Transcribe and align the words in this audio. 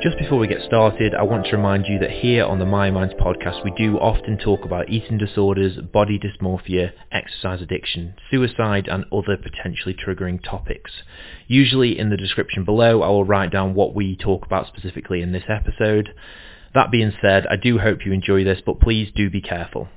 Just 0.00 0.16
before 0.16 0.38
we 0.38 0.46
get 0.46 0.62
started, 0.64 1.12
I 1.12 1.24
want 1.24 1.46
to 1.46 1.56
remind 1.56 1.86
you 1.88 1.98
that 1.98 2.12
here 2.12 2.44
on 2.44 2.60
the 2.60 2.64
Myo 2.64 2.92
Minds 2.92 3.14
podcast, 3.14 3.64
we 3.64 3.72
do 3.72 3.98
often 3.98 4.38
talk 4.38 4.64
about 4.64 4.88
eating 4.88 5.18
disorders, 5.18 5.76
body 5.92 6.20
dysmorphia, 6.20 6.92
exercise 7.10 7.60
addiction, 7.60 8.14
suicide, 8.30 8.86
and 8.86 9.06
other 9.10 9.36
potentially 9.36 9.96
triggering 9.96 10.40
topics. 10.40 10.92
Usually 11.48 11.98
in 11.98 12.10
the 12.10 12.16
description 12.16 12.64
below, 12.64 13.02
I 13.02 13.08
will 13.08 13.24
write 13.24 13.50
down 13.50 13.74
what 13.74 13.92
we 13.92 14.16
talk 14.16 14.46
about 14.46 14.68
specifically 14.68 15.20
in 15.20 15.32
this 15.32 15.42
episode. 15.48 16.10
That 16.74 16.92
being 16.92 17.12
said, 17.20 17.48
I 17.50 17.56
do 17.56 17.78
hope 17.78 18.06
you 18.06 18.12
enjoy 18.12 18.44
this, 18.44 18.60
but 18.64 18.78
please 18.78 19.10
do 19.12 19.28
be 19.28 19.40
careful. 19.40 19.88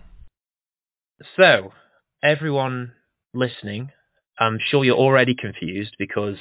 So, 1.38 1.74
everyone 2.24 2.94
listening, 3.36 3.92
I'm 4.40 4.58
sure 4.60 4.84
you're 4.84 4.96
already 4.96 5.36
confused 5.36 5.96
because 6.00 6.38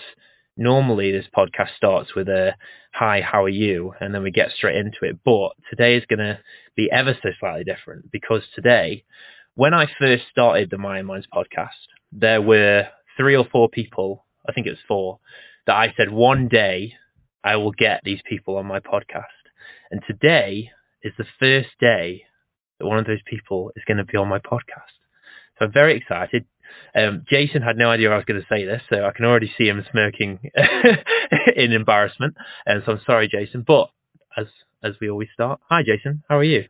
normally 0.56 1.12
this 1.12 1.26
podcast 1.36 1.74
starts 1.76 2.14
with 2.14 2.28
a 2.28 2.54
hi, 2.92 3.20
how 3.20 3.44
are 3.44 3.48
you? 3.48 3.94
And 4.00 4.14
then 4.14 4.22
we 4.22 4.30
get 4.30 4.50
straight 4.50 4.76
into 4.76 4.98
it. 5.02 5.18
But 5.24 5.50
today 5.70 5.96
is 5.96 6.04
going 6.06 6.18
to 6.18 6.38
be 6.76 6.90
ever 6.90 7.16
so 7.22 7.30
slightly 7.38 7.64
different 7.64 8.10
because 8.10 8.42
today, 8.54 9.04
when 9.54 9.74
I 9.74 9.86
first 9.98 10.24
started 10.30 10.70
the 10.70 10.78
Myo 10.78 11.02
Minds 11.02 11.26
podcast, 11.32 11.68
there 12.12 12.42
were 12.42 12.86
three 13.16 13.36
or 13.36 13.46
four 13.50 13.68
people, 13.68 14.24
I 14.48 14.52
think 14.52 14.66
it 14.66 14.70
was 14.70 14.78
four, 14.88 15.18
that 15.66 15.76
I 15.76 15.92
said 15.96 16.10
one 16.10 16.48
day 16.48 16.94
I 17.44 17.56
will 17.56 17.72
get 17.72 18.02
these 18.04 18.20
people 18.28 18.56
on 18.56 18.66
my 18.66 18.80
podcast. 18.80 19.24
And 19.90 20.02
today 20.06 20.70
is 21.02 21.12
the 21.16 21.26
first 21.38 21.70
day 21.80 22.24
that 22.78 22.86
one 22.86 22.98
of 22.98 23.06
those 23.06 23.22
people 23.26 23.72
is 23.76 23.84
going 23.86 23.98
to 23.98 24.04
be 24.04 24.16
on 24.16 24.28
my 24.28 24.38
podcast. 24.38 24.96
So 25.58 25.66
I'm 25.66 25.72
very 25.72 25.96
excited. 25.96 26.44
Um, 26.94 27.24
Jason 27.28 27.62
had 27.62 27.76
no 27.76 27.90
idea 27.90 28.10
I 28.10 28.16
was 28.16 28.24
going 28.24 28.40
to 28.40 28.46
say 28.48 28.64
this, 28.64 28.82
so 28.88 29.04
I 29.04 29.12
can 29.12 29.24
already 29.24 29.52
see 29.56 29.68
him 29.68 29.84
smirking 29.90 30.40
in 31.56 31.72
embarrassment. 31.72 32.34
And 32.66 32.82
so 32.84 32.92
I'm 32.92 33.00
sorry, 33.06 33.28
Jason. 33.28 33.64
But 33.66 33.90
as 34.36 34.46
as 34.82 34.94
we 35.00 35.10
always 35.10 35.28
start, 35.34 35.60
hi, 35.68 35.82
Jason. 35.82 36.22
How 36.28 36.38
are 36.38 36.44
you? 36.44 36.66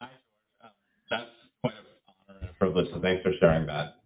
Hi. 0.00 0.08
Um, 0.62 0.70
that's 1.10 1.24
quite 1.62 1.74
an 1.74 1.84
honor 2.28 2.38
and 2.40 2.50
a 2.50 2.52
privilege. 2.54 2.88
So 2.92 3.00
thanks 3.00 3.22
for 3.22 3.32
sharing 3.40 3.66
that. 3.66 3.96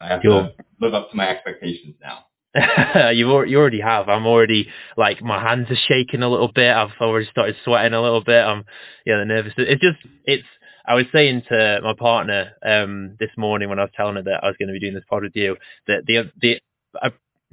I 0.00 0.08
have 0.08 0.20
You're... 0.24 0.42
to 0.42 0.54
live 0.80 0.94
up 0.94 1.10
to 1.10 1.16
my 1.16 1.28
expectations 1.28 1.94
now. 2.00 2.26
you 3.12 3.44
you 3.46 3.58
already 3.58 3.80
have. 3.80 4.08
I'm 4.08 4.26
already 4.26 4.68
like 4.96 5.22
my 5.22 5.40
hands 5.40 5.68
are 5.70 5.76
shaking 5.88 6.22
a 6.22 6.28
little 6.28 6.52
bit. 6.52 6.70
I've 6.70 6.90
already 7.00 7.26
started 7.30 7.56
sweating 7.64 7.94
a 7.94 8.02
little 8.02 8.22
bit. 8.22 8.44
I'm 8.44 8.64
yeah, 9.06 9.24
nervous. 9.24 9.54
It's 9.56 9.80
just 9.80 9.96
it's 10.24 10.46
I 10.86 10.94
was 10.94 11.06
saying 11.12 11.42
to 11.48 11.80
my 11.82 11.94
partner 11.94 12.52
um, 12.64 13.16
this 13.18 13.30
morning 13.36 13.68
when 13.68 13.78
I 13.78 13.82
was 13.82 13.92
telling 13.96 14.16
her 14.16 14.22
that 14.22 14.42
I 14.42 14.48
was 14.48 14.56
going 14.58 14.68
to 14.68 14.72
be 14.72 14.80
doing 14.80 14.94
this 14.94 15.04
pod 15.08 15.22
with 15.22 15.36
you 15.36 15.56
that 15.86 16.06
the 16.06 16.30
the 16.40 16.60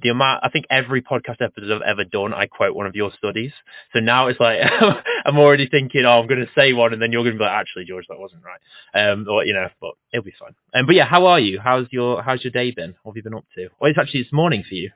the 0.02 0.10
amount 0.10 0.44
I 0.44 0.50
think 0.50 0.66
every 0.70 1.02
podcast 1.02 1.42
episode 1.42 1.72
I've 1.72 1.82
ever 1.82 2.04
done 2.04 2.34
I 2.34 2.46
quote 2.46 2.76
one 2.76 2.86
of 2.86 2.96
your 2.96 3.12
studies. 3.18 3.52
So 3.94 4.00
now 4.00 4.28
it's 4.28 4.40
like 4.40 4.60
I'm 5.26 5.38
already 5.38 5.68
thinking, 5.68 6.04
oh, 6.06 6.20
I'm 6.20 6.28
going 6.28 6.40
to 6.40 6.52
say 6.56 6.74
one, 6.74 6.94
and 6.94 7.02
then 7.02 7.12
you're 7.12 7.24
going 7.24 7.34
to 7.34 7.40
be 7.40 7.44
like, 7.44 7.54
actually, 7.54 7.86
George, 7.86 8.06
that 8.10 8.20
wasn't 8.20 8.42
right. 8.44 9.10
Um, 9.10 9.28
or 9.30 9.46
you 9.46 9.54
know, 9.54 9.68
but 9.82 9.94
it'll 10.14 10.24
be 10.24 10.34
fine. 10.40 10.56
Um, 10.74 10.86
but 10.86 10.96
yeah, 10.96 11.06
how 11.06 11.26
are 11.28 11.40
you? 11.40 11.60
How's 11.60 11.88
your 11.92 12.22
how's 12.22 12.44
your 12.44 12.52
day 12.52 12.72
been? 12.72 12.96
What 13.04 13.14
have 13.14 13.18
you 13.18 13.24
been 13.24 13.36
up 13.36 13.46
to? 13.56 13.70
Well, 13.80 13.90
it's 13.90 14.00
actually 14.00 14.24
this 14.24 14.34
morning 14.34 14.64
for 14.68 14.76
you. 14.76 14.92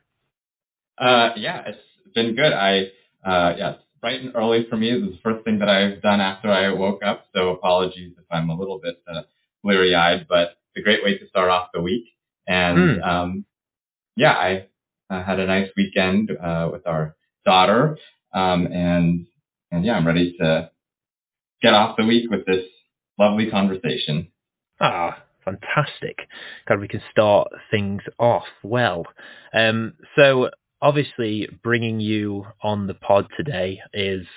Uh, 0.97 1.31
yeah, 1.37 1.63
it's 1.67 1.79
been 2.13 2.35
good. 2.35 2.53
I 2.53 2.91
uh, 3.25 3.55
yeah, 3.57 3.73
bright 4.03 4.19
and 4.19 4.35
early 4.35 4.67
for 4.69 4.75
me. 4.75 4.91
This 4.91 5.11
is 5.11 5.15
the 5.15 5.21
first 5.23 5.45
thing 5.45 5.59
that 5.59 5.69
I've 5.69 6.01
done 6.01 6.19
after 6.19 6.51
I 6.51 6.73
woke 6.73 7.01
up, 7.05 7.25
so 7.33 7.51
apologies 7.51 8.11
if 8.17 8.25
I'm 8.29 8.49
a 8.49 8.59
little 8.59 8.77
bit 8.83 9.01
uh, 9.07 9.21
bleary-eyed, 9.63 10.25
but 10.27 10.57
it's 10.75 10.81
a 10.81 10.81
great 10.81 11.01
way 11.05 11.17
to 11.17 11.27
start 11.29 11.49
off 11.49 11.69
the 11.73 11.81
week. 11.81 12.03
And 12.45 12.77
mm. 12.77 13.07
um, 13.07 13.45
yeah, 14.17 14.33
I 14.33 14.67
uh, 15.09 15.23
had 15.23 15.39
a 15.39 15.47
nice 15.47 15.69
weekend 15.77 16.31
uh, 16.31 16.67
with 16.69 16.85
our 16.85 17.15
daughter, 17.45 17.97
um, 18.33 18.67
and 18.67 19.25
and 19.71 19.85
yeah, 19.85 19.93
I'm 19.93 20.05
ready 20.05 20.35
to 20.37 20.69
get 21.61 21.73
off 21.73 21.95
the 21.95 22.05
week 22.05 22.29
with 22.29 22.45
this 22.45 22.65
lovely 23.17 23.49
conversation. 23.49 24.27
Ah, 24.81 25.23
fantastic. 25.45 26.27
God, 26.67 26.81
we 26.81 26.89
can 26.89 27.01
start 27.09 27.47
things 27.71 28.01
off 28.19 28.43
well. 28.63 29.05
Um, 29.53 29.93
so 30.17 30.49
obviously 30.83 31.47
bringing 31.63 31.99
you 32.01 32.45
on 32.61 32.87
the 32.87 32.93
pod 32.93 33.27
today 33.37 33.79
is 33.93 34.27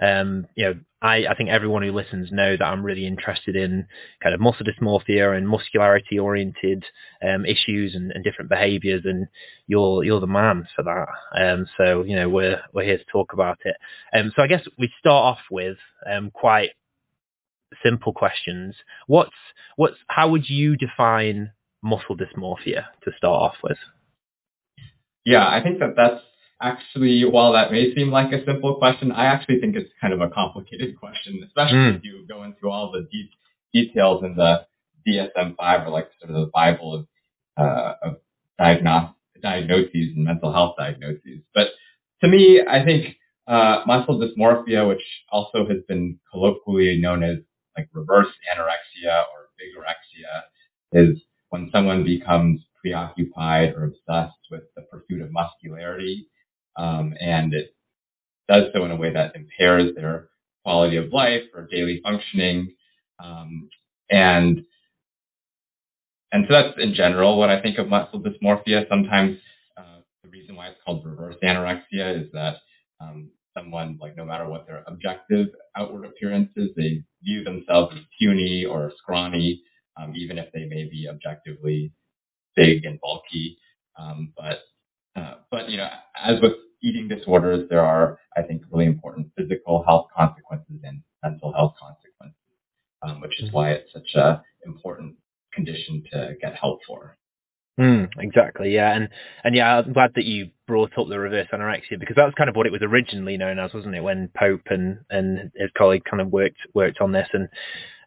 um, 0.00 0.46
you 0.54 0.64
know, 0.64 0.74
I, 1.02 1.26
I 1.26 1.34
think 1.34 1.50
everyone 1.50 1.82
who 1.82 1.92
listens 1.92 2.32
know 2.32 2.56
that 2.56 2.64
I'm 2.64 2.82
really 2.82 3.06
interested 3.06 3.54
in 3.54 3.86
kind 4.22 4.34
of 4.34 4.40
muscle 4.40 4.64
dysmorphia 4.64 5.36
and 5.36 5.46
muscularity 5.46 6.18
oriented 6.18 6.84
um, 7.22 7.44
issues 7.44 7.94
and, 7.94 8.10
and, 8.10 8.24
different 8.24 8.48
behaviors 8.48 9.02
and 9.04 9.26
you're 9.66 10.02
you're 10.02 10.20
the 10.20 10.26
man 10.26 10.66
for 10.74 10.84
that. 10.84 11.08
Um, 11.38 11.66
so, 11.76 12.02
you 12.02 12.16
know, 12.16 12.30
we're 12.30 12.62
we're 12.72 12.84
here 12.84 12.98
to 12.98 13.04
talk 13.12 13.34
about 13.34 13.58
it. 13.64 13.76
Um, 14.14 14.32
so 14.34 14.42
I 14.42 14.46
guess 14.46 14.62
we 14.78 14.90
start 14.98 15.36
off 15.36 15.40
with 15.50 15.76
um, 16.10 16.30
quite 16.30 16.70
simple 17.84 18.14
questions. 18.14 18.74
What's 19.06 19.36
what's 19.76 19.96
how 20.08 20.30
would 20.30 20.48
you 20.48 20.76
define 20.76 21.52
muscle 21.82 22.16
dysmorphia 22.16 22.84
to 23.04 23.12
start 23.18 23.42
off 23.42 23.56
with? 23.62 23.78
Yeah, 25.24 25.46
I 25.46 25.62
think 25.62 25.78
that 25.80 25.94
that's 25.96 26.22
actually, 26.60 27.24
while 27.24 27.52
that 27.52 27.72
may 27.72 27.94
seem 27.94 28.10
like 28.10 28.32
a 28.32 28.44
simple 28.44 28.76
question, 28.76 29.12
I 29.12 29.26
actually 29.26 29.60
think 29.60 29.76
it's 29.76 29.90
kind 30.00 30.12
of 30.12 30.20
a 30.20 30.28
complicated 30.28 30.96
question, 31.00 31.42
especially 31.46 31.78
mm. 31.78 31.96
if 31.98 32.04
you 32.04 32.26
go 32.28 32.42
into 32.44 32.68
all 32.68 32.92
the 32.92 33.06
de- 33.10 33.30
details 33.72 34.24
in 34.24 34.36
the 34.36 34.66
DSM-5 35.06 35.86
or 35.86 35.90
like 35.90 36.08
sort 36.20 36.34
of 36.34 36.46
the 36.46 36.50
Bible 36.52 36.94
of, 36.94 37.06
uh, 37.56 37.94
of 38.02 38.16
diagnos- 38.60 39.14
diagnoses 39.42 40.14
and 40.16 40.24
mental 40.24 40.52
health 40.52 40.74
diagnoses. 40.78 41.40
But 41.54 41.68
to 42.22 42.28
me, 42.28 42.62
I 42.68 42.84
think 42.84 43.16
uh, 43.46 43.82
muscle 43.86 44.18
dysmorphia, 44.18 44.86
which 44.86 45.02
also 45.30 45.66
has 45.66 45.78
been 45.88 46.18
colloquially 46.30 46.98
known 46.98 47.22
as 47.22 47.38
like 47.76 47.88
reverse 47.92 48.28
anorexia 48.54 49.24
or 49.32 49.48
bigorexia, 49.58 50.42
is 50.92 51.22
when 51.50 51.70
someone 51.72 52.04
becomes 52.04 52.60
preoccupied 52.80 53.74
or 53.74 53.84
obsessed 53.84 54.38
with 54.50 54.62
the 54.76 54.82
pursuit 54.82 55.22
of 55.22 55.30
muscularity. 55.30 56.28
Um, 56.76 57.14
and 57.20 57.52
it 57.54 57.74
does 58.48 58.64
so 58.74 58.84
in 58.84 58.90
a 58.90 58.96
way 58.96 59.12
that 59.12 59.36
impairs 59.36 59.94
their 59.94 60.28
quality 60.64 60.96
of 60.96 61.12
life 61.12 61.44
or 61.54 61.68
daily 61.70 62.00
functioning. 62.02 62.74
Um, 63.22 63.68
and 64.10 64.64
and 66.32 66.46
so 66.48 66.54
that's 66.54 66.78
in 66.78 66.94
general 66.94 67.38
what 67.38 67.50
I 67.50 67.60
think 67.60 67.78
of 67.78 67.88
muscle 67.88 68.22
dysmorphia. 68.22 68.88
Sometimes 68.88 69.38
uh, 69.76 70.00
the 70.22 70.30
reason 70.30 70.54
why 70.54 70.68
it's 70.68 70.80
called 70.84 71.04
reverse 71.04 71.36
anorexia 71.42 72.24
is 72.24 72.30
that 72.32 72.56
um, 73.00 73.30
someone, 73.56 73.98
like 74.00 74.16
no 74.16 74.24
matter 74.24 74.48
what 74.48 74.66
their 74.66 74.84
objective 74.86 75.48
outward 75.76 76.04
appearance 76.04 76.50
is, 76.56 76.68
they 76.76 77.02
view 77.22 77.42
themselves 77.42 77.96
as 77.96 78.02
puny 78.18 78.64
or 78.64 78.92
scrawny, 78.98 79.62
um, 79.96 80.12
even 80.14 80.38
if 80.38 80.52
they 80.52 80.66
may 80.66 80.84
be 80.84 81.08
objectively 81.08 81.92
big 82.60 82.84
and 82.84 83.00
bulky. 83.00 83.58
Um, 83.98 84.32
but 84.36 84.60
uh, 85.20 85.34
but 85.50 85.68
you 85.68 85.76
know, 85.76 85.88
as 86.22 86.40
with 86.40 86.52
eating 86.82 87.08
disorders, 87.08 87.68
there 87.68 87.84
are 87.84 88.18
I 88.36 88.42
think 88.42 88.62
really 88.70 88.86
important 88.86 89.28
physical 89.36 89.82
health 89.86 90.08
consequences 90.16 90.80
and 90.84 91.02
mental 91.22 91.52
health 91.52 91.74
consequences, 91.80 92.36
um, 93.02 93.20
which 93.20 93.40
is 93.40 93.48
mm-hmm. 93.48 93.56
why 93.56 93.70
it's 93.72 93.92
such 93.92 94.14
a 94.14 94.42
important 94.64 95.16
condition 95.52 96.02
to 96.12 96.34
get 96.40 96.54
help 96.54 96.80
for. 96.86 97.16
Mm, 97.78 98.08
exactly, 98.18 98.74
yeah, 98.74 98.94
and 98.94 99.08
and 99.44 99.54
yeah, 99.54 99.78
I'm 99.78 99.92
glad 99.92 100.12
that 100.14 100.24
you 100.24 100.50
brought 100.70 100.96
up 100.96 101.08
the 101.08 101.18
reverse 101.18 101.48
anorexia 101.52 101.98
because 101.98 102.14
that's 102.14 102.34
kind 102.36 102.48
of 102.48 102.54
what 102.54 102.64
it 102.64 102.70
was 102.70 102.80
originally 102.80 103.36
known 103.36 103.58
as, 103.58 103.74
wasn't 103.74 103.96
it? 103.96 104.04
When 104.04 104.30
Pope 104.38 104.62
and 104.66 105.00
and 105.10 105.50
his 105.56 105.70
colleague 105.76 106.04
kind 106.08 106.20
of 106.20 106.28
worked 106.30 106.58
worked 106.74 107.00
on 107.00 107.10
this, 107.10 107.26
and 107.32 107.48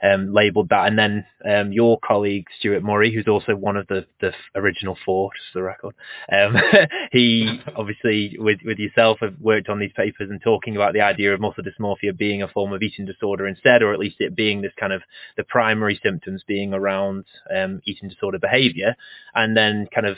um, 0.01 0.33
labelled 0.33 0.69
that. 0.69 0.87
And 0.87 0.97
then 0.97 1.25
um, 1.45 1.73
your 1.73 1.99
colleague 1.99 2.45
Stuart 2.57 2.83
Murray, 2.83 3.13
who's 3.13 3.27
also 3.27 3.53
one 3.53 3.75
of 3.75 3.85
the, 3.87 4.05
the 4.21 4.31
original 4.55 4.97
four, 5.05 5.31
just 5.33 5.53
the 5.53 5.61
record, 5.61 5.93
um, 6.31 6.55
he 7.11 7.59
obviously 7.75 8.37
with 8.39 8.59
with 8.63 8.77
yourself 8.77 9.17
have 9.19 9.35
worked 9.41 9.67
on 9.67 9.79
these 9.79 9.91
papers 9.93 10.29
and 10.29 10.41
talking 10.41 10.77
about 10.77 10.93
the 10.93 11.01
idea 11.01 11.33
of 11.33 11.41
muscle 11.41 11.65
dysmorphia 11.65 12.17
being 12.17 12.43
a 12.43 12.47
form 12.47 12.71
of 12.71 12.81
eating 12.81 13.05
disorder 13.05 13.45
instead, 13.45 13.83
or 13.83 13.91
at 13.91 13.99
least 13.99 14.21
it 14.21 14.37
being 14.37 14.61
this 14.61 14.71
kind 14.79 14.93
of 14.93 15.01
the 15.35 15.43
primary 15.43 15.99
symptoms 16.01 16.43
being 16.47 16.73
around 16.73 17.25
um, 17.53 17.81
eating 17.85 18.07
disorder 18.07 18.39
behaviour, 18.39 18.95
and 19.35 19.57
then 19.57 19.85
kind 19.93 20.07
of 20.07 20.15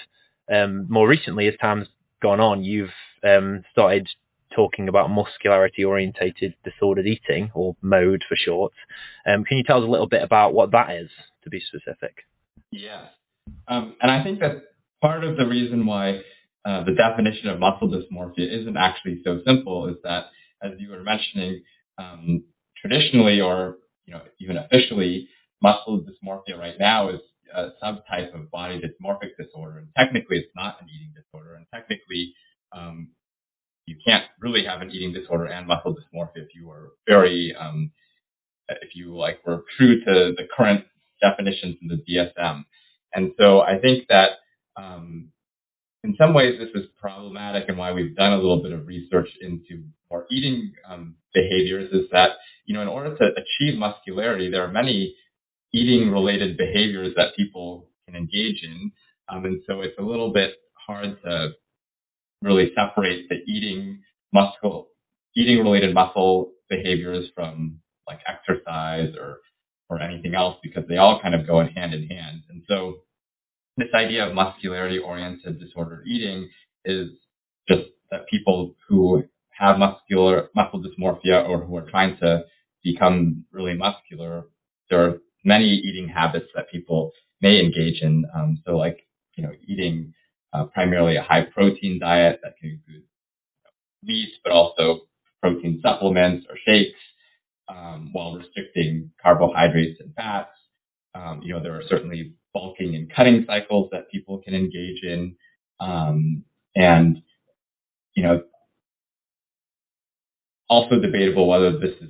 um, 0.54 0.86
more 0.90 1.08
recently 1.08 1.48
as 1.48 1.56
time's 1.60 1.88
gone 2.26 2.40
on, 2.40 2.64
you've 2.64 2.90
um, 3.24 3.64
started 3.72 4.08
talking 4.56 4.90
about 4.90 5.12
muscularity 5.12 5.84
orientated 5.84 6.56
disordered 6.64 7.06
eating 7.06 7.52
or 7.54 7.76
mode 7.84 8.24
for 8.28 8.36
short. 8.36 8.74
Um, 9.28 9.44
can 9.44 9.58
you 9.58 9.64
tell 9.64 9.78
us 9.78 9.88
a 9.88 9.92
little 9.92 10.08
bit 10.08 10.24
about 10.24 10.54
what 10.56 10.72
that 10.72 10.90
is 10.90 11.10
to 11.44 11.52
be 11.52 11.60
specific? 11.60 12.26
Yeah. 12.72 13.06
Um, 13.68 13.96
and 14.02 14.10
I 14.10 14.24
think 14.24 14.40
that 14.40 14.64
part 15.02 15.24
of 15.24 15.38
the 15.38 15.46
reason 15.46 15.86
why 15.86 16.22
uh, 16.66 16.84
the 16.84 16.94
definition 16.94 17.50
of 17.50 17.60
muscle 17.60 17.90
dysmorphia 17.90 18.62
isn't 18.62 18.76
actually 18.76 19.22
so 19.24 19.42
simple. 19.46 19.88
Is 19.88 19.98
that, 20.04 20.26
as 20.64 20.72
you 20.80 20.90
were 20.90 21.04
mentioning, 21.04 21.62
um, 22.00 22.44
traditionally 22.82 23.40
or 23.40 23.78
you 24.08 24.14
know 24.16 24.22
even 24.40 24.58
officially, 24.58 25.30
muscle 25.62 26.04
dysmorphia 26.04 26.58
right 26.58 26.80
now 26.80 27.10
is 27.10 27.20
a 27.54 27.70
subtype 27.84 28.34
of 28.34 28.50
body 28.52 28.82
dysmorphic 28.82 29.38
disorder, 29.38 29.80
and 29.80 29.88
technically 29.98 30.38
it's 30.38 30.56
not 30.56 30.82
an 30.82 30.88
eating 30.90 31.14
disorder, 31.16 31.56
and 31.56 31.66
technically 31.74 32.34
um, 32.72 33.10
you 33.86 33.98
can't 34.06 34.26
really 34.40 34.66
have 34.66 34.82
an 34.82 34.92
eating 34.92 35.14
disorder 35.14 35.46
and 35.46 35.68
muscle 35.68 35.96
dysmorphia 35.96 36.44
if 36.44 36.56
you 36.56 36.70
are 36.70 36.90
very 37.08 37.56
um, 37.60 37.92
if 38.70 38.96
you 38.96 39.16
like 39.16 39.46
were 39.46 39.64
true 39.78 40.00
to 40.00 40.34
the 40.36 40.48
current 40.56 40.86
definitions 41.22 41.78
in 41.82 41.88
the 41.88 42.04
DSM. 42.08 42.66
And 43.14 43.32
so 43.40 43.62
I 43.62 43.80
think 43.80 44.08
that 44.10 44.32
um, 44.76 45.30
in 46.04 46.16
some 46.18 46.34
ways 46.34 46.60
this 46.60 46.70
is 46.82 46.90
problematic 47.00 47.66
and 47.68 47.78
why 47.78 47.92
we've 47.92 48.16
done 48.16 48.34
a 48.34 48.38
little 48.38 48.62
bit 48.62 48.72
of 48.72 48.88
research 48.88 49.30
into 49.42 49.84
more 50.12 50.26
eating 50.30 50.74
um, 50.90 51.16
behaviors 51.34 51.92
is 51.92 52.10
that, 52.12 52.32
you 52.66 52.74
know, 52.74 52.82
in 52.82 52.88
order 52.88 53.16
to 53.16 53.24
achieve 53.24 53.80
muscularity, 53.80 54.50
there 54.50 54.64
are 54.64 54.72
many 54.72 55.16
eating 55.76 56.10
related 56.10 56.58
behaviors 56.58 57.14
that 57.18 57.36
people 57.36 57.90
can 58.08 58.16
engage 58.16 58.64
in. 58.64 58.92
Um, 59.28 59.44
and 59.44 59.62
so 59.68 59.82
it's 59.82 59.98
a 60.00 60.04
little 60.04 60.32
bit 60.32 60.54
hard 60.88 61.18
to 61.26 61.50
really 62.42 62.72
separate 62.76 63.28
the 63.28 63.38
eating 63.46 64.02
muscle, 64.32 64.88
eating 65.36 65.60
related 65.60 65.94
muscle 65.94 66.52
behaviors 66.70 67.28
from 67.36 67.80
like 68.08 68.20
exercise 68.26 69.14
or, 69.20 69.40
or 69.90 70.02
anything 70.02 70.34
else 70.34 70.56
because 70.64 70.84
they 70.88 70.98
all 70.98 71.20
kind 71.22 71.36
of 71.36 71.46
go 71.46 71.60
in 71.60 71.68
hand 71.68 71.94
in 71.94 72.08
hand. 72.08 72.44
And 72.50 72.64
so 72.70 73.00
this 73.76 73.90
idea 73.94 74.28
of 74.28 74.34
muscularity 74.34 75.00
oriented 75.00 75.60
disordered 75.60 76.08
eating 76.08 76.50
is 76.86 77.10
just 77.68 77.90
that 78.12 78.28
people 78.30 78.76
who 78.88 79.24
have 79.50 79.78
muscular 79.78 80.50
muscle 80.56 80.82
dysmorphia 80.82 81.48
or 81.50 81.66
who 81.66 81.76
are 81.76 81.90
trying 81.90 82.18
to 82.20 82.46
become 82.84 83.44
really 83.52 83.74
muscular, 83.74 84.46
there 84.90 85.04
are 85.04 85.18
many 85.46 85.68
eating 85.68 86.10
habits 86.10 86.48
that 86.56 86.70
people 86.70 87.12
may 87.42 87.60
engage 87.60 88.02
in. 88.02 88.26
Um, 88.36 88.62
so 88.66 88.76
like, 88.76 89.06
you 89.36 89.44
know, 89.44 89.52
eating 89.68 90.14
uh, 90.54 90.66
primarily 90.66 91.16
a 91.16 91.22
high 91.22 91.44
protein 91.44 92.00
diet 92.00 92.40
that 92.44 92.58
can 92.58 92.72
include 92.72 93.04
meat, 94.04 94.34
but 94.44 94.52
also 94.52 95.02
protein 95.42 95.80
supplements 95.82 96.46
or 96.50 96.56
shakes, 96.66 97.00
um, 97.68 98.10
while 98.14 98.36
restricting 98.36 99.12
carbohydrates 99.22 100.00
and 100.00 100.14
fats. 100.16 100.50
Um, 101.14 101.42
you 101.44 101.54
know, 101.54 101.62
there 101.62 101.76
are 101.76 101.84
certainly 101.88 102.34
bulking 102.54 102.96
and 102.96 103.12
cutting 103.12 103.46
cycles 103.48 103.90
that 103.92 104.10
people 104.12 104.40
can 104.40 104.54
engage 104.54 105.04
in. 105.04 105.36
Um, 105.80 106.44
and, 106.76 107.22
you 108.16 108.24
know, 108.24 108.44
also 110.70 111.00
debatable 111.00 111.48
whether 111.48 111.78
this 111.78 111.96
is 112.02 112.10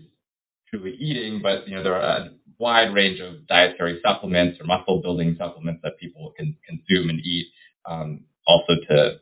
truly 0.70 0.96
eating, 1.00 1.42
but, 1.42 1.68
you 1.68 1.76
know, 1.76 1.84
there 1.84 1.96
are 1.96 2.30
wide 2.58 2.94
range 2.94 3.20
of 3.20 3.48
dietary 3.48 4.00
supplements 4.04 4.60
or 4.60 4.66
muscle 4.66 5.02
building 5.02 5.36
supplements 5.38 5.82
that 5.84 5.98
people 6.00 6.34
can 6.38 6.56
consume 6.68 7.10
and 7.10 7.20
eat, 7.20 7.48
um, 7.86 8.22
also 8.48 8.74
to 8.90 9.20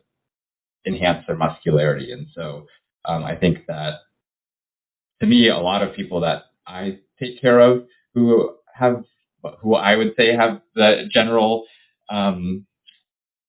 enhance 0.86 1.26
their 1.26 1.36
muscularity. 1.36 2.12
And 2.12 2.26
so 2.34 2.66
um, 3.04 3.24
I 3.24 3.36
think 3.36 3.66
that 3.66 4.00
to 5.20 5.26
me, 5.26 5.48
a 5.48 5.58
lot 5.58 5.82
of 5.82 5.94
people 5.94 6.20
that 6.20 6.44
I 6.66 6.98
take 7.18 7.40
care 7.40 7.60
of 7.60 7.84
who 8.14 8.54
have, 8.74 9.04
who 9.60 9.74
I 9.74 9.96
would 9.96 10.14
say 10.16 10.34
have 10.34 10.60
the 10.74 11.04
general 11.10 11.64
um, 12.10 12.66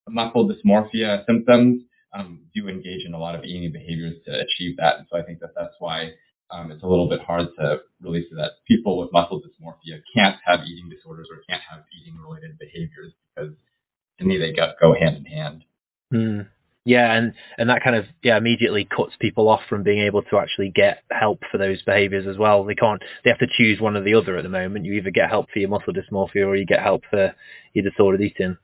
muscle 0.07 0.49
dysmorphia 0.49 1.25
symptoms 1.25 1.83
um, 2.13 2.45
do 2.53 2.67
engage 2.69 3.05
in 3.05 3.13
a 3.13 3.19
lot 3.19 3.35
of 3.35 3.43
eating 3.43 3.71
behaviors 3.71 4.15
to 4.25 4.31
achieve 4.31 4.77
that. 4.77 4.97
And 4.99 5.07
so 5.11 5.17
I 5.17 5.23
think 5.23 5.39
that 5.39 5.51
that's 5.55 5.73
why 5.79 6.11
um, 6.51 6.71
it's 6.71 6.83
a 6.83 6.87
little 6.87 7.09
bit 7.09 7.21
hard 7.21 7.47
to 7.57 7.79
really 8.01 8.21
say 8.21 8.35
that 8.37 8.51
people 8.67 8.97
with 8.97 9.11
muscle 9.11 9.41
dysmorphia 9.41 10.01
can't 10.15 10.37
have 10.45 10.61
eating 10.65 10.89
disorders 10.89 11.27
or 11.31 11.41
can't 11.49 11.63
have 11.69 11.83
eating 11.99 12.19
related 12.19 12.57
behaviors 12.59 13.13
because 13.35 13.53
to 14.19 14.25
me 14.25 14.37
they 14.37 14.53
go, 14.53 14.71
go 14.79 14.93
hand 14.93 15.17
in 15.17 15.25
hand. 15.25 15.63
Mm. 16.13 16.47
Yeah, 16.87 17.13
and 17.13 17.33
and 17.57 17.69
that 17.69 17.83
kind 17.83 17.95
of 17.95 18.05
yeah 18.21 18.37
immediately 18.37 18.85
cuts 18.85 19.13
people 19.19 19.49
off 19.49 19.61
from 19.67 19.81
being 19.81 20.03
able 20.05 20.21
to 20.21 20.37
actually 20.37 20.69
get 20.69 21.03
help 21.09 21.41
for 21.51 21.57
those 21.57 21.81
behaviors 21.81 22.27
as 22.27 22.37
well. 22.37 22.63
They 22.63 22.75
can't. 22.75 23.01
They 23.23 23.31
have 23.31 23.39
to 23.39 23.47
choose 23.47 23.81
one 23.81 23.97
or 23.97 24.03
the 24.03 24.13
other 24.13 24.37
at 24.37 24.43
the 24.43 24.49
moment. 24.49 24.85
You 24.85 24.93
either 24.93 25.09
get 25.09 25.29
help 25.31 25.49
for 25.51 25.57
your 25.57 25.69
muscle 25.69 25.93
dysmorphia 25.93 26.45
or 26.45 26.55
you 26.55 26.65
get 26.65 26.83
help 26.83 27.01
for 27.09 27.33
your 27.73 27.89
disordered 27.89 28.21
eating. 28.21 28.57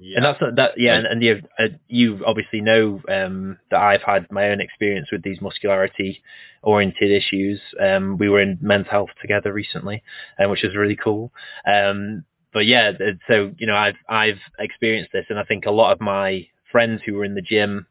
Yeah. 0.00 0.16
And 0.16 0.24
that's 0.24 0.56
that. 0.56 0.72
Yeah, 0.76 0.96
and, 0.96 1.06
and 1.06 1.22
you 1.22 1.42
uh, 1.58 1.68
you 1.88 2.20
obviously 2.26 2.60
know 2.60 3.00
um, 3.08 3.58
that 3.70 3.80
I've 3.80 4.02
had 4.02 4.30
my 4.30 4.50
own 4.50 4.60
experience 4.60 5.08
with 5.10 5.22
these 5.22 5.40
muscularity 5.40 6.22
oriented 6.62 7.10
issues. 7.10 7.60
Um, 7.80 8.16
we 8.18 8.28
were 8.28 8.40
in 8.40 8.58
men's 8.60 8.86
health 8.90 9.10
together 9.20 9.52
recently, 9.52 10.02
um, 10.38 10.50
which 10.50 10.64
is 10.64 10.76
really 10.76 10.96
cool. 10.96 11.32
Um, 11.66 12.24
but 12.52 12.66
yeah, 12.66 12.92
so 13.28 13.52
you 13.58 13.66
know, 13.66 13.76
I've 13.76 13.96
I've 14.08 14.38
experienced 14.58 15.12
this, 15.12 15.26
and 15.28 15.38
I 15.38 15.44
think 15.44 15.66
a 15.66 15.70
lot 15.70 15.92
of 15.92 16.00
my 16.00 16.46
friends 16.70 17.02
who 17.04 17.14
were 17.14 17.24
in 17.24 17.34
the 17.34 17.42
gym 17.42 17.86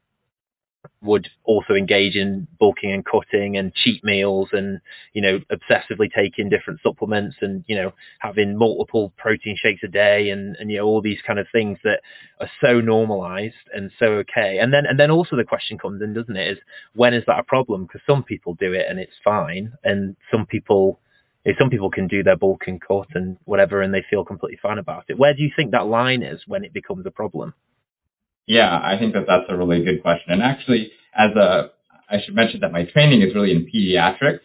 would 1.02 1.28
also 1.44 1.74
engage 1.74 2.16
in 2.16 2.48
bulking 2.60 2.92
and 2.92 3.06
cutting 3.06 3.58
and 3.58 3.74
cheat 3.74 4.04
meals 4.04 4.50
and 4.54 4.80
you 5.14 5.22
know 5.22 5.40
obsessively 5.52 6.10
taking 6.14 6.50
different 6.50 6.80
supplements 6.82 7.36
and 7.42 7.64
you 7.68 7.76
know 7.76 7.92
having 8.20 8.58
multiple 8.58 9.14
protein 9.18 9.56
shakes 9.58 9.82
a 9.84 9.88
day 9.88 10.30
and 10.30 10.56
and 10.58 10.72
you 10.72 10.78
know 10.78 10.86
all 10.86 11.02
these 11.02 11.20
kind 11.26 11.40
of 11.40 11.48
things 11.52 11.78
that 11.84 12.02
are 12.40 12.50
so 12.62 12.80
normalized 12.80 13.54
and 13.74 13.92
so 14.00 14.06
okay. 14.06 14.60
And 14.60 14.74
then 14.74 14.86
and 14.86 15.00
then 15.00 15.12
also 15.12 15.36
the 15.36 15.44
question 15.44 15.78
comes 15.78 16.02
in 16.02 16.14
doesn't 16.14 16.36
it 16.36 16.54
is 16.54 16.58
when 16.96 17.14
is 17.14 17.24
that 17.28 17.40
a 17.40 17.44
problem? 17.44 17.84
Because 17.84 18.02
some 18.08 18.24
people 18.24 18.54
do 18.56 18.74
it 18.74 18.86
and 18.90 19.00
it's 19.00 19.14
fine. 19.24 19.74
And 19.84 20.16
some 20.32 20.46
people 20.46 21.00
some 21.60 21.70
people 21.70 21.92
can 21.92 22.08
do 22.08 22.24
their 22.24 22.38
bulk 22.38 22.64
and 22.68 22.82
cut 22.82 23.08
and 23.16 23.38
whatever 23.46 23.82
and 23.82 23.94
they 23.94 24.04
feel 24.10 24.24
completely 24.24 24.60
fine 24.62 24.78
about 24.78 25.06
it. 25.10 25.20
Where 25.20 25.34
do 25.34 25.42
you 25.44 25.52
think 25.56 25.72
that 25.72 25.88
line 25.88 26.24
is 26.24 26.42
when 26.48 26.64
it 26.64 26.74
becomes 26.74 27.06
a 27.06 27.12
problem 27.12 27.54
yeah, 28.48 28.80
I 28.84 28.98
think 29.00 29.13
that 29.13 29.25
that's 29.28 29.45
a 29.50 29.57
really 29.57 29.84
good 29.84 30.01
question. 30.01 30.34
And 30.34 30.42
actually, 30.42 30.92
as 31.16 31.31
a, 31.36 31.72
I 32.10 32.22
should 32.24 32.36
mention 32.36 32.60
that 32.62 32.72
my 32.72 32.86
training 32.86 33.22
is 33.22 33.34
really 33.34 33.51
in 33.51 33.66
pediatrics. 33.74 34.42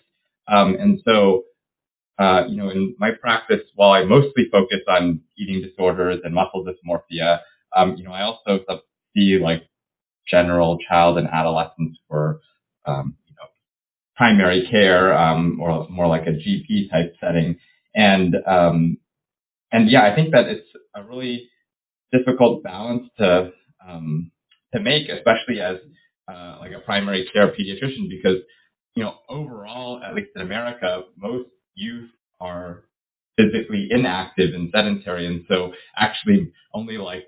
Um, 0.46 0.76
and 0.78 1.00
so, 1.04 1.44
uh, 2.18 2.44
you 2.48 2.56
know, 2.56 2.70
in 2.70 2.94
my 2.98 3.10
practice, 3.12 3.62
while 3.74 3.92
I 3.92 4.04
mostly 4.04 4.46
focus 4.50 4.80
on 4.88 5.20
eating 5.36 5.62
disorders 5.62 6.20
and 6.24 6.34
muscle 6.34 6.64
dysmorphia, 6.64 7.40
um, 7.76 7.96
you 7.96 8.04
know, 8.04 8.12
I 8.12 8.23
also 8.23 8.61
see 9.14 9.38
like 9.38 9.62
general 10.26 10.78
child 10.88 11.18
and 11.18 11.28
adolescents 11.28 11.99
for, 12.08 12.40
um, 12.87 13.16
you 13.26 13.34
know, 13.34 13.49
primary 14.16 14.66
care, 14.70 15.16
um, 15.16 15.61
or 15.61 15.88
more 15.88 16.06
like 16.06 16.26
a 16.26 16.32
GP 16.32 16.90
type 16.90 17.14
setting. 17.20 17.58
And, 17.94 18.37
um, 18.46 18.99
and 19.73 19.90
yeah, 19.90 20.02
I 20.04 20.14
think 20.14 20.32
that 20.32 20.46
it's 20.46 20.68
a 20.94 21.02
really 21.04 21.49
difficult 22.12 22.62
balance 22.62 23.08
to 23.18 23.52
um, 23.88 24.30
to 24.75 24.80
make, 24.80 25.09
especially 25.09 25.61
as 25.61 25.76
uh, 26.33 26.59
like 26.61 26.73
a 26.73 26.80
primary 26.80 27.28
care 27.33 27.49
pediatrician, 27.49 28.09
because 28.09 28.38
you 28.95 29.02
know 29.02 29.14
overall, 29.28 30.02
at 30.02 30.14
least 30.14 30.30
in 30.37 30.42
America, 30.42 31.02
most 31.16 31.49
youth 31.75 32.11
are 32.40 32.85
physically 33.37 33.88
inactive 33.90 34.54
and 34.54 34.71
sedentary, 34.75 35.26
and 35.26 35.45
so 35.49 35.73
actually 35.97 36.52
only 36.75 36.99
like 36.99 37.25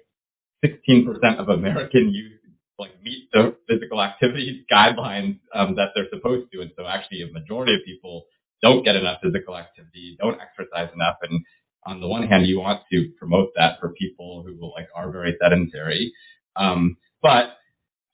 16% 0.64 1.38
of 1.38 1.49
American 1.49 2.12
youth 2.12 2.33
like 2.79 2.93
meet 3.02 3.29
the 3.33 3.55
physical 3.69 4.02
activity 4.02 4.64
guidelines 4.73 5.38
um, 5.55 5.76
that 5.76 5.90
they're 5.95 6.09
supposed 6.12 6.50
to, 6.52 6.61
and 6.62 6.71
so 6.76 6.87
actually 6.87 7.23
a 7.23 7.33
majority 7.33 7.75
of 7.75 7.81
people 7.85 8.25
don't 8.62 8.85
get 8.85 8.97
enough 8.97 9.21
physical 9.23 9.57
activity, 9.57 10.17
don't 10.21 10.38
exercise 10.40 10.88
enough, 10.95 11.17
and 11.23 11.45
on 11.87 12.00
the 12.00 12.09
one 12.09 12.26
hand, 12.26 12.47
you 12.47 12.61
want 12.61 12.83
to 12.93 13.11
promote 13.19 13.50
that 13.57 13.81
for 13.81 13.90
people 13.93 14.45
who 14.47 14.71
like 14.73 14.88
are 14.95 15.11
very 15.11 15.37
sedentary, 15.40 16.12
um, 16.57 16.97
but 17.23 17.57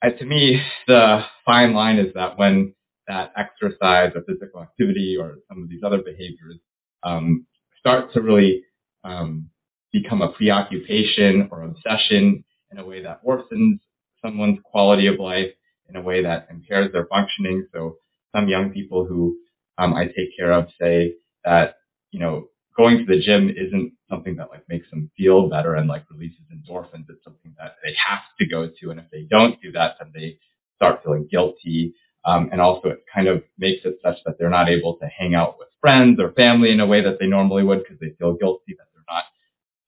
uh, 0.03 0.09
to 0.09 0.25
me, 0.25 0.61
the 0.87 1.23
fine 1.45 1.73
line 1.73 1.97
is 1.97 2.13
that 2.13 2.37
when 2.37 2.73
that 3.07 3.31
exercise 3.37 4.11
or 4.15 4.23
physical 4.27 4.61
activity 4.61 5.17
or 5.19 5.37
some 5.47 5.63
of 5.63 5.69
these 5.69 5.81
other 5.83 5.99
behaviors 5.99 6.59
um, 7.03 7.45
start 7.79 8.13
to 8.13 8.21
really 8.21 8.63
um, 9.03 9.49
become 9.91 10.21
a 10.21 10.31
preoccupation 10.33 11.47
or 11.51 11.63
obsession 11.63 12.43
in 12.71 12.77
a 12.79 12.85
way 12.85 13.01
that 13.01 13.23
worsens 13.23 13.79
someone's 14.21 14.59
quality 14.63 15.07
of 15.07 15.19
life, 15.19 15.51
in 15.89 15.95
a 15.95 16.01
way 16.01 16.21
that 16.21 16.47
impairs 16.51 16.91
their 16.91 17.05
functioning. 17.07 17.65
So 17.73 17.95
some 18.35 18.49
young 18.49 18.71
people 18.71 19.05
who 19.05 19.37
um, 19.77 19.93
I 19.93 20.05
take 20.05 20.35
care 20.37 20.51
of 20.51 20.67
say 20.79 21.13
that, 21.45 21.75
you 22.11 22.19
know, 22.19 22.49
going 22.77 22.99
to 22.99 23.05
the 23.05 23.19
gym 23.21 23.49
isn't 23.49 23.93
something 24.09 24.35
that 24.37 24.49
like 24.49 24.63
makes 24.69 24.89
them 24.91 25.11
feel 25.17 25.49
better 25.49 25.75
and 25.75 25.89
like 25.89 26.05
releases 26.11 26.41
endorphins. 26.53 27.05
It's 27.09 27.23
something 27.23 27.53
that 27.59 27.75
they 27.83 27.95
have 28.07 28.21
to 28.39 28.45
go 28.47 28.69
to. 28.79 28.91
And 28.91 28.99
if 28.99 29.07
they 29.11 29.23
don't 29.23 29.61
do 29.61 29.71
that, 29.73 29.95
then 29.99 30.11
they 30.13 30.37
start 30.75 31.01
feeling 31.03 31.27
guilty. 31.29 31.93
Um, 32.25 32.49
and 32.51 32.61
also 32.61 32.89
it 32.89 33.03
kind 33.13 33.27
of 33.27 33.43
makes 33.57 33.85
it 33.85 33.99
such 34.03 34.17
that 34.25 34.37
they're 34.37 34.49
not 34.49 34.69
able 34.69 34.97
to 34.97 35.07
hang 35.07 35.33
out 35.35 35.57
with 35.59 35.69
friends 35.81 36.19
or 36.19 36.31
family 36.33 36.71
in 36.71 36.79
a 36.79 36.85
way 36.87 37.01
that 37.03 37.19
they 37.19 37.27
normally 37.27 37.63
would 37.63 37.79
because 37.83 37.99
they 37.99 38.11
feel 38.19 38.33
guilty 38.35 38.75
that 38.77 38.87
they're 38.93 39.03
not 39.09 39.23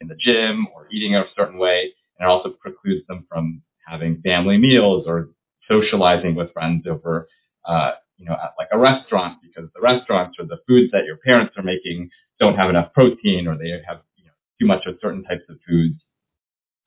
in 0.01 0.08
the 0.08 0.15
gym 0.15 0.67
or 0.74 0.88
eating 0.91 1.15
a 1.15 1.25
certain 1.36 1.58
way. 1.58 1.93
And 2.19 2.27
it 2.27 2.29
also 2.29 2.50
precludes 2.60 3.05
them 3.08 3.25
from 3.29 3.62
having 3.88 4.22
family 4.22 4.58
meals 4.58 5.05
or 5.08 5.29
socializing 5.67 6.36
with 6.36 6.51
friends 6.53 6.86
over, 6.88 7.27
uh, 7.65 7.91
you 8.17 8.25
know, 8.25 8.34
at 8.34 8.53
like 8.58 8.69
a 8.72 8.77
restaurant 8.79 9.38
because 9.41 9.69
the 9.74 9.81
restaurants 9.81 10.38
or 10.39 10.46
the 10.46 10.60
foods 10.67 10.91
that 10.91 11.05
your 11.05 11.17
parents 11.17 11.53
are 11.58 11.63
making 11.63 12.10
don't 12.39 12.55
have 12.55 12.69
enough 12.69 12.93
protein 12.93 13.48
or 13.48 13.58
they 13.58 13.69
have 13.88 14.01
you 14.17 14.25
know, 14.25 14.31
too 14.60 14.67
much 14.67 14.86
of 14.86 14.98
certain 15.01 15.24
types 15.24 15.43
of 15.50 15.58
foods. 15.67 16.00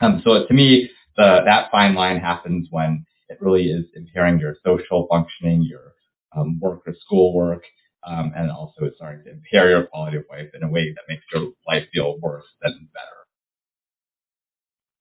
Um, 0.00 0.23
so 0.25 0.47
to 0.47 0.54
me, 0.54 0.90
the, 1.16 1.40
that 1.44 1.71
fine 1.71 1.94
line 1.94 2.18
happens 2.18 2.68
when 2.71 3.04
it 3.28 3.38
really 3.40 3.66
is 3.71 3.85
impairing 3.94 4.38
your 4.38 4.56
social 4.64 5.06
functioning, 5.11 5.62
your 5.62 5.92
um, 6.37 6.59
work 6.61 6.82
or 6.87 6.94
school 7.04 7.35
work, 7.35 7.62
um, 8.04 8.32
and 8.37 8.50
also 8.50 8.85
it's 8.85 8.97
starting 8.97 9.25
to 9.25 9.30
impair 9.30 9.71
your 9.71 9.85
quality 9.85 10.16
of 10.16 10.25
life 10.30 10.49
in 10.54 10.62
a 10.62 10.68
way 10.68 10.92
that 10.92 11.02
makes 11.09 11.25
your 11.32 11.52
life 11.68 11.85
feel 11.92 12.18
worse 12.21 12.44
than 12.62 12.88
better. 12.92 13.06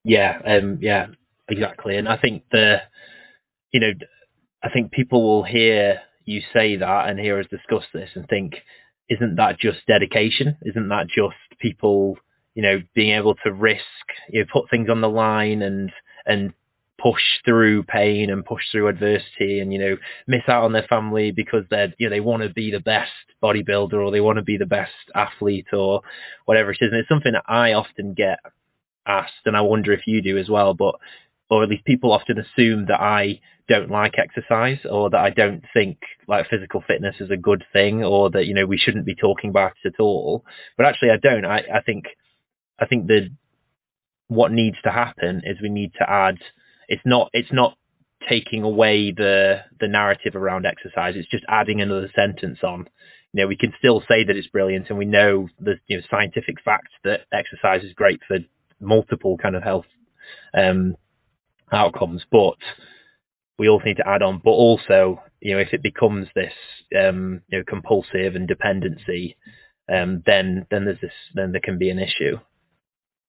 Yeah, 0.04 0.40
um, 0.46 0.80
yeah, 0.82 1.08
exactly. 1.50 1.98
And 1.98 2.08
I 2.08 2.18
think 2.18 2.44
the, 2.52 2.82
you 3.72 3.80
know, 3.80 3.94
I 4.64 4.70
think 4.70 4.92
people 4.92 5.24
will 5.24 5.44
hear 5.44 6.02
you 6.26 6.42
say 6.54 6.76
that 6.76 7.10
and 7.10 7.20
hear 7.20 7.40
us 7.40 7.48
discuss 7.50 7.84
this 7.94 8.10
and 8.16 8.28
think, 8.28 8.54
isn't 9.12 9.36
that 9.36 9.60
just 9.60 9.80
dedication? 9.88 10.58
Isn't 10.62 10.88
that 10.88 11.08
just 11.08 11.36
people, 11.60 12.18
you 12.56 12.64
know, 12.64 12.82
being 12.96 13.14
able 13.16 13.36
to 13.44 13.52
risk, 13.52 13.84
you 14.30 14.40
know, 14.40 14.46
put 14.52 14.70
things 14.70 14.90
on 14.90 15.02
the 15.02 15.10
line 15.10 15.62
and 15.62 15.92
and 16.26 16.54
push 16.98 17.22
through 17.44 17.84
pain 17.84 18.30
and 18.30 18.46
push 18.46 18.62
through 18.72 18.88
adversity 18.88 19.60
and 19.60 19.74
you 19.74 19.80
know 19.80 19.98
miss 20.28 20.44
out 20.48 20.64
on 20.64 20.72
their 20.72 20.86
family 20.88 21.32
because 21.32 21.64
they're 21.72 21.92
you 21.98 22.08
know 22.08 22.16
they 22.16 22.20
want 22.20 22.44
to 22.44 22.50
be 22.50 22.70
the 22.70 22.80
best 22.80 23.12
bodybuilder 23.42 23.94
or 23.94 24.12
they 24.12 24.22
want 24.22 24.36
to 24.38 24.44
be 24.44 24.56
the 24.56 24.68
best 24.68 24.92
athlete 25.16 25.66
or 25.74 26.02
whatever 26.46 26.70
it 26.70 26.78
is 26.80 26.92
and 26.92 27.00
it's 27.00 27.10
something 27.10 27.34
that 27.34 27.44
I 27.48 27.74
often 27.74 28.14
get 28.14 28.38
asked 29.08 29.46
and 29.46 29.58
I 29.58 29.62
wonder 29.62 29.92
if 29.94 30.06
you 30.06 30.22
do 30.22 30.38
as 30.38 30.48
well 30.48 30.76
but 30.76 30.94
or 31.52 31.64
at 31.64 31.70
least 31.70 31.86
people 31.86 32.14
often 32.14 32.40
assume 32.40 32.86
that 32.88 33.02
I 33.02 33.42
don't 33.68 33.92
like 33.92 34.16
exercise 34.18 34.80
or 34.90 35.10
that 35.12 35.20
I 35.20 35.30
don't 35.30 35.64
think 35.74 36.00
like 36.28 36.50
physical 36.50 36.82
fitness 36.86 37.18
is 37.20 37.30
a 37.30 37.38
good 37.38 37.64
thing 37.74 38.04
or 38.04 38.32
that 38.32 38.46
you 38.48 38.56
know 38.56 38.66
we 38.66 38.78
shouldn't 38.78 39.06
be 39.06 39.16
talking 39.16 39.50
about 39.52 39.74
it 39.84 39.94
at 39.94 40.00
all 40.00 40.44
but 40.78 40.86
actually 40.86 41.12
I 41.12 41.18
don't 41.18 41.46
I 41.46 41.60
I 41.76 41.82
think 41.86 42.06
I 42.80 42.86
think 42.86 43.08
that 43.08 43.30
what 44.30 44.52
needs 44.52 44.78
to 44.84 44.92
happen 44.92 45.42
is 45.46 45.62
we 45.62 45.70
need 45.70 45.92
to 46.00 46.10
add 46.10 46.38
it's 46.88 47.04
not 47.06 47.30
it's 47.34 47.52
not 47.52 47.78
taking 48.30 48.64
away 48.64 49.12
the 49.12 49.62
the 49.80 49.88
narrative 49.88 50.36
around 50.36 50.66
exercise. 50.66 51.16
It's 51.16 51.30
just 51.30 51.46
adding 51.48 51.82
another 51.82 52.10
sentence 52.16 52.60
on. 52.64 52.88
You 53.34 53.44
know, 53.44 53.48
we 53.48 53.56
can 53.58 53.74
still 53.80 54.02
say 54.02 54.26
that 54.26 54.36
it's 54.36 54.48
brilliant, 54.48 54.90
and 54.90 54.98
we 55.00 55.06
know 55.06 55.48
the 55.60 55.76
you 55.88 55.98
know, 55.98 56.04
scientific 56.12 56.62
facts 56.64 56.92
that 57.04 57.22
exercise 57.34 57.84
is 57.84 57.94
great 57.94 58.20
for 58.28 58.38
multiple 58.80 59.38
kind 59.38 59.56
of 59.56 59.64
health 59.64 59.86
um, 60.54 60.96
outcomes. 61.72 62.24
But 62.32 62.58
we 63.58 63.70
also 63.70 63.86
need 63.86 63.98
to 63.98 64.08
add 64.08 64.22
on. 64.22 64.42
But 64.44 64.52
also, 64.52 65.22
you 65.40 65.54
know, 65.54 65.60
if 65.62 65.74
it 65.74 65.84
becomes 65.84 66.28
this 66.36 66.54
um, 67.00 67.42
you 67.50 67.60
know 67.60 67.64
compulsive 67.68 68.36
and 68.36 68.48
dependency, 68.48 69.38
um, 69.94 70.24
then 70.26 70.66
then 70.72 70.86
there's 70.86 71.02
this 71.02 71.12
then 71.34 71.52
there 71.52 71.62
can 71.62 71.78
be 71.78 71.90
an 71.90 72.00
issue. 72.00 72.38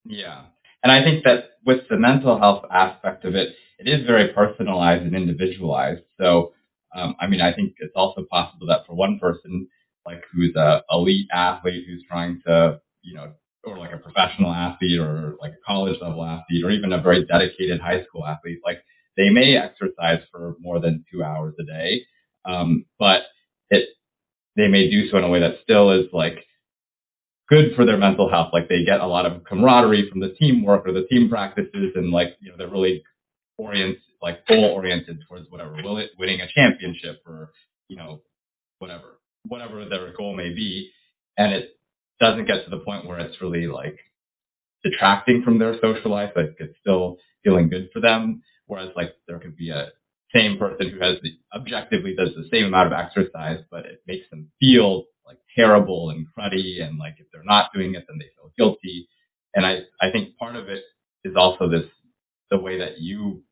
Yeah, 0.05 0.43
and 0.83 0.91
I 0.91 1.03
think 1.03 1.23
that 1.23 1.51
with 1.65 1.87
the 1.89 1.97
mental 1.97 2.37
health 2.39 2.65
aspect 2.71 3.25
of 3.25 3.35
it, 3.35 3.55
it 3.79 3.87
is 3.87 4.05
very 4.05 4.33
personalized 4.33 5.03
and 5.03 5.15
individualized. 5.15 6.03
So, 6.19 6.53
um, 6.95 7.15
I 7.19 7.27
mean, 7.27 7.41
I 7.41 7.53
think 7.53 7.73
it's 7.79 7.93
also 7.95 8.25
possible 8.29 8.67
that 8.67 8.85
for 8.85 8.95
one 8.95 9.19
person, 9.19 9.67
like 10.05 10.23
who's 10.33 10.55
a 10.55 10.83
elite 10.91 11.29
athlete 11.31 11.85
who's 11.87 12.03
trying 12.09 12.41
to, 12.45 12.81
you 13.01 13.15
know, 13.15 13.33
or 13.63 13.77
like 13.77 13.93
a 13.93 13.97
professional 13.97 14.51
athlete 14.51 14.99
or 14.99 15.35
like 15.41 15.53
a 15.53 15.65
college 15.65 15.99
level 16.01 16.23
athlete 16.23 16.63
or 16.63 16.71
even 16.71 16.93
a 16.93 17.01
very 17.01 17.25
dedicated 17.25 17.79
high 17.79 18.03
school 18.03 18.25
athlete, 18.25 18.59
like 18.65 18.79
they 19.17 19.29
may 19.29 19.55
exercise 19.57 20.21
for 20.31 20.55
more 20.59 20.79
than 20.79 21.05
two 21.11 21.23
hours 21.23 21.53
a 21.59 21.63
day, 21.63 22.01
um, 22.45 22.85
but 22.99 23.23
it 23.69 23.89
they 24.55 24.67
may 24.67 24.89
do 24.89 25.09
so 25.09 25.17
in 25.17 25.23
a 25.23 25.29
way 25.29 25.39
that 25.39 25.59
still 25.63 25.91
is 25.91 26.07
like 26.13 26.45
good 27.49 27.75
for 27.75 27.85
their 27.85 27.97
mental 27.97 28.29
health. 28.29 28.49
Like 28.53 28.69
they 28.69 28.83
get 28.83 29.01
a 29.01 29.07
lot 29.07 29.25
of 29.25 29.43
camaraderie 29.43 30.09
from 30.09 30.19
the 30.19 30.35
teamwork 30.39 30.87
or 30.87 30.93
the 30.93 31.07
team 31.09 31.29
practices 31.29 31.93
and 31.95 32.11
like, 32.11 32.35
you 32.39 32.49
know, 32.49 32.57
they're 32.57 32.69
really 32.69 33.03
orient, 33.57 33.97
like 34.21 34.45
goal 34.47 34.65
oriented 34.65 35.19
towards 35.27 35.49
whatever, 35.49 35.75
it, 35.99 36.11
winning 36.17 36.41
a 36.41 36.47
championship 36.47 37.21
or, 37.25 37.51
you 37.87 37.97
know, 37.97 38.21
whatever, 38.79 39.19
whatever 39.47 39.85
their 39.85 40.13
goal 40.13 40.35
may 40.35 40.49
be. 40.49 40.91
And 41.37 41.53
it 41.53 41.77
doesn't 42.19 42.45
get 42.45 42.63
to 42.65 42.69
the 42.69 42.79
point 42.83 43.05
where 43.05 43.19
it's 43.19 43.41
really 43.41 43.67
like 43.67 43.97
detracting 44.83 45.43
from 45.43 45.59
their 45.59 45.75
social 45.81 46.11
life, 46.11 46.31
but 46.35 46.55
it's 46.59 46.77
still 46.81 47.17
feeling 47.43 47.69
good 47.69 47.89
for 47.93 47.99
them. 48.01 48.43
Whereas 48.67 48.89
like 48.95 49.13
there 49.27 49.39
could 49.39 49.57
be 49.57 49.69
a 49.69 49.89
same 50.33 50.57
person 50.57 50.89
who 50.89 50.99
has 50.99 51.17
the 51.21 51.31
objectively 51.55 52.15
does 52.15 52.29
the 52.35 52.47
same 52.51 52.65
amount 52.65 52.93
of 52.93 52.99
exercise, 52.99 53.59
but 53.71 53.85
it 53.85 54.01
makes 54.07 54.29
them 54.29 54.51
feel 54.59 55.05
like 55.25 55.37
terrible 55.55 56.09
and 56.09 56.27
cruddy 56.37 56.83
and 56.83 56.97
like 56.97 57.15
if 57.19 57.27
they're 57.31 57.43
not 57.43 57.71
doing 57.73 57.95
it 57.95 58.05
then 58.07 58.17
they 58.19 58.27
feel 58.35 58.51
guilty. 58.57 59.07
And 59.55 59.65
I, 59.65 59.81
I 60.01 60.11
think 60.11 60.37
part 60.37 60.55
of 60.55 60.69
it 60.69 60.83
is 61.23 61.35
also 61.35 61.69
this 61.69 61.85
the 62.49 62.57
way 62.59 62.79
that 62.79 62.99
you 62.99 63.43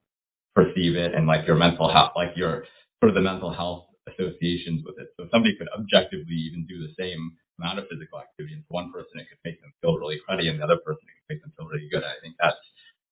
perceive 0.56 0.96
it 0.96 1.14
and 1.14 1.28
like 1.28 1.48
your 1.48 1.56
mental 1.56 1.92
health 1.92 2.12
like 2.16 2.36
your 2.36 2.66
sort 3.00 3.10
of 3.10 3.16
the 3.16 3.22
mental 3.22 3.54
health 3.54 3.86
associations 4.08 4.84
with 4.86 4.98
it. 5.00 5.10
So 5.18 5.28
somebody 5.32 5.56
could 5.58 5.70
objectively 5.78 6.36
even 6.36 6.66
do 6.68 6.80
the 6.80 6.94
same 7.00 7.34
amount 7.62 7.80
of 7.80 7.86
physical 7.90 8.20
activity 8.20 8.56
and 8.56 8.64
for 8.68 8.82
one 8.82 8.92
person 8.92 9.20
it 9.20 9.28
could 9.30 9.38
make 9.46 9.62
them 9.62 9.74
feel 9.82 9.98
really 9.98 10.20
cruddy 10.28 10.50
and 10.50 10.60
the 10.60 10.64
other 10.64 10.78
person 10.78 11.06
it 11.06 11.14
could 11.22 11.36
make 11.36 11.42
them 11.42 11.54
feel 11.58 11.68
really 11.68 11.90
good. 11.90 12.04
I 12.04 12.20
think 12.22 12.36
that's 12.42 12.58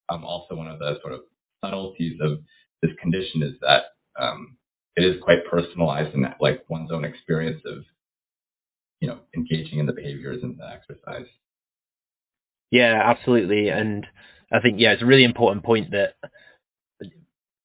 um, 0.08 0.24
also 0.24 0.54
one 0.54 0.68
of 0.68 0.78
the 0.78 0.98
sort 1.00 1.14
of 1.14 1.20
subtleties 1.64 2.18
of 2.20 2.40
this 2.82 2.92
condition 3.00 3.42
is 3.42 3.54
that 3.60 3.84
um, 4.18 4.56
it 4.96 5.04
is 5.04 5.22
quite 5.22 5.46
personalized 5.46 6.14
that, 6.22 6.36
like 6.40 6.64
one's 6.68 6.90
own 6.90 7.04
experience 7.04 7.62
of 7.64 7.84
you 9.00 9.08
know, 9.08 9.18
engaging 9.34 9.78
in 9.78 9.86
the 9.86 9.92
behaviors 9.92 10.42
and 10.42 10.58
the 10.58 10.68
exercise. 10.68 11.26
Yeah, 12.70 13.00
absolutely. 13.04 13.68
And 13.68 14.06
I 14.52 14.60
think, 14.60 14.78
yeah, 14.78 14.92
it's 14.92 15.02
a 15.02 15.06
really 15.06 15.24
important 15.24 15.64
point 15.64 15.90
that 15.92 16.14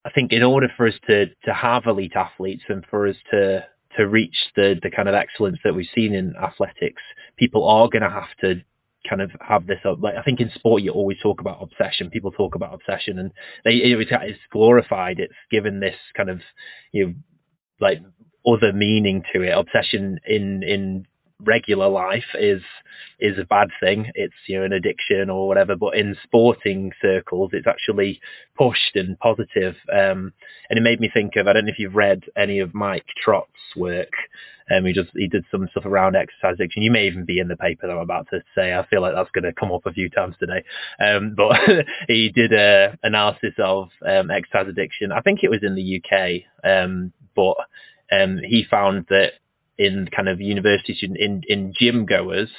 I 0.05 0.09
think 0.11 0.31
in 0.31 0.43
order 0.43 0.67
for 0.75 0.87
us 0.87 0.93
to, 1.07 1.27
to 1.27 1.53
have 1.53 1.85
elite 1.85 2.13
athletes 2.15 2.63
and 2.69 2.85
for 2.89 3.07
us 3.07 3.15
to, 3.31 3.65
to 3.97 4.07
reach 4.07 4.35
the, 4.55 4.75
the 4.81 4.91
kind 4.91 5.07
of 5.07 5.15
excellence 5.15 5.59
that 5.63 5.73
we've 5.73 5.87
seen 5.93 6.13
in 6.13 6.35
athletics, 6.35 7.01
people 7.37 7.67
are 7.67 7.89
going 7.89 8.01
to 8.01 8.09
have 8.09 8.35
to 8.41 8.61
kind 9.07 9.21
of 9.21 9.31
have 9.39 9.67
this 9.67 9.79
up. 9.85 9.99
Like 10.01 10.15
I 10.15 10.23
think 10.23 10.39
in 10.39 10.51
sport, 10.55 10.81
you 10.81 10.91
always 10.91 11.17
talk 11.21 11.41
about 11.41 11.61
obsession. 11.61 12.09
People 12.09 12.31
talk 12.31 12.55
about 12.55 12.73
obsession, 12.73 13.19
and 13.19 13.31
they 13.63 13.73
it's 13.73 14.39
glorified. 14.51 15.19
It's 15.19 15.33
given 15.51 15.79
this 15.79 15.95
kind 16.15 16.29
of 16.29 16.41
you 16.91 17.07
know 17.07 17.13
like 17.79 17.99
other 18.47 18.73
meaning 18.73 19.23
to 19.33 19.41
it. 19.41 19.57
Obsession 19.57 20.19
in 20.25 20.63
in 20.63 21.05
regular 21.43 21.89
life 21.89 22.35
is 22.35 22.61
is 23.19 23.37
a 23.37 23.45
bad 23.45 23.69
thing. 23.79 24.11
It's 24.15 24.33
you 24.47 24.59
know 24.59 24.65
an 24.65 24.73
addiction 24.73 25.29
or 25.29 25.47
whatever. 25.47 25.75
But 25.75 25.95
in 25.95 26.15
sporting 26.23 26.91
circles, 27.01 27.51
it's 27.53 27.67
actually 27.67 28.19
pushed 28.57 28.95
and 28.95 29.17
positive. 29.19 29.75
Um, 29.91 30.33
and 30.69 30.77
it 30.77 30.81
made 30.81 30.99
me 30.99 31.09
think 31.13 31.35
of 31.35 31.47
I 31.47 31.53
don't 31.53 31.65
know 31.65 31.71
if 31.71 31.79
you've 31.79 31.95
read 31.95 32.23
any 32.35 32.59
of 32.59 32.73
Mike 32.73 33.05
Trott's 33.23 33.51
work. 33.75 34.11
Um, 34.69 34.85
he 34.85 34.93
just 34.93 35.11
he 35.13 35.27
did 35.27 35.45
some 35.51 35.67
stuff 35.71 35.85
around 35.85 36.15
exercise 36.15 36.55
addiction. 36.55 36.83
You 36.83 36.91
may 36.91 37.05
even 37.05 37.25
be 37.25 37.39
in 37.39 37.47
the 37.47 37.57
paper 37.57 37.87
that 37.87 37.93
I'm 37.93 37.99
about 37.99 38.27
to 38.31 38.41
say. 38.55 38.73
I 38.73 38.85
feel 38.87 39.01
like 39.01 39.13
that's 39.13 39.31
going 39.31 39.43
to 39.43 39.53
come 39.53 39.71
up 39.71 39.85
a 39.85 39.93
few 39.93 40.09
times 40.09 40.35
today. 40.39 40.63
Um, 40.99 41.35
but 41.37 41.57
he 42.07 42.29
did 42.29 42.53
a 42.53 42.97
analysis 43.03 43.53
of 43.59 43.89
um, 44.05 44.31
exercise 44.31 44.67
addiction. 44.67 45.11
I 45.11 45.21
think 45.21 45.43
it 45.43 45.51
was 45.51 45.63
in 45.63 45.75
the 45.75 46.01
UK, 46.01 46.41
um, 46.63 47.13
but 47.35 47.57
um, 48.11 48.39
he 48.43 48.65
found 48.69 49.05
that 49.09 49.33
in 49.77 50.07
kind 50.15 50.29
of 50.29 50.41
university 50.41 50.93
student 50.95 51.19
in, 51.19 51.41
in 51.47 51.73
gym 51.77 52.05
goers, 52.05 52.49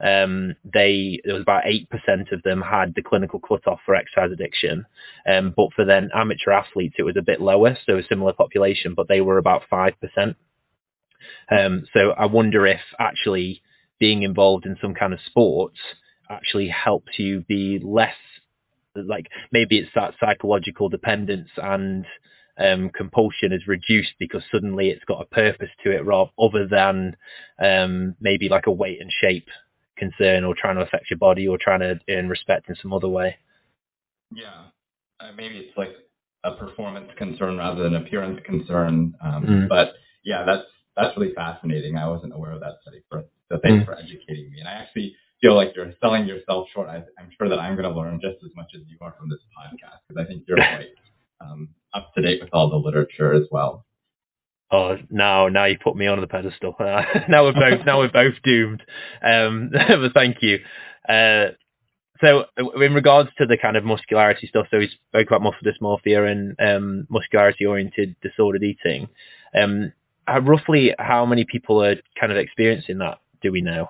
um, 0.00 0.54
they 0.62 1.20
there 1.24 1.34
was 1.34 1.42
about 1.42 1.66
eight 1.66 1.90
percent 1.90 2.30
of 2.30 2.42
them 2.42 2.62
had 2.62 2.94
the 2.94 3.02
clinical 3.02 3.40
cutoff 3.40 3.80
for 3.84 3.94
exercise 3.94 4.30
addiction, 4.32 4.86
um, 5.28 5.52
but 5.56 5.72
for 5.74 5.84
then 5.84 6.10
amateur 6.14 6.52
athletes 6.52 6.96
it 6.98 7.02
was 7.02 7.16
a 7.16 7.22
bit 7.22 7.40
lower, 7.40 7.76
so 7.84 7.98
a 7.98 8.02
similar 8.08 8.32
population, 8.32 8.94
but 8.94 9.08
they 9.08 9.20
were 9.20 9.38
about 9.38 9.62
five 9.68 9.94
percent. 10.00 10.36
Um, 11.50 11.84
so 11.92 12.10
I 12.10 12.26
wonder 12.26 12.66
if 12.66 12.80
actually 12.98 13.62
being 13.98 14.22
involved 14.22 14.66
in 14.66 14.76
some 14.80 14.94
kind 14.94 15.12
of 15.12 15.18
sports 15.26 15.78
actually 16.30 16.68
helps 16.68 17.18
you 17.18 17.40
be 17.48 17.80
less 17.82 18.14
like 18.94 19.26
maybe 19.52 19.78
it's 19.78 19.90
that 19.94 20.14
psychological 20.20 20.88
dependence 20.88 21.48
and 21.56 22.04
um, 22.58 22.90
compulsion 22.90 23.52
is 23.52 23.66
reduced 23.66 24.12
because 24.18 24.42
suddenly 24.50 24.90
it's 24.90 25.04
got 25.04 25.22
a 25.22 25.26
purpose 25.26 25.70
to 25.84 25.90
it 25.90 26.04
rather 26.04 26.30
other 26.38 26.66
than 26.66 27.16
um, 27.62 28.14
maybe 28.20 28.48
like 28.48 28.66
a 28.66 28.72
weight 28.72 29.00
and 29.00 29.10
shape 29.20 29.48
concern 29.96 30.44
or 30.44 30.54
trying 30.54 30.76
to 30.76 30.82
affect 30.82 31.10
your 31.10 31.18
body 31.18 31.46
or 31.46 31.58
trying 31.58 31.80
to 31.80 31.98
earn 32.10 32.28
respect 32.28 32.68
in 32.68 32.76
some 32.80 32.92
other 32.92 33.08
way. 33.08 33.36
Yeah, 34.32 34.64
uh, 35.20 35.32
maybe 35.36 35.58
it's 35.58 35.76
like 35.76 35.94
a 36.44 36.52
performance 36.52 37.10
concern 37.16 37.58
rather 37.58 37.82
than 37.82 37.96
appearance 37.96 38.40
concern. 38.44 39.14
Um, 39.22 39.44
mm. 39.44 39.68
But 39.68 39.94
yeah, 40.24 40.44
that's 40.44 40.66
that's 40.96 41.16
really 41.16 41.34
fascinating. 41.34 41.96
I 41.96 42.08
wasn't 42.08 42.34
aware 42.34 42.52
of 42.52 42.60
that 42.60 42.78
study. 42.82 43.02
For, 43.10 43.24
so 43.50 43.58
thanks 43.62 43.82
mm. 43.82 43.86
for 43.86 43.94
educating 43.96 44.50
me. 44.50 44.60
And 44.60 44.68
I 44.68 44.72
actually 44.72 45.14
feel 45.40 45.54
like 45.54 45.72
you're 45.74 45.92
selling 46.00 46.26
yourself 46.26 46.68
short. 46.74 46.88
I, 46.88 46.96
am 46.96 47.30
sure 47.38 47.48
that 47.48 47.58
I'm 47.58 47.76
going 47.76 47.88
to 47.88 47.96
learn 47.96 48.20
just 48.20 48.42
as 48.44 48.50
much 48.56 48.70
as 48.74 48.82
you 48.88 48.96
are 49.00 49.14
from 49.18 49.28
this 49.28 49.38
podcast 49.56 49.98
because 50.08 50.24
I 50.24 50.26
think 50.26 50.44
you're 50.46 50.56
quite 50.56 50.88
um, 51.40 51.70
up 51.94 52.12
to 52.14 52.22
date 52.22 52.40
with 52.40 52.50
all 52.52 52.70
the 52.70 52.76
literature 52.76 53.32
as 53.32 53.44
well. 53.50 53.84
Oh, 54.70 54.96
now 55.10 55.48
now 55.48 55.64
you 55.64 55.78
put 55.82 55.96
me 55.96 56.06
on 56.06 56.20
the 56.20 56.26
pedestal. 56.26 56.74
Uh, 56.78 57.02
now 57.28 57.44
we're 57.44 57.54
both 57.54 57.86
now 57.86 57.98
we're 57.98 58.10
both 58.10 58.34
doomed. 58.44 58.82
Um, 59.22 59.70
but 59.72 60.12
thank 60.12 60.38
you. 60.42 60.58
Uh, 61.08 61.52
so 62.20 62.44
in 62.58 62.94
regards 62.94 63.30
to 63.38 63.46
the 63.46 63.56
kind 63.56 63.76
of 63.76 63.84
muscularity 63.84 64.46
stuff, 64.48 64.66
so 64.70 64.78
we 64.78 64.90
spoke 65.08 65.28
about 65.28 65.42
muscle 65.42 65.60
dysmorphia 65.64 66.30
and 66.30 66.56
um, 66.58 67.06
muscularity-oriented 67.08 68.16
disordered 68.20 68.64
eating. 68.64 69.08
Um, 69.54 69.92
how, 70.26 70.40
roughly 70.40 70.94
how 70.98 71.24
many 71.26 71.44
people 71.44 71.82
are 71.82 71.94
kind 72.18 72.32
of 72.32 72.38
experiencing 72.38 72.98
that? 72.98 73.18
Do 73.40 73.52
we 73.52 73.60
know? 73.60 73.88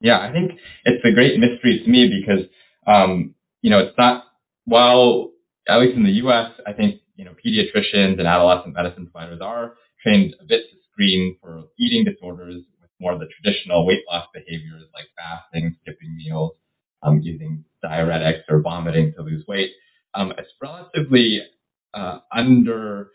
Yeah, 0.00 0.18
I 0.18 0.30
think 0.32 0.52
it's 0.84 1.04
a 1.04 1.12
great 1.12 1.40
mystery 1.40 1.82
to 1.82 1.90
me 1.90 2.20
because 2.20 2.44
um, 2.86 3.34
you 3.62 3.70
know 3.70 3.80
it's 3.80 3.98
not 3.98 4.24
while 4.66 5.30
at 5.68 5.80
least 5.80 5.96
in 5.96 6.04
the 6.04 6.12
U.S. 6.24 6.52
I 6.66 6.72
think 6.72 7.00
you 7.16 7.24
know 7.24 7.32
pediatricians 7.44 8.18
and 8.18 8.26
adolescent 8.26 8.74
medicine 8.74 9.08
providers 9.12 9.40
are 9.42 9.74
trained 10.02 10.34
a 10.40 10.44
bit 10.44 10.62
to 10.70 10.76
screen 10.92 11.36
for 11.40 11.64
eating 11.78 12.04
disorders 12.04 12.56
with 12.80 12.90
more 13.00 13.12
of 13.12 13.20
the 13.20 13.28
traditional 13.40 13.86
weight 13.86 14.02
loss 14.10 14.26
behaviors 14.34 14.84
like 14.94 15.06
fasting, 15.16 15.76
skipping 15.82 16.16
meals, 16.16 16.52
um, 17.02 17.20
using 17.22 17.64
diuretics 17.84 18.42
or 18.48 18.60
vomiting 18.60 19.12
to 19.16 19.22
lose 19.22 19.44
weight. 19.46 19.70
Um, 20.14 20.32
it's 20.36 20.50
relatively 20.60 21.42
uh, 21.94 22.20
under, 22.34 23.10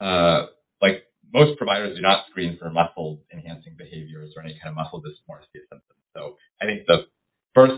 uh, 0.00 0.46
like 0.80 1.04
most 1.32 1.58
providers 1.58 1.96
do 1.96 2.02
not 2.02 2.26
screen 2.30 2.56
for 2.58 2.70
muscle 2.70 3.22
enhancing 3.32 3.74
behaviors 3.76 4.34
or 4.36 4.42
any 4.42 4.54
kind 4.62 4.70
of 4.70 4.76
muscle 4.76 5.02
dysmorphia 5.02 5.62
symptoms. 5.70 6.02
So 6.16 6.36
I 6.60 6.66
think 6.66 6.86
the 6.86 7.06
first 7.54 7.74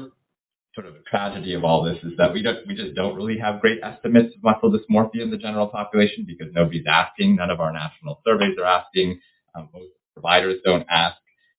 sort 0.75 0.87
of 0.87 0.95
the 0.95 1.03
tragedy 1.09 1.55
of 1.55 1.65
all 1.65 1.83
this 1.83 1.99
is 2.05 2.13
that 2.17 2.33
we 2.33 2.43
don't, 2.43 2.67
we 2.67 2.75
just 2.75 2.95
don't 2.95 3.17
really 3.17 3.39
have 3.39 3.61
great 3.61 3.81
estimates 3.83 4.35
of 4.37 4.43
muscle 4.43 4.71
dysmorphia 4.71 5.23
in 5.23 5.31
the 5.31 5.37
general 5.37 5.67
population 5.67 6.25
because 6.27 6.53
nobody's 6.53 6.87
asking. 6.89 7.37
None 7.37 7.51
of 7.51 7.61
our 7.61 7.73
national 7.73 8.21
surveys 8.25 8.57
are 8.59 8.67
asking. 8.67 9.21
Um, 9.55 9.69
most 9.75 9.91
providers 10.15 10.61
don't 10.65 10.87
ask. 10.89 11.17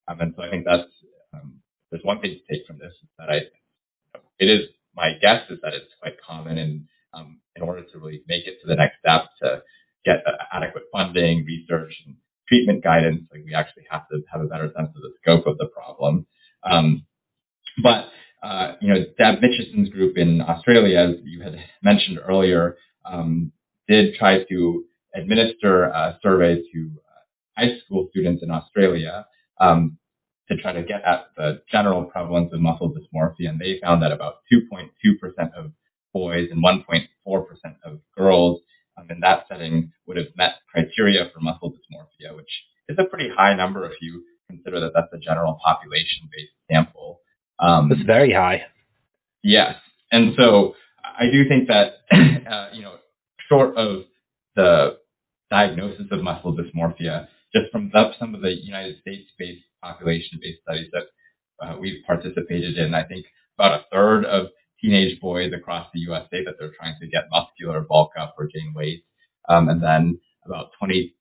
Um, 0.07 0.21
and 0.21 0.33
so 0.35 0.43
I 0.43 0.49
think 0.49 0.65
that's, 0.65 0.87
um, 1.33 1.59
there's 1.89 2.03
one 2.03 2.21
thing 2.21 2.39
to 2.39 2.53
take 2.53 2.65
from 2.65 2.77
this 2.77 2.93
is 3.03 3.09
that 3.19 3.29
I, 3.29 3.41
it 4.39 4.49
is 4.49 4.67
my 4.95 5.13
guess 5.21 5.43
is 5.49 5.59
that 5.61 5.73
it's 5.73 5.93
quite 6.01 6.15
common 6.21 6.57
and 6.57 6.87
um, 7.13 7.39
in 7.55 7.63
order 7.63 7.83
to 7.83 7.99
really 7.99 8.23
make 8.27 8.47
it 8.47 8.61
to 8.61 8.67
the 8.67 8.75
next 8.75 8.99
step 8.99 9.25
to 9.41 9.61
get 10.05 10.23
adequate 10.51 10.83
funding, 10.91 11.45
research, 11.45 11.93
and 12.05 12.15
treatment 12.47 12.83
guidance, 12.83 13.23
like 13.31 13.43
we 13.45 13.53
actually 13.53 13.83
have 13.89 14.07
to 14.09 14.21
have 14.31 14.41
a 14.41 14.45
better 14.45 14.71
sense 14.75 14.89
of 14.95 15.01
the 15.01 15.13
scope 15.21 15.45
of 15.47 15.57
the 15.57 15.67
problem. 15.67 16.25
Um, 16.63 17.05
but 17.81 18.09
uh, 18.43 18.73
you 18.81 18.87
know, 18.93 19.05
Deb 19.17 19.41
Mitchison's 19.41 19.89
group 19.89 20.17
in 20.17 20.41
Australia, 20.41 20.99
as 20.99 21.15
you 21.23 21.41
had 21.41 21.55
mentioned 21.83 22.19
earlier, 22.27 22.77
um, 23.05 23.51
did 23.87 24.15
try 24.15 24.43
to 24.45 24.85
administer 25.15 25.83
a 25.83 26.17
survey 26.23 26.55
to 26.73 26.91
uh, 26.97 27.61
high 27.61 27.77
school 27.85 28.07
students 28.11 28.41
in 28.43 28.49
Australia 28.49 29.25
um, 29.59 29.97
to 30.49 30.57
try 30.57 30.73
to 30.73 30.83
get 30.83 31.03
at 31.03 31.27
the 31.37 31.61
general 31.71 32.05
prevalence 32.05 32.51
of 32.53 32.59
muscle 32.59 32.93
dysmorphia, 32.93 33.49
and 33.49 33.59
they 33.59 33.79
found 33.81 34.01
that 34.01 34.11
about 34.11 34.35
2.2% 34.51 34.89
of 35.53 35.71
boys 36.13 36.49
and 36.51 36.63
1.4% 36.63 37.05
of 37.85 37.99
girls 38.17 38.61
um, 38.97 39.07
in 39.09 39.19
that 39.21 39.45
setting 39.49 39.91
would 40.07 40.17
have 40.17 40.27
met 40.35 40.55
criteria 40.71 41.29
for 41.33 41.39
muscle 41.39 41.71
dysmorphia, 41.71 42.35
which 42.35 42.49
is 42.89 42.97
a 42.99 43.05
pretty 43.05 43.29
high 43.29 43.55
number 43.55 43.85
if 43.85 43.93
you 44.01 44.23
consider 44.49 44.79
that 44.81 44.91
that's 44.93 45.13
a 45.13 45.17
general 45.17 45.59
population-based 45.63 46.51
sample. 46.69 47.21
Um, 47.61 47.89
that's 47.89 48.01
very 48.01 48.33
high. 48.33 48.63
Yes, 49.43 49.75
and 50.11 50.33
so 50.37 50.75
I 51.03 51.25
do 51.31 51.47
think 51.47 51.67
that 51.67 51.93
uh, 52.11 52.69
you 52.73 52.81
know, 52.81 52.95
short 53.47 53.77
of 53.77 54.03
the 54.55 54.97
diagnosis 55.49 56.07
of 56.11 56.23
muscle 56.23 56.55
dysmorphia, 56.55 57.27
just 57.53 57.71
from 57.71 57.89
the, 57.93 58.11
some 58.19 58.33
of 58.35 58.41
the 58.41 58.53
United 58.53 58.99
States-based 59.01 59.63
population-based 59.83 60.61
studies 60.63 60.89
that 60.93 61.03
uh, 61.61 61.77
we've 61.79 62.03
participated 62.05 62.77
in, 62.77 62.93
I 62.93 63.03
think 63.03 63.25
about 63.57 63.81
a 63.81 63.85
third 63.91 64.25
of 64.25 64.47
teenage 64.81 65.19
boys 65.19 65.53
across 65.53 65.87
the 65.93 65.99
U.S. 66.01 66.25
say 66.31 66.43
that 66.43 66.55
they're 66.59 66.73
trying 66.77 66.95
to 66.99 67.07
get 67.07 67.29
muscular 67.29 67.81
bulk 67.81 68.11
up 68.19 68.35
or 68.37 68.47
gain 68.47 68.73
weight. 68.75 69.03
Um, 69.47 69.69
and 69.69 69.81
then 69.81 70.19
about 70.45 70.71
22% 70.81 71.11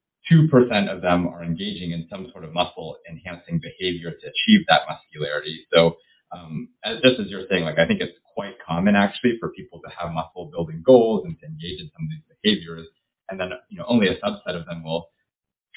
of 0.88 1.03
them 1.03 1.29
are 1.29 1.44
engaging 1.44 1.90
in 1.92 2.07
some 2.11 2.29
sort 2.33 2.44
of 2.44 2.53
muscle 2.53 2.96
enhancing 3.09 3.61
behavior 3.61 4.11
to 4.11 4.26
achieve 4.26 4.66
that 4.68 4.83
muscularity. 4.88 5.66
So 5.72 5.96
um, 6.33 6.69
as, 6.85 7.01
just 7.03 7.21
as 7.21 7.27
you're 7.29 7.47
saying, 7.51 7.64
like 7.64 7.79
I 7.79 7.87
think 7.87 8.01
it's 8.01 8.16
quite 8.35 8.55
common 8.66 8.97
actually 8.97 9.37
for 9.38 9.51
people 9.51 9.81
to 9.81 9.90
have 9.90 10.12
muscle 10.12 10.51
building 10.53 10.83
goals 10.85 11.25
and 11.25 11.38
to 11.40 11.47
engage 11.47 11.81
in 11.81 11.90
some 11.97 12.07
of 12.07 12.11
these 12.11 12.37
behaviors. 12.43 12.87
And 13.29 13.38
then, 13.38 13.51
you 13.69 13.79
know, 13.79 13.85
only 13.88 14.09
a 14.09 14.16
subset 14.16 14.59
of 14.59 14.66
them 14.66 14.83
will 14.83 15.09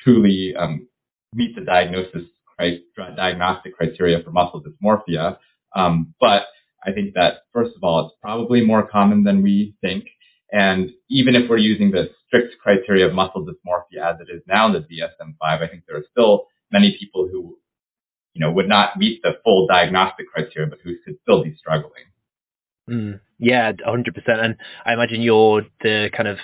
truly 0.03 0.55
um, 0.57 0.87
meet 1.33 1.55
the 1.55 1.61
diagnosis 1.61 2.23
diagnostic 3.15 3.75
criteria 3.75 4.21
for 4.23 4.31
muscle 4.31 4.63
dysmorphia. 4.63 5.37
Um, 5.75 6.13
but 6.19 6.43
I 6.85 6.91
think 6.91 7.13
that 7.15 7.43
first 7.51 7.75
of 7.75 7.83
all, 7.83 8.05
it's 8.05 8.15
probably 8.21 8.63
more 8.63 8.87
common 8.87 9.23
than 9.23 9.41
we 9.41 9.75
think. 9.81 10.05
And 10.51 10.91
even 11.09 11.35
if 11.35 11.49
we're 11.49 11.57
using 11.57 11.91
the 11.91 12.11
strict 12.27 12.55
criteria 12.61 13.07
of 13.07 13.13
muscle 13.13 13.45
dysmorphia 13.45 14.13
as 14.13 14.19
it 14.19 14.31
is 14.33 14.41
now 14.47 14.67
in 14.67 14.73
the 14.73 14.79
DSM-5, 14.79 15.35
I 15.41 15.67
think 15.67 15.83
there 15.87 15.97
are 15.97 16.05
still 16.11 16.45
many 16.71 16.95
people 16.99 17.27
who, 17.31 17.57
you 18.33 18.39
know, 18.39 18.51
would 18.51 18.67
not 18.67 18.97
meet 18.97 19.21
the 19.21 19.37
full 19.43 19.67
diagnostic 19.67 20.27
criteria, 20.33 20.69
but 20.69 20.79
who 20.83 20.95
could 21.05 21.17
still 21.21 21.43
be 21.43 21.55
struggling. 21.57 22.03
Mm, 22.89 23.19
yeah, 23.39 23.71
100%. 23.71 24.07
And 24.27 24.57
I 24.85 24.93
imagine 24.93 25.21
you're 25.21 25.63
the 25.81 26.09
kind 26.15 26.27
of 26.27 26.37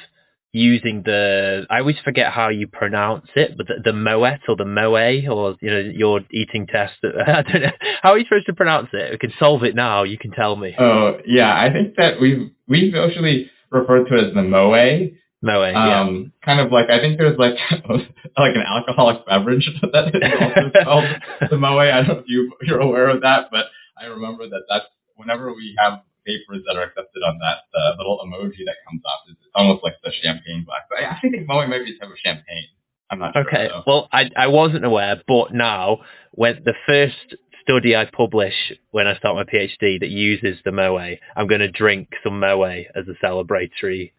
using 0.51 1.03
the 1.03 1.65
I 1.69 1.79
always 1.79 1.97
forget 2.03 2.31
how 2.31 2.49
you 2.49 2.67
pronounce 2.67 3.27
it, 3.35 3.55
but 3.55 3.67
the, 3.67 3.75
the 3.83 3.93
Moet 3.93 4.41
or 4.47 4.55
the 4.55 4.65
Moe 4.65 4.95
or 5.29 5.55
you 5.61 5.69
know 5.69 5.79
your 5.79 6.21
eating 6.31 6.67
test. 6.67 6.93
I 7.03 7.43
don't 7.43 7.61
know 7.61 7.71
how 8.01 8.11
are 8.11 8.17
you 8.17 8.25
supposed 8.25 8.47
to 8.47 8.53
pronounce 8.53 8.89
it. 8.93 9.11
We 9.11 9.17
can 9.17 9.33
solve 9.39 9.63
it 9.63 9.75
now. 9.75 10.03
You 10.03 10.17
can 10.17 10.31
tell 10.31 10.55
me. 10.55 10.75
Oh 10.79 11.19
yeah, 11.25 11.53
I 11.53 11.71
think 11.71 11.95
that 11.97 12.19
we've 12.19 12.49
we've 12.67 12.93
usually 12.93 13.51
referred 13.69 14.05
to 14.05 14.17
it 14.17 14.29
as 14.29 14.33
the 14.33 14.43
Moe. 14.43 15.09
Moe, 15.41 15.63
um, 15.63 15.73
yeah. 15.73 16.45
Kind 16.45 16.59
of 16.59 16.71
like 16.71 16.89
I 16.89 16.99
think 16.99 17.17
there's 17.17 17.37
like 17.37 17.55
like 17.71 18.55
an 18.55 18.63
alcoholic 18.67 19.25
beverage 19.25 19.69
that 19.93 20.13
is 20.13 20.21
also 20.39 20.71
called 20.83 21.49
the 21.49 21.57
Moe. 21.57 21.79
I 21.79 21.91
don't 22.03 22.07
know 22.07 22.13
if 22.19 22.25
you 22.27 22.53
you're 22.61 22.81
aware 22.81 23.09
of 23.09 23.21
that, 23.21 23.47
but 23.51 23.65
I 23.97 24.05
remember 24.05 24.49
that 24.49 24.63
that's 24.69 24.85
whenever 25.15 25.53
we 25.53 25.75
have 25.79 26.01
papers 26.25 26.63
that 26.67 26.75
are 26.75 26.83
accepted 26.83 27.23
on 27.25 27.39
that 27.39 27.57
the 27.73 27.95
little 27.97 28.19
emoji 28.19 28.65
that 28.65 28.75
comes 28.87 29.01
up 29.05 29.29
is 29.29 29.37
almost 29.55 29.83
like 29.83 29.95
the 30.03 30.11
champagne 30.21 30.65
glass. 30.65 30.81
But 30.89 30.99
I 30.99 31.03
actually 31.03 31.31
think 31.31 31.47
Moe 31.47 31.65
might 31.67 31.85
be 31.85 31.95
a 31.95 31.99
type 31.99 32.11
of 32.11 32.17
champagne. 32.23 32.67
I'm 33.09 33.19
not 33.19 33.35
okay. 33.35 33.69
Sure, 33.69 33.83
well, 33.87 34.09
I 34.11 34.29
I 34.35 34.47
wasn't 34.47 34.83
aware, 34.83 35.21
but 35.25 35.53
now 35.53 35.99
when 36.31 36.63
the 36.65 36.75
first 36.85 37.35
study 37.61 37.95
I 37.95 38.05
publish 38.05 38.73
when 38.91 39.07
I 39.07 39.15
start 39.17 39.35
my 39.35 39.43
PhD 39.43 40.01
that 40.01 40.09
uses 40.09 40.57
the 40.65 40.73
Moe, 40.73 41.15
I'm 41.35 41.47
going 41.47 41.61
to 41.61 41.71
drink 41.71 42.09
some 42.23 42.39
Moe 42.41 42.63
as 42.63 43.05
a 43.07 43.25
celebratory 43.25 44.11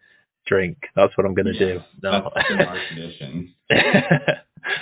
drink. 0.46 0.78
That's 0.96 1.16
what 1.16 1.26
I'm 1.26 1.34
going 1.34 1.52
to 1.52 1.52
yes, 1.52 1.60
do. 1.60 1.80
No. 2.02 2.30
Our 2.34 2.78
tradition. 2.88 3.54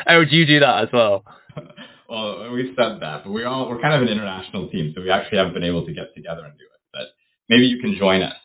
oh, 0.07 0.25
do 0.25 0.37
you 0.37 0.47
do 0.47 0.61
that 0.61 0.85
as 0.85 0.88
well? 0.92 1.25
well, 2.09 2.51
we 2.53 2.75
said 2.77 3.01
that, 3.01 3.25
but 3.25 3.31
we 3.31 3.44
all 3.44 3.68
we're 3.68 3.81
kind 3.81 3.94
of 3.94 4.03
an 4.03 4.09
international 4.09 4.68
team, 4.68 4.92
so 4.94 5.03
we 5.03 5.11
actually 5.11 5.38
haven't 5.38 5.55
been 5.55 5.64
able 5.64 5.85
to 5.87 5.92
get 5.92 6.14
together 6.14 6.44
and 6.44 6.55
do 6.59 6.64
it. 6.64 6.81
But 6.92 7.09
maybe 7.49 7.66
you 7.66 7.81
can 7.81 7.97
join 7.97 8.23
us. 8.23 8.37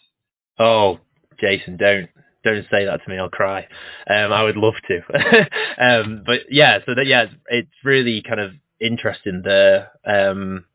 Oh, 0.59 0.99
Jason, 1.39 1.77
don't 1.77 2.09
don't 2.43 2.65
say 2.69 2.85
that 2.85 3.01
to 3.03 3.09
me. 3.09 3.17
I'll 3.17 3.29
cry. 3.29 3.67
Um, 4.09 4.33
I 4.33 4.43
would 4.43 4.57
love 4.57 4.75
to. 4.87 5.47
um, 5.81 6.23
but 6.25 6.41
yeah, 6.51 6.79
so 6.85 6.93
that 6.95 7.05
yeah, 7.07 7.25
it's 7.47 7.69
really 7.83 8.21
kind 8.21 8.39
of 8.39 8.51
interesting. 8.79 9.41
The 9.43 9.87
um, 10.05 10.65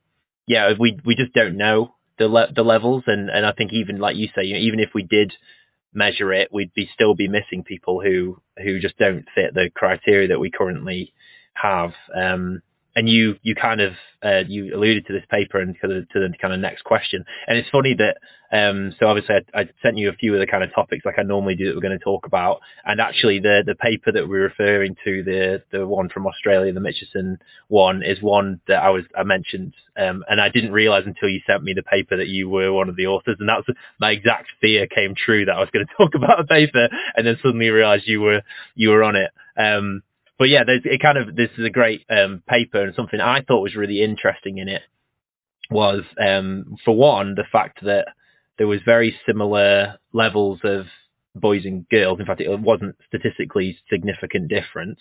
yeah, 0.47 0.73
we 0.79 0.99
we 1.05 1.15
just 1.15 1.35
don't 1.35 1.57
know 1.57 1.95
the 2.19 2.29
le- 2.29 2.53
the 2.55 2.63
levels, 2.63 3.05
and 3.07 3.29
and 3.31 3.47
I 3.47 3.53
think 3.53 3.73
even 3.73 3.99
like 3.99 4.17
you 4.17 4.29
say, 4.35 4.45
you 4.45 4.55
know, 4.55 4.61
even 4.61 4.81
if 4.81 4.91
we 4.95 5.03
did 5.03 5.33
measure 5.93 6.33
it, 6.33 6.49
we'd 6.53 6.73
be 6.75 6.89
still 6.93 7.15
be 7.15 7.29
missing 7.29 7.65
people 7.65 8.01
who 8.01 8.41
who 8.63 8.79
just 8.79 8.99
don't 8.99 9.25
fit 9.35 9.55
the 9.55 9.71
criteria 9.75 10.29
that 10.29 10.41
we 10.41 10.51
currently 10.51 11.13
have. 11.55 11.93
Um, 12.15 12.63
and 12.99 13.09
you 13.09 13.37
you 13.43 13.55
kind 13.55 13.81
of 13.81 13.93
uh, 14.25 14.43
you 14.49 14.75
alluded 14.75 15.07
to 15.07 15.13
this 15.13 15.23
paper 15.31 15.61
and 15.61 15.77
to 15.81 15.87
the, 15.87 16.07
to 16.13 16.19
the 16.19 16.35
kind 16.43 16.53
of 16.53 16.59
next 16.59 16.83
question. 16.83 17.25
And 17.47 17.57
it's 17.57 17.69
funny 17.71 17.95
that 17.95 18.17
um, 18.51 18.93
so 18.99 19.07
obviously 19.07 19.37
I, 19.37 19.61
I, 19.61 19.69
sent 19.83 19.99
you 19.99 20.09
a 20.09 20.15
few 20.15 20.35
of 20.35 20.41
the 20.41 20.49
kind 20.49 20.65
of 20.65 20.75
topics 20.75 21.05
like 21.05 21.17
I 21.17 21.23
normally 21.23 21.55
do 21.55 21.67
that 21.67 21.77
we're 21.77 21.83
going 21.83 21.97
to 21.97 22.05
talk 22.05 22.27
about. 22.27 22.59
And 22.85 23.01
actually 23.01 23.39
the 23.39 23.63
the 23.65 23.77
paper 23.77 24.11
that 24.11 24.29
we're 24.29 24.43
referring 24.43 24.97
to 25.05 25.23
the 25.23 25.63
the 25.71 25.87
one 25.87 26.09
from 26.09 26.27
Australia, 26.27 26.73
the 26.73 26.81
Mitchison 26.81 27.39
one, 27.69 28.03
is 28.03 28.21
one 28.21 28.61
that 28.67 28.83
I 28.83 28.91
was 28.91 29.05
I 29.17 29.23
mentioned. 29.23 29.75
Um, 29.97 30.25
and 30.29 30.41
I 30.41 30.49
didn't 30.49 30.73
realize 30.73 31.05
until 31.07 31.29
you 31.29 31.39
sent 31.47 31.63
me 31.63 31.75
the 31.75 31.85
paper 31.85 32.17
that 32.17 32.29
you 32.29 32.49
were 32.49 32.73
one 32.73 32.89
of 32.89 32.97
the 32.97 33.07
authors. 33.07 33.37
And 33.39 33.49
that's 33.49 33.69
my 34.01 34.11
exact 34.11 34.49
fear 34.61 34.89
came 34.89 35.15
true 35.15 35.45
that 35.45 35.55
I 35.55 35.61
was 35.61 35.71
going 35.73 35.87
to 35.87 35.95
talk 35.97 36.17
about 36.17 36.41
a 36.41 36.45
paper 36.45 36.89
and 37.15 37.25
then 37.25 37.39
suddenly 37.41 37.69
realized 37.69 38.09
you 38.09 38.23
were 38.23 38.43
you 38.75 38.89
were 38.89 39.05
on 39.05 39.15
it. 39.15 39.31
Um, 39.57 40.03
but 40.39 40.49
yeah, 40.49 40.63
it 40.67 41.01
kind 41.01 41.19
of 41.19 41.35
this 41.35 41.51
is 41.59 41.65
a 41.65 41.71
great 41.71 42.05
um, 42.09 42.43
paper 42.49 42.83
and 42.83 42.95
something 42.95 43.21
I 43.21 43.43
thought 43.43 43.63
was 43.63 43.77
really 43.77 44.03
interesting 44.03 44.59
in 44.59 44.69
it 44.69 44.83
was 45.71 46.03
um, 46.21 46.77
for 46.85 46.97
one 46.97 47.35
the 47.35 47.45
fact 47.51 47.85
that 47.85 48.09
there 48.57 48.67
was 48.67 48.81
very 48.85 49.19
similar 49.27 49.99
levels 50.13 50.61
of 50.65 50.87
boys 51.35 51.65
and 51.65 51.89
girls. 51.89 52.21
In 52.21 52.27
fact, 52.27 52.41
it 52.41 52.61
wasn't 52.61 52.97
statistically 53.07 53.79
significant 53.91 54.49
difference, 54.49 55.01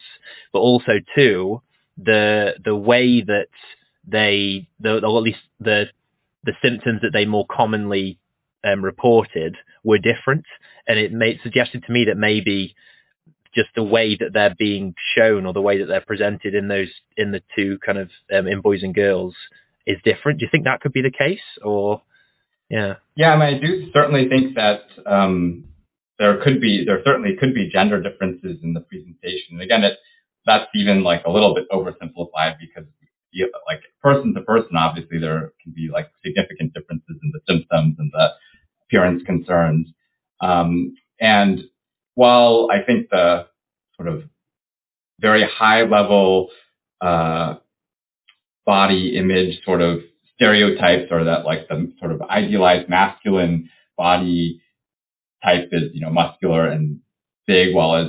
but 0.53 0.59
also 0.59 0.93
too 1.15 1.61
the 1.97 2.53
the 2.63 2.75
way 2.75 3.21
that 3.21 3.47
they, 4.05 4.67
the, 4.79 5.05
or 5.05 5.17
at 5.17 5.23
least 5.23 5.39
the 5.59 5.85
the 6.43 6.53
symptoms 6.61 7.01
that 7.01 7.11
they 7.11 7.25
more 7.25 7.45
commonly 7.49 8.19
um, 8.63 8.83
reported 8.83 9.55
were 9.83 9.97
different, 9.97 10.45
and 10.87 10.99
it 10.99 11.11
made 11.11 11.39
suggested 11.43 11.83
to 11.85 11.91
me 11.91 12.05
that 12.05 12.17
maybe 12.17 12.75
just 13.57 13.69
the 13.75 13.83
way 13.83 14.15
that 14.15 14.33
they're 14.33 14.55
being 14.57 14.93
shown 15.15 15.45
or 15.45 15.53
the 15.53 15.61
way 15.61 15.79
that 15.79 15.87
they're 15.87 15.99
presented 15.99 16.53
in 16.53 16.67
those 16.67 16.89
in 17.17 17.31
the 17.31 17.41
two 17.55 17.79
kind 17.83 17.97
of 17.97 18.09
um, 18.31 18.47
in 18.47 18.61
boys 18.61 18.83
and 18.83 18.93
girls 18.93 19.33
is 19.87 19.97
different. 20.03 20.39
Do 20.39 20.45
you 20.45 20.49
think 20.51 20.65
that 20.65 20.81
could 20.81 20.93
be 20.93 21.01
the 21.01 21.11
case, 21.11 21.39
or 21.63 22.01
yeah? 22.69 22.95
Yeah, 23.15 23.33
I 23.33 23.37
mean, 23.37 23.55
I 23.55 23.59
do 23.59 23.89
certainly 23.91 24.29
think 24.29 24.55
that 24.55 24.81
um, 25.05 25.65
there 26.19 26.41
could 26.43 26.61
be 26.61 26.85
there 26.85 27.01
certainly 27.03 27.35
could 27.39 27.55
be 27.55 27.69
gender 27.69 28.01
differences 28.01 28.59
in 28.61 28.73
the 28.73 28.81
presentation. 28.81 29.59
Again, 29.59 29.83
it 29.83 29.97
that's 30.45 30.69
even 30.75 31.03
like 31.03 31.23
a 31.25 31.31
little 31.31 31.55
bit 31.55 31.69
oversimplified 31.71 32.57
because 32.59 32.87
you, 33.31 33.51
like 33.67 33.81
person 34.01 34.33
to 34.33 34.41
person, 34.41 34.77
obviously 34.77 35.19
there 35.19 35.51
can 35.63 35.73
be 35.75 35.89
like 35.91 36.09
significant 36.23 36.73
differences 36.73 37.17
in 37.21 37.31
the 37.33 37.41
symptoms 37.47 37.95
and 37.97 38.11
the 38.13 38.29
appearance 38.83 39.23
concerns. 39.25 39.87
Um, 40.41 40.95
and 41.19 41.61
while 42.17 42.67
I 42.71 42.81
think 42.81 43.11
the 43.11 43.45
sort 43.95 44.07
of 44.07 44.23
very 45.19 45.47
high 45.47 45.83
level 45.83 46.49
uh, 46.99 47.57
body 48.65 49.15
image 49.15 49.63
sort 49.63 49.81
of 49.81 49.99
stereotypes 50.33 51.11
or 51.11 51.25
that 51.25 51.45
like 51.45 51.67
the 51.67 51.93
sort 51.99 52.11
of 52.11 52.23
idealized 52.23 52.89
masculine 52.89 53.69
body 53.99 54.59
type 55.43 55.69
is, 55.71 55.91
you 55.93 56.01
know, 56.01 56.09
muscular 56.09 56.65
and 56.65 57.01
big, 57.45 57.75
while 57.75 57.95
as 57.95 58.07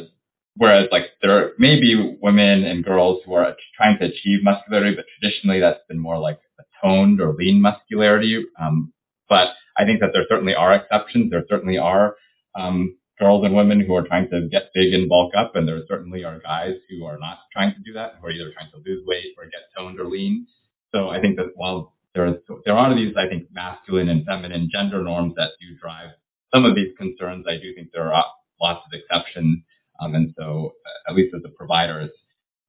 whereas 0.57 0.89
like 0.91 1.11
there 1.21 1.53
may 1.59 1.79
be 1.79 2.17
women 2.23 2.65
and 2.65 2.87
girls 2.87 3.21
who 3.27 3.35
are 3.35 3.55
trying 3.77 3.99
to 3.99 4.07
achieve 4.07 4.43
muscularity, 4.43 4.97
but 4.97 5.05
traditionally 5.21 5.61
that's 5.61 5.85
been 5.87 5.99
more 5.99 6.19
like 6.19 6.39
a 6.59 6.63
toned 6.83 7.21
or 7.21 7.35
lean 7.35 7.61
muscularity. 7.61 8.43
Um, 8.59 8.91
but 9.29 9.49
I 9.77 9.85
think 9.85 10.01
that 10.01 10.13
there 10.15 10.25
certainly 10.31 10.55
are 10.55 10.75
exceptions. 10.75 11.31
There 11.31 11.45
certainly 11.47 11.77
are 11.77 12.17
um, 12.59 12.98
girls 13.19 13.45
and 13.45 13.55
women 13.55 13.81
who 13.81 13.95
are 13.95 14.07
trying 14.07 14.29
to 14.31 14.49
get 14.49 14.71
big 14.75 14.95
and 14.95 15.09
bulk 15.09 15.33
up, 15.37 15.57
and 15.57 15.67
there 15.67 15.81
certainly 15.89 16.25
are 16.25 16.39
guys 16.39 16.75
who 16.89 17.05
are 17.05 17.19
not 17.19 17.39
trying 17.53 17.75
to 17.75 17.81
do 17.85 17.93
that, 17.95 18.15
who 18.21 18.27
are 18.27 18.31
either 18.31 18.53
trying 18.53 18.71
to 18.71 18.83
lose 18.85 19.05
weight 19.07 19.35
or 19.37 19.45
get 19.45 19.63
toned 19.77 19.99
or 19.99 20.05
lean. 20.05 20.47
So 20.95 21.09
I 21.09 21.21
think 21.21 21.37
that 21.37 21.53
while 21.55 21.95
there, 22.15 22.39
there 22.65 22.77
are 22.77 22.95
these, 22.95 23.15
I 23.17 23.29
think, 23.29 23.49
masculine 23.53 24.09
and 24.09 24.25
feminine 24.25 24.71
gender 24.73 25.03
norms 25.03 25.35
that 25.37 25.51
do 25.61 25.77
drive 25.81 26.11
some 26.53 26.65
of 26.65 26.75
these 26.75 26.97
concerns, 26.97 27.47
I 27.49 27.57
do 27.57 27.75
think 27.75 27.89
there 27.93 28.13
are 28.13 28.25
lots 28.61 28.81
of 28.87 28.99
exceptions. 28.99 29.63
Um, 30.01 30.15
and 30.15 30.35
so, 30.39 30.73
uh, 30.87 31.11
at 31.11 31.17
least 31.17 31.35
as 31.35 31.43
a 31.45 31.49
provider, 31.49 32.01
it's 32.01 32.17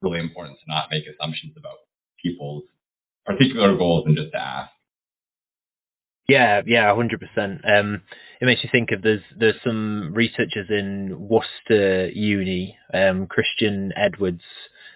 really 0.02 0.20
important 0.20 0.58
to 0.60 0.66
not 0.68 0.90
make 0.92 1.06
assumptions 1.08 1.54
about 1.58 1.78
people's 2.22 2.64
particular 3.26 3.78
goals 3.78 4.06
and 4.06 4.18
just 4.18 4.32
to 4.32 4.42
ask. 4.42 4.72
Yeah, 6.30 6.62
yeah, 6.66 6.94
hundred 6.96 7.22
percent. 7.22 7.62
Um, 7.66 8.04
it 8.42 8.46
makes 8.46 8.64
you 8.64 8.70
think 8.72 8.92
of 8.92 9.02
there's 9.02 9.24
there's 9.38 9.62
some 9.64 10.14
researchers 10.14 10.68
in 10.70 11.18
Worcester 11.20 12.10
Uni, 12.10 12.78
um, 12.94 13.28
Christian 13.28 13.92
Edwards 13.98 14.44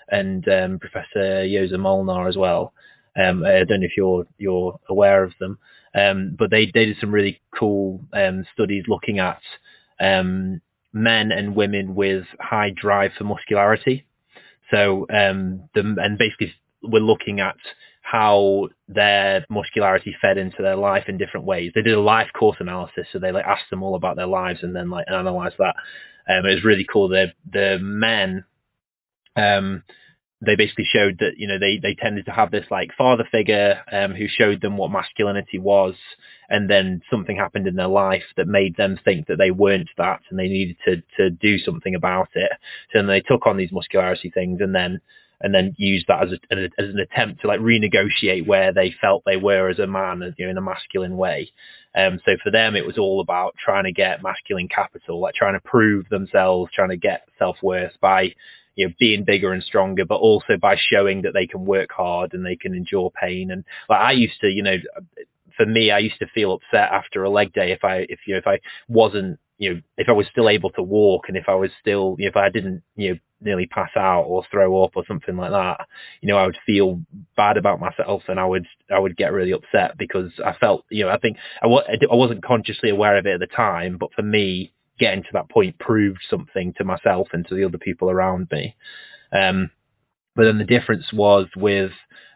and 0.10 0.48
um, 0.48 0.80
Professor 0.80 1.46
Gyozo 1.46 1.80
Molnar 1.80 2.28
as 2.30 2.38
well. 2.38 2.74
Um, 3.18 3.44
I 3.46 3.64
don't 3.66 3.82
know 3.82 3.86
if 3.88 3.98
you're 3.98 4.28
you're 4.38 4.80
aware 4.90 5.24
of 5.24 5.34
them, 5.40 5.60
um, 5.96 6.36
but 6.38 6.52
they 6.52 6.68
they 6.68 6.86
did 6.86 6.98
some 7.02 7.12
really 7.14 7.42
cool 7.58 8.02
um, 8.14 8.46
studies 8.54 8.86
looking 8.88 9.20
at 9.20 9.42
um, 10.00 10.62
men 10.94 11.32
and 11.32 11.56
women 11.56 11.96
with 11.96 12.26
high 12.40 12.72
drive 12.76 13.12
for 13.18 13.26
muscularity. 13.26 14.06
So 14.72 15.08
um, 15.10 15.70
the, 15.76 15.82
and 16.02 16.18
basically 16.18 16.54
we're 16.84 17.00
looking 17.02 17.40
at 17.40 17.58
how 18.04 18.68
their 18.90 19.46
muscularity 19.50 20.16
fed 20.22 20.38
into 20.38 20.62
their 20.62 20.76
life 20.76 21.06
in 21.08 21.18
different 21.18 21.46
ways. 21.46 21.72
They 21.74 21.82
did 21.82 21.96
a 21.96 22.02
life 22.02 22.28
course 22.38 22.58
analysis, 22.60 23.08
so 23.12 23.18
they 23.18 23.32
like 23.32 23.46
asked 23.46 23.70
them 23.72 23.82
all 23.82 23.96
about 23.96 24.18
their 24.18 24.28
lives 24.28 24.60
and 24.62 24.76
then 24.76 24.90
like 24.90 25.06
analyzed 25.10 25.56
that. 25.58 25.76
Um, 26.30 26.46
it 26.46 26.56
was 26.56 26.64
really 26.64 26.86
cool. 26.92 27.08
The 27.08 27.28
the 27.52 27.80
men, 27.82 28.44
um, 29.38 29.84
they 30.46 30.58
basically 30.58 30.86
showed 30.86 31.20
that 31.20 31.38
you 31.38 31.48
know 31.48 31.58
they 31.58 31.80
they 31.82 31.96
tended 31.96 32.26
to 32.26 32.32
have 32.32 32.52
this 32.52 32.66
like 32.70 32.92
father 32.98 33.28
figure 33.32 33.82
um, 33.92 34.14
who 34.14 34.28
showed 34.28 34.62
them 34.62 34.76
what 34.76 34.92
masculinity 34.92 35.58
was, 35.58 35.96
and 36.50 36.70
then 36.70 37.02
something 37.10 37.38
happened 37.38 37.68
in 37.68 37.76
their 37.76 37.88
life 37.88 38.24
that 38.36 38.48
made 38.48 38.76
them 38.76 39.00
think 39.04 39.28
that 39.28 39.38
they 39.38 39.52
weren't 39.52 39.90
that, 39.98 40.20
and 40.30 40.38
they 40.38 40.50
needed 40.50 40.76
to 40.86 41.02
to 41.18 41.30
do 41.30 41.58
something 41.58 41.96
about 41.96 42.30
it. 42.36 42.52
So 42.92 43.00
then 43.00 43.08
they 43.08 43.22
took 43.22 43.48
on 43.48 43.56
these 43.56 43.72
muscularity 43.72 44.30
things, 44.30 44.60
and 44.62 44.76
then 44.76 45.00
and 45.44 45.54
then 45.54 45.76
used 45.78 46.06
that 46.08 46.24
as, 46.24 46.32
a, 46.32 46.56
as 46.80 46.90
an 46.90 47.00
attempt 47.00 47.42
to 47.42 47.48
like 47.48 47.60
renegotiate 47.60 48.48
where 48.48 48.74
they 48.74 48.96
felt 49.00 49.24
they 49.26 49.36
were 49.36 49.70
as 49.70 49.78
a 49.78 49.86
man, 49.86 50.34
you 50.38 50.46
know, 50.46 50.52
in 50.52 50.58
a 50.58 50.62
masculine 50.62 51.18
way. 51.18 51.52
Um, 51.96 52.20
so 52.26 52.32
for 52.42 52.50
them, 52.50 52.76
it 52.76 52.86
was 52.86 52.98
all 52.98 53.20
about 53.20 53.56
trying 53.64 53.84
to 53.84 53.92
get 53.92 54.24
masculine 54.24 54.70
capital, 54.70 55.20
like 55.20 55.36
trying 55.36 55.54
to 55.54 55.60
prove 55.60 56.08
themselves, 56.10 56.72
trying 56.74 56.90
to 56.90 56.98
get 56.98 57.28
self 57.38 57.58
worth 57.62 57.92
by 58.02 58.34
you 58.76 58.88
know 58.88 58.94
being 59.00 59.26
bigger 59.26 59.52
and 59.52 59.62
stronger, 59.62 60.06
but 60.06 60.16
also 60.16 60.58
by 60.60 60.78
showing 60.80 61.22
that 61.24 61.34
they 61.34 61.46
can 61.46 61.66
work 61.66 61.92
hard 61.92 62.34
and 62.34 62.46
they 62.46 62.56
can 62.56 62.74
endure 62.74 63.12
pain. 63.12 63.52
And 63.52 63.66
like 63.90 64.02
I 64.02 64.14
used 64.14 64.40
to, 64.42 64.48
you 64.48 64.64
know, 64.64 64.78
for 65.58 65.66
me, 65.66 65.92
I 65.92 66.00
used 66.00 66.20
to 66.20 66.28
feel 66.34 66.54
upset 66.54 66.90
after 66.92 67.24
a 67.24 67.30
leg 67.30 67.54
day 67.54 67.74
if 67.74 67.84
I 67.84 68.06
if 68.10 68.22
you 68.26 68.34
know 68.34 68.40
if 68.40 68.48
I 68.48 68.60
wasn't 68.88 69.40
you 69.60 69.74
know, 69.74 69.82
if 69.98 70.10
I 70.10 70.14
was 70.14 70.26
still 70.32 70.50
able 70.50 70.72
to 70.72 70.84
walk 70.84 71.26
and 71.28 71.38
if 71.38 71.48
I 71.48 71.56
was 71.56 71.70
still, 71.80 72.16
you 72.18 72.26
know, 72.26 72.30
if 72.30 72.36
I 72.36 72.50
didn't, 72.50 72.84
you 72.96 73.12
know, 73.12 73.20
nearly 73.44 73.66
pass 73.66 73.90
out 73.96 74.24
or 74.24 74.44
throw 74.50 74.84
up 74.84 74.92
or 74.96 75.04
something 75.08 75.36
like 75.36 75.52
that, 75.52 75.88
you 76.22 76.28
know, 76.28 76.38
I 76.38 76.46
would 76.46 76.58
feel 76.66 77.02
bad 77.36 77.58
about 77.58 77.80
myself 77.80 78.24
and 78.28 78.40
I 78.40 78.46
would, 78.46 78.66
I 78.94 79.00
would 79.00 79.18
get 79.18 79.32
really 79.32 79.52
upset 79.52 79.98
because 79.98 80.32
I 80.44 80.54
felt, 80.54 80.86
you 80.90 81.04
know, 81.04 81.10
I 81.10 81.18
think 81.18 81.38
I 81.62 81.68
I 81.68 82.16
wasn't 82.16 82.44
consciously 82.44 82.90
aware 82.90 83.18
of 83.18 83.26
it 83.26 83.34
at 83.34 83.40
the 83.40 83.48
time, 83.48 83.98
but 83.98 84.14
for 84.14 84.24
me, 84.24 84.74
getting 85.00 85.24
to 85.24 85.30
that 85.34 85.50
point 85.50 85.78
proved 85.80 86.20
something 86.30 86.74
to 86.78 86.84
myself 86.84 87.30
and 87.34 87.48
to 87.48 87.56
the 87.56 87.64
other 87.64 87.78
people 87.78 88.10
around 88.10 88.48
me. 88.52 88.76
Um, 89.32 89.72
but 90.36 90.46
then 90.46 90.58
the 90.58 90.64
difference 90.64 91.12
was 91.14 91.48
with 91.56 91.92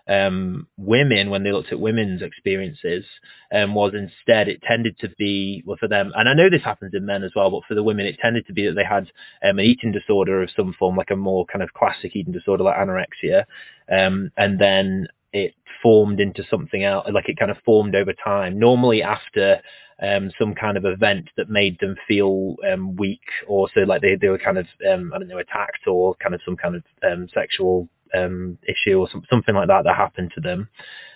um, 0.08 0.68
women, 0.78 1.30
when 1.30 1.44
they 1.44 1.52
looked 1.52 1.72
at 1.72 1.80
women's 1.80 2.22
experiences, 2.22 3.06
um, 3.54 3.76
was 3.76 3.94
instead 3.94 4.48
it 4.48 4.62
tended 4.62 4.98
to 5.00 5.10
be, 5.18 5.64
well, 5.66 5.78
for 5.80 5.88
them, 5.88 6.12
and 6.16 6.30
I 6.30 6.34
know 6.34 6.50
this 6.50 6.64
happens 6.64 6.94
in 6.94 7.06
men 7.06 7.24
as 7.24 7.32
well, 7.36 7.52
but 7.52 7.64
for 7.68 7.76
the 7.76 7.84
women, 7.84 8.06
it 8.06 8.18
tended 8.22 8.48
to 8.48 8.54
be 8.54 8.66
that 8.66 8.74
they 8.74 8.84
had 8.84 9.12
um, 9.44 9.60
an 9.60 9.66
eating 9.66 9.92
disorder 9.92 10.42
of 10.42 10.50
some 10.56 10.74
form, 10.78 10.96
like 10.96 11.12
a 11.12 11.16
more 11.16 11.46
kind 11.46 11.64
of 11.64 11.74
classic 11.74 12.16
eating 12.16 12.34
disorder 12.34 12.64
like 12.64 12.78
anorexia, 12.78 13.44
um, 13.92 14.32
and 14.38 14.60
then 14.60 15.08
it 15.34 15.54
formed 15.84 16.20
into 16.20 16.44
something 16.50 16.84
else, 16.84 17.08
like 17.14 17.30
it 17.30 17.38
kind 17.38 17.52
of 17.52 17.58
formed 17.66 17.96
over 17.96 18.14
time. 18.14 18.58
Normally 18.58 19.04
after 19.04 19.62
um, 20.02 20.32
some 20.40 20.54
kind 20.56 20.78
of 20.78 20.86
event 20.86 21.30
that 21.38 21.50
made 21.50 21.80
them 21.80 21.96
feel 22.08 22.56
um, 22.72 22.96
weak, 22.96 23.22
or 23.48 23.68
so 23.74 23.82
like 23.82 24.02
they, 24.02 24.16
they 24.16 24.30
were 24.30 24.38
kind 24.38 24.58
of 24.58 24.68
um, 24.92 25.12
I 25.14 25.20
don't 25.20 25.28
know 25.28 25.38
attacked 25.38 25.88
or 25.88 26.16
kind 26.16 26.36
of 26.36 26.42
some 26.46 26.56
kind 26.56 26.76
of 26.76 26.84
um, 27.04 27.28
sexual 27.34 27.90
um, 28.16 28.58
issue 28.68 29.00
or 29.00 29.10
some, 29.10 29.24
something 29.30 29.56
like 29.56 29.68
that 29.68 29.84
that 29.86 29.96
happened 29.96 30.32
to 30.36 30.42
them. 30.42 30.70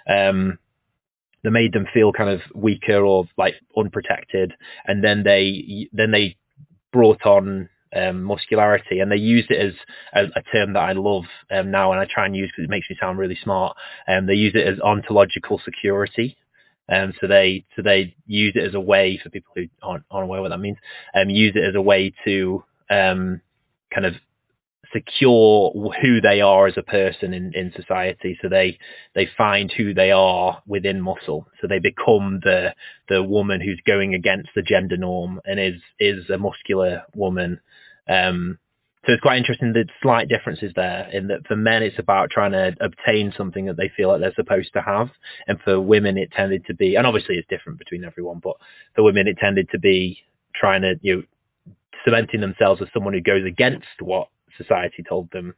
Um, 0.10 0.60
that 1.43 1.51
made 1.51 1.73
them 1.73 1.88
feel 1.91 2.13
kind 2.13 2.30
of 2.30 2.41
weaker 2.54 3.04
or 3.04 3.25
like 3.38 3.56
unprotected, 3.75 4.54
and 4.86 5.04
then 5.04 5.23
they 5.23 5.89
then 5.91 6.12
they 6.12 6.38
brought 6.93 7.25
on 7.25 7.69
um, 7.95 8.23
muscularity, 8.23 8.99
and 8.99 9.12
they 9.12 9.17
used 9.17 9.49
it 9.51 9.60
as 9.60 9.73
a, 10.13 10.39
a 10.39 10.43
term 10.54 10.73
that 10.73 10.82
I 10.82 10.93
love 10.93 11.23
um, 11.49 11.71
now, 11.71 11.91
and 11.91 11.99
I 11.99 12.06
try 12.06 12.25
and 12.25 12.36
use 12.36 12.51
because 12.51 12.65
it 12.65 12.69
makes 12.69 12.89
me 12.89 12.97
sound 12.99 13.17
really 13.17 13.38
smart. 13.43 13.75
And 14.08 14.19
um, 14.19 14.27
they 14.27 14.36
use 14.36 14.54
it 14.56 14.67
as 14.67 14.80
ontological 14.80 15.60
security. 15.63 16.38
Um, 16.89 17.13
so 17.21 17.27
they 17.27 17.65
so 17.75 17.82
they 17.82 18.15
use 18.25 18.54
it 18.56 18.63
as 18.63 18.75
a 18.75 18.80
way 18.80 19.19
for 19.21 19.30
people 19.30 19.54
who 19.56 19.67
aren't, 19.82 20.04
aren't 20.12 20.25
aware 20.25 20.41
what 20.41 20.49
that 20.49 20.60
means. 20.60 20.77
Um, 21.15 21.30
use 21.30 21.54
it 21.56 21.63
as 21.63 21.75
a 21.75 21.82
way 21.82 22.13
to 22.25 22.63
um, 22.89 23.41
kind 23.93 24.06
of 24.06 24.15
secure 24.93 25.71
who 26.01 26.21
they 26.21 26.41
are 26.41 26.67
as 26.67 26.77
a 26.77 26.84
person 26.84 27.34
in, 27.34 27.54
in 27.54 27.73
society. 27.75 28.38
So 28.41 28.49
they 28.49 28.77
they 29.15 29.27
find 29.38 29.71
who 29.71 29.93
they 29.93 30.12
are 30.12 30.62
within 30.67 31.01
muscle. 31.01 31.47
So 31.62 31.67
they 31.67 31.80
become 31.80 32.39
the 32.43 32.75
the 33.10 33.23
woman 33.23 33.62
who's 33.62 33.82
going 33.86 34.13
against 34.13 34.49
the 34.56 34.62
gender 34.62 34.97
norm 34.97 35.41
and 35.45 35.60
is 35.60 35.82
is 35.99 36.30
a 36.30 36.38
muscular 36.38 37.04
woman. 37.15 37.60
Um, 38.10 38.58
so 39.06 39.13
it's 39.13 39.21
quite 39.21 39.38
interesting 39.38 39.73
the 39.73 39.86
slight 40.04 40.30
differences 40.30 40.73
there 40.75 41.10
in 41.12 41.27
that 41.27 41.47
for 41.47 41.56
men 41.56 41.82
it's 41.82 41.97
about 41.97 42.30
trying 42.30 42.51
to 42.51 42.75
obtain 42.80 43.34
something 43.36 43.65
that 43.65 43.75
they 43.75 43.89
feel 43.97 44.10
like 44.10 44.21
they're 44.21 44.34
supposed 44.36 44.73
to 44.73 44.82
have, 44.82 45.10
and 45.47 45.60
for 45.62 45.80
women 45.80 46.17
it 46.17 46.32
tended 46.32 46.65
to 46.67 46.75
be, 46.75 46.95
and 46.95 47.08
obviously 47.08 47.36
it's 47.36 47.47
different 47.47 47.80
between 47.80 48.04
everyone, 48.04 48.39
but 48.43 48.58
for 48.95 49.04
women 49.04 49.27
it 49.27 49.38
tended 49.38 49.69
to 49.71 49.80
be 49.80 50.19
trying 50.54 50.84
to 50.84 50.95
you 51.01 51.15
know 51.15 51.23
cementing 52.06 52.41
themselves 52.41 52.82
as 52.82 52.88
someone 52.93 53.13
who 53.13 53.21
goes 53.21 53.45
against 53.45 53.88
what 53.99 54.27
society 54.57 55.03
told 55.07 55.29
them 55.31 55.55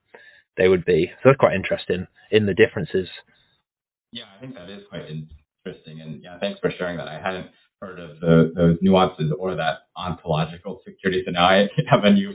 they 0.58 0.67
would 0.67 0.86
be. 0.86 1.12
So 1.21 1.29
that's 1.29 1.39
quite 1.39 1.56
interesting 1.56 2.08
in 2.32 2.45
the 2.45 2.53
differences. 2.53 3.10
Yeah, 4.12 4.25
I 4.36 4.39
think 4.39 4.56
that 4.56 4.69
is 4.69 4.84
quite 4.89 5.06
interesting. 5.10 6.01
And 6.01 6.21
yeah, 6.21 6.39
thanks 6.39 6.60
for 6.60 6.71
sharing 6.71 6.97
that. 6.97 7.08
I 7.08 7.19
hadn't 7.19 7.47
heard 7.82 7.99
of 7.99 8.19
the, 8.19 8.53
those 8.56 8.77
nuances 8.82 9.32
or 9.38 9.56
that 9.56 9.79
ontological 9.97 10.82
security. 10.86 11.23
So 11.25 11.32
now 11.32 11.45
I 11.45 11.67
have 11.88 12.03
a 12.03 12.12
new 12.12 12.34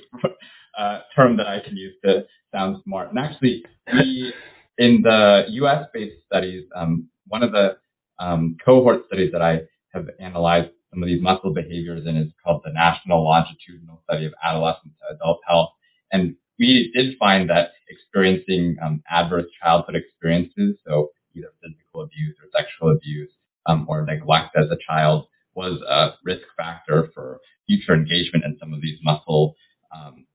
uh, 0.77 1.01
term 1.15 1.37
that 1.37 1.47
I 1.47 1.61
can 1.61 1.77
use 1.77 1.95
to 2.05 2.27
sound 2.53 2.79
smart. 2.85 3.11
And 3.11 3.19
actually, 3.19 3.65
we 3.93 4.33
in 4.79 5.03
the 5.03 5.45
U.S.-based 5.49 6.25
studies, 6.27 6.65
um, 6.75 7.09
one 7.27 7.43
of 7.43 7.53
the 7.53 7.79
um, 8.19 8.57
cohort 8.65 9.07
studies 9.07 9.33
that 9.33 9.43
I 9.43 9.63
have 9.93 10.07
analyzed 10.21 10.71
some 10.91 11.03
of 11.03 11.07
these 11.09 11.21
muscle 11.23 11.53
behaviors 11.53 12.07
in 12.07 12.17
is 12.17 12.33
called 12.43 12.63
the 12.65 12.73
National 12.73 13.25
Longitudinal 13.25 14.01
Study 14.05 14.27
of 14.27 14.35
Adolescent 14.43 14.93
to 15.01 15.17
Adult 15.17 15.41
Health. 15.47 15.71
And 16.13 16.37
we 16.59 16.91
did 16.95 17.17
find 17.19 17.49
that 17.51 17.71
experiencing 17.89 18.77
um, 18.83 19.03
adverse 19.11 19.47
childhood 19.63 19.97
experiences, 19.97 20.77
so 20.87 21.11
either 21.37 21.49
physical 21.63 22.03
abuse 22.03 22.37
or 22.43 22.49
sexual 22.59 22.91
abuse 22.93 23.31
um, 23.67 23.87
or 23.89 24.05
neglect 24.05 24.57
as 24.57 24.71
a 24.71 24.79
child, 24.87 25.27
was 25.55 25.81
a 25.83 26.15
risk 26.25 26.47
factor 26.57 27.11
for 27.15 27.41
future 27.67 27.95
engagement 27.95 28.45
in 28.45 28.57
some 28.61 28.73
of 28.73 28.81
these 28.81 28.99
muscle 29.03 29.55
um, 29.95 30.27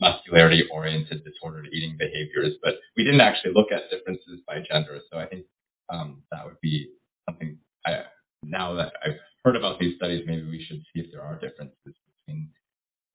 muscularity-oriented 0.00 1.22
disordered 1.24 1.68
eating 1.72 1.96
behaviors. 1.98 2.54
But 2.62 2.76
we 2.96 3.04
didn't 3.04 3.20
actually 3.20 3.52
look 3.54 3.70
at 3.72 3.90
differences 3.90 4.40
by 4.46 4.60
gender, 4.60 4.98
so 5.10 5.18
I 5.18 5.26
think 5.26 5.44
um, 5.90 6.22
that 6.32 6.44
would 6.44 6.60
be 6.60 6.90
something. 7.28 7.58
I, 7.84 8.04
now 8.42 8.74
that 8.74 8.92
I've 9.04 9.18
heard 9.44 9.56
about 9.56 9.78
these 9.78 9.96
studies, 9.96 10.24
maybe 10.26 10.48
we 10.48 10.64
should 10.66 10.80
see 10.92 11.00
if 11.00 11.12
there 11.12 11.22
are 11.22 11.34
differences 11.34 11.76
between 11.84 12.50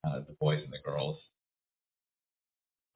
uh, 0.06 0.20
the 0.20 0.36
boys 0.40 0.62
and 0.62 0.72
the 0.72 0.78
girls. 0.84 1.18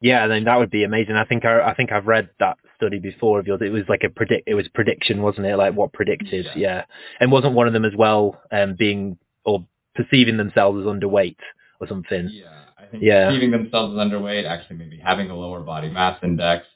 Yeah, 0.01 0.27
then 0.29 0.45
that 0.45 0.59
would 0.59 0.71
be 0.71 0.85
amazing. 0.85 1.17
I 1.17 1.25
think 1.25 1.45
I, 1.45 1.61
I 1.61 1.75
think 1.75 1.93
I've 1.93 2.07
read 2.07 2.31
that 2.39 2.57
study 2.77 2.99
before 2.99 3.39
of 3.39 3.47
yours. 3.47 3.61
It 3.63 3.71
was 3.71 3.85
like 3.89 4.03
a 4.03 4.09
predict. 4.09 4.49
It 4.49 4.55
was 4.55 4.67
prediction, 4.69 5.21
wasn't 5.21 5.47
it? 5.47 5.57
Like 5.57 5.75
what 5.75 5.93
predicted? 5.93 6.47
Yeah, 6.47 6.57
yeah. 6.57 6.85
and 7.21 7.31
wasn't 7.31 7.55
one 7.55 7.67
of 7.67 7.75
them 7.75 7.85
as 7.85 7.93
well 7.97 8.41
um, 8.51 8.77
being 8.79 9.19
or 9.45 9.67
perceiving 9.95 10.39
themselves 10.39 10.81
as 10.81 10.87
underweight 10.87 11.37
or 11.81 11.87
something? 11.87 12.31
Yeah, 12.33 12.65
I 12.79 12.87
think 12.87 13.03
yeah. 13.03 13.29
perceiving 13.29 13.51
themselves 13.51 13.93
as 13.93 13.99
underweight, 13.99 14.47
actually 14.47 14.77
maybe 14.77 14.99
having 14.99 15.31
a 15.31 15.37
lower 15.37 15.61
body 15.61 15.91
mass 15.91 16.19
index, 16.23 16.67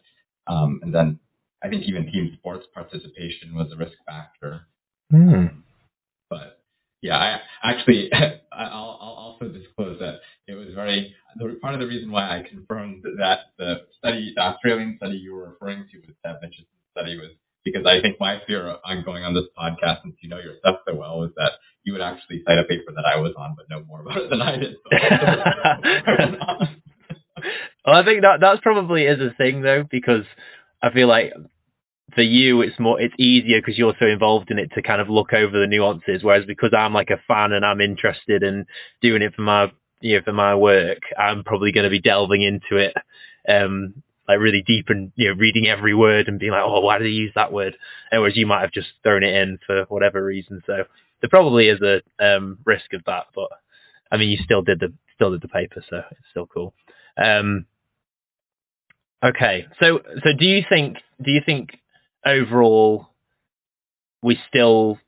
um, 0.46 0.80
and 0.82 0.94
then 0.94 1.18
I 1.62 1.68
think 1.68 1.84
even 1.84 2.10
team 2.12 2.36
sports 2.38 2.66
participation 2.74 3.54
was 3.54 3.72
a 3.72 3.76
risk 3.76 3.94
factor. 4.06 4.66
Mm. 5.12 5.62
But 6.28 6.60
yeah, 7.00 7.16
I 7.16 7.40
actually 7.70 8.10
I'll, 8.52 8.98
I'll 9.00 9.38
also 9.40 9.48
disclose 9.48 9.98
that 10.00 10.20
it 10.46 10.54
was 10.54 10.68
very 10.74 11.14
part 11.60 11.74
of 11.74 11.80
the 11.80 11.86
reason 11.86 12.10
why 12.10 12.38
I 12.38 12.42
confirmed 12.48 13.04
that 13.18 13.40
the 13.58 13.82
study, 13.98 14.32
the 14.34 14.42
Australian 14.42 14.96
study 14.96 15.16
you 15.16 15.34
were 15.34 15.50
referring 15.50 15.86
to, 15.92 15.98
was 15.98 16.16
that 16.24 16.40
Mitch's 16.42 16.64
study, 16.92 17.16
was 17.16 17.30
because 17.64 17.86
I 17.86 18.00
think 18.00 18.18
my 18.20 18.40
fear 18.46 18.76
on 18.84 19.04
going 19.04 19.24
on 19.24 19.34
this 19.34 19.44
podcast, 19.58 20.02
since 20.02 20.16
you 20.20 20.28
know 20.28 20.38
your 20.38 20.56
stuff 20.58 20.76
so 20.86 20.94
well, 20.94 21.20
was 21.20 21.30
that 21.36 21.52
you 21.84 21.92
would 21.92 22.02
actually 22.02 22.42
cite 22.46 22.58
a 22.58 22.64
paper 22.64 22.92
that 22.94 23.04
I 23.04 23.18
was 23.18 23.32
on, 23.36 23.54
but 23.56 23.68
know 23.70 23.84
more 23.84 24.00
about 24.00 24.18
it 24.18 24.30
than 24.30 24.42
I 24.42 24.56
did. 24.56 24.74
So 24.74 24.90
well, 27.86 27.96
I 27.96 28.04
think 28.04 28.22
that 28.22 28.40
that's 28.40 28.60
probably 28.60 29.04
is 29.04 29.20
a 29.20 29.34
thing 29.36 29.62
though, 29.62 29.84
because 29.88 30.24
I 30.82 30.90
feel 30.90 31.08
like 31.08 31.32
for 32.14 32.22
you 32.22 32.60
it's 32.60 32.78
more 32.78 33.00
it's 33.00 33.14
easier 33.18 33.60
because 33.60 33.78
you're 33.78 33.94
so 33.98 34.06
involved 34.06 34.50
in 34.50 34.58
it 34.58 34.70
to 34.74 34.82
kind 34.82 35.00
of 35.00 35.08
look 35.08 35.32
over 35.32 35.58
the 35.58 35.66
nuances 35.66 36.22
whereas 36.22 36.44
because 36.46 36.70
i'm 36.76 36.92
like 36.92 37.10
a 37.10 37.20
fan 37.26 37.52
and 37.52 37.64
i'm 37.64 37.80
interested 37.80 38.42
in 38.42 38.66
doing 39.00 39.22
it 39.22 39.34
for 39.34 39.42
my 39.42 39.70
you 40.04 40.16
know 40.16 40.22
for 40.22 40.32
my 40.32 40.54
work 40.54 41.00
i'm 41.18 41.42
probably 41.42 41.72
going 41.72 41.84
to 41.84 41.90
be 41.90 42.00
delving 42.00 42.42
into 42.42 42.76
it 42.76 42.94
um 43.48 44.02
like 44.28 44.38
really 44.38 44.62
deep 44.66 44.86
and 44.88 45.12
you 45.16 45.28
know 45.28 45.34
reading 45.34 45.66
every 45.66 45.94
word 45.94 46.28
and 46.28 46.38
being 46.38 46.52
like 46.52 46.62
oh 46.64 46.80
why 46.80 46.98
did 46.98 47.06
they 47.06 47.10
use 47.10 47.32
that 47.34 47.52
word? 47.52 47.76
And 48.10 48.20
whereas 48.20 48.36
you 48.36 48.46
might 48.46 48.62
have 48.62 48.72
just 48.72 48.88
thrown 49.02 49.22
it 49.22 49.34
in 49.34 49.58
for 49.66 49.84
whatever 49.88 50.24
reason. 50.24 50.62
So 50.66 50.84
there 51.20 51.30
probably 51.30 51.68
is 51.68 51.80
a 51.82 52.02
um 52.24 52.58
risk 52.64 52.92
of 52.92 53.02
that 53.06 53.26
but 53.34 53.48
i 54.12 54.16
mean 54.16 54.28
you 54.28 54.38
still 54.44 54.62
did 54.62 54.80
the 54.80 54.92
still 55.14 55.30
did 55.30 55.40
the 55.42 55.48
paper 55.48 55.82
so 55.88 56.02
it's 56.10 56.28
still 56.30 56.46
cool. 56.46 56.74
Um 57.16 57.66
okay. 59.24 59.66
So 59.80 60.00
so 60.22 60.30
do 60.38 60.44
you 60.44 60.62
think 60.68 60.98
do 61.22 61.30
you 61.30 61.40
think 61.44 61.78
overall, 62.26 63.08
we 64.22 64.38
still, 64.48 64.98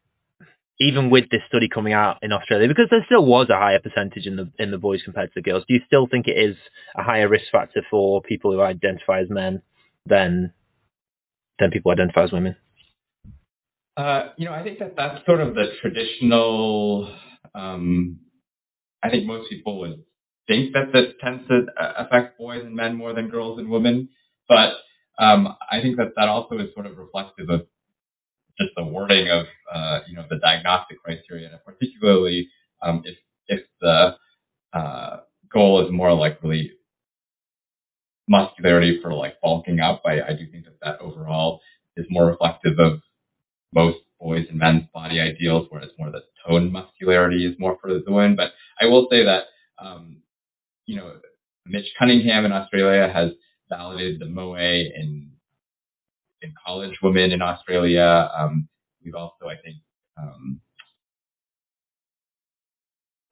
even 0.78 1.08
with 1.10 1.30
this 1.30 1.40
study 1.48 1.68
coming 1.68 1.92
out 1.92 2.18
in 2.22 2.32
Australia, 2.32 2.68
because 2.68 2.88
there 2.90 3.04
still 3.06 3.24
was 3.24 3.48
a 3.48 3.56
higher 3.56 3.80
percentage 3.80 4.26
in 4.26 4.36
the 4.36 4.50
in 4.58 4.70
the 4.70 4.78
boys 4.78 5.02
compared 5.02 5.30
to 5.30 5.40
the 5.40 5.42
girls, 5.42 5.64
do 5.66 5.74
you 5.74 5.80
still 5.86 6.06
think 6.06 6.28
it 6.28 6.38
is 6.38 6.56
a 6.96 7.02
higher 7.02 7.28
risk 7.28 7.46
factor 7.50 7.82
for 7.90 8.20
people 8.22 8.52
who 8.52 8.60
identify 8.60 9.20
as 9.20 9.30
men 9.30 9.62
than 10.04 10.52
than 11.58 11.70
people 11.70 11.90
who 11.90 11.94
identify 11.94 12.24
as 12.24 12.32
women? 12.32 12.56
Uh, 13.96 14.30
you 14.36 14.44
know, 14.44 14.52
I 14.52 14.62
think 14.62 14.78
that 14.80 14.94
that's 14.96 15.24
sort 15.24 15.40
of 15.40 15.54
the 15.54 15.72
traditional. 15.80 17.14
Um, 17.54 18.20
I 19.02 19.08
think 19.08 19.26
most 19.26 19.48
people 19.48 19.80
would 19.80 20.04
think 20.46 20.74
that 20.74 20.92
this 20.92 21.14
tends 21.22 21.48
to 21.48 21.66
uh, 21.80 21.92
affect 21.98 22.38
boys 22.38 22.62
and 22.64 22.74
men 22.74 22.96
more 22.96 23.14
than 23.14 23.28
girls 23.28 23.58
and 23.58 23.70
women, 23.70 24.10
but 24.48 24.74
um, 25.18 25.56
I 25.70 25.80
think 25.80 25.96
that 25.96 26.12
that 26.16 26.28
also 26.28 26.58
is 26.58 26.74
sort 26.74 26.86
of 26.86 26.98
reflective 26.98 27.48
of 27.48 27.66
just 28.58 28.70
the 28.76 28.84
wording 28.84 29.28
of 29.28 29.46
uh, 29.72 30.00
you 30.08 30.16
know 30.16 30.24
the 30.28 30.38
diagnostic 30.38 31.02
criteria, 31.02 31.50
and 31.50 31.60
particularly 31.64 32.48
um, 32.82 33.02
if 33.04 33.16
if 33.48 33.60
the 33.80 34.16
uh, 34.72 35.18
goal 35.52 35.84
is 35.84 35.92
more 35.92 36.12
like 36.12 36.42
really 36.42 36.72
muscularity 38.28 39.00
for 39.02 39.12
like 39.12 39.40
bulking 39.40 39.80
up, 39.80 40.02
I, 40.04 40.20
I 40.22 40.32
do 40.32 40.46
think 40.50 40.64
that 40.64 40.80
that 40.82 41.00
overall 41.00 41.60
is 41.96 42.06
more 42.10 42.26
reflective 42.26 42.78
of 42.78 43.00
most 43.72 43.98
boys 44.20 44.46
and 44.48 44.58
men's 44.58 44.84
body 44.92 45.20
ideals, 45.20 45.66
whereas 45.70 45.90
more 45.98 46.10
the 46.10 46.22
tone 46.46 46.72
muscularity 46.72 47.46
is 47.46 47.58
more 47.58 47.78
for 47.80 47.92
the 47.92 48.02
women. 48.06 48.36
But 48.36 48.52
I 48.80 48.86
will 48.86 49.08
say 49.10 49.24
that 49.24 49.44
um, 49.78 50.22
you 50.86 50.96
know 50.96 51.12
Mitch 51.66 51.86
Cunningham 51.98 52.44
in 52.44 52.52
Australia 52.52 53.10
has 53.12 53.32
validated 53.68 54.20
the 54.20 54.26
MOE 54.26 54.56
in 54.56 55.32
in 56.42 56.52
college 56.64 56.98
women 57.02 57.32
in 57.32 57.42
Australia. 57.42 58.30
Um, 58.36 58.68
we've 59.04 59.14
also, 59.14 59.46
I 59.48 59.56
think, 59.64 59.76
um, 60.18 60.60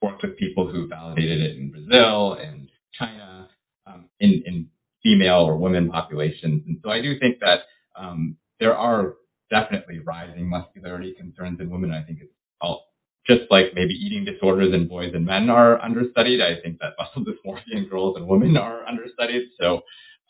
worked 0.03 0.23
with 0.23 0.37
people 0.37 0.71
who 0.71 0.87
validated 0.87 1.41
it 1.41 1.57
in 1.57 1.71
Brazil 1.71 2.35
and 2.35 2.69
China 2.93 3.49
um, 3.87 4.09
in, 4.21 4.43
in 4.47 4.69
female 5.03 5.41
or 5.41 5.57
women 5.57 5.91
populations. 5.91 6.63
And 6.67 6.79
so 6.83 6.91
I 6.91 7.01
do 7.01 7.19
think 7.19 7.41
that 7.41 7.61
um, 7.97 8.37
there 8.61 8.77
are 8.77 9.15
definitely 9.51 10.01
rising 10.01 10.49
muscularity 10.49 11.15
concerns 11.15 11.61
in 11.61 11.71
women. 11.71 11.91
I 11.91 12.03
think 12.03 12.19
it's 12.21 12.33
all, 12.61 12.87
just 13.27 13.43
like 13.51 13.73
maybe 13.75 13.95
eating 13.95 14.25
disorders 14.25 14.75
in 14.75 14.87
boys 14.87 15.13
and 15.15 15.25
men 15.25 15.49
are 15.49 15.81
understudied. 15.81 16.43
I 16.43 16.61
think 16.61 16.79
that 16.81 16.93
muscle 16.99 17.25
dysmorphia 17.25 17.73
in 17.73 17.89
girls 17.89 18.17
and 18.17 18.27
women 18.27 18.57
are 18.57 18.87
understudied. 18.87 19.49
So 19.59 19.83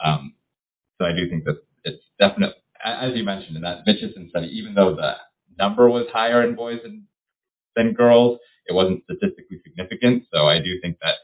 um, 0.04 0.34
so 0.98 1.06
I 1.06 1.12
do 1.12 1.28
think 1.28 1.44
that 1.44 1.58
it's 1.84 2.02
definitely, 2.18 2.56
as 2.85 3.16
you 3.16 3.25
mentioned 3.25 3.57
in 3.57 3.62
that 3.62 3.87
Mitchison 3.87 4.29
study, 4.29 4.49
even 4.49 4.75
though 4.75 4.94
the 4.94 5.16
number 5.59 5.88
was 5.88 6.07
higher 6.12 6.47
in 6.47 6.55
boys 6.55 6.81
than, 6.83 7.07
than 7.77 7.92
girls, 7.92 8.38
it 8.66 8.75
wasn't 8.75 9.03
statistically 9.05 9.61
significant. 9.64 10.25
So 10.33 10.47
I 10.47 10.59
do 10.59 10.81
think 10.81 10.99
that 11.03 11.16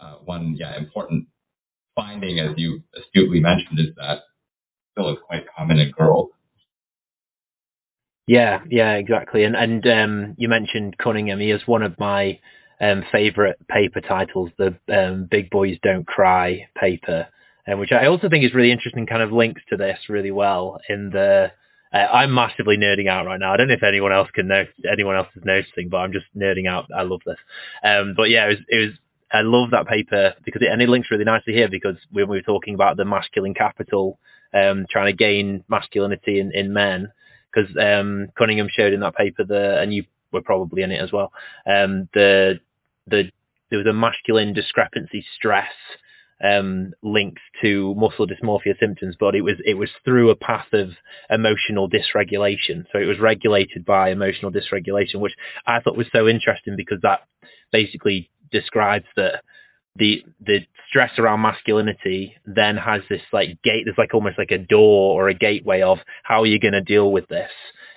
uh, 0.00 0.16
one, 0.24 0.56
yeah, 0.58 0.76
important 0.76 1.28
finding, 1.94 2.40
as 2.40 2.54
you 2.56 2.82
astutely 2.96 3.40
mentioned, 3.40 3.78
is 3.78 3.94
that 3.96 4.20
still 4.92 5.10
is 5.10 5.18
quite 5.26 5.44
common 5.56 5.78
in 5.78 5.90
girls. 5.90 6.30
Yeah, 8.26 8.60
yeah, 8.70 8.94
exactly. 8.94 9.44
And 9.44 9.54
and 9.54 9.86
um, 9.86 10.34
you 10.38 10.48
mentioned 10.48 10.96
Cunningham. 10.96 11.40
He 11.40 11.50
is 11.50 11.66
one 11.66 11.82
of 11.82 11.98
my 11.98 12.40
um, 12.80 13.04
favorite 13.12 13.56
paper 13.68 14.00
titles, 14.00 14.50
the 14.56 14.74
um, 14.88 15.28
Big 15.30 15.50
Boys 15.50 15.76
Don't 15.82 16.06
Cry 16.06 16.66
paper 16.78 17.28
um, 17.66 17.78
which 17.78 17.92
I 17.92 18.06
also 18.06 18.28
think 18.28 18.44
is 18.44 18.54
really 18.54 18.72
interesting. 18.72 19.06
Kind 19.06 19.22
of 19.22 19.32
links 19.32 19.62
to 19.70 19.76
this 19.76 19.98
really 20.08 20.30
well. 20.30 20.78
In 20.88 21.10
the 21.10 21.52
uh, 21.92 21.96
I'm 21.96 22.34
massively 22.34 22.76
nerding 22.76 23.08
out 23.08 23.26
right 23.26 23.38
now. 23.38 23.52
I 23.52 23.56
don't 23.56 23.68
know 23.68 23.74
if 23.74 23.82
anyone 23.82 24.12
else 24.12 24.28
can 24.34 24.48
know 24.48 24.64
anyone 24.90 25.16
else 25.16 25.28
is 25.36 25.44
noticing, 25.44 25.88
but 25.88 25.98
I'm 25.98 26.12
just 26.12 26.26
nerding 26.36 26.68
out. 26.68 26.86
I 26.94 27.02
love 27.02 27.20
this. 27.24 27.38
Um, 27.82 28.14
but 28.16 28.30
yeah, 28.30 28.46
it 28.46 28.48
was, 28.48 28.58
it 28.68 28.76
was 28.86 28.98
I 29.32 29.40
love 29.42 29.70
that 29.70 29.86
paper 29.86 30.34
because 30.44 30.62
it 30.62 30.68
and 30.70 30.82
it 30.82 30.88
links 30.88 31.10
really 31.10 31.24
nicely 31.24 31.54
here 31.54 31.68
because 31.68 31.96
when 32.10 32.28
we 32.28 32.38
were 32.38 32.42
talking 32.42 32.74
about 32.74 32.96
the 32.96 33.04
masculine 33.04 33.54
capital, 33.54 34.18
um, 34.52 34.86
trying 34.90 35.06
to 35.06 35.16
gain 35.16 35.64
masculinity 35.68 36.40
in, 36.40 36.52
in 36.52 36.72
men, 36.72 37.12
because 37.52 37.70
um, 37.76 38.28
Cunningham 38.36 38.68
showed 38.70 38.92
in 38.92 39.00
that 39.00 39.16
paper 39.16 39.44
the 39.44 39.80
and 39.80 39.94
you 39.94 40.04
were 40.32 40.42
probably 40.42 40.82
in 40.82 40.90
it 40.90 41.00
as 41.00 41.12
well. 41.12 41.32
Um, 41.66 42.08
the 42.12 42.60
the 43.06 43.30
there 43.70 43.78
was 43.78 43.86
a 43.86 43.92
masculine 43.92 44.52
discrepancy 44.52 45.24
stress 45.36 45.72
um, 46.42 46.92
links 47.02 47.42
to 47.62 47.94
muscle 47.96 48.26
dysmorphia 48.26 48.78
symptoms, 48.78 49.16
but 49.18 49.34
it 49.34 49.42
was 49.42 49.56
it 49.64 49.74
was 49.74 49.90
through 50.04 50.30
a 50.30 50.36
path 50.36 50.66
of 50.72 50.90
emotional 51.30 51.88
dysregulation. 51.88 52.84
So 52.92 52.98
it 52.98 53.06
was 53.06 53.18
regulated 53.18 53.84
by 53.84 54.10
emotional 54.10 54.50
dysregulation, 54.50 55.16
which 55.16 55.34
I 55.66 55.80
thought 55.80 55.96
was 55.96 56.08
so 56.12 56.28
interesting 56.28 56.74
because 56.76 56.98
that 57.02 57.20
basically 57.72 58.30
describes 58.50 59.06
that 59.16 59.42
the 59.96 60.24
the 60.44 60.60
stress 60.88 61.18
around 61.18 61.40
masculinity 61.40 62.34
then 62.46 62.76
has 62.76 63.02
this 63.08 63.22
like 63.32 63.62
gate 63.62 63.82
there's 63.84 63.98
like 63.98 64.14
almost 64.14 64.38
like 64.38 64.50
a 64.50 64.58
door 64.58 65.20
or 65.20 65.28
a 65.28 65.34
gateway 65.34 65.82
of 65.82 65.98
how 66.22 66.42
are 66.42 66.46
you 66.46 66.58
going 66.58 66.72
to 66.72 66.80
deal 66.80 67.10
with 67.12 67.26
this 67.28 67.50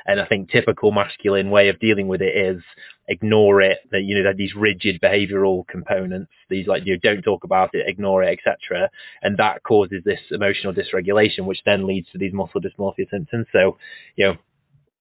And 0.07 0.21
I 0.21 0.25
think 0.25 0.49
typical 0.49 0.91
masculine 0.91 1.49
way 1.49 1.69
of 1.69 1.79
dealing 1.79 2.07
with 2.07 2.21
it 2.21 2.35
is 2.35 2.63
ignore 3.07 3.61
it. 3.61 3.79
That 3.91 4.03
you 4.03 4.21
know, 4.23 4.31
these 4.35 4.55
rigid 4.55 5.01
behavioural 5.01 5.67
components, 5.67 6.31
these 6.49 6.67
like 6.67 6.85
you 6.85 6.93
know, 6.93 6.99
don't 7.03 7.21
talk 7.21 7.43
about 7.43 7.71
it, 7.73 7.87
ignore 7.87 8.23
it, 8.23 8.39
etc. 8.39 8.89
And 9.21 9.37
that 9.37 9.63
causes 9.63 10.03
this 10.05 10.19
emotional 10.31 10.73
dysregulation, 10.73 11.45
which 11.45 11.61
then 11.65 11.85
leads 11.85 12.09
to 12.11 12.17
these 12.17 12.33
muscle 12.33 12.61
dysmorphia 12.61 13.09
symptoms. 13.09 13.47
So, 13.51 13.77
you 14.15 14.25
know, 14.25 14.37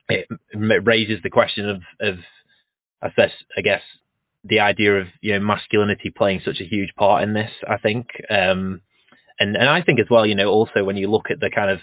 it 0.09 0.29
raises 0.85 1.23
the 1.23 1.31
question 1.31 1.69
of 1.69 1.83
of 2.01 2.19
I 3.03 3.11
guess, 3.16 3.33
I 3.57 3.61
guess 3.61 3.83
the 4.45 4.61
idea 4.61 5.01
of 5.01 5.09
you 5.21 5.33
know 5.33 5.40
masculinity 5.40 6.11
playing 6.11 6.40
such 6.45 6.61
a 6.61 6.64
huge 6.64 6.95
part 6.97 7.23
in 7.23 7.35
this. 7.35 7.51
I 7.69 7.79
think, 7.79 8.09
um, 8.31 8.81
and 9.38 9.57
and 9.57 9.69
I 9.69 9.83
think 9.83 10.01
as 10.01 10.07
well, 10.11 10.27
you 10.27 10.35
know, 10.35 10.49
also 10.49 10.85
when 10.85 10.97
you 10.97 11.11
look 11.11 11.31
at 11.31 11.40
the 11.40 11.51
kind 11.51 11.71
of 11.71 11.81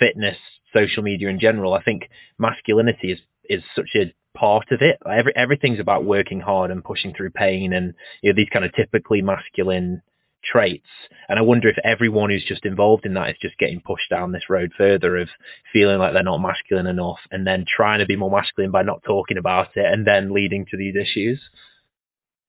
fitness, 0.00 0.38
social 0.74 1.04
media 1.04 1.28
in 1.28 1.38
general, 1.38 1.74
I 1.74 1.82
think 1.82 2.08
masculinity 2.38 3.12
is 3.12 3.20
is 3.48 3.62
such 3.76 3.90
a 3.96 4.12
part 4.36 4.66
of 4.70 4.80
it. 4.80 4.98
Every 5.08 5.34
everything's 5.36 5.80
about 5.80 6.04
working 6.04 6.40
hard 6.40 6.70
and 6.70 6.84
pushing 6.84 7.14
through 7.14 7.30
pain, 7.30 7.72
and 7.72 7.94
you 8.22 8.32
know 8.32 8.36
these 8.36 8.48
kind 8.52 8.64
of 8.64 8.72
typically 8.74 9.22
masculine 9.22 10.02
traits. 10.42 10.86
And 11.28 11.38
I 11.38 11.42
wonder 11.42 11.68
if 11.68 11.76
everyone 11.84 12.30
who's 12.30 12.44
just 12.44 12.64
involved 12.64 13.04
in 13.04 13.14
that 13.14 13.30
is 13.30 13.36
just 13.40 13.58
getting 13.58 13.80
pushed 13.80 14.08
down 14.10 14.32
this 14.32 14.48
road 14.48 14.72
further 14.76 15.18
of 15.18 15.28
feeling 15.72 15.98
like 15.98 16.14
they're 16.14 16.22
not 16.22 16.38
masculine 16.38 16.86
enough 16.86 17.18
and 17.30 17.46
then 17.46 17.64
trying 17.68 17.98
to 17.98 18.06
be 18.06 18.16
more 18.16 18.30
masculine 18.30 18.70
by 18.70 18.82
not 18.82 19.02
talking 19.04 19.36
about 19.36 19.76
it 19.76 19.84
and 19.84 20.06
then 20.06 20.32
leading 20.32 20.66
to 20.70 20.76
these 20.76 20.94
issues. 20.96 21.40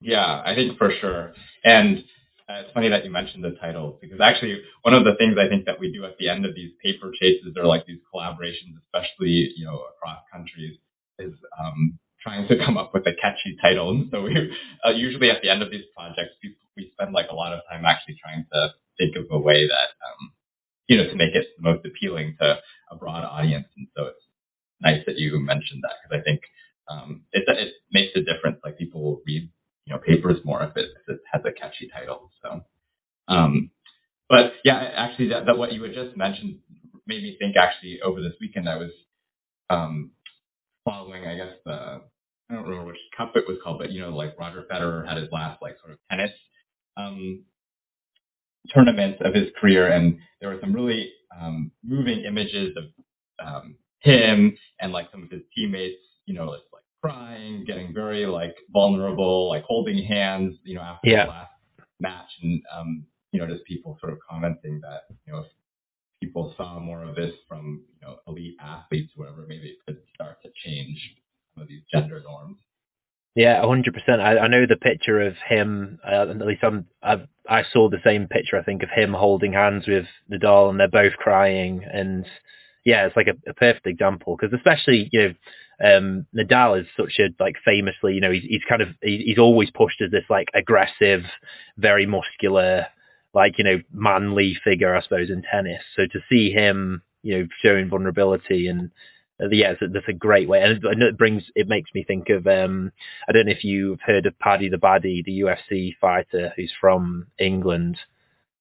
Yeah, 0.00 0.42
I 0.44 0.54
think 0.54 0.78
for 0.78 0.90
sure. 1.00 1.32
And 1.64 2.04
it's 2.60 2.72
funny 2.72 2.88
that 2.88 3.04
you 3.04 3.10
mentioned 3.10 3.44
the 3.44 3.52
title 3.60 3.98
because 4.00 4.20
actually 4.20 4.62
one 4.82 4.94
of 4.94 5.04
the 5.04 5.14
things 5.16 5.36
I 5.38 5.48
think 5.48 5.66
that 5.66 5.78
we 5.78 5.92
do 5.92 6.04
at 6.04 6.18
the 6.18 6.28
end 6.28 6.44
of 6.44 6.54
these 6.54 6.72
paper 6.82 7.12
chases 7.12 7.54
or 7.56 7.66
like 7.66 7.86
these 7.86 8.00
collaborations, 8.12 8.76
especially 8.84 9.52
you 9.56 9.64
know 9.64 9.84
across 9.96 10.18
countries, 10.32 10.78
is 11.18 11.32
um, 11.58 11.98
trying 12.20 12.48
to 12.48 12.56
come 12.64 12.76
up 12.78 12.92
with 12.94 13.06
a 13.06 13.14
catchy 13.20 13.56
title. 13.60 13.90
And 13.90 14.08
so 14.10 14.22
we 14.22 14.52
uh, 14.84 14.90
usually 14.90 15.30
at 15.30 15.42
the 15.42 15.50
end 15.50 15.62
of 15.62 15.70
these 15.70 15.84
projects, 15.96 16.34
we, 16.42 16.54
we 16.76 16.90
spend 16.94 17.12
like 17.12 17.30
a 17.30 17.34
lot 17.34 17.52
of 17.52 17.60
time 17.70 17.84
actually 17.84 18.16
trying 18.22 18.46
to 18.52 18.70
think 18.98 19.16
of 19.16 19.26
a 19.30 19.38
way 19.38 19.66
that 19.66 19.88
um, 20.06 20.32
you 20.88 20.96
know 20.96 21.06
to 21.08 21.16
make 21.16 21.34
it 21.34 21.48
most 21.58 21.84
appealing 21.86 22.36
to 22.40 22.58
a 22.90 22.96
broad 22.96 23.24
audience. 23.24 23.66
And 23.76 23.88
so 23.96 24.06
it's 24.06 24.24
nice 24.80 25.02
that 25.06 25.18
you 25.18 25.38
mentioned 25.38 25.82
that 25.84 25.92
because 26.02 26.20
I 26.20 26.24
think 26.24 26.40
um, 26.88 27.22
it 27.32 27.44
it 27.48 27.74
makes 27.92 28.16
a 28.16 28.20
difference. 28.20 28.58
Like 28.64 28.78
people 28.78 29.02
will 29.02 29.22
read 29.26 29.50
you 29.86 29.94
know, 29.94 30.00
papers 30.00 30.38
more 30.44 30.62
if 30.62 30.76
it, 30.76 30.90
if 31.08 31.16
it 31.16 31.20
has 31.32 31.42
a 31.44 31.52
catchy 31.52 31.88
title. 31.88 32.30
So, 32.42 32.64
um, 33.28 33.70
but 34.28 34.54
yeah, 34.64 34.76
actually 34.96 35.28
that, 35.28 35.46
that 35.46 35.58
what 35.58 35.72
you 35.72 35.82
had 35.82 35.94
just 35.94 36.16
mentioned 36.16 36.58
made 37.06 37.22
me 37.22 37.36
think 37.38 37.56
actually 37.56 38.00
over 38.02 38.20
this 38.20 38.34
weekend 38.40 38.68
I 38.68 38.76
was, 38.76 38.90
um, 39.70 40.12
following, 40.84 41.26
I 41.26 41.36
guess, 41.36 41.54
the, 41.64 41.72
I 42.50 42.54
don't 42.54 42.64
remember 42.64 42.86
which 42.86 42.98
cup 43.16 43.36
it 43.36 43.44
was 43.48 43.58
called, 43.62 43.78
but 43.78 43.92
you 43.92 44.00
know, 44.00 44.10
like 44.10 44.38
Roger 44.38 44.64
Federer 44.70 45.06
had 45.08 45.18
his 45.18 45.30
last 45.32 45.62
like 45.62 45.78
sort 45.80 45.92
of 45.92 45.98
tennis, 46.10 46.32
um, 46.96 47.44
tournament 48.68 49.20
of 49.22 49.34
his 49.34 49.48
career 49.60 49.88
and 49.92 50.18
there 50.40 50.50
were 50.50 50.58
some 50.60 50.72
really, 50.72 51.12
um, 51.40 51.72
moving 51.84 52.24
images 52.24 52.76
of, 52.76 52.84
um, 53.46 53.76
him 54.00 54.56
and 54.80 54.92
like 54.92 55.10
some 55.12 55.22
of 55.22 55.30
his 55.30 55.42
teammates, 55.54 56.00
you 56.26 56.34
know, 56.34 56.46
like 56.46 56.60
crying, 57.02 57.64
getting 57.66 57.92
very 57.92 58.26
like 58.26 58.56
vulnerable, 58.72 59.48
like 59.48 59.64
holding 59.64 60.02
hands, 60.04 60.56
you 60.64 60.74
know, 60.74 60.82
after 60.82 61.08
yeah. 61.08 61.24
the 61.24 61.30
last 61.30 61.50
match, 62.00 62.30
and 62.42 62.62
um, 62.74 63.04
you 63.32 63.40
know, 63.40 63.46
just 63.46 63.64
people 63.64 63.98
sort 64.00 64.12
of 64.12 64.18
commenting 64.28 64.80
that 64.82 65.02
you 65.26 65.32
know 65.32 65.40
if 65.40 65.46
people 66.20 66.54
saw 66.56 66.78
more 66.78 67.02
of 67.04 67.14
this 67.16 67.32
from 67.48 67.82
you 68.00 68.06
know 68.06 68.18
elite 68.26 68.56
athletes, 68.60 69.12
or 69.16 69.24
whatever, 69.24 69.46
maybe 69.48 69.68
it 69.68 69.76
could 69.86 69.98
start 70.14 70.38
to 70.42 70.50
change 70.64 70.98
some 71.54 71.62
of 71.62 71.68
these 71.68 71.82
gender 71.92 72.22
norms. 72.24 72.56
Yeah, 73.34 73.64
hundred 73.66 73.94
percent. 73.94 74.20
I, 74.20 74.38
I 74.38 74.48
know 74.48 74.66
the 74.66 74.76
picture 74.76 75.20
of 75.22 75.34
him. 75.48 75.98
Uh, 76.06 76.26
at 76.28 76.46
least 76.46 76.62
I'm, 76.62 76.86
I've, 77.02 77.26
I 77.48 77.62
saw 77.72 77.88
the 77.88 78.00
same 78.04 78.28
picture. 78.28 78.58
I 78.58 78.62
think 78.62 78.82
of 78.82 78.90
him 78.90 79.14
holding 79.14 79.54
hands 79.54 79.84
with 79.88 80.04
Nadal, 80.30 80.68
and 80.68 80.78
they're 80.78 80.88
both 80.88 81.14
crying. 81.14 81.82
And 81.90 82.26
yeah, 82.84 83.06
it's 83.06 83.16
like 83.16 83.28
a, 83.28 83.50
a 83.50 83.54
perfect 83.54 83.86
example 83.86 84.36
because 84.36 84.54
especially 84.54 85.08
you 85.12 85.20
know 85.20 85.34
um, 85.82 86.26
Nadal 86.34 86.80
is 86.80 86.86
such 86.96 87.18
a 87.18 87.28
like 87.42 87.56
famously, 87.64 88.14
you 88.14 88.20
know, 88.20 88.30
he's, 88.30 88.44
he's 88.44 88.64
kind 88.68 88.82
of 88.82 88.88
he's 89.02 89.38
always 89.38 89.70
pushed 89.70 90.00
as 90.00 90.10
this 90.10 90.24
like 90.30 90.48
aggressive, 90.54 91.22
very 91.76 92.06
muscular, 92.06 92.86
like 93.34 93.58
you 93.58 93.64
know, 93.64 93.80
manly 93.92 94.56
figure, 94.62 94.94
I 94.94 95.02
suppose, 95.02 95.28
in 95.28 95.42
tennis. 95.42 95.82
So 95.96 96.06
to 96.06 96.20
see 96.28 96.50
him, 96.52 97.02
you 97.22 97.38
know, 97.38 97.46
showing 97.62 97.88
vulnerability 97.88 98.68
and 98.68 98.90
uh, 99.42 99.48
yeah, 99.50 99.72
that's 99.80 100.08
a 100.08 100.12
great 100.12 100.48
way, 100.48 100.62
and 100.62 101.02
it 101.02 101.18
brings 101.18 101.42
it 101.56 101.66
makes 101.66 101.90
me 101.94 102.04
think 102.04 102.28
of 102.28 102.46
um, 102.46 102.92
I 103.28 103.32
don't 103.32 103.46
know 103.46 103.52
if 103.52 103.64
you've 103.64 104.00
heard 104.00 104.26
of 104.26 104.38
Paddy 104.38 104.68
the 104.68 104.76
Baddy, 104.76 105.24
the 105.24 105.40
UFC 105.40 105.96
fighter 106.00 106.52
who's 106.54 106.72
from 106.80 107.26
England. 107.38 107.96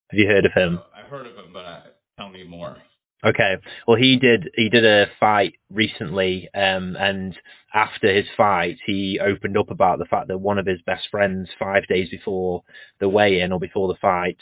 Have 0.09 0.19
you 0.19 0.27
heard 0.27 0.45
of 0.45 0.53
him? 0.53 0.79
I've 0.95 1.09
heard 1.09 1.27
of 1.27 1.35
him, 1.35 1.53
but 1.53 1.65
uh, 1.65 1.81
tell 2.17 2.29
me 2.29 2.43
more. 2.43 2.77
Okay. 3.23 3.57
Well, 3.87 3.97
he 3.97 4.17
did. 4.17 4.49
He 4.55 4.69
did 4.69 4.85
a 4.85 5.07
fight 5.19 5.53
recently, 5.69 6.49
um, 6.55 6.95
and 6.99 7.37
after 7.73 8.11
his 8.11 8.25
fight, 8.35 8.77
he 8.85 9.19
opened 9.19 9.57
up 9.57 9.69
about 9.69 9.99
the 9.99 10.05
fact 10.05 10.27
that 10.29 10.39
one 10.39 10.57
of 10.57 10.65
his 10.65 10.81
best 10.81 11.07
friends, 11.11 11.49
five 11.59 11.87
days 11.87 12.09
before 12.09 12.63
the 12.99 13.07
weigh-in 13.09 13.51
or 13.51 13.59
before 13.59 13.87
the 13.87 13.99
fight, 14.01 14.37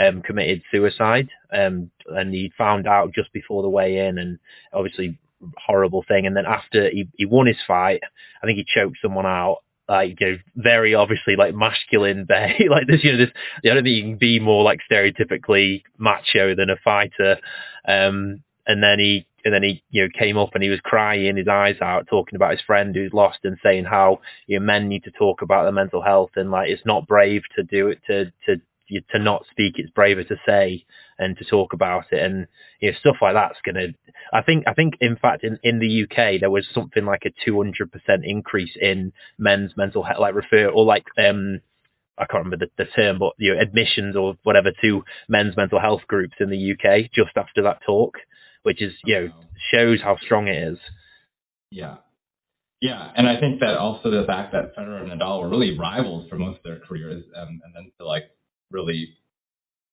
um, 0.00 0.20
committed 0.22 0.62
suicide, 0.72 1.28
um, 1.52 1.90
and 2.08 2.34
he 2.34 2.52
found 2.58 2.88
out 2.88 3.14
just 3.14 3.32
before 3.32 3.62
the 3.62 3.68
weigh-in, 3.68 4.18
and 4.18 4.38
obviously 4.72 5.18
horrible 5.56 6.04
thing. 6.06 6.26
And 6.26 6.36
then 6.36 6.46
after 6.46 6.90
he, 6.90 7.08
he 7.16 7.26
won 7.26 7.46
his 7.46 7.56
fight, 7.66 8.00
I 8.42 8.46
think 8.46 8.58
he 8.58 8.66
choked 8.66 8.98
someone 9.00 9.26
out, 9.26 9.58
like 9.88 10.20
you 10.20 10.32
know, 10.32 10.36
very 10.56 10.94
obviously 10.94 11.36
like 11.36 11.54
masculine 11.54 12.24
bay 12.28 12.66
like 12.70 12.86
this 12.86 13.02
you 13.04 13.12
know 13.12 13.18
this 13.18 13.30
I 13.64 13.74
don't 13.74 13.84
think 13.84 13.96
you 13.96 14.02
can 14.02 14.16
be 14.16 14.40
more 14.40 14.62
like 14.62 14.80
stereotypically 14.90 15.82
macho 15.98 16.54
than 16.54 16.70
a 16.70 16.76
fighter. 16.84 17.38
Um 17.86 18.42
and 18.66 18.82
then 18.82 18.98
he 18.98 19.26
and 19.44 19.52
then 19.52 19.62
he 19.62 19.82
you 19.90 20.02
know 20.02 20.08
came 20.18 20.36
up 20.38 20.50
and 20.54 20.62
he 20.62 20.70
was 20.70 20.80
crying 20.80 21.36
his 21.36 21.48
eyes 21.48 21.76
out 21.82 22.06
talking 22.08 22.36
about 22.36 22.52
his 22.52 22.62
friend 22.62 22.94
who's 22.94 23.12
lost 23.12 23.38
and 23.44 23.58
saying 23.62 23.84
how 23.84 24.20
you 24.46 24.58
know 24.58 24.64
men 24.64 24.88
need 24.88 25.04
to 25.04 25.10
talk 25.10 25.42
about 25.42 25.64
their 25.64 25.72
mental 25.72 26.02
health 26.02 26.30
and 26.36 26.50
like 26.50 26.70
it's 26.70 26.86
not 26.86 27.06
brave 27.06 27.42
to 27.56 27.62
do 27.62 27.88
it 27.88 28.00
to 28.06 28.26
to 28.46 28.60
to 29.12 29.18
not 29.18 29.44
speak 29.50 29.74
it's 29.76 29.90
braver 29.90 30.24
to 30.24 30.36
say 30.46 30.84
and 31.18 31.36
to 31.38 31.44
talk 31.44 31.72
about 31.72 32.04
it. 32.12 32.22
And 32.22 32.46
you 32.80 32.90
know 32.90 32.98
stuff 32.98 33.16
like 33.22 33.34
that's 33.34 33.58
to 33.64 33.94
I 34.32 34.42
think 34.42 34.64
I 34.66 34.74
think 34.74 34.94
in 35.00 35.16
fact 35.16 35.44
in 35.44 35.58
in 35.62 35.78
the 35.78 36.04
UK 36.04 36.40
there 36.40 36.50
was 36.50 36.66
something 36.72 37.04
like 37.04 37.24
a 37.24 37.50
200% 37.50 37.88
increase 38.22 38.76
in 38.80 39.12
men's 39.38 39.76
mental 39.76 40.02
health 40.02 40.20
like 40.20 40.34
refer 40.34 40.68
or 40.68 40.84
like 40.84 41.04
um 41.18 41.60
I 42.16 42.26
can't 42.26 42.44
remember 42.44 42.64
the, 42.64 42.84
the 42.84 42.90
term 42.90 43.18
but 43.18 43.32
you 43.38 43.54
know 43.54 43.60
admissions 43.60 44.16
or 44.16 44.36
whatever 44.42 44.70
to 44.82 45.04
men's 45.28 45.56
mental 45.56 45.80
health 45.80 46.02
groups 46.06 46.34
in 46.40 46.50
the 46.50 46.72
UK 46.72 47.10
just 47.12 47.36
after 47.36 47.62
that 47.62 47.80
talk 47.84 48.18
which 48.64 48.82
is 48.82 48.92
you 49.04 49.14
know 49.14 49.32
shows 49.70 50.00
how 50.02 50.16
strong 50.18 50.48
it 50.48 50.56
is. 50.56 50.78
Yeah. 51.70 51.96
Yeah, 52.80 53.12
and 53.16 53.26
I 53.26 53.40
think 53.40 53.60
that 53.60 53.78
also 53.78 54.10
the 54.10 54.26
fact 54.26 54.52
that 54.52 54.76
Federer 54.76 55.00
and 55.00 55.10
Nadal 55.10 55.40
were 55.40 55.48
really 55.48 55.78
rivals 55.78 56.28
for 56.28 56.36
most 56.36 56.58
of 56.58 56.64
their 56.64 56.80
careers, 56.80 57.24
um, 57.34 57.60
and 57.64 57.74
then 57.74 57.90
to 57.98 58.06
like 58.06 58.24
really 58.70 59.14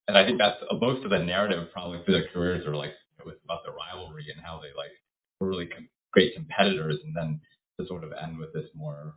and 0.08 0.18
I 0.18 0.26
think 0.26 0.40
that's 0.40 0.58
most 0.80 1.04
of 1.04 1.12
the 1.12 1.20
narrative 1.20 1.70
probably 1.72 2.04
for 2.06 2.12
their 2.12 2.28
careers 2.34 2.66
are 2.66 2.76
like 2.76 2.94
it 3.20 3.26
was 3.26 3.36
about 3.46 3.64
the 3.66 3.72
rivalry 3.72 4.26
and 4.34 4.44
how 4.44 4.60
they 4.60 4.76
like 4.78 4.92
were 5.40 5.48
really 5.48 5.68
com- 5.68 5.90
great 6.12 6.36
competitors, 6.36 6.98
and 7.06 7.16
then 7.16 7.40
to 7.80 7.88
sort 7.88 8.04
of 8.04 8.12
end 8.22 8.38
with 8.38 8.54
this 8.54 8.66
more 8.76 9.16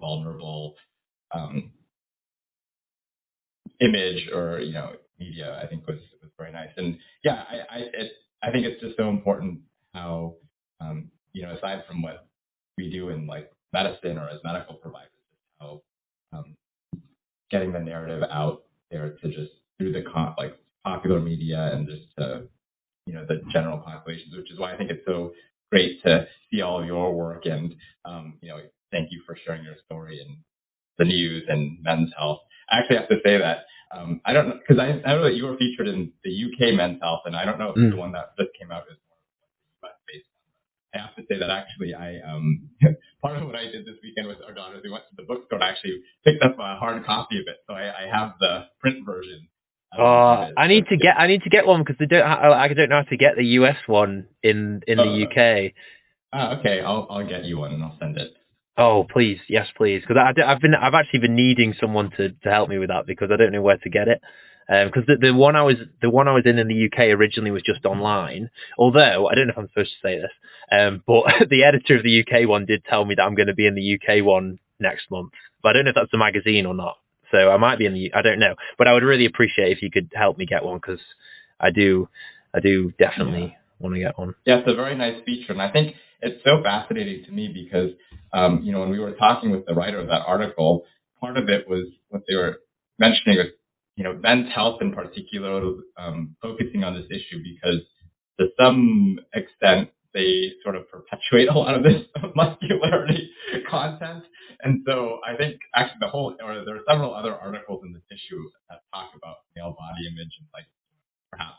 vulnerable 0.00 0.74
um, 1.32 1.70
image 3.80 4.28
or 4.32 4.60
you 4.60 4.72
know 4.72 4.92
media, 5.18 5.60
I 5.62 5.66
think 5.66 5.86
was 5.86 5.98
was 6.22 6.30
very 6.38 6.52
nice. 6.52 6.70
And 6.76 6.98
yeah, 7.24 7.44
I 7.50 7.56
I, 7.70 7.78
it, 7.92 8.12
I 8.42 8.50
think 8.50 8.66
it's 8.66 8.80
just 8.80 8.96
so 8.96 9.08
important 9.10 9.60
how 9.94 10.36
um, 10.80 11.10
you 11.32 11.42
know 11.42 11.54
aside 11.56 11.84
from 11.86 12.02
what 12.02 12.26
we 12.78 12.90
do 12.90 13.10
in 13.10 13.26
like 13.26 13.50
medicine 13.72 14.18
or 14.18 14.28
as 14.28 14.40
medical 14.44 14.76
providers, 14.76 15.10
how 15.60 15.82
um, 16.32 16.56
getting 17.50 17.72
the 17.72 17.80
narrative 17.80 18.22
out 18.30 18.62
there 18.92 19.16
to 19.22 19.28
just 19.28 19.52
through 19.78 19.92
the 19.92 20.02
con- 20.02 20.34
like 20.38 20.56
popular 20.84 21.20
media 21.20 21.70
and 21.72 21.88
just 21.88 22.02
to, 22.18 22.44
you 23.06 23.14
know 23.14 23.24
the 23.26 23.42
general 23.50 23.78
populations, 23.78 24.36
which 24.36 24.52
is 24.52 24.58
why 24.58 24.72
I 24.72 24.76
think 24.76 24.90
it's 24.90 25.04
so 25.06 25.32
great 25.70 26.02
to 26.04 26.26
see 26.50 26.60
all 26.60 26.80
of 26.80 26.86
your 26.86 27.12
work 27.14 27.46
and 27.46 27.74
um, 28.04 28.38
you 28.40 28.48
know 28.48 28.60
thank 28.92 29.10
you 29.10 29.22
for 29.26 29.36
sharing 29.44 29.64
your 29.64 29.76
story 29.86 30.20
and 30.20 30.36
the 30.98 31.04
news 31.04 31.44
and 31.48 31.78
men's 31.82 32.12
health. 32.16 32.40
I 32.70 32.78
actually 32.78 32.96
have 32.98 33.08
to 33.08 33.20
say 33.24 33.38
that 33.38 33.64
um, 33.94 34.20
I 34.24 34.32
don't 34.32 34.48
know 34.48 34.58
because 34.58 34.80
I, 34.80 35.00
I 35.08 35.14
know 35.14 35.24
that 35.24 35.34
you 35.34 35.44
were 35.44 35.56
featured 35.56 35.88
in 35.88 36.12
the 36.24 36.30
UK 36.30 36.74
Men's 36.74 37.00
Health, 37.02 37.22
and 37.26 37.36
I 37.36 37.44
don't 37.44 37.58
know 37.58 37.70
if 37.70 37.76
mm. 37.76 37.90
the 37.90 37.96
one 37.96 38.12
that 38.12 38.32
just 38.38 38.50
came 38.58 38.70
out 38.70 38.84
is 38.90 38.96
more 39.82 39.90
based. 40.06 40.26
I 40.94 40.98
have 40.98 41.14
to 41.16 41.22
say 41.28 41.38
that 41.38 41.50
actually 41.50 41.94
I 41.94 42.20
um, 42.20 42.70
part 43.22 43.38
of 43.38 43.46
what 43.46 43.56
I 43.56 43.64
did 43.64 43.86
this 43.86 43.96
weekend 44.02 44.28
with 44.28 44.38
our 44.46 44.52
daughters, 44.52 44.82
we 44.84 44.90
went 44.90 45.04
to 45.10 45.16
the 45.16 45.22
bookstore 45.22 45.60
and 45.60 45.68
actually 45.68 46.02
picked 46.24 46.42
up 46.42 46.58
a 46.58 46.76
hard 46.76 47.04
copy 47.04 47.40
of 47.40 47.46
it. 47.46 47.58
So 47.66 47.74
I, 47.74 48.04
I 48.04 48.08
have 48.12 48.34
the 48.40 48.66
print 48.80 49.06
version 49.06 49.48
Oh, 49.98 50.48
I 50.56 50.68
need 50.68 50.86
to 50.86 50.96
get 50.96 51.18
I 51.18 51.26
need 51.26 51.42
to 51.42 51.50
get 51.50 51.66
one 51.66 51.82
because 51.82 51.96
they 51.98 52.06
don't 52.06 52.22
I, 52.22 52.64
I 52.64 52.68
don't 52.68 52.88
know 52.88 52.96
how 52.96 53.02
to 53.02 53.16
get 53.16 53.36
the 53.36 53.44
US 53.44 53.76
one 53.86 54.26
in 54.42 54.82
in 54.86 54.96
the 54.96 55.26
UK. 55.26 55.72
Uh, 56.32 56.56
okay, 56.58 56.80
I'll 56.80 57.06
I'll 57.10 57.28
get 57.28 57.44
you 57.44 57.58
one 57.58 57.72
and 57.74 57.84
I'll 57.84 57.96
send 58.00 58.16
it. 58.16 58.32
Oh, 58.78 59.04
please, 59.04 59.38
yes, 59.50 59.66
please, 59.76 60.00
because 60.00 60.16
I've 60.16 60.60
been 60.60 60.74
I've 60.74 60.94
actually 60.94 61.20
been 61.20 61.36
needing 61.36 61.74
someone 61.78 62.10
to, 62.16 62.30
to 62.30 62.50
help 62.50 62.70
me 62.70 62.78
with 62.78 62.88
that 62.88 63.06
because 63.06 63.28
I 63.30 63.36
don't 63.36 63.52
know 63.52 63.60
where 63.60 63.76
to 63.76 63.90
get 63.90 64.08
it. 64.08 64.22
Because 64.72 65.02
um, 65.02 65.04
the, 65.20 65.26
the 65.28 65.34
one 65.34 65.54
I 65.54 65.62
was 65.62 65.76
the 66.00 66.08
one 66.08 66.28
I 66.28 66.32
was 66.32 66.44
in 66.46 66.58
in 66.58 66.68
the 66.68 66.86
UK 66.86 67.10
originally 67.10 67.50
was 67.50 67.62
just 67.62 67.84
online. 67.84 68.48
Although 68.78 69.28
I 69.28 69.34
don't 69.34 69.48
know 69.48 69.52
if 69.52 69.58
I'm 69.58 69.68
supposed 69.68 69.92
to 70.00 70.08
say 70.08 70.18
this, 70.18 70.30
um, 70.70 71.02
but 71.06 71.24
the 71.50 71.64
editor 71.64 71.96
of 71.96 72.02
the 72.02 72.20
UK 72.22 72.48
one 72.48 72.64
did 72.64 72.84
tell 72.84 73.04
me 73.04 73.14
that 73.14 73.22
I'm 73.22 73.34
going 73.34 73.48
to 73.48 73.54
be 73.54 73.66
in 73.66 73.74
the 73.74 73.98
UK 73.98 74.24
one 74.24 74.58
next 74.80 75.10
month. 75.10 75.32
But 75.62 75.70
I 75.70 75.72
don't 75.74 75.84
know 75.84 75.90
if 75.90 75.94
that's 75.96 76.14
a 76.14 76.18
magazine 76.18 76.64
or 76.64 76.74
not. 76.74 76.96
So 77.30 77.50
I 77.50 77.56
might 77.58 77.78
be 77.78 77.86
in 77.86 77.92
the 77.92 78.14
I 78.14 78.22
don't 78.22 78.38
know. 78.38 78.54
But 78.78 78.88
I 78.88 78.94
would 78.94 79.02
really 79.02 79.26
appreciate 79.26 79.72
if 79.72 79.82
you 79.82 79.90
could 79.90 80.10
help 80.14 80.38
me 80.38 80.46
get 80.46 80.64
one 80.64 80.78
because 80.78 81.00
I 81.60 81.70
do 81.70 82.08
I 82.54 82.60
do 82.60 82.92
definitely 82.98 83.42
yeah. 83.42 83.78
want 83.78 83.94
to 83.94 84.00
get 84.00 84.18
one. 84.18 84.34
Yeah, 84.46 84.58
it's 84.58 84.70
a 84.70 84.74
very 84.74 84.94
nice 84.94 85.22
feature, 85.24 85.52
and 85.52 85.60
I 85.60 85.70
think 85.70 85.96
it's 86.20 86.42
so 86.44 86.62
fascinating 86.62 87.24
to 87.24 87.32
me 87.32 87.48
because 87.52 87.90
um, 88.32 88.62
you 88.62 88.72
know 88.72 88.80
when 88.80 88.90
we 88.90 89.00
were 89.00 89.12
talking 89.12 89.50
with 89.50 89.66
the 89.66 89.74
writer 89.74 89.98
of 89.98 90.06
that 90.06 90.22
article, 90.26 90.84
part 91.20 91.36
of 91.36 91.48
it 91.48 91.68
was 91.68 91.88
what 92.08 92.22
they 92.28 92.36
were 92.36 92.60
mentioning 92.98 93.38
was 93.38 93.48
you 93.96 94.04
know, 94.04 94.14
men's 94.14 94.52
health 94.52 94.80
in 94.80 94.92
particular, 94.92 95.74
um, 95.98 96.36
focusing 96.40 96.84
on 96.84 96.94
this 96.94 97.06
issue 97.10 97.42
because 97.42 97.80
to 98.40 98.46
some 98.58 99.18
extent 99.34 99.90
they 100.14 100.52
sort 100.62 100.76
of 100.76 100.88
perpetuate 100.90 101.48
a 101.48 101.58
lot 101.58 101.74
of 101.74 101.82
this 101.82 102.02
muscularity 102.34 103.30
content. 103.68 104.24
And 104.62 104.82
so 104.86 105.18
I 105.26 105.36
think 105.36 105.58
actually 105.74 105.98
the 106.00 106.08
whole, 106.08 106.36
or 106.42 106.64
there 106.64 106.76
are 106.76 106.84
several 106.88 107.14
other 107.14 107.34
articles 107.34 107.82
in 107.84 107.92
this 107.92 108.02
issue 108.10 108.42
that 108.70 108.80
talk 108.94 109.10
about 109.16 109.36
male 109.56 109.74
body 109.76 110.06
image 110.06 110.32
and 110.38 110.48
like 110.54 110.66
perhaps, 111.30 111.58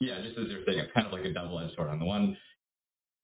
yeah, 0.00 0.20
just 0.22 0.38
as 0.38 0.46
you're 0.48 0.64
saying, 0.64 0.78
it's 0.78 0.92
kind 0.94 1.06
of 1.06 1.12
like 1.12 1.24
a 1.24 1.32
double-edged 1.32 1.74
sword. 1.76 1.90
On 1.90 1.98
the 1.98 2.06
one, 2.06 2.36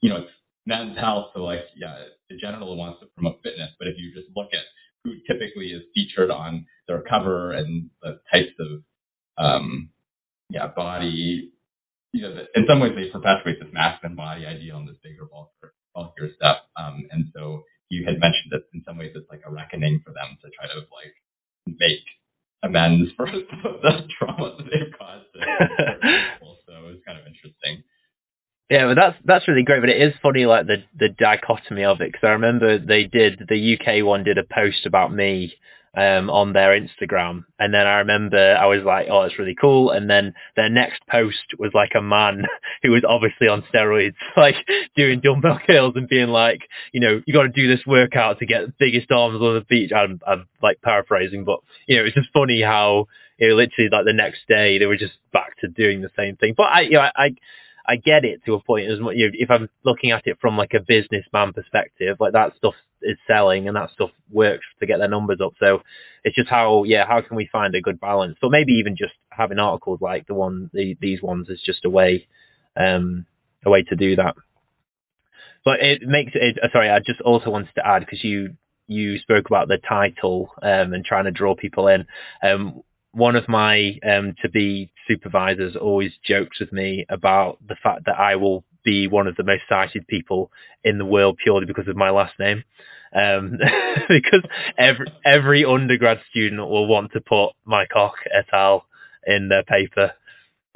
you 0.03 0.11
know, 0.11 0.17
it's 0.17 0.31
men's 0.67 0.99
health, 0.99 1.31
so 1.35 1.43
like, 1.43 1.65
yeah, 1.75 1.97
the 2.29 2.37
general 2.37 2.77
wants 2.77 3.01
to 3.01 3.07
promote 3.17 3.41
fitness, 3.43 3.71
but 3.79 3.89
if 3.89 3.97
you 3.97 4.13
just 4.13 4.29
look 4.37 4.51
at 4.53 4.61
who 5.05 5.14
typically 5.26 5.66
is 5.66 5.82
featured 5.94 6.30
on 6.30 6.66
their 6.88 7.03
cover 7.03 7.53
and 7.53 7.90
the 8.03 8.20
types 8.32 8.53
of 8.59 8.82
um, 9.38 9.90
yeah 10.51 10.68
body. 10.68 11.53
You 12.12 12.22
know, 12.22 12.47
in 12.55 12.64
some 12.66 12.80
ways 12.80 12.92
they 12.97 13.11
perpetuate 13.11 13.61
this 13.61 13.72
masculine 13.72 14.16
body 14.16 14.47
ideal 14.47 14.78
and 14.78 14.88
this 14.88 14.97
bigger, 15.03 15.26
bulkier, 15.26 15.74
bulkier 15.94 16.30
stuff. 16.34 16.59
Um, 16.76 17.07
and 17.11 17.26
so 17.34 17.64
you 17.90 18.05
had 18.07 18.18
mentioned 18.20 18.53
that 18.53 18.62
in 18.72 18.82
some 18.86 18.97
ways 18.97 19.12
it's 19.14 19.28
like 19.30 19.42
a 19.47 19.51
reckoning 19.51 20.01
for 20.05 20.12
them 20.12 20.38
to 20.42 20.51
try 20.51 20.66
to 20.66 20.78
like 20.78 21.14
make 21.66 22.05
amends 22.62 23.11
for 23.16 23.26
the 23.30 24.09
trauma 24.18 24.57
that 24.57 24.64
they've 24.64 24.99
caused. 24.99 25.26
So 26.66 26.74
it 26.74 26.82
was 26.82 26.99
kind 27.07 27.18
of 27.18 27.26
interesting. 27.26 27.84
Yeah, 28.71 28.87
but 28.87 28.95
that's 28.97 29.17
that's 29.25 29.49
really 29.49 29.62
great. 29.62 29.81
But 29.81 29.91
it 29.91 30.03
is 30.03 30.14
funny, 30.21 30.45
like 30.45 30.67
the 30.67 30.83
the 30.99 31.09
dichotomy 31.09 31.85
of 31.85 32.01
it, 32.01 32.12
because 32.12 32.27
I 32.27 32.33
remember 32.33 32.79
they 32.79 33.05
did 33.05 33.47
the 33.49 33.79
UK 33.79 34.05
one 34.05 34.25
did 34.25 34.39
a 34.39 34.43
post 34.45 34.87
about 34.87 35.14
me 35.14 35.55
um, 35.97 36.29
on 36.31 36.53
their 36.53 36.79
Instagram, 36.79 37.45
and 37.61 37.73
then 37.73 37.87
I 37.87 37.99
remember 37.99 38.57
I 38.57 38.67
was 38.67 38.83
like, 38.83 39.07
oh, 39.09 39.23
it's 39.23 39.39
really 39.39 39.55
cool. 39.55 39.91
And 39.91 40.11
then 40.11 40.35
their 40.57 40.69
next 40.69 41.01
post 41.09 41.55
was 41.61 41.71
like 41.75 41.93
a 41.97 42.03
man 42.03 42.43
who 42.83 42.91
was 42.91 43.05
obviously 43.09 43.47
on 43.47 43.62
steroids, 43.73 44.17
like 44.37 44.57
doing 44.97 45.21
dumbbell 45.21 45.61
curls 45.64 45.95
and 45.95 46.09
being 46.09 46.29
like, 46.29 46.62
you 46.93 46.99
know, 47.01 47.23
you 47.25 47.33
got 47.33 47.43
to 47.45 47.49
do 47.49 47.69
this 47.69 47.87
workout 47.87 48.41
to 48.41 48.47
get 48.47 48.67
the 48.67 48.75
biggest 48.81 49.12
arms 49.12 49.41
on 49.41 49.55
the 49.55 49.61
beach. 49.69 49.93
I'm, 49.95 50.21
I'm 50.27 50.49
like 50.61 50.83
paraphrasing, 50.83 51.45
but 51.45 51.61
you 51.87 51.99
know, 51.99 52.05
it's 52.05 52.17
just 52.17 52.31
funny 52.33 52.62
how 52.62 53.07
you 53.39 53.49
know, 53.51 53.55
literally 53.55 53.91
like 53.93 54.07
the 54.07 54.12
next 54.12 54.41
day 54.49 54.79
they 54.79 54.87
were 54.87 54.97
just 54.97 55.14
back 55.33 55.57
to 55.61 55.69
doing 55.69 56.01
the 56.01 56.11
same 56.19 56.35
thing. 56.35 56.55
But 56.57 56.64
I, 56.64 56.81
you 56.81 56.91
know, 56.93 57.01
I, 57.01 57.12
I 57.17 57.31
I 57.89 57.97
get 57.97 58.24
it 58.24 58.45
to 58.47 58.55
a 58.55 58.61
point 58.61 58.91
as 58.91 59.01
much. 59.01 59.14
You 59.16 59.28
know, 59.28 59.34
if 59.34 59.51
I'm 59.51 59.68
looking 59.84 60.11
at 60.11 60.26
it 60.26 60.39
from 60.41 60.57
like 60.57 60.74
a 60.74 60.80
businessman 60.80 61.53
perspective, 61.53 62.16
like 62.20 62.32
that 62.32 62.57
stuff 62.57 62.74
is 63.03 63.18
selling 63.26 63.68
and 63.68 63.76
that 63.76 63.91
stuff 63.91 64.11
works 64.30 64.64
to 64.80 64.87
get 64.87 64.99
their 64.99 65.09
numbers 65.09 65.41
up. 65.43 65.53
So 65.61 65.82
it's 66.24 66.37
just 66.37 66.49
how, 66.49 66.84
yeah, 66.84 67.07
how 67.07 67.20
can 67.20 67.37
we 67.37 67.49
find 67.51 67.74
a 67.74 67.80
good 67.80 68.01
balance? 68.01 68.37
But 68.41 68.51
maybe 68.51 68.72
even 68.72 68.97
just 68.97 69.14
having 69.30 69.59
articles 69.59 70.01
like 70.01 70.26
the 70.26 70.34
one, 70.34 70.70
the, 70.72 70.97
these 71.01 71.22
ones 71.22 71.49
is 71.49 71.61
just 71.64 71.84
a 71.84 71.91
way, 71.91 72.26
um, 72.76 73.26
a 73.64 73.70
way 73.70 73.82
to 73.84 73.97
do 73.97 74.16
that. 74.16 74.34
But 75.64 75.80
it 75.80 76.03
makes 76.03 76.32
it. 76.34 76.59
Uh, 76.62 76.68
sorry, 76.72 76.89
I 76.89 77.01
just 77.01 77.20
also 77.20 77.51
wanted 77.51 77.74
to 77.74 77.87
add 77.87 78.01
because 78.01 78.22
you 78.22 78.55
you 78.87 79.18
spoke 79.18 79.47
about 79.47 79.66
the 79.66 79.78
title 79.78 80.53
um, 80.62 80.93
and 80.93 81.05
trying 81.05 81.24
to 81.24 81.32
draw 81.32 81.57
people 81.57 81.89
in. 81.89 82.07
Um, 82.41 82.82
one 83.11 83.34
of 83.34 83.49
my 83.49 83.99
um, 84.09 84.37
to 84.43 84.49
be 84.49 84.93
supervisors 85.07 85.77
always 85.77 86.13
jokes 86.25 86.61
with 86.61 86.73
me 86.73 87.07
about 87.09 87.59
the 87.67 87.77
fact 87.83 88.07
that 88.07 88.19
I 88.19 88.37
will 88.37 88.65
be 88.85 89.09
one 89.09 89.27
of 89.27 89.37
the 89.37 89.45
most 89.45 89.63
cited 89.69 90.07
people 90.07 90.51
in 90.85 90.99
the 90.99 91.05
world 91.05 91.39
purely 91.43 91.67
because 91.67 91.89
of 91.89 91.97
my 91.97 92.11
last 92.11 92.39
name. 92.39 92.65
Um, 93.15 93.59
because 94.09 94.43
every 94.77 95.07
every 95.25 95.65
undergrad 95.65 96.21
student 96.31 96.61
will 96.69 96.87
want 96.87 97.13
to 97.13 97.21
put 97.21 97.51
my 97.65 97.87
cock 97.87 98.15
et 98.33 98.47
al. 98.53 98.87
in 99.27 99.49
their 99.49 99.63
paper. 99.65 100.13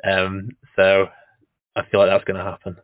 Um, 0.02 0.50
so 0.76 1.08
I 1.76 1.82
feel 1.90 2.00
like 2.00 2.10
that's 2.10 2.24
going 2.24 2.38
to 2.38 2.50
happen. 2.50 2.76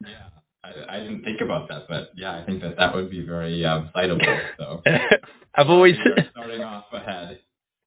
Yeah, 0.00 0.28
I, 0.64 0.96
I, 0.96 1.00
didn't 1.00 1.22
think 1.22 1.40
about 1.40 1.68
that, 1.68 1.86
but 1.88 2.10
yeah, 2.16 2.36
I 2.36 2.44
think 2.44 2.60
that 2.62 2.76
that 2.76 2.94
would 2.94 3.10
be 3.10 3.24
very 3.24 3.64
um, 3.64 3.90
citable. 3.94 4.40
So 4.58 4.82
I've 5.54 5.70
always 5.70 5.94
starting 6.32 6.62
off 6.62 6.86
ahead 6.92 7.38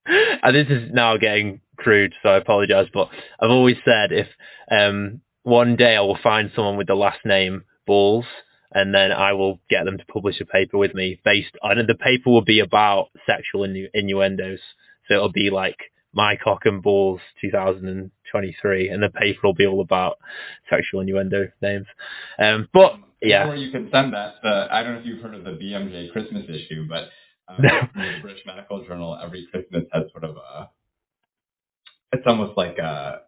and 0.06 0.56
this 0.56 0.68
is 0.70 0.91
now 0.93 1.18
getting 1.18 1.62
crude, 1.78 2.14
so 2.24 2.30
I 2.30 2.38
apologize, 2.38 2.88
but 2.93 3.10
I've 3.39 3.49
always 3.49 3.78
said 3.84 4.12
if 4.12 4.28
um, 4.72 5.22
one 5.43 5.76
day 5.76 5.95
I 5.95 6.01
will 6.01 6.18
find 6.22 6.51
someone 6.56 6.78
with 6.78 6.88
the 6.88 6.95
last 6.95 7.20
name 7.26 7.64
Balls, 7.86 8.26
and 8.72 8.93
then 8.93 9.12
I 9.12 9.34
will 9.34 9.60
get 9.70 9.86
them 9.86 9.97
to 9.97 10.06
publish 10.06 10.41
a 10.41 10.45
paper 10.45 10.78
with 10.78 10.93
me 10.93 11.20
based 11.24 11.56
on, 11.62 11.78
and 11.78 11.88
the 11.88 11.95
paper 11.95 12.30
will 12.30 12.43
be 12.43 12.60
about 12.60 13.10
sexual 13.26 13.62
innu- 13.62 13.89
innuendos. 13.93 14.60
So 15.08 15.14
it'll 15.14 15.32
be 15.32 15.49
like 15.51 15.78
my 16.14 16.36
cock 16.36 16.66
and 16.66 16.82
balls 16.82 17.22
2023, 17.41 18.89
and 18.89 19.03
the 19.03 19.10
paper 19.10 19.39
will 19.43 19.53
be 19.53 19.68
all 19.68 19.82
about 19.82 20.18
sexual 20.70 21.01
innuendo 21.01 21.49
names. 21.62 21.86
Um, 22.39 22.68
but 22.74 22.93
yeah, 23.22 23.47
or 23.47 23.56
you 23.56 23.72
can 23.72 23.89
send 23.91 24.14
that. 24.14 24.36
I 24.43 24.84
don't 24.84 24.95
know 24.95 24.99
if 24.99 25.06
you've 25.06 25.22
heard 25.22 25.36
of 25.36 25.43
the 25.43 25.51
BMJ 25.51 26.12
Christmas 26.12 26.45
issue, 26.49 26.88
but 26.88 27.10
um, 27.48 27.58
the 27.60 28.20
British 28.22 28.41
Medical 28.46 28.86
Journal 28.86 29.18
every 29.22 29.48
Christmas 29.52 29.84
has 29.91 30.04
sort 30.12 30.24
of 30.24 30.38
a, 30.38 30.70
it's 32.12 32.24
almost 32.26 32.58
like 32.58 32.78
a, 32.78 33.22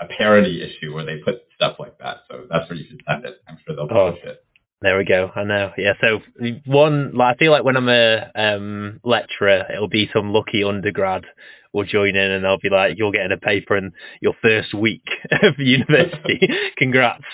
a 0.00 0.06
parody 0.18 0.62
issue 0.62 0.94
where 0.94 1.04
they 1.04 1.18
put 1.18 1.42
stuff 1.54 1.76
like 1.78 1.98
that. 1.98 2.18
So 2.30 2.46
that's 2.50 2.68
where 2.68 2.78
you 2.78 2.86
should 2.88 3.02
send 3.08 3.24
it. 3.24 3.36
I'm 3.48 3.58
sure 3.66 3.76
they'll 3.76 3.84
oh, 3.84 4.06
publish 4.06 4.22
oh, 4.26 4.30
it. 4.30 4.44
There 4.82 4.96
we 4.96 5.04
go. 5.04 5.30
I 5.34 5.44
know. 5.44 5.72
Yeah. 5.76 5.92
So 6.00 6.20
one, 6.64 7.12
like, 7.14 7.36
I 7.36 7.38
feel 7.38 7.52
like 7.52 7.64
when 7.64 7.76
I'm 7.76 7.88
a 7.90 8.30
um, 8.34 9.00
lecturer, 9.04 9.66
it'll 9.70 9.88
be 9.88 10.08
some 10.12 10.32
lucky 10.32 10.64
undergrad 10.64 11.24
will 11.72 11.84
join 11.84 12.16
in 12.16 12.30
and 12.30 12.44
they'll 12.44 12.58
be 12.58 12.70
like, 12.70 12.96
you're 12.96 13.12
getting 13.12 13.32
a 13.32 13.36
paper 13.36 13.76
in 13.76 13.92
your 14.20 14.34
first 14.42 14.74
week 14.74 15.04
of 15.42 15.54
university. 15.58 16.48
Congrats. 16.78 17.24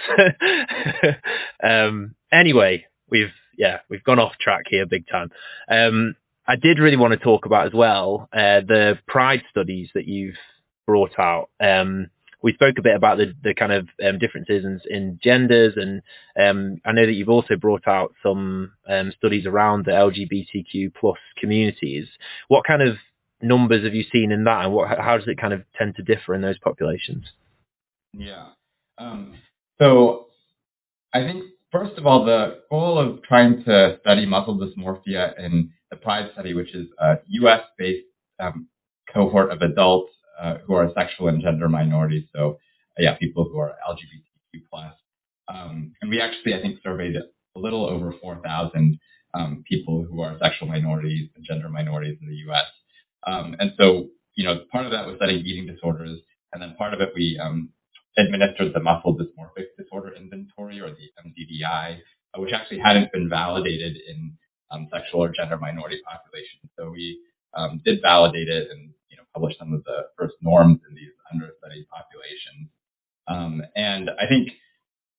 um, 1.63 2.15
anyway, 2.33 2.85
we've 3.11 3.33
yeah, 3.57 3.81
we've 3.89 4.05
gone 4.05 4.19
off 4.19 4.33
track 4.41 4.65
here 4.69 4.87
big 4.87 5.07
time. 5.07 5.31
Um, 5.69 6.17
I 6.47 6.57
did 6.57 6.79
really 6.79 6.97
want 6.97 7.13
to 7.13 7.19
talk 7.19 7.47
about 7.47 7.67
as 7.67 7.73
well 7.73 8.29
uh, 8.33 8.61
the 8.61 8.99
pride 9.07 9.43
studies 9.51 9.91
that 9.95 10.07
you've 10.07 10.37
brought 10.87 11.19
out. 11.19 11.51
Um, 11.61 12.09
we 12.43 12.53
spoke 12.53 12.77
a 12.79 12.83
bit 12.83 12.95
about 12.95 13.19
the, 13.19 13.33
the 13.43 13.55
kind 13.55 13.73
of 13.73 13.89
um, 14.07 14.19
differences 14.19 14.65
in, 14.65 14.81
in, 14.89 15.19
genders, 15.23 15.75
and 15.77 16.03
um, 16.39 16.81
I 16.85 16.93
know 16.93 17.05
that 17.05 17.15
you've 17.15 17.29
also 17.29 17.57
brought 17.57 17.89
out 17.89 18.15
some 18.23 18.73
um, 18.89 19.13
studies 19.17 19.47
around 19.47 19.85
the 19.85 19.93
LGBTQ 19.93 20.95
plus 20.95 21.19
communities. 21.39 22.07
What 22.47 22.65
kind 22.65 22.83
of 22.83 22.97
numbers 23.43 23.85
have 23.85 23.95
you 23.95 24.05
seen 24.13 24.31
in 24.31 24.45
that, 24.45 24.65
and 24.65 24.73
what, 24.73 24.97
how 24.97 25.17
does 25.19 25.27
it 25.27 25.41
kind 25.41 25.55
of 25.55 25.65
tend 25.77 25.97
to 25.97 26.03
differ 26.03 26.35
in 26.35 26.43
those 26.43 26.59
populations? 26.59 27.25
Yeah. 28.13 28.49
Um, 28.99 29.35
so 29.81 30.27
I 31.13 31.23
think 31.23 31.45
first 31.77 31.99
of 31.99 32.07
all, 32.07 32.25
the 32.25 32.61
goal 32.71 32.99
of 32.99 33.23
trying 33.23 33.63
to 33.65 33.99
study 34.01 34.27
muscle 34.27 34.59
dysmorphia 34.59 35.39
in 35.39 35.71
the 35.91 35.97
PRIDE 35.97 36.31
study, 36.33 36.55
which 36.55 36.75
is 36.75 36.87
a 36.99 37.19
U.S.-based 37.27 38.03
um, 38.41 38.69
cohort 39.13 39.51
of 39.53 39.61
adults 39.63 40.13
uh, 40.41 40.57
who 40.67 40.75
are 40.75 40.91
sexual 40.95 41.29
and 41.29 41.43
gender 41.43 41.69
minorities, 41.69 42.25
so 42.35 42.59
uh, 42.99 43.03
yeah, 43.03 43.15
people 43.17 43.45
who 43.45 43.59
are 43.59 43.75
LGBTQ. 43.89 44.93
Um, 45.49 45.93
and 46.01 46.11
we 46.11 46.21
actually, 46.21 46.55
I 46.55 46.63
think, 46.63 46.81
surveyed 46.83 47.15
a 47.17 47.59
little 47.59 47.87
over 47.87 48.13
4,000 48.21 48.99
um, 49.35 49.65
people 49.69 50.05
who 50.09 50.21
are 50.23 50.39
sexual 50.43 50.69
minorities 50.69 51.29
and 51.37 51.45
gender 51.45 51.69
minorities 51.69 52.19
in 52.21 52.29
the 52.29 52.35
U.S. 52.47 52.65
Um, 53.27 53.55
and 53.59 53.73
so, 53.79 54.09
you 54.35 54.45
know, 54.45 54.61
part 54.73 54.87
of 54.87 54.93
that 54.93 55.07
was 55.07 55.17
studying 55.17 55.45
eating 55.45 55.67
disorders, 55.67 56.21
and 56.53 56.61
then 56.61 56.75
part 56.77 56.95
of 56.95 57.01
it 57.01 57.13
we 57.15 57.39
um, 57.41 57.71
administered 58.19 58.73
the 58.73 58.81
muscle 58.81 59.17
dysmorphic 59.17 59.67
disorder 59.79 60.13
inventory 60.15 60.81
or 60.81 60.91
the 60.91 61.11
MDDI, 61.25 61.99
uh, 62.35 62.41
which 62.41 62.53
actually 62.53 62.79
hadn't 62.79 63.13
been 63.13 63.29
validated 63.29 63.97
in 64.09 64.37
um, 64.71 64.89
sexual 64.93 65.23
or 65.23 65.29
gender 65.29 65.59
minority 65.59 66.01
populations. 66.09 66.71
So 66.79 66.91
we 66.91 67.21
um, 67.55 67.81
did 67.85 68.01
validate 68.03 68.49
it 68.49 68.69
and 68.71 68.91
you 69.09 69.17
know 69.17 69.23
published 69.35 69.59
some 69.59 69.73
of 69.73 69.85
the 69.85 70.09
first 70.19 70.35
norms 70.41 70.81
in 70.89 70.95
these 70.95 71.13
understudied 71.33 71.87
populations. 71.89 72.69
Um, 73.29 73.63
and 73.75 74.11
I 74.11 74.27
think 74.29 74.51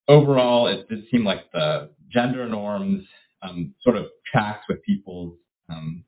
overall, 0.07 0.67
it 0.67 0.87
did 0.89 1.05
seem 1.11 1.23
like 1.23 1.51
the 1.51 1.91
gender 2.09 2.47
norms 2.47 3.03
um, 3.41 3.73
sort 3.81 3.97
of 3.97 4.05
tracks 4.31 4.65
with 4.69 4.83
people's 4.83 5.37
um, 5.69 6.03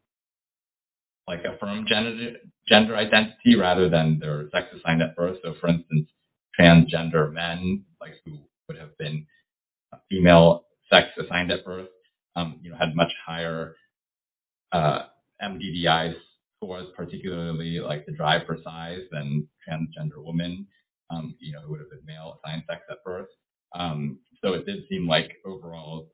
like 1.27 1.43
affirmed 1.43 1.87
gender 1.87 2.33
gender 2.67 2.95
identity 2.95 3.55
rather 3.55 3.89
than 3.89 4.19
their 4.19 4.49
sex 4.51 4.67
assigned 4.75 5.01
at 5.01 5.15
birth. 5.15 5.37
So, 5.43 5.53
for 5.59 5.67
instance, 5.67 6.09
transgender 6.59 7.31
men, 7.31 7.85
like 8.01 8.13
who 8.25 8.37
would 8.67 8.77
have 8.77 8.97
been 8.97 9.25
female 10.09 10.65
sex 10.91 11.07
assigned 11.19 11.51
at 11.51 11.65
birth, 11.65 11.89
um, 12.35 12.59
you 12.61 12.71
know, 12.71 12.77
had 12.77 12.95
much 12.95 13.11
higher 13.25 13.75
uh, 14.71 15.03
MDDI 15.41 16.15
scores, 16.57 16.87
particularly 16.95 17.79
like 17.79 18.05
the 18.05 18.11
drive 18.11 18.45
for 18.45 18.57
size, 18.63 19.01
than 19.11 19.47
transgender 19.67 20.17
women, 20.17 20.67
um, 21.09 21.35
you 21.39 21.53
know, 21.53 21.61
who 21.61 21.71
would 21.71 21.79
have 21.79 21.89
been 21.89 22.05
male 22.05 22.39
assigned 22.43 22.63
sex 22.69 22.81
at 22.89 23.03
birth. 23.03 23.29
Um, 23.75 24.19
so 24.43 24.53
it 24.53 24.65
did 24.65 24.83
seem 24.89 25.07
like 25.07 25.33
overall 25.45 26.09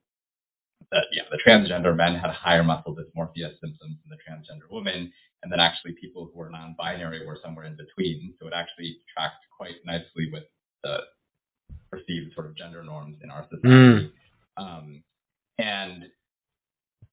that 0.91 1.05
yeah, 1.11 1.23
the 1.31 1.39
transgender 1.45 1.95
men 1.95 2.15
had 2.15 2.31
higher 2.31 2.63
muscle 2.63 2.95
dysmorphia 2.95 3.51
symptoms 3.59 3.97
than 4.03 4.09
the 4.09 4.17
transgender 4.17 4.71
women, 4.71 5.11
and 5.43 5.51
then 5.51 5.59
actually 5.59 5.93
people 5.99 6.29
who 6.31 6.39
were 6.39 6.49
non-binary 6.49 7.25
were 7.25 7.39
somewhere 7.43 7.65
in 7.65 7.75
between. 7.75 8.33
So 8.39 8.47
it 8.47 8.53
actually 8.53 8.97
tracked 9.13 9.45
quite 9.57 9.75
nicely 9.85 10.29
with 10.31 10.43
the 10.83 10.99
perceived 11.91 12.33
sort 12.33 12.47
of 12.47 12.55
gender 12.55 12.83
norms 12.83 13.17
in 13.23 13.29
our 13.29 13.45
society. 13.49 13.63
Mm. 13.67 14.11
Um, 14.57 15.03
and 15.57 16.05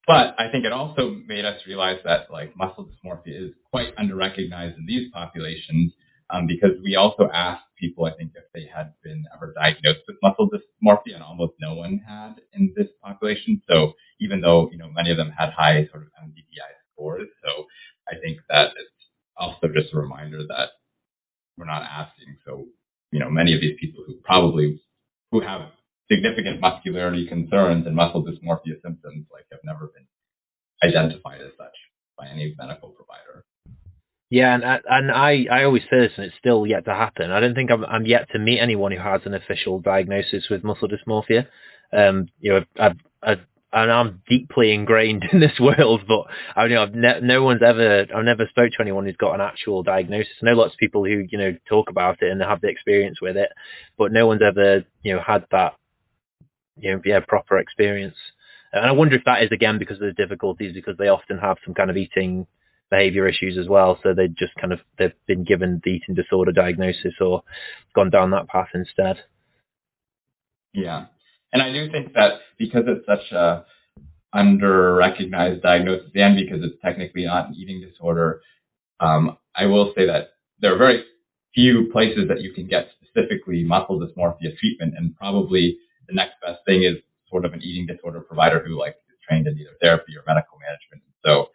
but 0.05 0.35
I 0.37 0.49
think 0.51 0.65
it 0.65 0.73
also 0.73 1.15
made 1.27 1.45
us 1.45 1.61
realize 1.65 1.99
that 2.03 2.29
like 2.31 2.55
muscle 2.57 2.85
dysmorphia 2.85 3.47
is 3.47 3.51
quite 3.71 3.95
underrecognized 3.95 4.77
in 4.77 4.85
these 4.85 5.09
populations 5.11 5.93
um, 6.33 6.47
because 6.47 6.71
we 6.83 6.95
also 6.95 7.29
asked 7.31 7.65
people, 7.77 8.05
I 8.05 8.13
think, 8.13 8.31
if 8.35 8.43
they 8.53 8.67
had 8.73 8.93
been 9.03 9.23
ever 9.35 9.53
diagnosed 9.53 10.01
with 10.07 10.17
muscle 10.23 10.49
dysmorphia, 10.49 11.13
and 11.13 11.23
almost 11.23 11.53
no 11.61 11.75
one 11.75 12.01
had 12.05 12.41
in 12.53 12.73
this 12.75 12.87
population. 13.03 13.61
So 13.69 13.93
even 14.19 14.41
though 14.41 14.69
you 14.71 14.77
know 14.79 14.89
many 14.89 15.11
of 15.11 15.17
them 15.17 15.31
had 15.37 15.51
high 15.51 15.87
sort 15.91 16.03
of 16.03 16.09
MDDI 16.23 16.71
scores, 16.91 17.27
so 17.45 17.65
I 18.09 18.15
think 18.19 18.39
that 18.49 18.69
it's 18.69 18.89
also 19.37 19.67
just 19.67 19.93
a 19.93 19.97
reminder 19.97 20.39
that 20.47 20.69
we're 21.55 21.65
not 21.65 21.83
asking. 21.83 22.37
So 22.45 22.65
you 23.11 23.19
know 23.19 23.29
many 23.29 23.53
of 23.53 23.61
these 23.61 23.77
people 23.79 24.03
who 24.05 24.15
probably 24.23 24.81
who 25.31 25.41
have 25.41 25.69
significant 26.11 26.59
muscularity 26.59 27.27
concerns 27.27 27.85
and 27.85 27.95
muscle 27.95 28.23
dysmorphia 28.23 28.81
symptoms 28.83 29.27
like 29.31 29.45
have 29.51 29.61
never 29.63 29.91
been 29.93 30.07
identified 30.89 31.41
as 31.41 31.51
such 31.57 31.75
by 32.17 32.27
any 32.27 32.55
medical 32.57 32.89
provider. 32.89 33.45
Yeah, 34.33 34.55
and 34.55 34.63
and 34.89 35.11
I, 35.11 35.45
I 35.51 35.63
always 35.65 35.83
say 35.83 35.99
this, 35.99 36.13
and 36.17 36.25
it's 36.25 36.35
still 36.39 36.65
yet 36.65 36.85
to 36.85 36.95
happen. 36.95 37.29
I 37.29 37.39
don't 37.39 37.53
think 37.53 37.69
I'm, 37.69 37.85
I'm 37.85 38.07
yet 38.07 38.29
to 38.31 38.39
meet 38.39 38.59
anyone 38.59 38.91
who 38.91 38.97
has 38.97 39.21
an 39.25 39.35
official 39.35 39.79
diagnosis 39.79 40.47
with 40.49 40.63
muscle 40.63 40.87
dysmorphia. 40.87 41.45
Um, 41.95 42.29
you 42.39 42.53
know, 42.53 42.65
I've, 42.79 42.97
I've, 43.21 43.41
and 43.71 43.91
I'm 43.91 44.23
deeply 44.27 44.73
ingrained 44.73 45.23
in 45.31 45.39
this 45.39 45.59
world, 45.59 46.01
but 46.07 46.23
I 46.55 46.65
you 46.65 46.73
know 46.73 46.81
I've 46.81 46.95
ne- 46.95 47.19
no 47.21 47.43
one's 47.43 47.61
ever 47.61 48.07
I've 48.15 48.25
never 48.25 48.47
spoke 48.49 48.71
to 48.71 48.81
anyone 48.81 49.05
who's 49.05 49.17
got 49.17 49.35
an 49.35 49.41
actual 49.41 49.83
diagnosis. 49.83 50.33
I 50.41 50.47
know 50.47 50.53
lots 50.53 50.73
of 50.73 50.79
people 50.79 51.05
who 51.05 51.27
you 51.29 51.37
know 51.37 51.55
talk 51.69 51.91
about 51.91 52.23
it 52.23 52.31
and 52.31 52.41
have 52.41 52.61
the 52.61 52.69
experience 52.69 53.21
with 53.21 53.37
it, 53.37 53.49
but 53.99 54.11
no 54.11 54.25
one's 54.25 54.41
ever 54.41 54.83
you 55.03 55.13
know 55.13 55.21
had 55.21 55.45
that 55.51 55.75
you 56.77 56.93
know 56.93 57.01
yeah 57.05 57.19
proper 57.19 57.59
experience. 57.59 58.15
And 58.73 58.83
I 58.83 58.93
wonder 58.93 59.15
if 59.15 59.25
that 59.25 59.43
is 59.43 59.51
again 59.51 59.77
because 59.77 59.97
of 60.01 60.07
the 60.07 60.13
difficulties, 60.13 60.73
because 60.73 60.97
they 60.97 61.09
often 61.09 61.37
have 61.37 61.57
some 61.63 61.75
kind 61.75 61.91
of 61.91 61.97
eating 61.97 62.47
behavior 62.93 63.27
issues 63.27 63.57
as 63.57 63.67
well. 63.67 63.99
So 64.03 64.13
they 64.13 64.27
just 64.27 64.53
kind 64.61 64.71
of 64.71 64.79
they've 64.97 65.19
been 65.27 65.43
given 65.43 65.81
the 65.83 65.91
eating 65.91 66.15
disorder 66.15 66.51
diagnosis 66.51 67.13
or 67.19 67.43
gone 67.95 68.11
down 68.11 68.31
that 68.31 68.47
path 68.47 68.69
instead. 68.73 69.17
Yeah, 70.73 71.05
and 71.51 71.61
I 71.61 71.71
do 71.71 71.91
think 71.91 72.13
that 72.13 72.33
because 72.57 72.83
it's 72.87 73.05
such 73.05 73.31
a 73.31 73.65
under 74.31 74.95
recognized 74.95 75.61
diagnosis 75.61 76.09
and 76.15 76.35
because 76.35 76.63
it's 76.63 76.81
technically 76.81 77.25
not 77.25 77.49
an 77.49 77.55
eating 77.55 77.81
disorder, 77.81 78.41
um, 78.99 79.37
I 79.55 79.65
will 79.65 79.93
say 79.95 80.05
that 80.07 80.29
there 80.59 80.73
are 80.73 80.77
very 80.77 81.03
few 81.53 81.89
places 81.91 82.27
that 82.29 82.41
you 82.41 82.53
can 82.53 82.67
get 82.67 82.89
specifically 82.97 83.63
muscle 83.63 83.99
dysmorphia 83.99 84.57
treatment, 84.59 84.93
and 84.97 85.15
probably 85.15 85.77
the 86.07 86.13
next 86.13 86.33
best 86.41 86.59
thing 86.65 86.83
is 86.83 86.97
sort 87.29 87.45
of 87.45 87.53
an 87.53 87.61
eating 87.63 87.87
disorder 87.87 88.21
provider 88.21 88.63
who 88.63 88.79
like 88.79 88.95
is 89.09 89.17
trained 89.27 89.47
in 89.47 89.57
either 89.57 89.77
therapy 89.81 90.13
or 90.15 90.23
medical 90.27 90.57
management. 90.59 91.03
So 91.25 91.49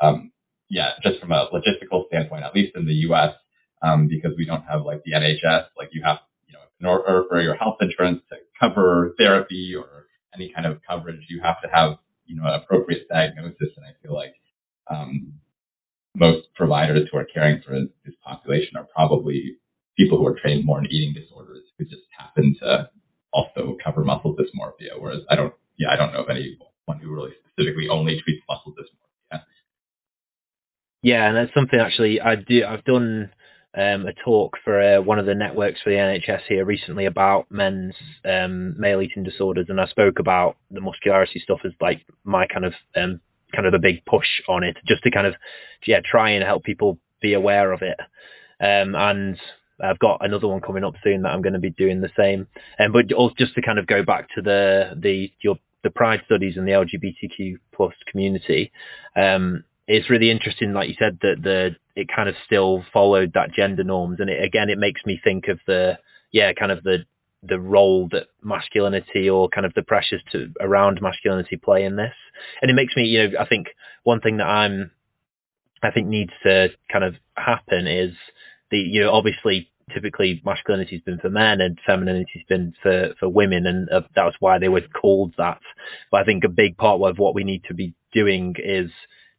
um, 0.00 0.32
yeah, 0.68 0.92
just 1.02 1.20
from 1.20 1.32
a 1.32 1.48
logistical 1.52 2.06
standpoint, 2.08 2.44
at 2.44 2.54
least 2.54 2.76
in 2.76 2.86
the 2.86 2.94
U.S., 2.94 3.34
um, 3.82 4.08
because 4.08 4.32
we 4.36 4.44
don't 4.44 4.64
have 4.64 4.82
like 4.82 5.02
the 5.04 5.12
NHS, 5.12 5.66
like 5.76 5.90
you 5.92 6.02
have, 6.04 6.18
you 6.46 6.54
know, 6.54 6.60
in 6.80 6.86
order 6.86 7.24
for 7.28 7.40
your 7.40 7.54
health 7.54 7.76
insurance 7.80 8.20
to 8.28 8.36
cover 8.58 9.14
therapy 9.18 9.74
or 9.76 10.06
any 10.34 10.52
kind 10.52 10.66
of 10.66 10.80
coverage, 10.88 11.26
you 11.28 11.40
have 11.42 11.60
to 11.62 11.68
have, 11.72 11.98
you 12.26 12.36
know, 12.36 12.46
an 12.46 12.54
appropriate 12.54 13.08
diagnosis. 13.08 13.70
And 13.76 13.86
I 13.86 13.90
feel 14.02 14.14
like 14.14 14.34
um, 14.90 15.34
most 16.14 16.48
providers 16.56 17.08
who 17.10 17.18
are 17.18 17.24
caring 17.24 17.62
for 17.62 17.78
this 18.04 18.14
population 18.24 18.76
are 18.76 18.86
probably 18.94 19.56
people 19.96 20.18
who 20.18 20.26
are 20.26 20.38
trained 20.38 20.64
more 20.64 20.78
in 20.78 20.86
eating 20.86 21.14
disorders 21.14 21.64
who 21.78 21.84
just 21.84 22.02
happen 22.16 22.56
to 22.60 22.90
also 23.32 23.76
cover 23.82 24.04
muscle 24.04 24.34
dysmorphia. 24.34 24.98
Whereas 24.98 25.22
I 25.30 25.36
don't, 25.36 25.54
yeah, 25.78 25.90
I 25.90 25.96
don't 25.96 26.12
know 26.12 26.22
of 26.22 26.30
anyone 26.30 26.98
who 27.00 27.14
really 27.14 27.32
specifically 27.46 27.88
only 27.88 28.20
treats 28.20 28.42
muscle 28.48 28.72
dysmorphia. 28.72 28.97
Yeah, 31.02 31.28
and 31.28 31.36
that's 31.36 31.54
something 31.54 31.78
actually 31.78 32.20
I 32.20 32.36
do. 32.36 32.64
I've 32.64 32.84
done 32.84 33.30
um, 33.76 34.06
a 34.06 34.12
talk 34.24 34.56
for 34.64 34.80
uh, 34.80 35.00
one 35.00 35.18
of 35.18 35.26
the 35.26 35.34
networks 35.34 35.80
for 35.82 35.90
the 35.90 35.96
NHS 35.96 36.42
here 36.48 36.64
recently 36.64 37.06
about 37.06 37.46
men's 37.50 37.94
um, 38.24 38.78
male 38.78 39.00
eating 39.00 39.22
disorders, 39.22 39.66
and 39.68 39.80
I 39.80 39.86
spoke 39.86 40.18
about 40.18 40.56
the 40.70 40.80
muscularity 40.80 41.40
stuff 41.40 41.60
as 41.64 41.72
like 41.80 42.04
my 42.24 42.46
kind 42.46 42.64
of 42.64 42.74
um, 42.96 43.20
kind 43.54 43.66
of 43.66 43.74
a 43.74 43.78
big 43.78 44.04
push 44.06 44.26
on 44.48 44.64
it, 44.64 44.76
just 44.86 45.02
to 45.04 45.10
kind 45.10 45.26
of 45.26 45.34
yeah 45.86 46.00
try 46.04 46.30
and 46.30 46.44
help 46.44 46.64
people 46.64 46.98
be 47.22 47.34
aware 47.34 47.72
of 47.72 47.82
it. 47.82 47.98
Um, 48.60 48.96
and 48.96 49.38
I've 49.80 50.00
got 50.00 50.24
another 50.24 50.48
one 50.48 50.60
coming 50.60 50.82
up 50.82 50.94
soon 51.04 51.22
that 51.22 51.28
I'm 51.28 51.42
going 51.42 51.52
to 51.52 51.60
be 51.60 51.70
doing 51.70 52.00
the 52.00 52.10
same. 52.18 52.48
Um, 52.80 52.90
but 52.90 53.12
also 53.12 53.34
just 53.38 53.54
to 53.54 53.62
kind 53.62 53.78
of 53.78 53.86
go 53.86 54.02
back 54.02 54.28
to 54.34 54.42
the 54.42 54.98
the 55.00 55.30
your 55.42 55.58
the 55.84 55.90
pride 55.90 56.22
studies 56.26 56.56
and 56.56 56.66
the 56.66 56.72
LGBTQ 56.72 57.58
plus 57.72 57.94
community. 58.10 58.72
Um, 59.14 59.62
it's 59.88 60.10
really 60.10 60.30
interesting, 60.30 60.72
like 60.74 60.88
you 60.88 60.94
said, 60.98 61.18
that 61.22 61.42
the 61.42 61.76
it 61.96 62.08
kind 62.14 62.28
of 62.28 62.36
still 62.44 62.84
followed 62.92 63.32
that 63.34 63.52
gender 63.52 63.82
norms, 63.82 64.20
and 64.20 64.30
it, 64.30 64.44
again, 64.44 64.68
it 64.70 64.78
makes 64.78 65.00
me 65.04 65.20
think 65.22 65.48
of 65.48 65.58
the 65.66 65.98
yeah, 66.30 66.52
kind 66.52 66.70
of 66.70 66.82
the 66.84 66.98
the 67.42 67.58
role 67.58 68.08
that 68.10 68.26
masculinity 68.42 69.30
or 69.30 69.48
kind 69.48 69.64
of 69.64 69.72
the 69.74 69.82
pressures 69.82 70.22
to 70.32 70.52
around 70.60 71.00
masculinity 71.00 71.56
play 71.56 71.84
in 71.84 71.96
this, 71.96 72.14
and 72.60 72.70
it 72.70 72.74
makes 72.74 72.94
me, 72.96 73.04
you 73.04 73.28
know, 73.30 73.40
I 73.40 73.46
think 73.46 73.68
one 74.04 74.20
thing 74.20 74.36
that 74.36 74.46
I'm, 74.46 74.90
I 75.82 75.90
think 75.90 76.08
needs 76.08 76.32
to 76.44 76.68
kind 76.92 77.04
of 77.04 77.14
happen 77.36 77.86
is 77.86 78.12
the, 78.70 78.78
you 78.78 79.00
know, 79.00 79.12
obviously 79.12 79.70
typically 79.94 80.42
masculinity's 80.44 81.00
been 81.00 81.18
for 81.18 81.30
men 81.30 81.60
and 81.60 81.78
femininity's 81.86 82.44
been 82.48 82.74
for, 82.82 83.14
for 83.18 83.28
women. 83.28 83.66
And 83.66 83.88
uh, 83.88 84.02
that's 84.14 84.36
why 84.40 84.58
they 84.58 84.68
were 84.68 84.82
called 84.82 85.34
that. 85.38 85.60
But 86.10 86.20
I 86.20 86.24
think 86.24 86.44
a 86.44 86.48
big 86.48 86.76
part 86.76 87.00
of 87.00 87.18
what 87.18 87.34
we 87.34 87.44
need 87.44 87.64
to 87.68 87.74
be 87.74 87.94
doing 88.12 88.54
is 88.58 88.90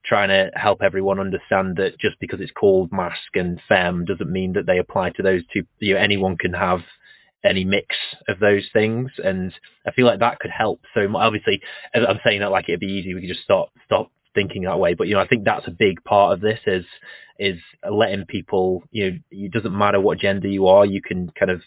trying 0.06 0.30
to 0.30 0.50
help 0.56 0.82
everyone 0.82 1.20
understand 1.20 1.78
that 1.78 2.00
just 2.00 2.20
because 2.20 2.40
it's 2.40 2.52
called 2.52 2.92
mask 2.92 3.36
and 3.36 3.60
fem 3.68 4.06
doesn't 4.06 4.32
mean 4.32 4.54
that 4.54 4.66
they 4.66 4.78
apply 4.80 5.12
to 5.12 5.24
those 5.24 5.42
two. 5.54 5.64
You 5.80 5.96
know, 5.96 6.00
anyone 6.00 6.38
can 6.38 6.54
have 6.54 6.82
any 7.44 7.64
mix 7.64 7.96
of 8.28 8.40
those 8.40 8.68
things, 8.74 9.12
and 9.24 9.54
I 9.86 9.92
feel 9.92 10.06
like 10.06 10.20
that 10.20 10.40
could 10.40 10.52
help. 10.52 10.82
So 10.94 11.08
obviously, 11.16 11.62
I'm 11.94 12.20
saying 12.24 12.42
that 12.42 12.52
like 12.52 12.66
it'd 12.68 12.80
be 12.80 12.88
easy. 12.88 13.14
We 13.14 13.22
could 13.22 13.30
just 13.30 13.44
stop 13.44 13.70
stop 13.86 14.12
thinking 14.36 14.64
that 14.64 14.80
way. 14.80 14.94
But 14.94 15.08
you 15.08 15.16
know, 15.16 15.22
I 15.22 15.28
think 15.28 15.46
that's 15.46 15.68
a 15.68 15.72
big 15.72 16.04
part 16.04 16.34
of 16.34 16.42
this 16.42 16.60
is 16.66 16.86
is 17.38 17.60
letting 17.90 18.26
people. 18.26 18.84
You 18.92 19.12
know, 19.12 19.18
it 19.32 19.52
doesn't 19.52 19.78
matter 19.78 20.00
what 20.00 20.20
gender 20.20 20.48
you 20.48 20.68
are, 20.68 20.86
you 20.86 21.02
can 21.02 21.32
kind 21.38 21.52
of 21.52 21.62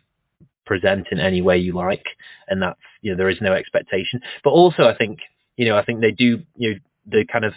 present 0.64 1.09
in 1.11 1.18
any 1.18 1.43
way 1.43 1.59
you 1.59 1.74
like, 1.74 2.05
and 2.49 2.62
that's 2.62 2.78
you 3.01 3.11
know 3.11 3.16
there 3.16 3.28
is 3.28 3.41
no 3.41 3.53
expectation. 3.53 4.20
But 4.45 4.51
also, 4.51 4.85
I 4.85 4.97
think 4.97 5.18
you 5.57 5.66
know 5.66 5.76
I 5.76 5.85
think 5.85 6.01
they 6.01 6.12
do 6.12 6.43
you 6.57 6.70
know 6.70 6.78
the 7.07 7.24
kind 7.24 7.45
of 7.45 7.55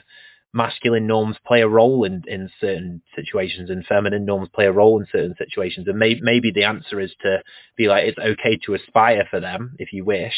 masculine 0.56 1.06
norms 1.06 1.36
play 1.46 1.62
a 1.62 1.68
role 1.68 2.06
in, 2.06 2.24
in 2.28 2.50
certain 2.62 3.02
situations 3.14 3.70
and 3.70 3.86
feminine 3.86 4.26
norms 4.26 4.48
play 4.56 4.66
a 4.66 4.72
role 4.72 5.00
in 5.00 5.06
certain 5.12 5.36
situations. 5.38 5.88
And 5.88 6.00
may, 6.00 6.18
maybe 6.22 6.52
the 6.52 6.64
answer 6.64 7.02
is 7.02 7.12
to 7.22 7.44
be 7.76 7.88
like, 7.88 8.06
it's 8.06 8.18
okay 8.18 8.58
to 8.66 8.74
aspire 8.74 9.28
for 9.30 9.42
them 9.42 9.76
if 9.80 9.92
you 9.92 10.06
wish, 10.06 10.34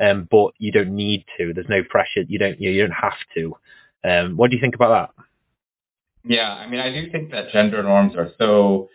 um, 0.00 0.26
but 0.30 0.52
you 0.58 0.72
don't 0.72 0.96
need 0.96 1.26
to. 1.36 1.52
There's 1.52 1.68
no 1.68 1.82
pressure. 1.88 2.22
You 2.26 2.38
don't, 2.38 2.58
you, 2.58 2.70
you 2.70 2.80
don't 2.80 2.92
have 2.92 3.18
to. 3.34 3.56
Um, 4.02 4.36
what 4.38 4.50
do 4.50 4.56
you 4.56 4.62
think 4.62 4.74
about 4.74 5.12
that? 5.16 5.24
Yeah, 6.24 6.50
I 6.50 6.66
mean, 6.66 6.80
I 6.80 6.90
do 6.90 7.10
think 7.12 7.30
that 7.32 7.52
gender 7.52 7.82
norms 7.82 8.16
are 8.16 8.30
so 8.38 8.88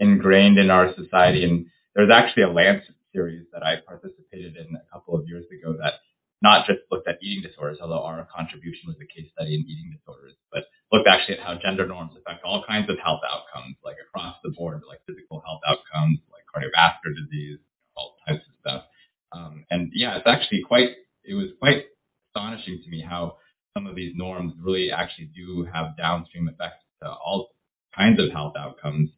ingrained 0.00 0.58
in 0.58 0.70
our 0.70 0.94
society. 0.94 1.44
And 1.44 1.66
there's 1.94 2.10
actually 2.10 2.44
a 2.44 2.50
Lancet 2.50 2.94
series 3.12 3.46
that 3.52 3.62
I 3.62 3.76
participated 3.86 4.56
in 4.56 4.74
a 4.74 4.92
couple 4.92 5.16
of 5.16 5.28
years 5.28 5.44
ago 5.52 5.76
that 5.82 5.94
not 6.40 6.66
just 6.66 6.80
looked 6.90 7.08
at 7.08 7.18
eating 7.22 7.42
disorders, 7.42 7.78
although 7.80 8.02
our 8.02 8.26
contribution 8.34 8.86
was 8.86 8.96
a 9.02 9.06
case 9.06 9.30
study 9.32 9.54
in 9.54 9.60
eating 9.62 9.90
disorders, 9.96 10.34
but 10.52 10.64
looked 10.92 11.08
actually 11.08 11.38
at 11.38 11.44
how 11.44 11.54
gender 11.58 11.86
norms 11.86 12.12
affect 12.16 12.44
all 12.44 12.64
kinds 12.66 12.88
of 12.88 12.98
health 12.98 13.20
outcomes, 13.28 13.76
like 13.84 13.96
across 14.00 14.36
the 14.44 14.50
board, 14.50 14.82
like 14.88 15.00
physical 15.06 15.42
health 15.44 15.60
outcomes, 15.66 16.18
like 16.32 16.44
cardiovascular 16.46 17.14
disease, 17.16 17.58
all 17.96 18.16
types 18.26 18.44
of 18.46 18.54
stuff. 18.60 18.84
Um, 19.32 19.64
and 19.70 19.90
yeah, 19.94 20.16
it's 20.16 20.26
actually 20.26 20.62
quite, 20.62 20.90
it 21.24 21.34
was 21.34 21.48
quite 21.58 21.84
astonishing 22.28 22.80
to 22.84 22.88
me 22.88 23.02
how 23.02 23.36
some 23.74 23.86
of 23.86 23.96
these 23.96 24.12
norms 24.16 24.54
really 24.60 24.90
actually 24.90 25.30
do 25.36 25.66
have 25.72 25.96
downstream 25.96 26.48
effects 26.48 26.84
to 27.02 27.08
all 27.10 27.50
kinds 27.94 28.20
of 28.20 28.30
health 28.30 28.54
outcomes. 28.56 29.10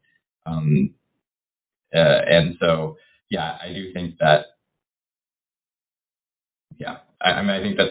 Um, 0.47 0.95
uh, 1.95 1.99
and 1.99 2.57
so, 2.61 2.97
yeah, 3.31 3.59
I 3.63 3.73
do 3.73 3.93
think 3.93 4.17
that, 4.21 4.47
yeah, 6.79 6.99
I, 7.21 7.43
mean, 7.43 7.51
I 7.51 7.61
think 7.61 7.77
that 7.77 7.91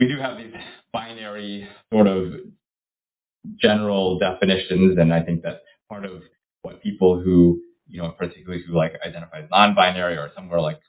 we 0.00 0.08
do 0.08 0.18
have 0.20 0.38
these 0.38 0.52
binary 0.92 1.68
sort 1.92 2.06
of 2.06 2.32
general 3.60 4.18
definitions, 4.18 4.98
and 4.98 5.12
I 5.12 5.22
think 5.22 5.42
that 5.42 5.62
part 5.88 6.04
of 6.04 6.22
what 6.62 6.82
people 6.82 7.20
who, 7.20 7.60
you 7.86 8.00
know, 8.00 8.10
particularly 8.10 8.62
who 8.66 8.74
like 8.74 8.94
identify 9.06 9.40
as 9.40 9.50
non-binary 9.50 10.16
or 10.16 10.30
somewhere 10.34 10.60
like 10.60 10.80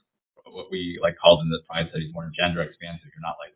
what 0.46 0.68
we 0.72 1.00
like 1.02 1.16
called 1.22 1.42
in 1.42 1.50
the 1.50 1.60
pride 1.70 1.88
studies 1.90 2.14
more 2.14 2.32
gender 2.34 2.62
expansive, 2.62 3.10
you're 3.14 3.22
not 3.22 3.36
like 3.44 3.54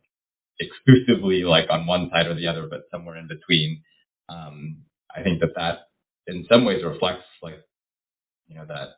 exclusively 0.59 1.43
like 1.43 1.70
on 1.70 1.88
one 1.88 2.09
side 2.11 2.28
or 2.28 2.36
the 2.36 2.47
other, 2.47 2.67
but 2.70 2.82
somewhere 2.91 3.17
in 3.17 3.28
between. 3.28 3.82
Um, 4.28 4.84
I 5.15 5.24
think 5.24 5.39
that 5.41 5.55
that 5.55 5.88
in 6.28 6.45
some 6.51 6.65
ways 6.65 6.84
reflects 6.84 7.26
like, 7.41 7.63
you 8.47 8.55
know, 8.55 8.65
that 8.67 8.89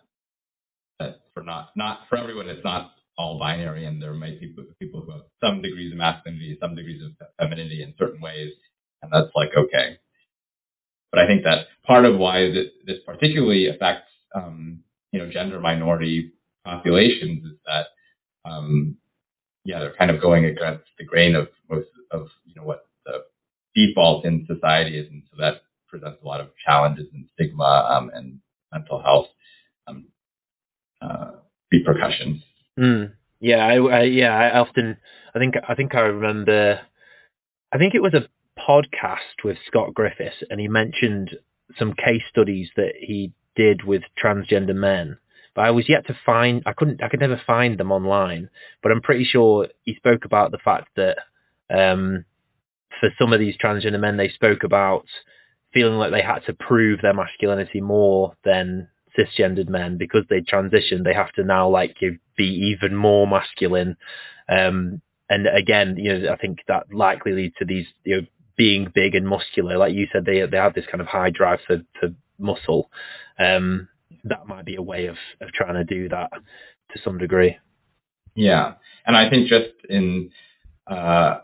that 0.99 1.21
for 1.33 1.43
not 1.43 1.69
not 1.75 2.01
for 2.09 2.17
everyone, 2.17 2.49
it's 2.49 2.63
not 2.63 2.91
all 3.21 3.39
binary, 3.39 3.85
and 3.85 4.01
there 4.01 4.13
might 4.13 4.39
be 4.39 4.53
people 4.79 5.01
who 5.01 5.11
have 5.11 5.21
some 5.43 5.61
degrees 5.61 5.91
of 5.91 5.97
masculinity, 5.97 6.57
some 6.59 6.75
degrees 6.75 7.01
of 7.03 7.11
femininity 7.39 7.83
in 7.83 7.93
certain 7.97 8.19
ways, 8.21 8.51
and 9.01 9.11
that's 9.11 9.31
like 9.35 9.51
okay. 9.55 9.97
But 11.11 11.19
I 11.21 11.27
think 11.27 11.43
that 11.43 11.67
part 11.85 12.05
of 12.05 12.17
why 12.17 12.51
this, 12.51 12.97
particularly 13.05 13.67
affects 13.67 14.11
um, 14.35 14.81
you 15.11 15.19
know 15.19 15.29
gender 15.29 15.59
minority 15.59 16.33
populations 16.65 17.45
is 17.45 17.57
that 17.65 17.87
um, 18.49 18.97
yeah 19.63 19.79
they're 19.79 19.95
kind 19.95 20.11
of 20.11 20.21
going 20.21 20.45
against 20.45 20.85
the 20.97 21.05
grain 21.05 21.35
of 21.35 21.49
most 21.69 21.89
of 22.11 22.27
you 22.45 22.55
know 22.55 22.63
what 22.63 22.85
the 23.05 23.23
default 23.75 24.25
in 24.25 24.45
society 24.47 24.97
is, 24.97 25.07
and 25.11 25.23
so 25.29 25.37
that 25.39 25.61
presents 25.87 26.19
a 26.23 26.27
lot 26.27 26.41
of 26.41 26.49
challenges 26.65 27.07
and 27.13 27.27
stigma 27.33 27.87
um, 27.91 28.11
and 28.13 28.39
mental 28.73 29.01
health 29.01 29.27
um, 29.87 30.07
uh, 31.01 31.31
repercussions. 31.71 32.41
Mm. 32.79 33.13
Yeah, 33.39 33.65
I, 33.65 33.75
I, 33.77 34.01
yeah, 34.03 34.35
I 34.35 34.59
often, 34.59 34.97
I 35.33 35.39
think, 35.39 35.55
I 35.67 35.75
think 35.75 35.95
I 35.95 36.01
remember, 36.01 36.79
I 37.71 37.77
think 37.77 37.95
it 37.95 38.01
was 38.01 38.13
a 38.13 38.27
podcast 38.59 39.43
with 39.43 39.57
Scott 39.67 39.93
Griffiths, 39.93 40.43
and 40.49 40.59
he 40.59 40.67
mentioned 40.67 41.31
some 41.77 41.93
case 41.93 42.21
studies 42.29 42.69
that 42.75 42.93
he 42.99 43.31
did 43.55 43.83
with 43.83 44.03
transgender 44.21 44.75
men. 44.75 45.17
But 45.55 45.65
I 45.65 45.71
was 45.71 45.89
yet 45.89 46.07
to 46.07 46.17
find, 46.25 46.63
I 46.65 46.73
couldn't, 46.73 47.03
I 47.03 47.09
could 47.09 47.19
never 47.19 47.41
find 47.45 47.77
them 47.77 47.91
online. 47.91 48.49
But 48.81 48.91
I'm 48.91 49.01
pretty 49.01 49.25
sure 49.25 49.67
he 49.83 49.95
spoke 49.95 50.23
about 50.23 50.51
the 50.51 50.59
fact 50.59 50.89
that 50.95 51.17
um, 51.69 52.25
for 52.99 53.09
some 53.19 53.33
of 53.33 53.39
these 53.39 53.57
transgender 53.57 53.99
men, 53.99 54.17
they 54.17 54.29
spoke 54.29 54.63
about 54.63 55.05
feeling 55.73 55.97
like 55.97 56.11
they 56.11 56.21
had 56.21 56.45
to 56.45 56.53
prove 56.53 57.01
their 57.01 57.13
masculinity 57.13 57.81
more 57.81 58.35
than 58.43 58.87
cisgendered 59.17 59.69
men 59.69 59.97
because 59.97 60.23
they 60.29 60.41
transitioned. 60.41 61.03
They 61.03 61.13
have 61.13 61.31
to 61.33 61.43
now 61.43 61.69
like 61.69 61.97
be 62.37 62.45
even 62.45 62.95
more 62.95 63.27
masculine. 63.27 63.97
Um, 64.49 65.01
and 65.29 65.47
again, 65.47 65.95
you 65.97 66.19
know, 66.19 66.31
I 66.31 66.37
think 66.37 66.59
that 66.67 66.93
likely 66.93 67.33
leads 67.33 67.55
to 67.59 67.65
these, 67.65 67.87
you 68.03 68.17
know, 68.17 68.27
being 68.57 68.91
big 68.93 69.15
and 69.15 69.27
muscular. 69.27 69.77
Like 69.77 69.93
you 69.93 70.07
said, 70.11 70.25
they 70.25 70.45
they 70.45 70.57
have 70.57 70.73
this 70.73 70.85
kind 70.89 71.01
of 71.01 71.07
high 71.07 71.29
drive 71.29 71.59
for, 71.65 71.81
for 71.99 72.09
muscle. 72.37 72.89
Um, 73.39 73.87
that 74.25 74.47
might 74.47 74.65
be 74.65 74.75
a 74.75 74.81
way 74.81 75.07
of, 75.07 75.15
of 75.39 75.51
trying 75.51 75.75
to 75.75 75.83
do 75.83 76.09
that 76.09 76.31
to 76.93 76.99
some 77.03 77.17
degree. 77.17 77.57
Yeah. 78.35 78.73
And 79.05 79.15
I 79.15 79.29
think 79.29 79.47
just 79.47 79.71
in, 79.89 80.31
uh, 80.87 81.39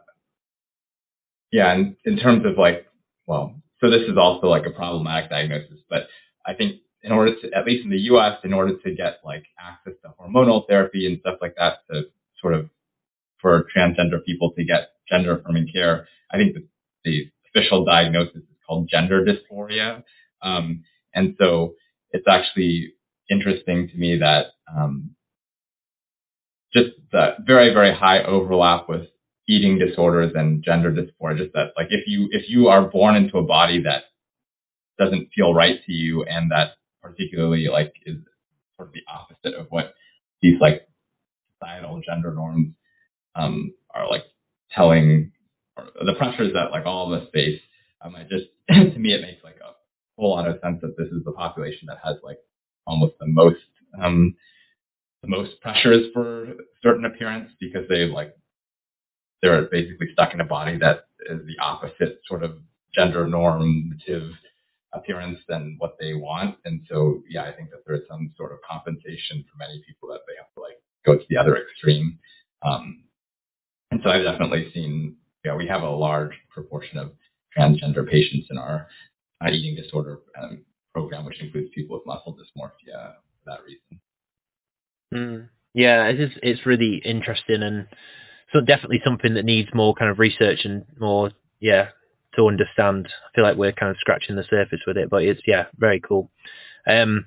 yeah, 1.51 1.73
in, 1.73 1.95
in 2.05 2.17
terms 2.17 2.45
of 2.45 2.57
like, 2.57 2.87
well, 3.25 3.55
so 3.81 3.89
this 3.89 4.03
is 4.03 4.17
also 4.17 4.47
like 4.47 4.65
a 4.65 4.71
problematic 4.71 5.29
diagnosis, 5.29 5.79
but 5.89 6.07
I 6.45 6.53
think 6.53 6.81
in 7.07 7.13
order 7.13 7.33
to, 7.41 7.53
at 7.53 7.65
least 7.65 7.85
in 7.85 7.89
the 7.89 7.99
U.S., 8.11 8.37
in 8.43 8.53
order 8.53 8.75
to 8.77 8.95
get 8.95 9.19
like 9.23 9.45
access 9.59 9.93
to 10.03 10.13
hormonal 10.19 10.67
therapy 10.67 11.07
and 11.07 11.19
stuff 11.21 11.37
like 11.41 11.55
that 11.57 11.79
to 11.89 12.03
sort 12.41 12.53
of 12.53 12.69
for 13.41 13.65
transgender 13.75 14.23
people 14.25 14.51
to 14.51 14.63
get 14.65 14.89
gender 15.09 15.37
affirming 15.37 15.69
care, 15.73 16.07
I 16.31 16.37
think 16.37 16.55
the, 16.55 16.67
the 17.05 17.31
official 17.49 17.85
diagnosis 17.85 18.35
is 18.35 18.57
called 18.67 18.89
gender 18.89 19.25
dysphoria. 19.25 20.03
Um, 20.41 20.83
and 21.15 21.35
so 21.39 21.75
it's 22.11 22.27
actually 22.27 22.93
interesting 23.29 23.87
to 23.87 23.97
me 23.97 24.17
that 24.19 24.47
um, 24.75 25.15
just 26.73 26.89
the 27.11 27.35
very, 27.45 27.73
very 27.73 27.95
high 27.95 28.23
overlap 28.23 28.89
with 28.89 29.07
eating 29.47 29.79
disorders 29.79 30.33
and 30.35 30.61
gender 30.61 30.91
dysphoria, 30.91 31.37
just 31.37 31.53
that 31.53 31.71
like 31.77 31.87
if 31.89 32.05
you 32.05 32.27
if 32.31 32.49
you 32.49 32.67
are 32.67 32.89
born 32.89 33.15
into 33.15 33.37
a 33.37 33.43
body 33.43 33.81
that 33.83 34.03
doesn't 34.99 35.29
feel 35.33 35.53
right 35.53 35.79
to 35.85 35.93
you 35.93 36.23
and 36.23 36.51
that 36.51 36.71
particularly 37.01 37.67
like 37.67 37.93
is 38.05 38.17
sort 38.75 38.89
of 38.89 38.93
the 38.93 39.03
opposite 39.07 39.59
of 39.59 39.67
what 39.69 39.93
these 40.41 40.59
like 40.59 40.87
societal 41.53 42.01
gender 42.05 42.33
norms 42.33 42.73
um, 43.35 43.73
are 43.93 44.09
like 44.09 44.23
telling 44.71 45.31
the 45.75 46.13
pressures 46.17 46.53
that 46.53 46.71
like 46.71 46.85
all 46.85 47.13
of 47.13 47.21
us 47.21 47.27
face. 47.33 47.61
Um, 48.01 48.15
I 48.15 48.23
just 48.23 48.45
to 48.69 48.99
me 48.99 49.13
it 49.13 49.21
makes 49.21 49.43
like 49.43 49.57
a 49.57 49.73
whole 50.19 50.31
lot 50.31 50.47
of 50.47 50.59
sense 50.63 50.79
that 50.81 50.95
this 50.97 51.07
is 51.09 51.23
the 51.23 51.31
population 51.31 51.87
that 51.87 51.99
has 52.03 52.17
like 52.23 52.39
almost 52.85 53.13
the 53.19 53.27
most 53.27 53.57
um, 54.01 54.35
the 55.21 55.29
most 55.29 55.59
pressures 55.61 56.07
for 56.13 56.53
certain 56.81 57.05
appearance 57.05 57.51
because 57.59 57.87
they 57.89 58.05
like 58.05 58.35
they're 59.41 59.67
basically 59.69 60.07
stuck 60.13 60.33
in 60.33 60.41
a 60.41 60.45
body 60.45 60.77
that 60.79 61.05
is 61.29 61.41
the 61.45 61.61
opposite 61.61 62.19
sort 62.27 62.43
of 62.43 62.57
gender 62.93 63.27
normative 63.27 64.31
appearance 64.93 65.39
than 65.47 65.75
what 65.79 65.95
they 65.99 66.13
want. 66.13 66.55
And 66.65 66.81
so, 66.89 67.23
yeah, 67.29 67.43
I 67.43 67.51
think 67.51 67.69
that 67.71 67.83
there's 67.85 68.07
some 68.09 68.33
sort 68.37 68.51
of 68.51 68.59
compensation 68.69 69.43
for 69.49 69.57
many 69.57 69.83
people 69.87 70.09
that 70.09 70.21
they 70.27 70.33
have 70.37 70.51
to 70.55 70.61
like 70.61 70.81
go 71.05 71.15
to 71.15 71.25
the 71.29 71.37
other 71.37 71.57
extreme. 71.57 72.19
Um, 72.63 73.03
and 73.91 74.01
so 74.03 74.09
I've 74.09 74.23
definitely 74.23 74.71
seen, 74.73 75.15
yeah, 75.43 75.55
we 75.55 75.67
have 75.67 75.83
a 75.83 75.89
large 75.89 76.33
proportion 76.49 76.97
of 76.97 77.11
transgender 77.57 78.09
patients 78.09 78.47
in 78.49 78.57
our 78.57 78.87
uh, 79.41 79.49
eating 79.49 79.75
disorder 79.81 80.19
um, 80.41 80.65
program, 80.93 81.25
which 81.25 81.41
includes 81.41 81.69
people 81.73 81.97
with 81.97 82.05
muscle 82.05 82.35
dysmorphia 82.35 83.13
for 83.13 83.45
that 83.45 83.59
reason. 83.63 84.01
Mm. 85.13 85.49
Yeah, 85.73 86.05
it's 86.07 86.19
just, 86.19 86.39
it's 86.43 86.65
really 86.65 87.01
interesting 87.05 87.61
and 87.61 87.87
so 88.53 88.61
definitely 88.61 89.01
something 89.03 89.33
that 89.33 89.45
needs 89.45 89.69
more 89.73 89.93
kind 89.93 90.09
of 90.11 90.19
research 90.19 90.59
and 90.63 90.85
more 90.99 91.31
yeah 91.59 91.89
to 92.37 92.47
understand. 92.47 93.07
I 93.07 93.35
feel 93.35 93.43
like 93.43 93.57
we're 93.57 93.73
kind 93.73 93.91
of 93.91 93.97
scratching 93.99 94.35
the 94.35 94.45
surface 94.49 94.81
with 94.87 94.97
it, 94.97 95.09
but 95.09 95.23
it's 95.23 95.41
yeah, 95.45 95.65
very 95.77 95.99
cool. 95.99 96.29
Um, 96.87 97.25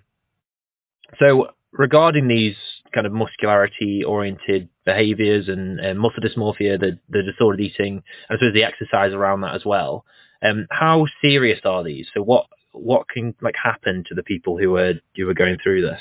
so 1.19 1.49
regarding 1.73 2.29
these 2.29 2.57
kind 2.93 3.07
of 3.07 3.13
muscularity 3.13 4.03
oriented 4.05 4.69
behaviors 4.85 5.49
and 5.49 5.81
uh, 5.81 5.95
muscle 5.95 6.23
dysmorphia, 6.23 6.79
the, 6.79 6.99
the 7.09 7.23
disordered 7.23 7.61
eating, 7.61 8.03
and 8.29 8.39
suppose 8.39 8.55
the 8.55 8.65
exercise 8.65 9.13
around 9.13 9.43
that 9.43 9.55
as 9.55 9.65
well. 9.65 10.05
Um, 10.43 10.67
how 10.71 11.07
serious 11.21 11.61
are 11.65 11.85
these? 11.85 12.09
So 12.15 12.23
what 12.23 12.47
what 12.73 13.09
can 13.09 13.35
like 13.43 13.57
happen 13.63 14.05
to 14.09 14.15
the 14.15 14.23
people 14.23 14.57
who 14.59 14.77
are 14.77 14.95
who 15.17 15.29
are 15.29 15.35
going 15.35 15.59
through 15.63 15.83
this? 15.83 16.01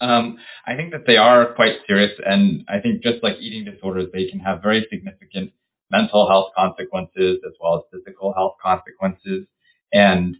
Um, 0.00 0.38
I 0.66 0.76
think 0.76 0.92
that 0.92 1.06
they 1.06 1.16
are 1.16 1.54
quite 1.54 1.78
serious, 1.86 2.12
and 2.24 2.64
I 2.68 2.78
think 2.78 3.02
just 3.02 3.22
like 3.22 3.36
eating 3.40 3.64
disorders, 3.64 4.08
they 4.12 4.26
can 4.26 4.38
have 4.40 4.62
very 4.62 4.86
significant 4.90 5.52
mental 5.90 6.28
health 6.28 6.52
consequences 6.56 7.38
as 7.46 7.52
well 7.60 7.76
as 7.76 7.82
physical 7.92 8.32
health 8.34 8.56
consequences. 8.62 9.46
And 9.92 10.36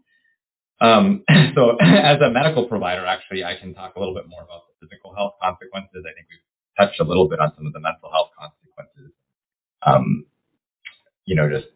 um, 0.80 1.24
so 1.54 1.76
as 1.80 2.20
a 2.20 2.30
medical 2.30 2.66
provider, 2.66 3.06
actually, 3.06 3.44
I 3.44 3.56
can 3.56 3.74
talk 3.74 3.96
a 3.96 3.98
little 3.98 4.14
bit 4.14 4.28
more 4.28 4.42
about 4.42 4.62
the 4.68 4.86
physical 4.86 5.14
health 5.14 5.34
consequences. 5.42 6.04
I 6.08 6.14
think 6.14 6.26
we've 6.30 6.38
touched 6.78 7.00
a 7.00 7.04
little 7.04 7.28
bit 7.28 7.40
on 7.40 7.52
some 7.56 7.66
of 7.66 7.72
the 7.72 7.80
mental 7.80 8.10
health 8.10 8.30
consequences. 8.38 9.12
Um, 9.82 10.26
you 11.24 11.36
know, 11.36 11.48
just 11.48 11.68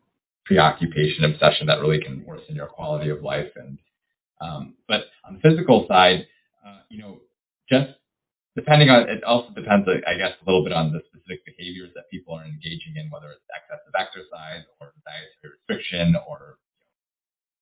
preoccupation, 0.44 1.24
obsession 1.24 1.66
that 1.66 1.80
really 1.80 2.00
can 2.00 2.24
worsen 2.26 2.56
your 2.56 2.66
quality 2.66 3.10
of 3.10 3.22
life. 3.22 3.50
And 3.56 3.78
um, 4.40 4.74
but 4.88 5.04
on 5.24 5.34
the 5.34 5.40
physical 5.40 5.86
side, 5.88 6.26
uh, 6.66 6.80
you 6.88 6.98
know, 6.98 7.20
just 7.68 7.90
depending 8.57 8.90
on 8.90 9.09
it 9.09 9.24
also 9.24 9.50
depends, 9.55 9.88
I 9.88 10.16
guess, 10.16 10.32
a 10.40 10.44
little 10.46 10.64
bit 10.64 10.72
on 10.72 10.92
the 10.92 11.00
specific 11.09 11.44
behaviors 11.46 11.90
that 11.94 12.11
people 12.11 12.34
are 12.34 12.44
engaging 12.44 12.96
in, 12.96 13.11
whether 13.11 13.30
it's 13.30 13.44
excessive 13.48 13.94
exercise 13.98 14.64
or 14.80 14.92
dietary 15.07 15.57
restriction 15.59 16.16
or 16.28 16.59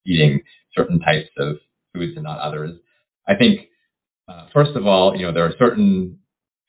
eating 0.07 0.41
certain 0.75 1.01
types 1.01 1.31
of 1.39 1.57
foods 1.95 2.15
and 2.17 2.25
not 2.25 2.41
others. 2.41 2.79
I 3.29 3.35
think, 3.37 3.69
uh, 4.29 4.47
first 4.53 4.73
of 4.77 4.87
all, 4.87 5.17
you 5.17 5.27
know, 5.27 5.33
there 5.33 5.47
are 5.47 5.55
certain 5.59 6.19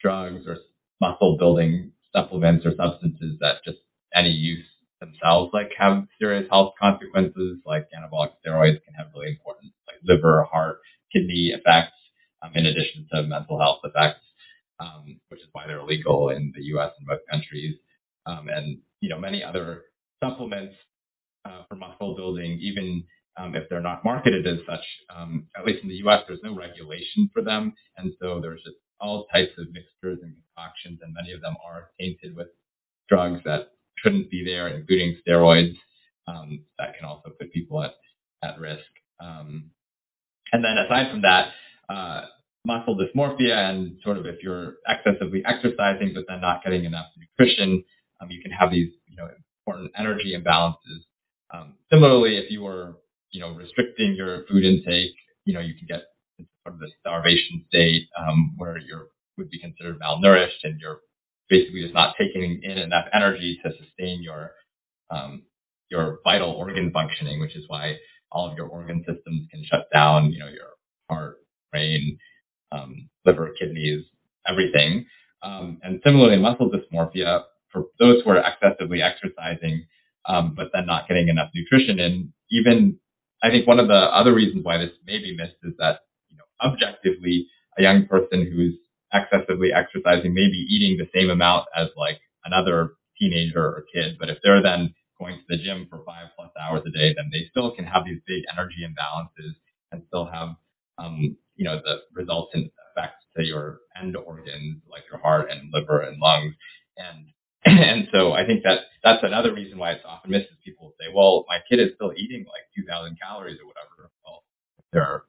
drugs 0.01 0.45
or 0.47 0.57
muscle 0.99 1.37
building 1.37 1.91
supplements 2.13 2.65
or 2.65 2.73
substances 2.75 3.37
that 3.39 3.63
just 3.63 3.77
any 4.13 4.29
use 4.29 4.65
themselves 4.99 5.51
like 5.53 5.71
have 5.77 6.05
serious 6.19 6.47
health 6.49 6.73
consequences 6.79 7.57
like 7.65 7.87
anabolic 7.97 8.31
steroids 8.45 8.83
can 8.83 8.93
have 8.95 9.07
really 9.15 9.29
important 9.29 9.71
like 9.87 9.97
liver, 10.03 10.43
heart, 10.43 10.79
kidney 11.11 11.53
effects 11.55 11.93
um, 12.43 12.51
in 12.55 12.65
addition 12.67 13.07
to 13.13 13.23
mental 13.23 13.59
health 13.59 13.81
effects. 13.85 14.21
um, 14.79 15.19
which 15.29 15.41
is 15.41 15.47
why 15.53 15.67
they're 15.67 15.79
illegal 15.79 16.29
in 16.29 16.53
the 16.55 16.63
U.S. 16.65 16.91
and 16.97 17.07
most 17.07 17.23
countries. 17.31 17.75
Um, 18.27 18.49
and 18.49 18.79
you 19.01 19.09
know 19.09 19.19
many 19.19 19.43
other 19.43 19.83
supplements 20.23 20.75
uh, 21.45 21.63
for 21.69 21.75
muscle 21.75 22.15
building, 22.15 22.59
even 22.61 23.03
um, 23.37 23.55
if 23.55 23.69
they're 23.69 23.81
not 23.81 24.05
marketed 24.05 24.47
as 24.47 24.59
such. 24.67 24.85
Um, 25.15 25.47
at 25.57 25.65
least 25.65 25.83
in 25.83 25.89
the 25.89 25.95
U.S., 25.97 26.23
there's 26.27 26.41
no 26.43 26.55
regulation 26.55 27.29
for 27.33 27.43
them, 27.43 27.73
and 27.97 28.13
so 28.21 28.39
there's 28.41 28.63
just 28.63 28.77
all 28.99 29.27
types 29.33 29.53
of 29.59 29.67
mixtures 29.73 30.19
and 30.23 30.35
concoctions, 30.55 30.99
and 31.03 31.13
many 31.13 31.33
of 31.33 31.41
them 31.41 31.55
are 31.65 31.91
tainted 31.99 32.35
with 32.35 32.47
drugs 33.09 33.41
that 33.45 33.71
shouldn't 33.97 34.31
be 34.31 34.43
there, 34.45 34.69
including 34.69 35.17
steroids 35.27 35.77
um, 36.27 36.63
that 36.79 36.95
can 36.97 37.05
also 37.07 37.31
put 37.39 37.51
people 37.53 37.83
at, 37.83 37.93
at 38.43 38.59
risk. 38.59 38.85
And 40.53 40.63
then 40.63 40.77
aside 40.77 41.11
from 41.11 41.21
that, 41.23 41.49
uh, 41.91 42.25
muscle 42.65 42.97
dysmorphia 42.97 43.69
and 43.69 43.97
sort 44.03 44.17
of 44.17 44.25
if 44.25 44.43
you're 44.43 44.75
excessively 44.87 45.43
exercising 45.45 46.11
but 46.13 46.25
then 46.27 46.41
not 46.41 46.63
getting 46.63 46.85
enough 46.85 47.07
nutrition, 47.17 47.83
um, 48.21 48.29
you 48.29 48.41
can 48.41 48.51
have 48.51 48.71
these 48.71 48.91
you 49.07 49.17
know 49.17 49.27
important 49.65 49.91
energy 49.97 50.35
imbalances. 50.37 51.01
Um, 51.53 51.75
similarly, 51.91 52.37
if 52.37 52.51
you 52.51 52.61
were 52.61 52.97
you 53.31 53.41
know 53.41 53.53
restricting 53.53 54.15
your 54.15 54.45
food 54.49 54.63
intake, 54.63 55.11
you 55.45 55.53
know 55.53 55.59
you 55.59 55.73
can 55.75 55.87
get 55.87 56.03
into 56.37 56.49
sort 56.63 56.75
of 56.75 56.79
the 56.79 56.91
starvation 56.99 57.65
state 57.67 58.07
um, 58.17 58.53
where 58.57 58.77
you 58.77 59.07
would 59.37 59.49
be 59.49 59.59
considered 59.59 59.99
malnourished 59.99 60.63
and 60.63 60.79
you're 60.79 60.99
basically 61.49 61.81
just 61.81 61.93
not 61.93 62.15
taking 62.17 62.61
in 62.63 62.77
enough 62.77 63.05
energy 63.13 63.59
to 63.63 63.71
sustain 63.77 64.23
your 64.23 64.51
um, 65.09 65.43
your 65.89 66.19
vital 66.23 66.51
organ 66.51 66.91
functioning, 66.91 67.39
which 67.39 67.55
is 67.55 67.65
why 67.67 67.97
all 68.31 68.49
of 68.49 68.57
your 68.57 68.67
organ 68.67 68.99
systems 68.99 69.47
can 69.51 69.63
shut 69.65 69.87
down. 69.93 70.31
You 70.31 70.39
know 70.39 70.47
your 70.47 70.69
heart, 71.09 71.37
brain, 71.71 72.17
um, 72.71 73.09
liver, 73.25 73.53
kidneys, 73.59 74.05
everything. 74.47 75.05
Um, 75.43 75.79
and 75.83 75.99
similarly, 76.03 76.37
muscle 76.37 76.69
dysmorphia 76.69 77.43
for 77.71 77.85
those 77.99 78.21
who 78.23 78.31
are 78.31 78.43
excessively 78.43 79.01
exercising, 79.01 79.85
um, 80.27 80.53
but 80.55 80.69
then 80.73 80.85
not 80.85 81.07
getting 81.07 81.29
enough 81.29 81.49
nutrition 81.55 81.99
in. 81.99 82.33
Even 82.51 82.97
I 83.43 83.49
think 83.49 83.67
one 83.67 83.79
of 83.79 83.87
the 83.87 83.93
other 83.93 84.33
reasons 84.33 84.63
why 84.63 84.77
this 84.77 84.91
may 85.05 85.17
be 85.17 85.35
missed 85.35 85.55
is 85.63 85.73
that 85.79 86.01
you 86.29 86.37
know 86.37 86.43
objectively 86.63 87.47
a 87.77 87.81
young 87.81 88.05
person 88.05 88.45
who's 88.51 88.75
excessively 89.13 89.73
exercising 89.73 90.33
may 90.33 90.47
be 90.47 90.65
eating 90.69 90.97
the 90.97 91.09
same 91.13 91.29
amount 91.29 91.65
as 91.75 91.87
like 91.97 92.19
another 92.45 92.93
teenager 93.19 93.63
or 93.63 93.85
kid, 93.93 94.17
but 94.19 94.29
if 94.29 94.37
they're 94.43 94.61
then 94.61 94.93
going 95.19 95.37
to 95.37 95.43
the 95.49 95.57
gym 95.63 95.87
for 95.89 96.03
five 96.05 96.27
plus 96.35 96.49
hours 96.59 96.81
a 96.87 96.89
day, 96.91 97.13
then 97.15 97.29
they 97.31 97.45
still 97.49 97.71
can 97.75 97.85
have 97.85 98.03
these 98.05 98.19
big 98.25 98.43
energy 98.51 98.83
imbalances 98.83 99.53
and 99.91 100.01
still 100.07 100.25
have 100.25 100.55
um, 100.97 101.37
you 101.61 101.65
know, 101.67 101.79
the 101.85 102.01
resultant 102.15 102.71
effects 102.89 103.23
to 103.37 103.45
your 103.45 103.81
end 104.01 104.17
organs 104.17 104.81
like 104.89 105.03
your 105.11 105.21
heart 105.21 105.51
and 105.51 105.71
liver 105.71 106.01
and 106.01 106.19
lungs. 106.19 106.55
And 106.97 107.27
and 107.65 108.07
so 108.11 108.33
I 108.33 108.47
think 108.47 108.63
that 108.63 108.79
that's 109.03 109.23
another 109.23 109.53
reason 109.53 109.77
why 109.77 109.91
it's 109.91 110.03
often 110.03 110.31
missed 110.31 110.49
is 110.49 110.57
people 110.65 110.95
say, 110.99 111.13
well, 111.13 111.45
my 111.47 111.59
kid 111.69 111.79
is 111.79 111.93
still 111.93 112.13
eating 112.17 112.45
like 112.45 112.65
2,000 112.75 113.15
calories 113.21 113.59
or 113.61 113.67
whatever. 113.67 114.09
Well, 114.25 114.43
they're 114.91 115.23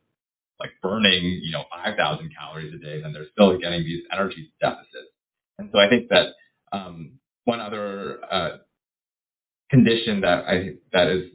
like 0.59 0.71
burning, 0.83 1.41
you 1.43 1.53
know, 1.53 1.65
5,000 1.71 2.31
calories 2.35 2.73
a 2.73 2.79
day, 2.79 3.03
then 3.03 3.13
they're 3.13 3.29
still 3.33 3.59
getting 3.59 3.83
these 3.85 4.05
energy 4.11 4.51
deficits. 4.59 5.13
And 5.59 5.69
so 5.71 5.79
I 5.79 5.91
think 5.91 6.09
that 6.09 6.29
um, 6.73 7.19
one 7.45 7.61
other 7.61 8.21
uh, 8.31 8.57
condition 9.71 10.23
that 10.23 10.47
I 10.49 10.77
that 10.95 11.09
is 11.09 11.31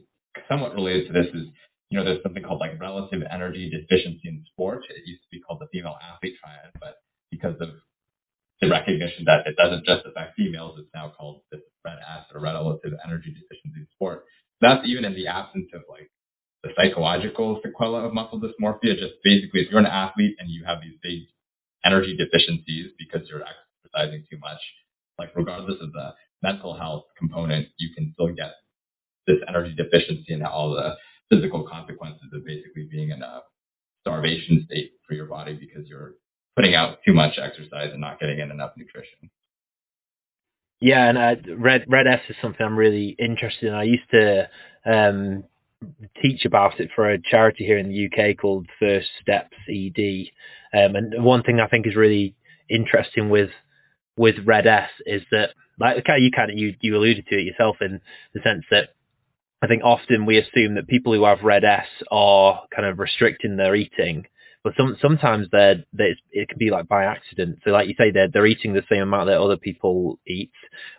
somewhat 0.48 0.74
related 0.74 1.06
to 1.08 1.12
this 1.12 1.26
is 1.34 1.46
you 1.90 1.98
know, 1.98 2.04
there's 2.04 2.22
something 2.22 2.42
called 2.42 2.60
like 2.60 2.80
relative 2.80 3.22
energy 3.30 3.70
deficiency 3.70 4.28
in 4.28 4.44
sport. 4.52 4.84
It 4.90 5.06
used 5.06 5.22
to 5.22 5.28
be 5.30 5.40
called 5.40 5.60
the 5.60 5.68
female 5.72 5.96
athlete 6.02 6.34
triad, 6.42 6.72
but 6.80 6.96
because 7.30 7.56
of 7.60 7.70
the 8.60 8.68
recognition 8.68 9.24
that 9.26 9.46
it 9.46 9.56
doesn't 9.56 9.84
just 9.84 10.04
affect 10.04 10.36
females, 10.36 10.78
it's 10.78 10.90
now 10.94 11.12
called 11.16 11.42
this 11.50 11.60
RED-S 11.84 12.26
or 12.34 12.40
relative 12.40 12.92
energy 13.04 13.32
deficiency 13.32 13.80
in 13.80 13.86
sport. 13.94 14.24
That's 14.60 14.86
even 14.86 15.04
in 15.04 15.14
the 15.14 15.28
absence 15.28 15.68
of 15.72 15.82
like 15.88 16.10
the 16.62 16.70
psychological 16.76 17.60
sequela 17.64 18.04
of 18.04 18.12
muscle 18.12 18.40
dysmorphia. 18.40 18.98
Just 18.98 19.14
basically, 19.24 19.60
if 19.60 19.70
you're 19.70 19.80
an 19.80 19.86
athlete 19.86 20.36
and 20.38 20.50
you 20.50 20.64
have 20.66 20.80
these 20.82 20.98
big 21.02 21.22
energy 21.84 22.16
deficiencies 22.16 22.90
because 22.98 23.28
you're 23.28 23.44
exercising 23.44 24.24
too 24.30 24.38
much, 24.38 24.58
like 25.18 25.30
regardless 25.36 25.80
of 25.80 25.92
the 25.92 26.14
mental 26.42 26.76
health 26.76 27.04
component, 27.16 27.68
you 27.78 27.94
can 27.94 28.12
still 28.14 28.34
get 28.34 28.52
this 29.26 29.38
energy 29.48 29.74
deficiency 29.76 30.32
and 30.32 30.42
all 30.42 30.70
the 30.70 30.96
physical 31.30 31.66
consequences 31.68 32.28
of 32.32 32.44
basically 32.44 32.88
being 32.90 33.10
in 33.10 33.22
a 33.22 33.42
starvation 34.00 34.64
state 34.66 34.92
for 35.06 35.14
your 35.14 35.26
body 35.26 35.54
because 35.54 35.88
you're 35.88 36.14
putting 36.56 36.74
out 36.74 36.98
too 37.06 37.14
much 37.14 37.38
exercise 37.38 37.90
and 37.92 38.00
not 38.00 38.18
getting 38.18 38.38
in 38.40 38.50
enough 38.50 38.72
nutrition. 38.76 39.30
Yeah, 40.80 41.08
and 41.08 41.18
uh, 41.18 41.56
Red 41.56 41.84
RED-S 41.88 42.20
is 42.28 42.36
something 42.40 42.64
I'm 42.64 42.76
really 42.76 43.16
interested 43.18 43.68
in. 43.68 43.74
I 43.74 43.82
used 43.82 44.10
to 44.12 44.48
um, 44.86 45.44
teach 46.22 46.44
about 46.44 46.78
it 46.78 46.90
for 46.94 47.10
a 47.10 47.20
charity 47.20 47.64
here 47.64 47.78
in 47.78 47.88
the 47.88 48.06
UK 48.06 48.36
called 48.36 48.66
First 48.78 49.08
Steps 49.20 49.56
ED, 49.68 50.28
um, 50.72 50.94
and 50.94 51.24
one 51.24 51.42
thing 51.42 51.60
I 51.60 51.66
think 51.66 51.86
is 51.86 51.96
really 51.96 52.34
interesting 52.68 53.28
with 53.28 53.50
with 54.16 54.34
RED-S 54.44 54.90
is 55.06 55.22
that, 55.30 55.50
like, 55.78 55.98
okay, 55.98 56.18
you 56.18 56.30
kind 56.30 56.50
of 56.50 56.58
you 56.58 56.74
you 56.80 56.96
alluded 56.96 57.26
to 57.26 57.38
it 57.38 57.44
yourself 57.44 57.76
in 57.80 58.00
the 58.34 58.40
sense 58.42 58.64
that 58.70 58.90
I 59.60 59.66
think 59.66 59.82
often 59.84 60.26
we 60.26 60.38
assume 60.38 60.74
that 60.74 60.86
people 60.86 61.12
who 61.12 61.24
have 61.24 61.42
RED-S 61.42 61.86
are 62.10 62.62
kind 62.74 62.86
of 62.86 62.98
restricting 62.98 63.56
their 63.56 63.74
eating, 63.74 64.26
but 64.62 64.74
some 64.76 64.96
sometimes 65.00 65.48
they're, 65.50 65.84
they're 65.92 66.14
it 66.30 66.48
can 66.48 66.58
be 66.58 66.70
like 66.70 66.86
by 66.88 67.04
accident. 67.04 67.58
So 67.64 67.70
like 67.70 67.88
you 67.88 67.94
say, 67.98 68.10
they're 68.10 68.28
they're 68.28 68.46
eating 68.46 68.72
the 68.72 68.84
same 68.90 69.02
amount 69.02 69.26
that 69.26 69.40
other 69.40 69.56
people 69.56 70.18
eat, 70.26 70.52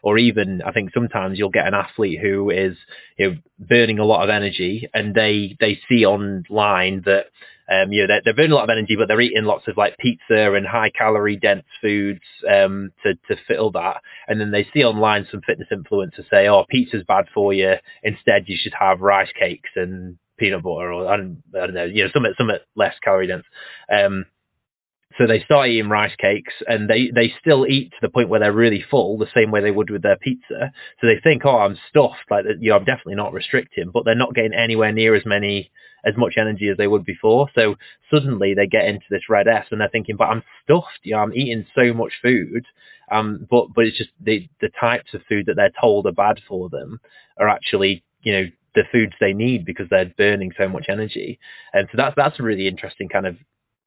or 0.03 0.18
even 0.18 0.62
I 0.62 0.72
think 0.72 0.91
sometimes 0.93 1.38
you'll 1.38 1.49
get 1.49 1.68
an 1.68 1.74
athlete 1.74 2.20
who 2.22 2.49
is 2.49 2.76
you 3.18 3.30
know 3.30 3.38
burning 3.60 3.99
a 3.99 4.05
lot 4.05 4.24
of 4.24 4.30
energy, 4.30 4.89
and 4.93 5.16
they 5.16 5.55
they 5.60 5.80
see 5.88 6.05
online 6.05 7.03
that 7.05 7.28
um, 7.70 7.91
you 7.91 8.01
know, 8.01 8.07
they're, 8.07 8.22
they're 8.26 8.34
burning 8.34 8.51
a 8.51 8.55
lot 8.55 8.63
of 8.63 8.70
energy, 8.70 8.95
but 8.97 9.07
they're 9.07 9.22
eating 9.22 9.43
lots 9.43 9.67
of 9.67 9.78
like 9.78 9.97
pizza 9.97 10.53
and 10.53 10.65
high 10.65 10.89
calorie 10.89 11.38
dense 11.38 11.65
foods 11.82 12.22
um, 12.49 12.91
to, 13.03 13.13
to 13.28 13.41
fill 13.47 13.72
that. 13.72 14.01
And 14.28 14.41
then 14.41 14.51
they 14.51 14.67
see 14.74 14.84
online 14.84 15.28
some 15.30 15.41
fitness 15.45 15.67
influencers 15.72 16.30
say, 16.30 16.47
oh, 16.47 16.65
pizza's 16.70 17.03
bad 17.07 17.26
for 17.34 17.53
you. 17.53 17.74
Instead, 18.03 18.45
you 18.47 18.57
should 18.59 18.74
have 18.80 19.01
rice 19.01 19.32
cakes 19.38 19.70
and 19.76 20.17
peanut 20.38 20.63
butter 20.63 20.91
or 20.91 21.07
I 21.07 21.17
don't, 21.17 21.43
I 21.55 21.65
don't 21.65 21.74
know, 21.74 21.86
you 21.86 22.03
know, 22.03 22.09
something, 22.13 22.34
something 22.38 22.57
less 22.76 22.95
calorie 23.03 23.28
dense. 23.28 23.45
Um, 23.91 24.26
so 25.20 25.28
they 25.28 25.41
start 25.41 25.67
eating 25.67 25.89
rice 25.89 26.15
cakes 26.17 26.53
and 26.65 26.89
they, 26.89 27.11
they 27.13 27.34
still 27.41 27.67
eat 27.67 27.91
to 27.91 27.97
the 28.01 28.09
point 28.09 28.30
where 28.30 28.39
they're 28.39 28.53
really 28.53 28.84
full, 28.89 29.17
the 29.17 29.28
same 29.36 29.51
way 29.51 29.59
they 29.61 29.70
would 29.70 29.89
with 29.89 30.01
their 30.01 30.15
pizza. 30.15 30.72
So 31.01 31.07
they 31.07 31.20
think, 31.22 31.45
oh, 31.45 31.57
I'm 31.57 31.78
stuffed, 31.89 32.32
like, 32.32 32.45
you 32.61 32.70
know, 32.70 32.78
I'm 32.78 32.86
definitely 32.86 33.15
not 33.15 33.34
restricting, 33.34 33.91
but 33.93 34.05
they're 34.05 34.15
not 34.15 34.34
getting 34.34 34.53
anywhere 34.53 34.93
near 34.93 35.15
as 35.15 35.26
many, 35.26 35.72
as 36.05 36.15
much 36.15 36.36
energy 36.38 36.70
as 36.70 36.78
they 36.78 36.88
would 36.88 37.03
before. 37.03 37.49
So 37.53 37.76
suddenly 38.09 38.53
they 38.53 38.65
get 38.65 38.86
into 38.86 39.05
this 39.09 39.28
RED-S 39.28 39.67
and 39.72 39.82
they're 39.82 39.89
thinking, 39.89 40.15
but 40.15 40.30
I'm 40.30 40.43
stuffed, 40.63 40.99
you 41.03 41.13
know, 41.13 41.20
I'm 41.20 41.34
eating 41.34 41.65
so 41.76 41.93
much 41.93 42.13
food. 42.22 42.65
Um, 43.11 43.45
but, 43.51 43.67
but 43.76 43.86
it's 43.86 43.97
just 43.97 44.11
the, 44.24 44.47
the 44.61 44.70
types 44.80 45.13
of 45.13 45.22
food 45.28 45.47
that 45.47 45.55
they're 45.57 45.74
told 45.82 46.05
are 46.05 46.13
bad 46.13 46.39
for 46.47 46.70
them 46.70 47.01
are 47.38 47.49
actually, 47.49 48.05
you 48.22 48.32
know, 48.32 48.45
the 48.76 48.84
foods 48.89 49.13
they 49.20 49.34
need 49.34 49.65
because 49.65 49.88
they're 49.89 50.13
burning 50.17 50.53
so 50.57 50.70
much 50.70 50.86
energy. 50.88 51.39
And 51.74 51.89
so 51.91 51.97
that's, 51.97 52.15
that's 52.15 52.39
a 52.39 52.43
really 52.43 52.70
interesting 52.70 53.09
kind 53.09 53.28
of 53.28 53.36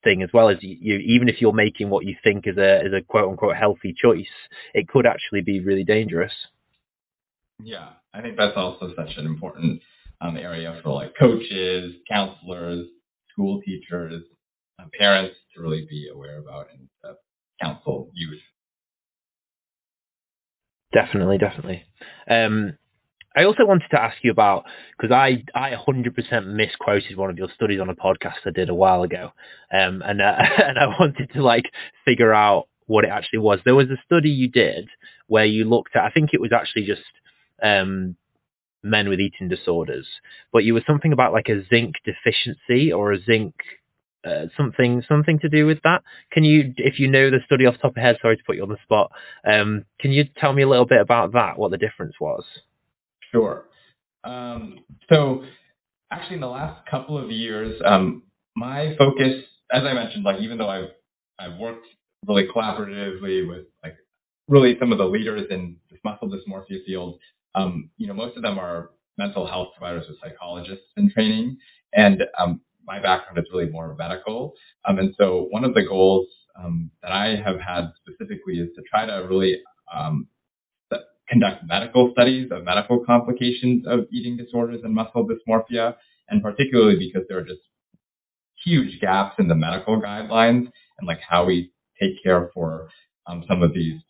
thing 0.04 0.22
as 0.22 0.30
well 0.32 0.48
as 0.48 0.58
you, 0.60 0.76
you, 0.80 0.96
even 0.98 1.28
if 1.28 1.40
you're 1.40 1.52
making 1.52 1.90
what 1.90 2.04
you 2.04 2.16
think 2.22 2.46
is 2.46 2.56
a 2.56 2.86
is 2.86 2.92
a 2.92 3.02
quote 3.02 3.28
unquote 3.28 3.56
healthy 3.56 3.94
choice, 3.96 4.26
it 4.74 4.88
could 4.88 5.06
actually 5.06 5.40
be 5.42 5.60
really 5.60 5.84
dangerous. 5.84 6.32
Yeah, 7.62 7.90
I 8.12 8.22
think 8.22 8.36
that's 8.36 8.56
also 8.56 8.92
such 8.96 9.16
an 9.16 9.26
important 9.26 9.82
um, 10.20 10.36
area 10.36 10.78
for 10.82 10.90
like 10.92 11.14
coaches, 11.18 11.94
counselors, 12.10 12.86
school 13.32 13.60
teachers, 13.62 14.22
uh, 14.80 14.84
parents 14.98 15.36
to 15.54 15.62
really 15.62 15.86
be 15.88 16.08
aware 16.12 16.38
about 16.38 16.68
and 16.72 16.88
uh, 17.04 17.14
counsel 17.60 18.10
youth. 18.14 18.40
Definitely, 20.92 21.38
definitely. 21.38 21.84
Um, 22.28 22.76
I 23.34 23.44
also 23.44 23.64
wanted 23.64 23.88
to 23.90 24.00
ask 24.00 24.16
you 24.22 24.30
about 24.30 24.64
because 24.96 25.12
I 25.12 25.44
I 25.54 25.72
100% 25.72 26.46
misquoted 26.46 27.16
one 27.16 27.30
of 27.30 27.38
your 27.38 27.48
studies 27.54 27.80
on 27.80 27.88
a 27.88 27.94
podcast 27.94 28.46
I 28.46 28.50
did 28.50 28.68
a 28.68 28.74
while 28.74 29.02
ago, 29.02 29.32
um, 29.72 30.02
and 30.04 30.20
uh, 30.20 30.34
and 30.58 30.78
I 30.78 30.86
wanted 30.98 31.30
to 31.34 31.42
like 31.42 31.70
figure 32.04 32.32
out 32.32 32.68
what 32.86 33.04
it 33.04 33.10
actually 33.10 33.40
was. 33.40 33.60
There 33.64 33.74
was 33.74 33.88
a 33.88 34.02
study 34.04 34.30
you 34.30 34.48
did 34.48 34.88
where 35.26 35.46
you 35.46 35.64
looked 35.64 35.96
at 35.96 36.04
I 36.04 36.10
think 36.10 36.30
it 36.32 36.40
was 36.40 36.52
actually 36.52 36.84
just 36.84 37.02
um, 37.62 38.16
men 38.82 39.08
with 39.08 39.20
eating 39.20 39.48
disorders, 39.48 40.06
but 40.52 40.64
you 40.64 40.74
were 40.74 40.84
something 40.86 41.12
about 41.12 41.32
like 41.32 41.48
a 41.48 41.64
zinc 41.68 41.96
deficiency 42.04 42.92
or 42.92 43.12
a 43.12 43.22
zinc 43.22 43.54
uh, 44.24 44.46
something 44.56 45.02
something 45.08 45.38
to 45.40 45.48
do 45.48 45.66
with 45.66 45.80
that. 45.82 46.02
Can 46.30 46.44
you, 46.44 46.74
if 46.76 46.98
you 47.00 47.08
know 47.08 47.30
the 47.30 47.40
study 47.44 47.66
off 47.66 47.74
the 47.74 47.80
top 47.80 47.92
of 47.92 47.96
your 47.96 48.06
head, 48.06 48.18
sorry 48.22 48.36
to 48.36 48.44
put 48.44 48.56
you 48.56 48.62
on 48.62 48.68
the 48.68 48.76
spot, 48.82 49.10
um, 49.44 49.84
can 49.98 50.12
you 50.12 50.24
tell 50.36 50.52
me 50.52 50.62
a 50.62 50.68
little 50.68 50.86
bit 50.86 51.00
about 51.00 51.32
that? 51.32 51.58
What 51.58 51.70
the 51.70 51.78
difference 51.78 52.14
was? 52.20 52.44
Sure. 53.32 53.66
Um, 54.24 54.80
so 55.08 55.44
actually, 56.10 56.36
in 56.36 56.40
the 56.40 56.48
last 56.48 56.86
couple 56.90 57.18
of 57.18 57.30
years, 57.30 57.80
um, 57.84 58.22
my 58.56 58.94
focus, 58.98 59.44
as 59.72 59.84
I 59.84 59.92
mentioned, 59.94 60.24
like 60.24 60.40
even 60.40 60.58
though 60.58 60.68
I've 60.68 60.90
I've 61.38 61.58
worked 61.58 61.86
really 62.26 62.46
collaboratively 62.48 63.48
with 63.48 63.66
like 63.82 63.96
really 64.48 64.76
some 64.80 64.92
of 64.92 64.98
the 64.98 65.04
leaders 65.04 65.46
in 65.50 65.76
this 65.90 66.00
muscle 66.04 66.30
dysmorphia 66.30 66.84
field. 66.86 67.18
Um, 67.54 67.90
you 67.98 68.06
know, 68.06 68.14
most 68.14 68.36
of 68.36 68.42
them 68.42 68.58
are 68.58 68.90
mental 69.18 69.46
health 69.46 69.68
providers 69.76 70.06
or 70.08 70.14
psychologists 70.22 70.86
in 70.96 71.10
training, 71.10 71.58
and 71.94 72.22
um, 72.38 72.60
my 72.86 73.00
background 73.00 73.38
is 73.38 73.44
really 73.52 73.70
more 73.70 73.94
medical. 73.96 74.54
Um, 74.86 74.98
and 74.98 75.14
so 75.18 75.48
one 75.50 75.64
of 75.64 75.74
the 75.74 75.82
goals 75.84 76.26
um, 76.58 76.90
that 77.02 77.12
I 77.12 77.36
have 77.36 77.60
had 77.60 77.92
specifically 78.02 78.54
is 78.58 78.70
to 78.76 78.82
try 78.90 79.06
to 79.06 79.26
really 79.28 79.60
conduct 81.32 81.64
medical 81.66 82.12
studies 82.12 82.50
of 82.52 82.62
medical 82.62 83.02
complications 83.04 83.86
of 83.86 84.00
eating 84.12 84.36
disorders 84.36 84.80
and 84.84 84.94
muscle 84.94 85.26
dysmorphia, 85.26 85.96
and 86.28 86.42
particularly 86.42 86.98
because 86.98 87.26
there 87.28 87.38
are 87.38 87.44
just 87.44 87.62
huge 88.62 89.00
gaps 89.00 89.34
in 89.38 89.48
the 89.48 89.54
medical 89.54 90.00
guidelines 90.00 90.70
and 90.98 91.06
like 91.06 91.20
how 91.26 91.44
we 91.44 91.72
take 92.00 92.22
care 92.22 92.50
for 92.52 92.88
um, 93.26 93.44
some 93.48 93.62
of 93.62 93.72
these 93.72 94.00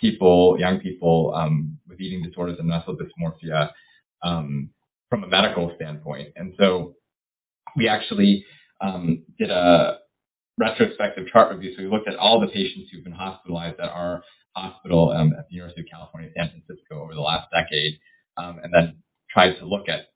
people, 0.00 0.56
young 0.58 0.80
people 0.80 1.32
um, 1.36 1.78
with 1.88 2.00
eating 2.00 2.22
disorders 2.22 2.58
and 2.58 2.68
muscle 2.68 2.96
dysmorphia 2.96 3.70
um, 4.22 4.68
from 5.08 5.22
a 5.22 5.28
medical 5.28 5.72
standpoint. 5.76 6.28
And 6.34 6.54
so 6.58 6.94
we 7.76 7.88
actually 7.88 8.44
um, 8.80 9.22
did 9.38 9.50
a 9.50 9.98
retrospective 10.58 11.26
chart 11.28 11.52
review. 11.54 11.74
So 11.76 11.82
we 11.82 11.88
looked 11.88 12.08
at 12.08 12.16
all 12.16 12.40
the 12.40 12.46
patients 12.46 12.90
who've 12.90 13.04
been 13.04 13.12
hospitalized 13.12 13.80
at 13.80 13.88
our 13.88 14.22
hospital 14.54 15.10
um, 15.10 15.32
at 15.38 15.48
the 15.48 15.56
University 15.56 15.82
of 15.82 15.88
California, 15.90 16.30
San 16.36 16.50
Francisco 16.50 17.02
over 17.02 17.14
the 17.14 17.20
last 17.20 17.48
decade, 17.52 17.98
um, 18.36 18.60
and 18.62 18.72
then 18.72 18.96
tried 19.30 19.54
to 19.58 19.66
look 19.66 19.88
at 19.88 20.08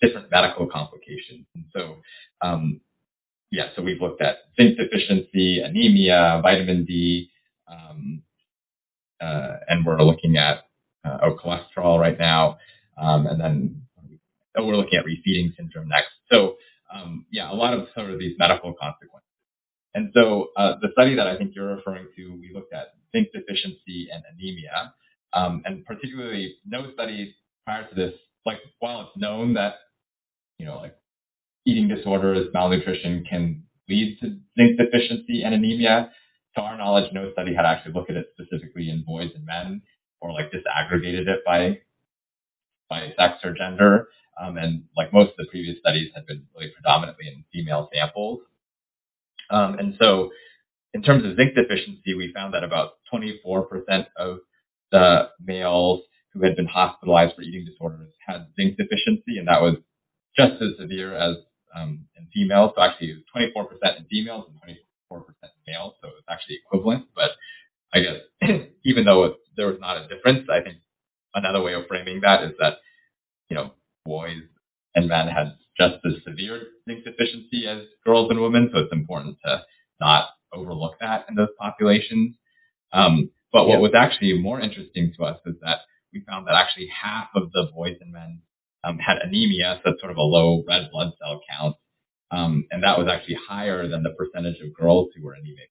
different 0.00 0.30
medical 0.30 0.66
complications. 0.66 1.46
And 1.54 1.64
so, 1.72 1.96
um, 2.40 2.80
yeah, 3.50 3.68
so 3.74 3.82
we've 3.82 4.00
looked 4.00 4.20
at 4.20 4.38
zinc 4.56 4.76
deficiency, 4.76 5.60
anemia, 5.60 6.40
vitamin 6.42 6.84
D, 6.84 7.30
um, 7.70 8.22
uh, 9.20 9.56
and 9.68 9.84
we're 9.86 10.02
looking 10.02 10.36
at 10.36 10.64
uh, 11.04 11.18
oh, 11.22 11.36
cholesterol 11.36 11.98
right 11.98 12.18
now, 12.18 12.58
um, 13.00 13.26
and 13.26 13.40
then 13.40 13.82
oh, 14.56 14.66
we're 14.66 14.76
looking 14.76 14.98
at 14.98 15.04
refeeding 15.04 15.54
syndrome 15.56 15.88
next. 15.88 16.10
So, 16.30 16.56
um, 16.92 17.26
yeah, 17.30 17.50
a 17.50 17.54
lot 17.54 17.74
of 17.74 17.88
sort 17.94 18.10
of 18.10 18.18
these 18.18 18.36
medical 18.38 18.72
consequences. 18.74 19.27
And 19.98 20.12
so 20.14 20.50
uh, 20.56 20.74
the 20.80 20.90
study 20.92 21.16
that 21.16 21.26
I 21.26 21.36
think 21.36 21.56
you're 21.56 21.74
referring 21.74 22.06
to, 22.14 22.38
we 22.40 22.52
looked 22.54 22.72
at 22.72 22.94
zinc 23.10 23.30
deficiency 23.34 24.06
and 24.12 24.22
anemia, 24.32 24.94
um, 25.32 25.62
and 25.64 25.84
particularly 25.84 26.54
no 26.64 26.92
studies 26.92 27.34
prior 27.64 27.88
to 27.88 27.94
this, 27.96 28.14
like 28.46 28.58
while 28.78 29.00
it's 29.00 29.16
known 29.16 29.54
that, 29.54 29.74
you 30.56 30.66
know, 30.66 30.76
like 30.76 30.94
eating 31.66 31.88
disorders, 31.88 32.46
malnutrition 32.54 33.26
can 33.28 33.64
lead 33.88 34.18
to 34.20 34.38
zinc 34.56 34.78
deficiency 34.78 35.42
and 35.42 35.52
anemia, 35.52 36.12
to 36.54 36.60
our 36.60 36.78
knowledge, 36.78 37.12
no 37.12 37.32
study 37.32 37.52
had 37.52 37.64
actually 37.64 37.92
looked 37.92 38.10
at 38.10 38.16
it 38.16 38.28
specifically 38.34 38.90
in 38.90 39.02
boys 39.02 39.32
and 39.34 39.44
men 39.44 39.82
or 40.20 40.32
like 40.32 40.52
disaggregated 40.52 41.26
it 41.26 41.40
by 41.44 41.80
by 42.88 43.12
sex 43.18 43.38
or 43.42 43.52
gender. 43.52 44.06
Um, 44.40 44.58
and 44.58 44.84
like 44.96 45.12
most 45.12 45.30
of 45.30 45.36
the 45.38 45.46
previous 45.50 45.80
studies 45.80 46.12
had 46.14 46.24
been 46.24 46.46
really 46.54 46.70
predominantly 46.70 47.26
in 47.26 47.44
female 47.52 47.90
samples. 47.92 48.42
Um, 49.50 49.78
and 49.78 49.96
so 50.00 50.30
in 50.94 51.02
terms 51.02 51.24
of 51.24 51.36
zinc 51.36 51.54
deficiency, 51.54 52.14
we 52.14 52.32
found 52.32 52.54
that 52.54 52.64
about 52.64 52.92
24% 53.12 54.06
of 54.16 54.38
the 54.90 55.28
males 55.40 56.02
who 56.32 56.42
had 56.42 56.56
been 56.56 56.66
hospitalized 56.66 57.34
for 57.36 57.42
eating 57.42 57.64
disorders 57.64 58.12
had 58.26 58.46
zinc 58.56 58.76
deficiency, 58.76 59.38
and 59.38 59.48
that 59.48 59.62
was 59.62 59.76
just 60.36 60.62
as 60.62 60.78
severe 60.78 61.14
as 61.14 61.36
um, 61.74 62.06
in 62.16 62.28
females. 62.32 62.72
So 62.76 62.82
actually, 62.82 63.10
it 63.10 63.18
was 63.34 63.68
24% 63.84 63.98
in 63.98 64.04
females 64.06 64.46
and 64.48 64.76
24% 65.12 65.24
in 65.42 65.72
males, 65.72 65.94
so 66.02 66.08
it's 66.08 66.26
actually 66.28 66.56
equivalent. 66.64 67.06
But 67.14 67.30
I 67.92 68.00
guess 68.00 68.66
even 68.84 69.04
though 69.04 69.36
there 69.56 69.68
was 69.68 69.78
not 69.80 69.96
a 69.98 70.08
difference, 70.08 70.48
I 70.50 70.60
think 70.62 70.78
another 71.34 71.62
way 71.62 71.74
of 71.74 71.86
framing 71.86 72.20
that 72.22 72.42
is 72.44 72.52
that 72.60 72.78
you 73.50 73.56
know 73.56 73.72
boys 74.04 74.42
and 74.98 75.08
men 75.08 75.28
had 75.28 75.56
just 75.78 76.04
as 76.04 76.14
severe 76.26 76.60
zinc 76.88 77.04
deficiency 77.04 77.66
as 77.68 77.82
girls 78.04 78.30
and 78.30 78.40
women, 78.40 78.68
so 78.72 78.80
it's 78.80 78.92
important 78.92 79.36
to 79.44 79.62
not 80.00 80.30
overlook 80.52 80.94
that 81.00 81.26
in 81.28 81.36
those 81.36 81.54
populations. 81.58 82.34
Um, 82.92 83.30
but 83.52 83.68
what 83.68 83.80
was 83.80 83.92
actually 83.96 84.38
more 84.38 84.60
interesting 84.60 85.12
to 85.16 85.24
us 85.24 85.38
is 85.46 85.54
that 85.62 85.78
we 86.12 86.20
found 86.28 86.46
that 86.46 86.54
actually 86.54 86.88
half 86.88 87.28
of 87.34 87.52
the 87.52 87.68
boys 87.74 87.96
and 88.00 88.12
men 88.12 88.42
um, 88.82 88.98
had 88.98 89.18
anemia, 89.18 89.76
so 89.76 89.90
that's 89.90 90.00
sort 90.00 90.10
of 90.10 90.18
a 90.18 90.22
low 90.22 90.64
red 90.66 90.90
blood 90.90 91.12
cell 91.18 91.40
count. 91.48 91.76
Um, 92.30 92.66
and 92.70 92.82
that 92.82 92.98
was 92.98 93.08
actually 93.08 93.38
higher 93.48 93.88
than 93.88 94.02
the 94.02 94.10
percentage 94.10 94.60
of 94.60 94.74
girls 94.74 95.08
who 95.14 95.24
were 95.24 95.34
anemic. 95.34 95.70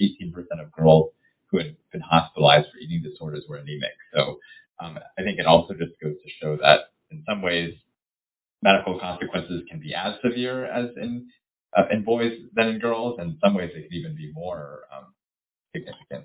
18% 0.00 0.34
um, 0.52 0.60
of 0.60 0.72
girls 0.72 1.10
who 1.46 1.58
had 1.58 1.76
been 1.92 2.02
hospitalized 2.02 2.66
for 2.70 2.78
eating 2.78 3.02
disorders 3.02 3.44
were 3.48 3.56
anemic. 3.56 3.94
So 4.12 4.38
um, 4.80 4.98
I 5.18 5.22
think 5.22 5.38
it 5.38 5.46
also 5.46 5.72
just 5.74 5.92
goes 6.02 6.14
to 6.22 6.30
show 6.40 6.58
that 6.60 6.90
in 7.10 7.22
some 7.26 7.40
ways 7.40 7.74
medical 8.64 8.98
consequences 8.98 9.62
can 9.70 9.78
be 9.78 9.94
as 9.94 10.14
severe 10.24 10.64
as 10.64 10.88
in 10.96 11.28
uh, 11.76 11.84
in 11.92 12.02
boys 12.02 12.32
than 12.54 12.68
in 12.68 12.78
girls. 12.80 13.16
And 13.20 13.32
in 13.32 13.38
some 13.44 13.54
ways, 13.54 13.70
they 13.74 13.82
can 13.82 13.92
even 13.92 14.16
be 14.16 14.32
more 14.32 14.80
um, 14.96 15.14
significant. 15.76 16.24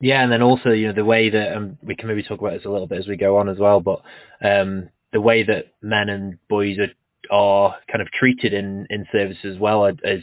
Yeah, 0.00 0.22
and 0.22 0.30
then 0.30 0.42
also, 0.42 0.70
you 0.70 0.88
know, 0.88 0.92
the 0.92 1.04
way 1.04 1.30
that 1.30 1.56
um, 1.56 1.78
we 1.82 1.96
can 1.96 2.08
maybe 2.08 2.22
talk 2.22 2.40
about 2.40 2.52
this 2.52 2.66
a 2.66 2.70
little 2.70 2.86
bit 2.86 2.98
as 2.98 3.08
we 3.08 3.16
go 3.16 3.38
on 3.38 3.48
as 3.48 3.58
well, 3.58 3.80
but 3.80 4.02
um, 4.42 4.90
the 5.12 5.20
way 5.20 5.42
that 5.42 5.72
men 5.82 6.08
and 6.08 6.38
boys 6.48 6.78
are 6.78 6.92
are 7.28 7.74
kind 7.90 8.00
of 8.00 8.08
treated 8.12 8.52
in 8.52 8.86
in 8.88 9.04
services 9.10 9.54
as 9.54 9.58
well 9.58 9.84
is 9.86 10.22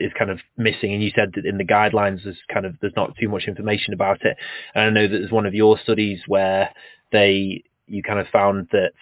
is 0.00 0.10
kind 0.18 0.30
of 0.30 0.40
missing. 0.56 0.94
And 0.94 1.02
you 1.02 1.10
said 1.14 1.32
that 1.34 1.46
in 1.46 1.58
the 1.58 1.64
guidelines, 1.64 2.24
there's 2.24 2.38
kind 2.52 2.66
of 2.66 2.74
there's 2.80 2.96
not 2.96 3.14
too 3.20 3.28
much 3.28 3.44
information 3.46 3.94
about 3.94 4.24
it. 4.24 4.36
And 4.74 4.84
I 4.84 4.90
know 4.90 5.06
that 5.06 5.18
there's 5.18 5.30
one 5.30 5.46
of 5.46 5.54
your 5.54 5.78
studies 5.78 6.20
where 6.26 6.70
they 7.12 7.62
you 7.86 8.02
kind 8.02 8.18
of 8.18 8.26
found 8.28 8.68
that 8.72 8.92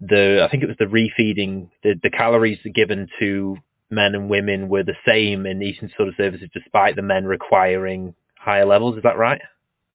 the 0.00 0.44
I 0.44 0.50
think 0.50 0.62
it 0.62 0.68
was 0.68 0.76
the 0.78 0.84
refeeding 0.84 1.70
the 1.82 1.94
the 2.02 2.10
calories 2.10 2.58
given 2.74 3.08
to 3.18 3.56
men 3.90 4.14
and 4.14 4.28
women 4.28 4.68
were 4.68 4.84
the 4.84 4.94
same 5.06 5.46
in 5.46 5.62
eating 5.62 5.90
sort 5.96 6.08
of 6.08 6.14
services 6.16 6.48
despite 6.52 6.96
the 6.96 7.02
men 7.02 7.24
requiring 7.24 8.14
higher 8.38 8.66
levels. 8.66 8.96
Is 8.96 9.02
that 9.02 9.18
right? 9.18 9.40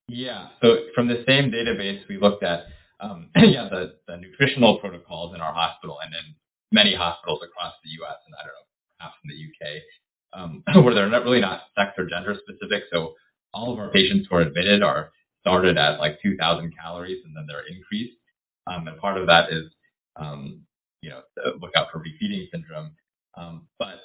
Yeah. 0.07 0.47
So 0.61 0.77
from 0.95 1.07
the 1.07 1.23
same 1.27 1.51
database, 1.51 2.07
we 2.09 2.17
looked 2.17 2.43
at 2.43 2.65
um, 2.99 3.29
yeah 3.35 3.69
the, 3.69 3.95
the 4.07 4.17
nutritional 4.17 4.79
protocols 4.79 5.35
in 5.35 5.41
our 5.41 5.53
hospital 5.53 5.97
and 6.03 6.13
in 6.13 6.35
many 6.71 6.95
hospitals 6.95 7.41
across 7.43 7.73
the 7.83 7.91
U.S. 7.91 8.17
and 8.25 8.35
I 8.35 8.43
don't 8.43 8.47
know 8.47 8.63
perhaps 8.97 9.15
in 9.23 9.29
the 9.29 9.35
U.K. 9.35 9.81
Um, 10.33 10.63
where 10.83 10.93
they're 10.93 11.09
not 11.09 11.23
really 11.23 11.41
not 11.41 11.61
sex 11.77 11.91
or 11.97 12.05
gender 12.05 12.35
specific. 12.35 12.83
So 12.91 13.13
all 13.53 13.71
of 13.71 13.79
our 13.79 13.89
patients 13.89 14.27
who 14.29 14.35
are 14.37 14.41
admitted 14.41 14.81
are 14.83 15.11
started 15.41 15.77
at 15.77 15.99
like 15.99 16.21
2,000 16.21 16.73
calories 16.75 17.21
and 17.25 17.35
then 17.35 17.45
they're 17.47 17.67
increased. 17.67 18.17
Um, 18.65 18.87
and 18.87 18.97
part 18.97 19.17
of 19.17 19.27
that 19.27 19.51
is 19.51 19.65
um, 20.15 20.61
you 21.01 21.09
know, 21.09 21.21
look 21.61 21.71
out 21.75 21.87
for 21.91 21.99
refeeding 21.99 22.49
syndrome. 22.51 22.91
Um, 23.35 23.67
but 23.79 23.99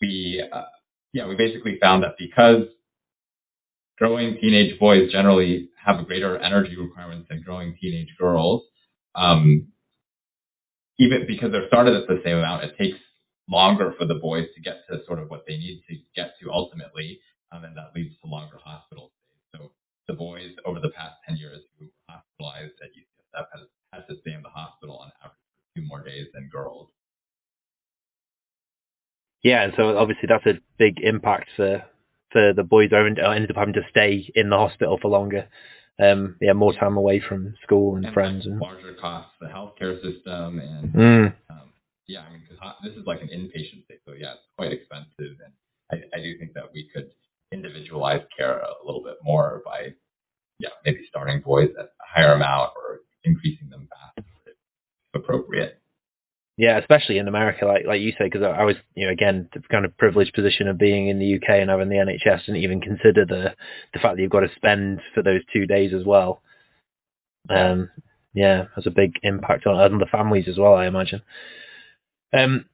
we, 0.00 0.44
uh, 0.52 0.62
yeah, 1.12 1.26
we 1.26 1.36
basically 1.36 1.78
found 1.80 2.02
that 2.02 2.16
because 2.18 2.64
growing 3.98 4.38
teenage 4.40 4.78
boys 4.78 5.10
generally 5.10 5.70
have 5.84 5.98
a 5.98 6.04
greater 6.04 6.38
energy 6.38 6.76
requirements 6.76 7.28
than 7.28 7.42
growing 7.42 7.76
teenage 7.80 8.14
girls, 8.18 8.62
um, 9.14 9.68
even 10.98 11.26
because 11.26 11.50
they're 11.52 11.66
started 11.68 11.94
at 11.94 12.06
the 12.06 12.20
same 12.24 12.36
amount, 12.36 12.64
it 12.64 12.76
takes 12.76 12.98
longer 13.48 13.94
for 13.98 14.04
the 14.04 14.14
boys 14.16 14.46
to 14.54 14.60
get 14.60 14.82
to 14.90 14.98
sort 15.06 15.18
of 15.18 15.30
what 15.30 15.44
they 15.46 15.56
need 15.56 15.82
to 15.88 15.96
get 16.14 16.34
to 16.40 16.50
ultimately, 16.52 17.20
um, 17.52 17.64
and 17.64 17.76
that 17.76 17.92
leads 17.94 18.14
to 18.20 18.26
longer 18.28 18.58
hospital 18.62 19.10
stays. 19.24 19.60
So 19.62 19.70
the 20.06 20.14
boys 20.14 20.52
over 20.66 20.80
the 20.80 20.90
past 20.90 21.14
10 21.26 21.36
years 21.36 21.60
who 21.78 21.86
hospitalized 22.08 22.74
at 22.82 22.90
UCSF 22.90 23.46
has 23.98 24.06
to 24.08 24.20
stay 24.22 24.32
in 24.32 24.42
the 24.42 24.48
hospital 24.48 24.98
on 24.98 25.10
average 25.22 25.38
for 25.56 25.80
two 25.80 25.86
more 25.86 26.02
days 26.02 26.26
than 26.32 26.48
girls. 26.52 26.88
Yeah, 29.42 29.62
and 29.62 29.72
so 29.76 29.96
obviously 29.96 30.28
that's 30.28 30.46
a 30.46 30.60
big 30.78 30.98
impact 31.00 31.50
for 31.56 31.84
for 32.32 32.52
the 32.52 32.62
boys 32.64 32.90
who 32.90 32.96
ended 32.96 33.50
up 33.50 33.56
having 33.56 33.74
to 33.74 33.86
stay 33.90 34.30
in 34.34 34.50
the 34.50 34.56
hospital 34.56 34.98
for 35.00 35.08
longer. 35.08 35.48
Um, 36.00 36.36
yeah, 36.40 36.52
more 36.52 36.74
time 36.74 36.96
away 36.96 37.20
from 37.26 37.54
school 37.62 37.96
and, 37.96 38.04
and 38.04 38.14
friends 38.14 38.46
and 38.46 38.60
larger 38.60 38.94
costs, 38.94 39.32
for 39.38 39.46
the 39.46 39.52
healthcare 39.52 40.00
system, 40.00 40.60
and 40.60 40.92
mm. 40.92 41.34
um, 41.50 41.72
yeah, 42.06 42.20
I 42.20 42.30
mean, 42.30 42.42
cause 42.48 42.74
this 42.84 42.94
is 42.94 43.04
like 43.04 43.20
an 43.20 43.28
inpatient 43.28 43.84
stay, 43.84 43.96
so 44.06 44.12
yeah, 44.12 44.34
it's 44.34 44.42
quite 44.56 44.72
expensive, 44.72 45.38
and 45.44 45.52
I, 45.90 46.16
I 46.16 46.22
do 46.22 46.38
think 46.38 46.52
that 46.54 46.70
we 46.72 46.88
could 46.94 47.10
individualize 47.50 48.22
care 48.36 48.58
a 48.58 48.86
little 48.86 49.02
bit 49.02 49.16
more 49.24 49.62
by 49.64 49.94
yeah, 50.60 50.70
maybe 50.84 51.00
starting 51.08 51.40
boys 51.40 51.70
at 51.78 51.86
a 51.86 51.88
higher 52.00 52.32
amount 52.34 52.72
or 52.76 53.00
increasing 53.28 53.68
them 53.70 53.88
fast 53.90 54.18
if 54.18 54.54
appropriate. 55.14 55.80
Yeah, 56.56 56.78
especially 56.78 57.18
in 57.18 57.28
America, 57.28 57.66
like 57.66 57.86
like 57.86 58.00
you 58.00 58.10
say, 58.18 58.24
because 58.24 58.42
I, 58.42 58.50
I 58.50 58.64
was, 58.64 58.74
you 58.96 59.06
know, 59.06 59.12
again, 59.12 59.48
the 59.54 59.60
kind 59.70 59.84
of 59.84 59.96
privileged 59.96 60.34
position 60.34 60.66
of 60.66 60.76
being 60.76 61.08
in 61.08 61.20
the 61.20 61.36
UK 61.36 61.60
and 61.60 61.70
having 61.70 61.88
the 61.88 61.96
NHS, 61.96 62.48
and 62.48 62.56
even 62.56 62.80
consider 62.80 63.24
the 63.24 63.54
the 63.92 64.00
fact 64.00 64.16
that 64.16 64.22
you've 64.22 64.32
got 64.32 64.40
to 64.40 64.50
spend 64.56 65.00
for 65.14 65.22
those 65.22 65.42
two 65.52 65.66
days 65.66 65.92
as 65.94 66.04
well. 66.04 66.42
Um, 67.48 67.90
yeah, 68.34 68.64
has 68.74 68.86
a 68.86 68.90
big 68.90 69.14
impact 69.22 69.66
on, 69.66 69.76
on 69.76 69.98
the 69.98 70.06
families 70.06 70.48
as 70.48 70.58
well, 70.58 70.74
I 70.74 70.86
imagine. 70.86 71.22
Um, 72.32 72.66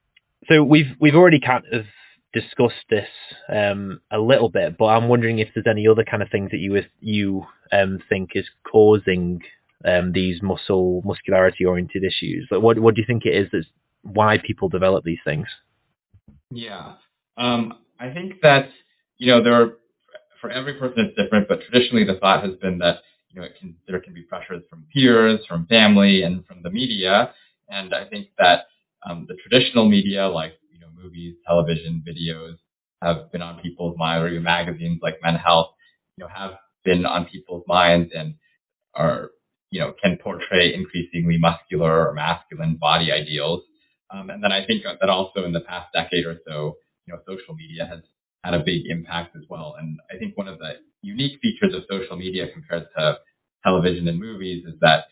so 0.48 0.64
we've 0.64 0.96
we've 0.98 1.14
already 1.14 1.40
kind 1.40 1.64
of 1.70 1.84
discussed 2.32 2.86
this 2.90 3.08
um, 3.48 4.00
a 4.10 4.18
little 4.18 4.48
bit, 4.48 4.78
but 4.78 4.86
I'm 4.86 5.08
wondering 5.08 5.38
if 5.38 5.48
there's 5.54 5.66
any 5.68 5.86
other 5.86 6.04
kind 6.04 6.22
of 6.22 6.30
things 6.30 6.50
that 6.50 6.58
you 6.58 6.82
you 7.00 7.46
um, 7.70 8.00
think 8.08 8.30
is 8.34 8.46
causing 8.70 9.40
um, 9.84 10.12
these 10.12 10.42
muscle 10.42 11.02
muscularity 11.04 11.64
oriented 11.64 12.04
issues. 12.04 12.48
Like, 12.50 12.62
what 12.62 12.78
what 12.78 12.94
do 12.94 13.00
you 13.00 13.06
think 13.06 13.24
it 13.26 13.34
is 13.34 13.48
that's 13.52 13.66
why 14.02 14.38
people 14.38 14.68
develop 14.68 15.04
these 15.04 15.18
things? 15.24 15.46
Yeah, 16.50 16.94
um, 17.36 17.78
I 17.98 18.12
think 18.12 18.40
that 18.42 18.68
you 19.18 19.28
know 19.30 19.42
there 19.42 19.54
are, 19.54 19.72
for 20.40 20.50
every 20.50 20.74
person 20.74 21.06
it's 21.06 21.16
different, 21.16 21.48
but 21.48 21.60
traditionally 21.62 22.04
the 22.04 22.18
thought 22.18 22.44
has 22.44 22.54
been 22.56 22.78
that 22.78 22.98
you 23.30 23.40
know 23.40 23.48
can, 23.58 23.74
there 23.88 24.00
can 24.00 24.14
be 24.14 24.22
pressures 24.22 24.62
from 24.68 24.86
peers, 24.92 25.40
from 25.48 25.66
family, 25.66 26.22
and 26.22 26.46
from 26.46 26.62
the 26.62 26.70
media, 26.70 27.32
and 27.68 27.94
I 27.94 28.04
think 28.04 28.28
that 28.38 28.66
um, 29.06 29.26
the 29.28 29.36
traditional 29.36 29.88
media 29.88 30.28
like 30.28 30.54
you 30.72 30.80
know 30.80 30.88
movies, 30.96 31.34
television, 31.46 32.02
videos 32.06 32.56
have 33.02 33.30
been 33.32 33.42
on 33.42 33.60
people's 33.60 33.96
minds, 33.98 34.24
or 34.24 34.28
even 34.28 34.42
magazines 34.42 35.00
like 35.02 35.18
Men 35.22 35.34
Health, 35.34 35.70
you 36.16 36.24
know, 36.24 36.30
have 36.34 36.52
been 36.84 37.04
on 37.06 37.26
people's 37.26 37.64
minds 37.66 38.12
and 38.14 38.34
are 38.94 39.30
you 39.74 39.80
know 39.80 39.92
can 40.00 40.16
portray 40.22 40.72
increasingly 40.72 41.36
muscular 41.36 42.08
or 42.08 42.12
masculine 42.14 42.76
body 42.76 43.10
ideals. 43.10 43.62
Um, 44.12 44.30
and 44.30 44.42
then 44.42 44.52
I 44.52 44.64
think 44.64 44.84
that 44.84 45.10
also 45.10 45.44
in 45.44 45.52
the 45.52 45.62
past 45.62 45.88
decade 45.92 46.24
or 46.26 46.36
so, 46.46 46.76
you 47.06 47.12
know, 47.12 47.20
social 47.26 47.54
media 47.54 47.84
has 47.84 48.00
had 48.44 48.54
a 48.54 48.62
big 48.62 48.86
impact 48.86 49.34
as 49.34 49.42
well. 49.48 49.74
And 49.80 49.98
I 50.12 50.16
think 50.18 50.36
one 50.36 50.46
of 50.46 50.58
the 50.60 50.74
unique 51.02 51.40
features 51.42 51.74
of 51.74 51.82
social 51.90 52.16
media 52.16 52.46
compared 52.52 52.86
to 52.96 53.18
television 53.64 54.06
and 54.06 54.20
movies 54.20 54.64
is 54.64 54.74
that, 54.80 55.06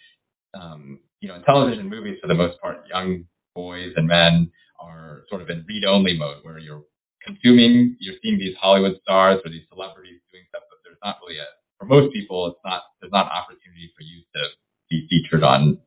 um, 0.54 1.00
you 1.20 1.28
know, 1.28 1.34
in 1.34 1.42
television 1.42 1.80
and 1.80 1.90
movies, 1.90 2.18
for 2.22 2.28
the 2.28 2.34
most 2.34 2.60
part, 2.60 2.86
young 2.88 3.24
boys 3.56 3.92
and 3.96 4.06
men 4.06 4.52
are 4.78 5.24
sort 5.28 5.42
of 5.42 5.50
in 5.50 5.64
read-only 5.66 6.16
mode 6.16 6.38
where 6.42 6.58
you're 6.58 6.84
consuming, 7.26 7.96
you're 7.98 8.16
seeing 8.22 8.38
these 8.38 8.56
Hollywood 8.60 8.96
stars 9.02 9.40
or 9.44 9.50
these 9.50 9.66
celebrities 9.72 10.20
doing 10.30 10.44
stuff, 10.50 10.62
but 10.70 10.78
there's 10.84 10.98
not 11.04 11.16
really 11.26 11.38
a, 11.38 11.46
for 11.82 11.86
most 11.86 12.12
people, 12.12 12.46
it's 12.46 12.60
not, 12.64 12.82
there's 13.00 13.12
not 13.12 13.26
an 13.26 13.32
opportunity 13.32 13.90
for 13.96 14.02
you 14.02 14.22
to 14.34 14.48
be 14.88 15.06
featured 15.10 15.42
on, 15.42 15.78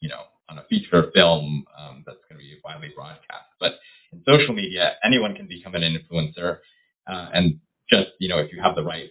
you 0.00 0.08
know, 0.08 0.22
on 0.48 0.58
a 0.58 0.64
feature 0.64 1.10
film 1.14 1.64
um, 1.78 2.02
that's 2.06 2.18
going 2.28 2.40
to 2.40 2.44
be 2.44 2.58
widely 2.64 2.90
broadcast. 2.94 3.46
But 3.60 3.74
in 4.12 4.22
social 4.26 4.54
media, 4.54 4.94
anyone 5.04 5.36
can 5.36 5.46
become 5.46 5.76
an 5.76 5.82
influencer, 5.82 6.58
uh, 7.06 7.28
and 7.32 7.60
just 7.88 8.08
you 8.18 8.28
know 8.28 8.38
if 8.38 8.52
you 8.52 8.60
have 8.60 8.74
the 8.74 8.82
right 8.82 9.10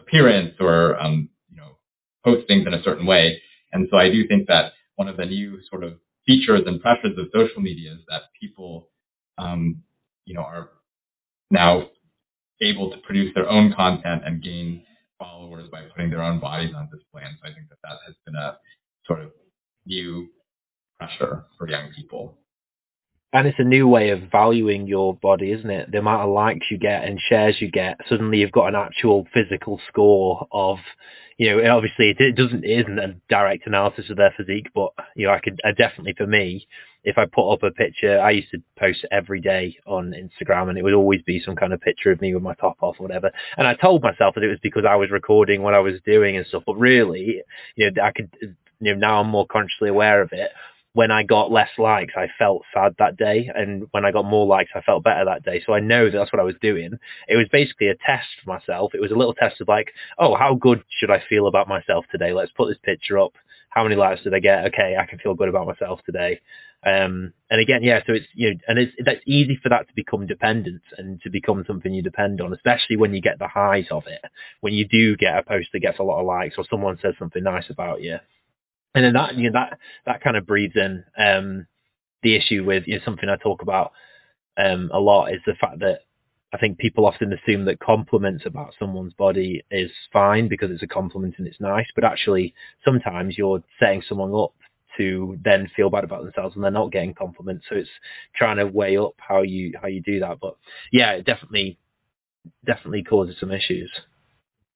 appearance 0.00 0.54
or 0.60 1.00
um, 1.00 1.28
you 1.50 1.56
know 1.56 1.76
post 2.24 2.46
things 2.48 2.66
in 2.66 2.74
a 2.74 2.82
certain 2.82 3.06
way. 3.06 3.40
And 3.72 3.88
so 3.90 3.98
I 3.98 4.10
do 4.10 4.26
think 4.26 4.48
that 4.48 4.72
one 4.96 5.08
of 5.08 5.16
the 5.16 5.26
new 5.26 5.60
sort 5.70 5.84
of 5.84 5.94
features 6.26 6.62
and 6.66 6.80
pressures 6.80 7.16
of 7.18 7.26
social 7.34 7.62
media 7.62 7.92
is 7.92 8.00
that 8.08 8.22
people, 8.40 8.88
um, 9.38 9.82
you 10.24 10.34
know, 10.34 10.42
are 10.42 10.70
now 11.50 11.88
able 12.62 12.90
to 12.90 12.98
produce 12.98 13.34
their 13.34 13.48
own 13.48 13.72
content 13.74 14.22
and 14.24 14.42
gain 14.42 14.84
followers 15.22 15.68
by 15.70 15.82
putting 15.94 16.10
their 16.10 16.22
own 16.22 16.40
bodies 16.40 16.74
on 16.74 16.88
display. 16.90 17.22
And 17.24 17.36
so 17.40 17.48
I 17.50 17.54
think 17.54 17.68
that 17.68 17.78
that 17.84 17.98
has 18.06 18.14
been 18.26 18.34
a 18.34 18.58
sort 19.06 19.20
of 19.20 19.30
new 19.86 20.28
pressure 20.98 21.44
for 21.58 21.68
young 21.68 21.90
people. 21.94 22.41
And 23.34 23.46
it's 23.46 23.58
a 23.58 23.64
new 23.64 23.88
way 23.88 24.10
of 24.10 24.30
valuing 24.30 24.86
your 24.86 25.14
body, 25.14 25.52
isn't 25.52 25.70
it? 25.70 25.90
The 25.90 25.98
amount 25.98 26.22
of 26.22 26.34
likes 26.34 26.66
you 26.70 26.76
get 26.76 27.04
and 27.04 27.18
shares 27.18 27.56
you 27.60 27.70
get, 27.70 27.98
suddenly 28.06 28.38
you've 28.38 28.52
got 28.52 28.68
an 28.68 28.74
actual 28.74 29.26
physical 29.32 29.80
score 29.88 30.46
of, 30.52 30.76
you 31.38 31.50
know, 31.50 31.74
obviously 31.74 32.14
it, 32.18 32.36
doesn't, 32.36 32.62
it 32.62 32.80
isn't 32.80 32.98
a 32.98 33.16
direct 33.30 33.66
analysis 33.66 34.10
of 34.10 34.18
their 34.18 34.34
physique, 34.36 34.66
but, 34.74 34.90
you 35.16 35.26
know, 35.26 35.32
I 35.32 35.40
could, 35.40 35.60
I 35.64 35.72
definitely 35.72 36.12
for 36.14 36.26
me, 36.26 36.66
if 37.04 37.16
I 37.16 37.24
put 37.24 37.50
up 37.50 37.62
a 37.62 37.70
picture, 37.70 38.20
I 38.20 38.32
used 38.32 38.50
to 38.50 38.62
post 38.78 39.06
every 39.10 39.40
day 39.40 39.76
on 39.86 40.12
Instagram 40.12 40.68
and 40.68 40.76
it 40.76 40.82
would 40.82 40.92
always 40.92 41.22
be 41.22 41.40
some 41.40 41.56
kind 41.56 41.72
of 41.72 41.80
picture 41.80 42.12
of 42.12 42.20
me 42.20 42.34
with 42.34 42.42
my 42.42 42.54
top 42.54 42.76
off 42.82 42.96
or 42.98 43.04
whatever. 43.04 43.30
And 43.56 43.66
I 43.66 43.74
told 43.74 44.02
myself 44.02 44.34
that 44.34 44.44
it 44.44 44.48
was 44.48 44.60
because 44.62 44.84
I 44.86 44.96
was 44.96 45.10
recording 45.10 45.62
what 45.62 45.74
I 45.74 45.80
was 45.80 45.94
doing 46.04 46.36
and 46.36 46.46
stuff, 46.46 46.64
but 46.66 46.76
really, 46.76 47.42
you 47.76 47.90
know, 47.90 48.02
I 48.02 48.12
could, 48.12 48.30
you 48.42 48.54
know, 48.80 48.94
now 48.94 49.20
I'm 49.20 49.28
more 49.28 49.46
consciously 49.46 49.88
aware 49.88 50.20
of 50.20 50.32
it 50.32 50.50
when 50.94 51.10
I 51.10 51.22
got 51.22 51.50
less 51.50 51.70
likes, 51.78 52.14
I 52.16 52.26
felt 52.38 52.62
sad 52.74 52.94
that 52.98 53.16
day. 53.16 53.50
And 53.54 53.86
when 53.92 54.04
I 54.04 54.12
got 54.12 54.24
more 54.26 54.46
likes, 54.46 54.70
I 54.74 54.82
felt 54.82 55.04
better 55.04 55.24
that 55.24 55.42
day. 55.42 55.62
So 55.64 55.72
I 55.72 55.80
know 55.80 56.04
that 56.04 56.16
that's 56.16 56.32
what 56.32 56.40
I 56.40 56.44
was 56.44 56.56
doing. 56.60 56.92
It 57.28 57.36
was 57.36 57.48
basically 57.50 57.88
a 57.88 57.94
test 57.94 58.28
for 58.44 58.52
myself. 58.52 58.94
It 58.94 59.00
was 59.00 59.10
a 59.10 59.16
little 59.16 59.34
test 59.34 59.60
of 59.60 59.68
like, 59.68 59.92
oh, 60.18 60.34
how 60.34 60.54
good 60.54 60.82
should 60.98 61.10
I 61.10 61.22
feel 61.28 61.46
about 61.46 61.66
myself 61.66 62.04
today? 62.10 62.32
Let's 62.32 62.52
put 62.52 62.68
this 62.68 62.78
picture 62.82 63.18
up. 63.18 63.32
How 63.70 63.84
many 63.84 63.96
likes 63.96 64.22
did 64.22 64.34
I 64.34 64.38
get? 64.40 64.66
Okay, 64.66 64.96
I 65.00 65.06
can 65.06 65.18
feel 65.18 65.34
good 65.34 65.48
about 65.48 65.66
myself 65.66 66.00
today. 66.04 66.40
Um, 66.84 67.32
and 67.48 67.60
again, 67.60 67.82
yeah, 67.82 68.00
so 68.06 68.12
it's, 68.12 68.26
you 68.34 68.50
know, 68.50 68.60
and 68.68 68.78
it's, 68.78 68.92
that's 69.02 69.20
easy 69.24 69.58
for 69.62 69.70
that 69.70 69.88
to 69.88 69.94
become 69.94 70.26
dependent 70.26 70.82
and 70.98 71.22
to 71.22 71.30
become 71.30 71.64
something 71.66 71.94
you 71.94 72.02
depend 72.02 72.42
on, 72.42 72.52
especially 72.52 72.96
when 72.96 73.14
you 73.14 73.22
get 73.22 73.38
the 73.38 73.48
highs 73.48 73.86
of 73.90 74.02
it. 74.08 74.20
When 74.60 74.74
you 74.74 74.86
do 74.86 75.16
get 75.16 75.38
a 75.38 75.42
post 75.42 75.68
that 75.72 75.80
gets 75.80 76.00
a 76.00 76.02
lot 76.02 76.20
of 76.20 76.26
likes 76.26 76.56
or 76.58 76.66
someone 76.68 76.98
says 77.00 77.14
something 77.18 77.42
nice 77.42 77.70
about 77.70 78.02
you 78.02 78.18
and 78.94 79.04
then 79.04 79.12
that 79.14 79.34
you 79.36 79.50
know 79.50 79.60
that 79.60 79.78
that 80.06 80.22
kind 80.22 80.36
of 80.36 80.46
breeds 80.46 80.74
in 80.76 81.04
um, 81.18 81.66
the 82.22 82.36
issue 82.36 82.64
with 82.64 82.84
you 82.86 82.96
know, 82.96 83.04
something 83.04 83.28
I 83.28 83.36
talk 83.36 83.62
about 83.62 83.92
um, 84.56 84.90
a 84.92 85.00
lot 85.00 85.32
is 85.32 85.40
the 85.46 85.54
fact 85.60 85.80
that 85.80 86.00
I 86.54 86.58
think 86.58 86.78
people 86.78 87.06
often 87.06 87.32
assume 87.32 87.64
that 87.64 87.80
compliments 87.80 88.44
about 88.44 88.74
someone's 88.78 89.14
body 89.14 89.64
is 89.70 89.90
fine 90.12 90.48
because 90.48 90.70
it's 90.70 90.82
a 90.82 90.86
compliment 90.86 91.36
and 91.38 91.46
it's 91.46 91.60
nice, 91.60 91.86
but 91.94 92.04
actually 92.04 92.54
sometimes 92.84 93.38
you're 93.38 93.62
setting 93.80 94.02
someone 94.06 94.34
up 94.34 94.52
to 94.98 95.38
then 95.42 95.70
feel 95.74 95.88
bad 95.88 96.04
about 96.04 96.22
themselves 96.22 96.54
and 96.54 96.62
they're 96.62 96.70
not 96.70 96.92
getting 96.92 97.14
compliments. 97.14 97.64
So 97.70 97.76
it's 97.76 97.88
trying 98.36 98.58
to 98.58 98.66
weigh 98.66 98.98
up 98.98 99.14
how 99.16 99.40
you 99.40 99.72
how 99.80 99.88
you 99.88 100.02
do 100.02 100.20
that. 100.20 100.38
But 100.40 100.56
yeah, 100.92 101.12
it 101.12 101.24
definitely 101.24 101.78
definitely 102.66 103.04
causes 103.04 103.36
some 103.40 103.50
issues. 103.50 103.90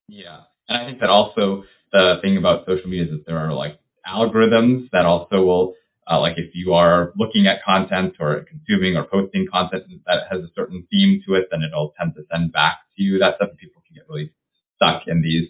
Yeah, 0.08 0.40
and 0.68 0.78
I 0.78 0.86
think 0.86 1.00
that 1.00 1.10
also 1.10 1.64
the 1.92 2.18
thing 2.22 2.38
about 2.38 2.64
social 2.66 2.88
media 2.88 3.04
is 3.04 3.10
that 3.10 3.26
there 3.26 3.38
are 3.38 3.52
like 3.52 3.78
algorithms 4.08 4.88
that 4.92 5.06
also 5.06 5.42
will, 5.42 5.74
uh, 6.10 6.20
like 6.20 6.38
if 6.38 6.54
you 6.54 6.74
are 6.74 7.12
looking 7.16 7.46
at 7.46 7.64
content 7.64 8.14
or 8.20 8.44
consuming 8.48 8.96
or 8.96 9.04
posting 9.04 9.46
content 9.52 9.84
that 10.06 10.24
has 10.30 10.40
a 10.40 10.50
certain 10.54 10.86
theme 10.90 11.22
to 11.26 11.34
it, 11.34 11.48
then 11.50 11.62
it'll 11.62 11.94
tend 11.98 12.14
to 12.14 12.22
send 12.30 12.52
back 12.52 12.78
to 12.96 13.02
you 13.02 13.18
that 13.18 13.36
stuff. 13.36 13.50
People 13.58 13.82
can 13.86 13.96
get 13.96 14.08
really 14.08 14.32
stuck 14.76 15.02
in 15.06 15.22
these 15.22 15.48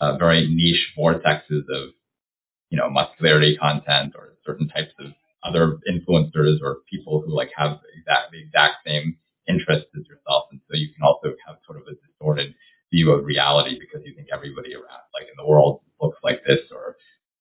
uh, 0.00 0.16
very 0.16 0.48
niche 0.48 0.92
vortexes 0.98 1.64
of, 1.68 1.90
you 2.70 2.78
know, 2.78 2.88
muscularity 2.90 3.56
content 3.56 4.14
or 4.16 4.34
certain 4.44 4.68
types 4.68 4.92
of 4.98 5.12
other 5.42 5.78
influencers 5.90 6.60
or 6.62 6.78
people 6.90 7.22
who 7.22 7.34
like 7.34 7.50
have 7.56 7.78
exact, 7.96 8.32
the 8.32 8.40
exact 8.40 8.76
same 8.86 9.16
interests 9.48 9.90
as 9.98 10.06
yourself. 10.06 10.44
And 10.50 10.60
so 10.68 10.76
you 10.76 10.88
can 10.92 11.02
also 11.02 11.34
have 11.46 11.56
sort 11.66 11.80
of 11.80 11.86
a 11.86 11.94
distorted 11.94 12.54
view 12.92 13.12
of 13.12 13.24
reality 13.24 13.78
because 13.78 14.04
you 14.04 14.14
think 14.14 14.28
everybody 14.32 14.74
around, 14.74 15.06
like 15.14 15.28
in 15.28 15.36
the 15.36 15.46
world 15.46 15.80
looks 16.00 16.18
like 16.22 16.40
this 16.46 16.60
or 16.72 16.96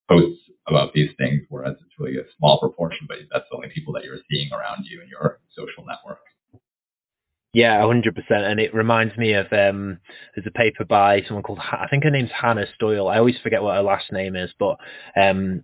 posts 0.10 0.42
about 0.68 0.94
these 0.94 1.12
things, 1.18 1.42
whereas 1.50 1.76
it's 1.82 2.00
really 2.00 2.18
a 2.18 2.24
small 2.38 2.60
proportion, 2.60 3.06
but 3.08 3.18
that's 3.32 3.46
the 3.50 3.56
only 3.56 3.70
people 3.70 3.94
that 3.94 4.04
you're 4.04 4.22
seeing 4.30 4.52
around 4.52 4.86
you 4.86 5.02
in 5.02 5.08
your 5.08 5.40
social 5.56 5.86
network. 5.86 6.20
Yeah, 7.56 7.80
100%. 7.84 8.12
And 8.32 8.60
it 8.60 8.74
reminds 8.74 9.16
me 9.16 9.32
of, 9.32 9.46
um, 9.54 10.00
there's 10.36 10.46
a 10.46 10.52
paper 10.52 10.84
by 10.84 11.22
someone 11.26 11.42
called, 11.42 11.60
I 11.60 11.88
think 11.90 12.04
her 12.04 12.12
name's 12.12 12.32
Hannah 12.32 12.66
Stoyel. 12.78 13.10
I 13.10 13.18
always 13.18 13.38
forget 13.42 13.64
what 13.64 13.76
her 13.76 13.82
last 13.82 14.12
name 14.12 14.36
is, 14.36 14.52
but 14.60 14.78
um, 15.16 15.64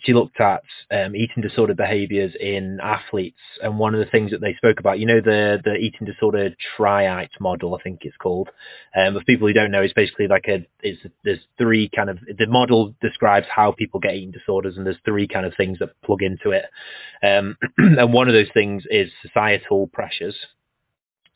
she 0.00 0.12
looked 0.12 0.40
at 0.40 0.62
um, 0.90 1.14
eating 1.14 1.40
disorder 1.40 1.74
behaviors 1.74 2.32
in 2.40 2.80
athletes, 2.82 3.38
and 3.62 3.78
one 3.78 3.94
of 3.94 4.00
the 4.04 4.10
things 4.10 4.32
that 4.32 4.40
they 4.40 4.54
spoke 4.54 4.80
about, 4.80 4.98
you 4.98 5.06
know, 5.06 5.20
the 5.20 5.60
the 5.64 5.74
eating 5.74 6.04
disorder 6.04 6.50
triad 6.76 7.28
model, 7.38 7.76
I 7.76 7.82
think 7.82 8.00
it's 8.02 8.16
called. 8.16 8.48
Um, 8.96 9.14
for 9.14 9.22
people 9.22 9.46
who 9.46 9.54
don't 9.54 9.70
know, 9.70 9.82
it's 9.82 9.94
basically 9.94 10.26
like 10.26 10.46
a 10.48 10.66
is 10.82 10.98
there's 11.22 11.46
three 11.58 11.90
kind 11.94 12.10
of 12.10 12.18
the 12.38 12.48
model 12.48 12.94
describes 13.00 13.46
how 13.54 13.70
people 13.70 14.00
get 14.00 14.14
eating 14.14 14.32
disorders, 14.32 14.76
and 14.76 14.84
there's 14.84 14.96
three 15.04 15.28
kind 15.28 15.46
of 15.46 15.52
things 15.56 15.78
that 15.78 15.90
plug 16.04 16.22
into 16.22 16.50
it. 16.50 16.64
Um, 17.22 17.56
and 17.78 18.12
one 18.12 18.26
of 18.26 18.34
those 18.34 18.50
things 18.52 18.84
is 18.90 19.10
societal 19.22 19.86
pressures, 19.92 20.34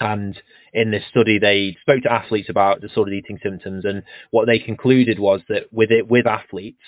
and 0.00 0.36
in 0.72 0.90
this 0.90 1.04
study, 1.08 1.38
they 1.38 1.76
spoke 1.80 2.02
to 2.02 2.12
athletes 2.12 2.48
about 2.50 2.80
disordered 2.80 3.14
eating 3.14 3.38
symptoms, 3.42 3.84
and 3.84 4.02
what 4.30 4.46
they 4.46 4.58
concluded 4.58 5.18
was 5.18 5.40
that 5.48 5.72
with 5.72 5.90
it, 5.90 6.08
with 6.08 6.26
athletes, 6.26 6.82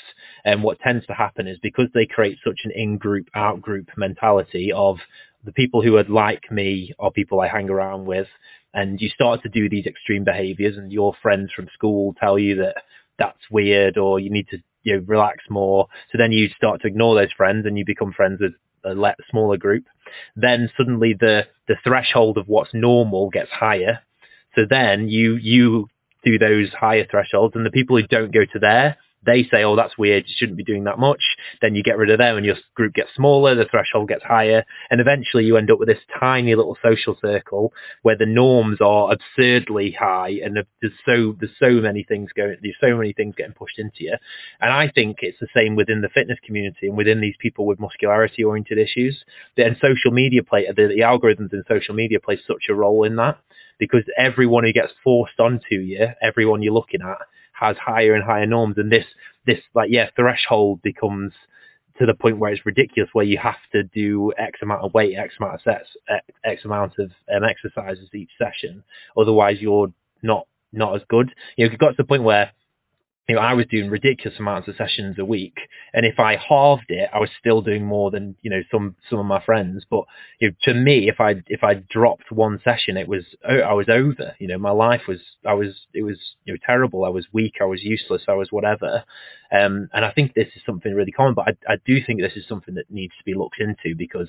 and 0.44 0.56
um, 0.56 0.62
what 0.62 0.80
tends 0.80 1.06
to 1.06 1.14
happen 1.14 1.46
is 1.46 1.58
because 1.62 1.88
they 1.94 2.06
create 2.06 2.38
such 2.44 2.60
an 2.64 2.72
in-group, 2.74 3.28
out-group 3.34 3.88
mentality 3.96 4.72
of 4.72 4.98
the 5.44 5.52
people 5.52 5.82
who 5.82 5.96
are 5.96 6.04
like 6.04 6.50
me 6.50 6.92
are 6.98 7.12
people 7.12 7.40
I 7.40 7.48
hang 7.48 7.70
around 7.70 8.06
with, 8.06 8.26
and 8.74 9.00
you 9.00 9.08
start 9.08 9.42
to 9.42 9.48
do 9.48 9.68
these 9.68 9.86
extreme 9.86 10.24
behaviors, 10.24 10.76
and 10.76 10.90
your 10.90 11.14
friends 11.22 11.52
from 11.52 11.68
school 11.72 12.14
tell 12.18 12.38
you 12.38 12.56
that 12.56 12.82
that's 13.18 13.50
weird, 13.50 13.98
or 13.98 14.18
you 14.18 14.30
need 14.30 14.48
to 14.48 14.58
you 14.82 14.96
know, 14.96 15.04
relax 15.06 15.44
more. 15.48 15.86
So 16.10 16.18
then 16.18 16.32
you 16.32 16.48
start 16.56 16.80
to 16.82 16.88
ignore 16.88 17.14
those 17.14 17.32
friends, 17.36 17.66
and 17.66 17.78
you 17.78 17.84
become 17.84 18.12
friends 18.12 18.40
with 18.40 18.54
a 18.84 19.14
smaller 19.30 19.56
group, 19.56 19.84
then 20.34 20.70
suddenly 20.76 21.14
the 21.18 21.46
the 21.68 21.76
threshold 21.84 22.38
of 22.38 22.48
what's 22.48 22.72
normal 22.72 23.30
gets 23.30 23.50
higher. 23.50 24.00
So 24.54 24.62
then 24.68 25.08
you 25.08 25.36
you 25.36 25.88
do 26.24 26.38
those 26.38 26.70
higher 26.72 27.06
thresholds, 27.10 27.54
and 27.54 27.64
the 27.64 27.70
people 27.70 27.96
who 27.96 28.06
don't 28.06 28.32
go 28.32 28.44
to 28.52 28.58
there, 28.58 28.96
they 29.26 29.44
say, 29.50 29.64
oh, 29.64 29.76
that's 29.76 29.98
weird, 29.98 30.24
you 30.26 30.34
shouldn't 30.36 30.56
be 30.56 30.64
doing 30.64 30.84
that 30.84 30.98
much. 30.98 31.22
Then 31.60 31.74
you 31.74 31.82
get 31.82 31.98
rid 31.98 32.10
of 32.10 32.18
them 32.18 32.36
and 32.36 32.46
your 32.46 32.56
group 32.74 32.94
gets 32.94 33.10
smaller, 33.14 33.54
the 33.54 33.66
threshold 33.70 34.08
gets 34.08 34.24
higher, 34.24 34.64
and 34.90 35.00
eventually 35.00 35.44
you 35.44 35.56
end 35.56 35.70
up 35.70 35.78
with 35.78 35.88
this 35.88 36.02
tiny 36.18 36.54
little 36.54 36.78
social 36.82 37.16
circle 37.20 37.72
where 38.02 38.16
the 38.16 38.26
norms 38.26 38.78
are 38.80 39.12
absurdly 39.12 39.90
high 39.92 40.38
and 40.42 40.56
there's 40.80 40.92
so 41.04 41.36
there's 41.38 41.52
so 41.58 41.80
many 41.80 42.04
things 42.04 42.30
going 42.36 42.56
there's 42.62 42.76
so 42.80 42.96
many 42.96 43.12
things 43.12 43.34
getting 43.36 43.52
pushed 43.52 43.78
into 43.78 44.04
you. 44.04 44.14
And 44.60 44.72
I 44.72 44.90
think 44.90 45.18
it's 45.20 45.38
the 45.40 45.48
same 45.54 45.76
within 45.76 46.00
the 46.00 46.08
fitness 46.08 46.38
community 46.44 46.88
and 46.88 46.96
within 46.96 47.20
these 47.20 47.36
people 47.40 47.66
with 47.66 47.80
muscularity 47.80 48.44
oriented 48.44 48.78
issues. 48.78 49.24
And 49.56 49.76
social 49.80 50.10
media 50.10 50.42
play 50.42 50.66
the, 50.66 50.88
the 50.88 51.00
algorithms 51.00 51.52
in 51.52 51.64
social 51.68 51.94
media 51.94 52.20
play 52.20 52.38
such 52.46 52.66
a 52.68 52.74
role 52.74 53.04
in 53.04 53.16
that 53.16 53.38
because 53.78 54.04
everyone 54.16 54.64
who 54.64 54.72
gets 54.72 54.92
forced 55.04 55.38
onto 55.38 55.76
you, 55.76 56.08
everyone 56.22 56.62
you're 56.62 56.72
looking 56.72 57.02
at, 57.02 57.18
has 57.58 57.76
higher 57.78 58.14
and 58.14 58.24
higher 58.24 58.46
norms, 58.46 58.76
and 58.78 58.90
this 58.90 59.04
this 59.46 59.60
like 59.74 59.90
yeah 59.90 60.08
threshold 60.16 60.80
becomes 60.82 61.32
to 61.98 62.06
the 62.06 62.14
point 62.14 62.38
where 62.38 62.52
it's 62.52 62.66
ridiculous, 62.66 63.10
where 63.12 63.24
you 63.24 63.38
have 63.38 63.56
to 63.72 63.82
do 63.82 64.32
X 64.38 64.60
amount 64.62 64.82
of 64.82 64.92
weight, 64.92 65.16
X 65.16 65.34
amount 65.40 65.54
of 65.54 65.60
sets, 65.62 65.88
X 66.44 66.64
amount 66.64 66.92
of 66.98 67.10
um, 67.34 67.42
exercises 67.44 68.08
each 68.14 68.30
session. 68.38 68.84
Otherwise, 69.16 69.56
you're 69.60 69.92
not 70.22 70.46
not 70.72 70.94
as 70.94 71.02
good. 71.08 71.32
You 71.56 71.66
know, 71.66 71.72
it 71.72 71.78
got 71.78 71.90
to 71.90 71.94
the 71.96 72.04
point 72.04 72.22
where 72.22 72.50
you 73.28 73.34
know, 73.34 73.40
I 73.40 73.54
was 73.54 73.66
doing 73.66 73.90
ridiculous 73.90 74.38
amounts 74.38 74.68
of 74.68 74.76
sessions 74.76 75.18
a 75.18 75.24
week, 75.24 75.56
and 75.92 76.06
if 76.06 76.20
I 76.20 76.36
halved 76.36 76.86
it, 76.90 77.10
I 77.12 77.18
was 77.18 77.30
still 77.40 77.60
doing 77.60 77.84
more 77.84 78.12
than 78.12 78.36
you 78.42 78.50
know 78.50 78.62
some 78.70 78.94
some 79.10 79.18
of 79.18 79.26
my 79.26 79.44
friends. 79.44 79.84
But 79.90 80.04
you 80.38 80.48
know, 80.48 80.54
to 80.62 80.74
me, 80.74 81.08
if 81.08 81.20
I 81.20 81.42
if 81.48 81.64
I 81.64 81.74
dropped 81.74 82.30
one 82.30 82.60
session, 82.62 82.96
it 82.96 83.08
was 83.08 83.24
I 83.44 83.72
was 83.72 83.88
over. 83.88 84.36
You 84.38 84.46
know, 84.46 84.58
my 84.58 84.70
life 84.70 85.02
was 85.08 85.18
I 85.44 85.54
was 85.54 85.74
it 85.92 86.02
was 86.02 86.18
you 86.44 86.54
know 86.54 86.58
terrible. 86.64 87.04
I 87.04 87.08
was 87.08 87.26
weak. 87.32 87.54
I 87.60 87.64
was 87.64 87.82
useless. 87.82 88.22
I 88.28 88.34
was 88.34 88.52
whatever. 88.52 89.02
Um, 89.50 89.88
and 89.92 90.04
I 90.04 90.12
think 90.12 90.34
this 90.34 90.48
is 90.54 90.62
something 90.64 90.94
really 90.94 91.12
common. 91.12 91.34
But 91.34 91.48
I, 91.48 91.72
I 91.72 91.76
do 91.84 91.98
think 92.04 92.20
this 92.20 92.36
is 92.36 92.46
something 92.48 92.74
that 92.76 92.90
needs 92.90 93.14
to 93.18 93.24
be 93.24 93.34
looked 93.34 93.60
into 93.60 93.96
because 93.96 94.28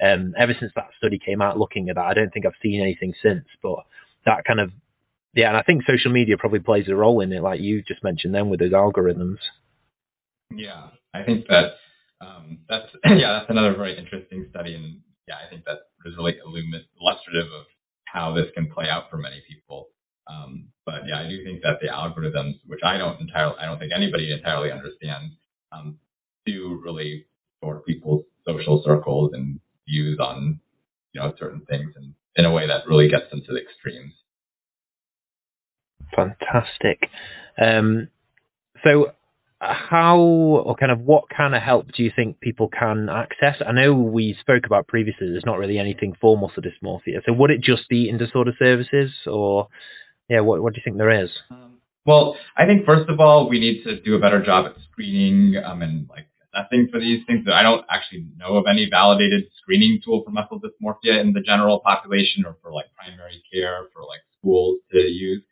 um, 0.00 0.34
ever 0.38 0.54
since 0.58 0.72
that 0.76 0.90
study 0.96 1.18
came 1.18 1.42
out, 1.42 1.58
looking 1.58 1.88
at 1.88 1.96
that, 1.96 2.04
I 2.04 2.14
don't 2.14 2.32
think 2.32 2.46
I've 2.46 2.52
seen 2.62 2.80
anything 2.80 3.14
since. 3.20 3.46
But 3.62 3.84
that 4.26 4.44
kind 4.44 4.60
of 4.60 4.70
yeah, 5.38 5.48
and 5.50 5.56
I 5.56 5.62
think 5.62 5.84
social 5.86 6.10
media 6.10 6.36
probably 6.36 6.58
plays 6.58 6.88
a 6.88 6.96
role 6.96 7.20
in 7.20 7.32
it, 7.32 7.44
like 7.44 7.60
you 7.60 7.80
just 7.86 8.02
mentioned 8.02 8.34
then 8.34 8.48
with 8.48 8.58
those 8.58 8.72
algorithms. 8.72 9.36
Yeah, 10.52 10.88
I 11.14 11.22
think 11.22 11.46
that 11.46 11.74
um, 12.20 12.58
that's 12.68 12.88
yeah, 13.04 13.38
that's 13.38 13.48
another 13.48 13.76
very 13.76 13.96
interesting 13.96 14.46
study, 14.50 14.74
and 14.74 14.98
yeah, 15.28 15.36
I 15.36 15.48
think 15.48 15.64
that 15.64 15.78
is 16.04 16.16
really 16.16 16.40
illustrative 16.42 17.52
of 17.52 17.66
how 18.06 18.34
this 18.34 18.46
can 18.52 18.68
play 18.68 18.88
out 18.88 19.10
for 19.10 19.16
many 19.16 19.40
people. 19.48 19.90
Um, 20.26 20.70
but 20.84 21.02
yeah, 21.06 21.20
I 21.20 21.28
do 21.28 21.44
think 21.44 21.62
that 21.62 21.78
the 21.80 21.86
algorithms, 21.86 22.58
which 22.66 22.80
I 22.82 22.98
don't 22.98 23.20
entirely, 23.20 23.54
I 23.60 23.66
don't 23.66 23.78
think 23.78 23.92
anybody 23.94 24.32
entirely 24.32 24.72
understands, 24.72 25.36
um, 25.70 25.98
do 26.46 26.80
really 26.84 27.26
sort 27.62 27.86
people's 27.86 28.24
social 28.44 28.82
circles 28.84 29.34
and 29.34 29.60
views 29.86 30.18
on 30.18 30.58
you 31.12 31.20
know 31.20 31.32
certain 31.38 31.64
things, 31.70 31.92
and 31.94 32.12
in 32.34 32.44
a 32.44 32.52
way 32.52 32.66
that 32.66 32.88
really 32.88 33.08
gets 33.08 33.30
them 33.30 33.42
to 33.46 33.52
the 33.52 33.62
extremes. 33.62 34.14
Fantastic. 36.14 37.08
Um, 37.60 38.08
so 38.84 39.12
how 39.60 40.18
or 40.18 40.76
kind 40.76 40.92
of 40.92 41.00
what 41.00 41.24
kind 41.28 41.54
of 41.54 41.62
help 41.62 41.90
do 41.92 42.02
you 42.04 42.12
think 42.14 42.40
people 42.40 42.68
can 42.68 43.08
access? 43.08 43.56
I 43.66 43.72
know 43.72 43.92
we 43.92 44.36
spoke 44.40 44.66
about 44.66 44.86
previously 44.86 45.28
there's 45.30 45.44
not 45.44 45.58
really 45.58 45.78
anything 45.78 46.14
for 46.20 46.38
muscle 46.38 46.62
dysmorphia. 46.62 47.20
So 47.26 47.32
would 47.32 47.50
it 47.50 47.60
just 47.60 47.88
be 47.88 48.08
in 48.08 48.18
disorder 48.18 48.52
services 48.58 49.10
or 49.26 49.68
yeah, 50.28 50.40
what 50.40 50.62
what 50.62 50.74
do 50.74 50.78
you 50.78 50.82
think 50.84 50.98
there 50.98 51.24
is? 51.24 51.30
Um, 51.50 51.78
well, 52.06 52.36
I 52.56 52.66
think 52.66 52.86
first 52.86 53.08
of 53.08 53.18
all 53.18 53.48
we 53.48 53.58
need 53.58 53.82
to 53.84 54.00
do 54.00 54.14
a 54.14 54.20
better 54.20 54.42
job 54.42 54.66
at 54.66 54.74
screening 54.92 55.56
um, 55.62 55.82
and 55.82 56.08
like 56.08 56.26
assessing 56.54 56.88
for 56.92 57.00
these 57.00 57.24
things. 57.26 57.46
I 57.52 57.62
don't 57.62 57.84
actually 57.90 58.28
know 58.36 58.56
of 58.56 58.66
any 58.70 58.88
validated 58.88 59.44
screening 59.60 60.00
tool 60.04 60.22
for 60.24 60.30
muscle 60.30 60.60
dysmorphia 60.60 61.20
in 61.20 61.32
the 61.32 61.40
general 61.40 61.80
population 61.80 62.44
or 62.46 62.56
for 62.62 62.72
like 62.72 62.86
primary 62.94 63.42
care 63.52 63.86
for 63.92 64.02
like 64.04 64.20
schools 64.38 64.78
to 64.92 64.98
use. 64.98 65.42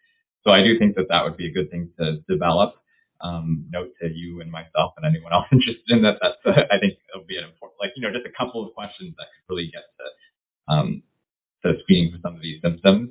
So 0.46 0.52
I 0.52 0.62
do 0.62 0.78
think 0.78 0.94
that 0.94 1.08
that 1.08 1.24
would 1.24 1.36
be 1.36 1.48
a 1.48 1.52
good 1.52 1.70
thing 1.70 1.90
to 1.98 2.18
develop. 2.28 2.76
Um, 3.20 3.66
note 3.70 3.92
to 4.00 4.08
you 4.12 4.40
and 4.42 4.50
myself 4.50 4.92
and 4.96 5.04
anyone 5.04 5.32
else 5.32 5.46
interested 5.52 5.90
in 5.90 6.02
that. 6.02 6.18
That's 6.22 6.36
uh, 6.44 6.62
I 6.70 6.78
think 6.78 6.94
it'll 7.12 7.26
be 7.26 7.36
an 7.36 7.44
important, 7.44 7.80
like 7.80 7.92
you 7.96 8.02
know, 8.02 8.12
just 8.12 8.26
a 8.26 8.32
couple 8.38 8.64
of 8.64 8.72
questions 8.74 9.14
that 9.18 9.26
could 9.26 9.54
really 9.54 9.70
get 9.70 9.82
to 9.98 10.72
um, 10.72 11.02
to 11.64 11.74
screening 11.82 12.12
for 12.12 12.18
some 12.22 12.36
of 12.36 12.42
these 12.42 12.60
symptoms. 12.62 13.10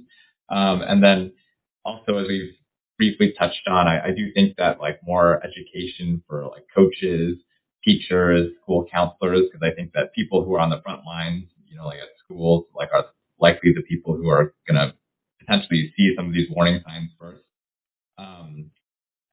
Um, 0.49 0.81
and 0.81 1.03
then 1.03 1.33
also, 1.83 2.17
as 2.17 2.27
we've 2.27 2.53
briefly 2.97 3.33
touched 3.37 3.67
on, 3.67 3.87
I, 3.87 4.07
I 4.07 4.11
do 4.11 4.31
think 4.31 4.55
that 4.57 4.79
like 4.79 4.99
more 5.03 5.43
education 5.43 6.23
for 6.29 6.45
like 6.45 6.65
coaches, 6.73 7.37
teachers, 7.83 8.51
school 8.61 8.85
counselors, 8.89 9.49
because 9.51 9.67
I 9.67 9.75
think 9.75 9.91
that 9.93 10.13
people 10.13 10.45
who 10.45 10.53
are 10.55 10.59
on 10.61 10.69
the 10.69 10.81
front 10.83 11.03
lines, 11.03 11.45
you 11.67 11.75
know, 11.75 11.87
like 11.87 11.99
at 11.99 12.09
schools, 12.23 12.65
like 12.73 12.89
are 12.93 13.07
likely 13.39 13.73
the 13.73 13.81
people 13.81 14.15
who 14.15 14.29
are 14.29 14.53
going 14.67 14.77
to 14.77 14.93
potentially 15.45 15.93
see 15.95 16.13
some 16.15 16.27
of 16.27 16.33
these 16.33 16.49
warning 16.49 16.81
signs 16.85 17.11
first. 17.19 17.41
Um, 18.17 18.71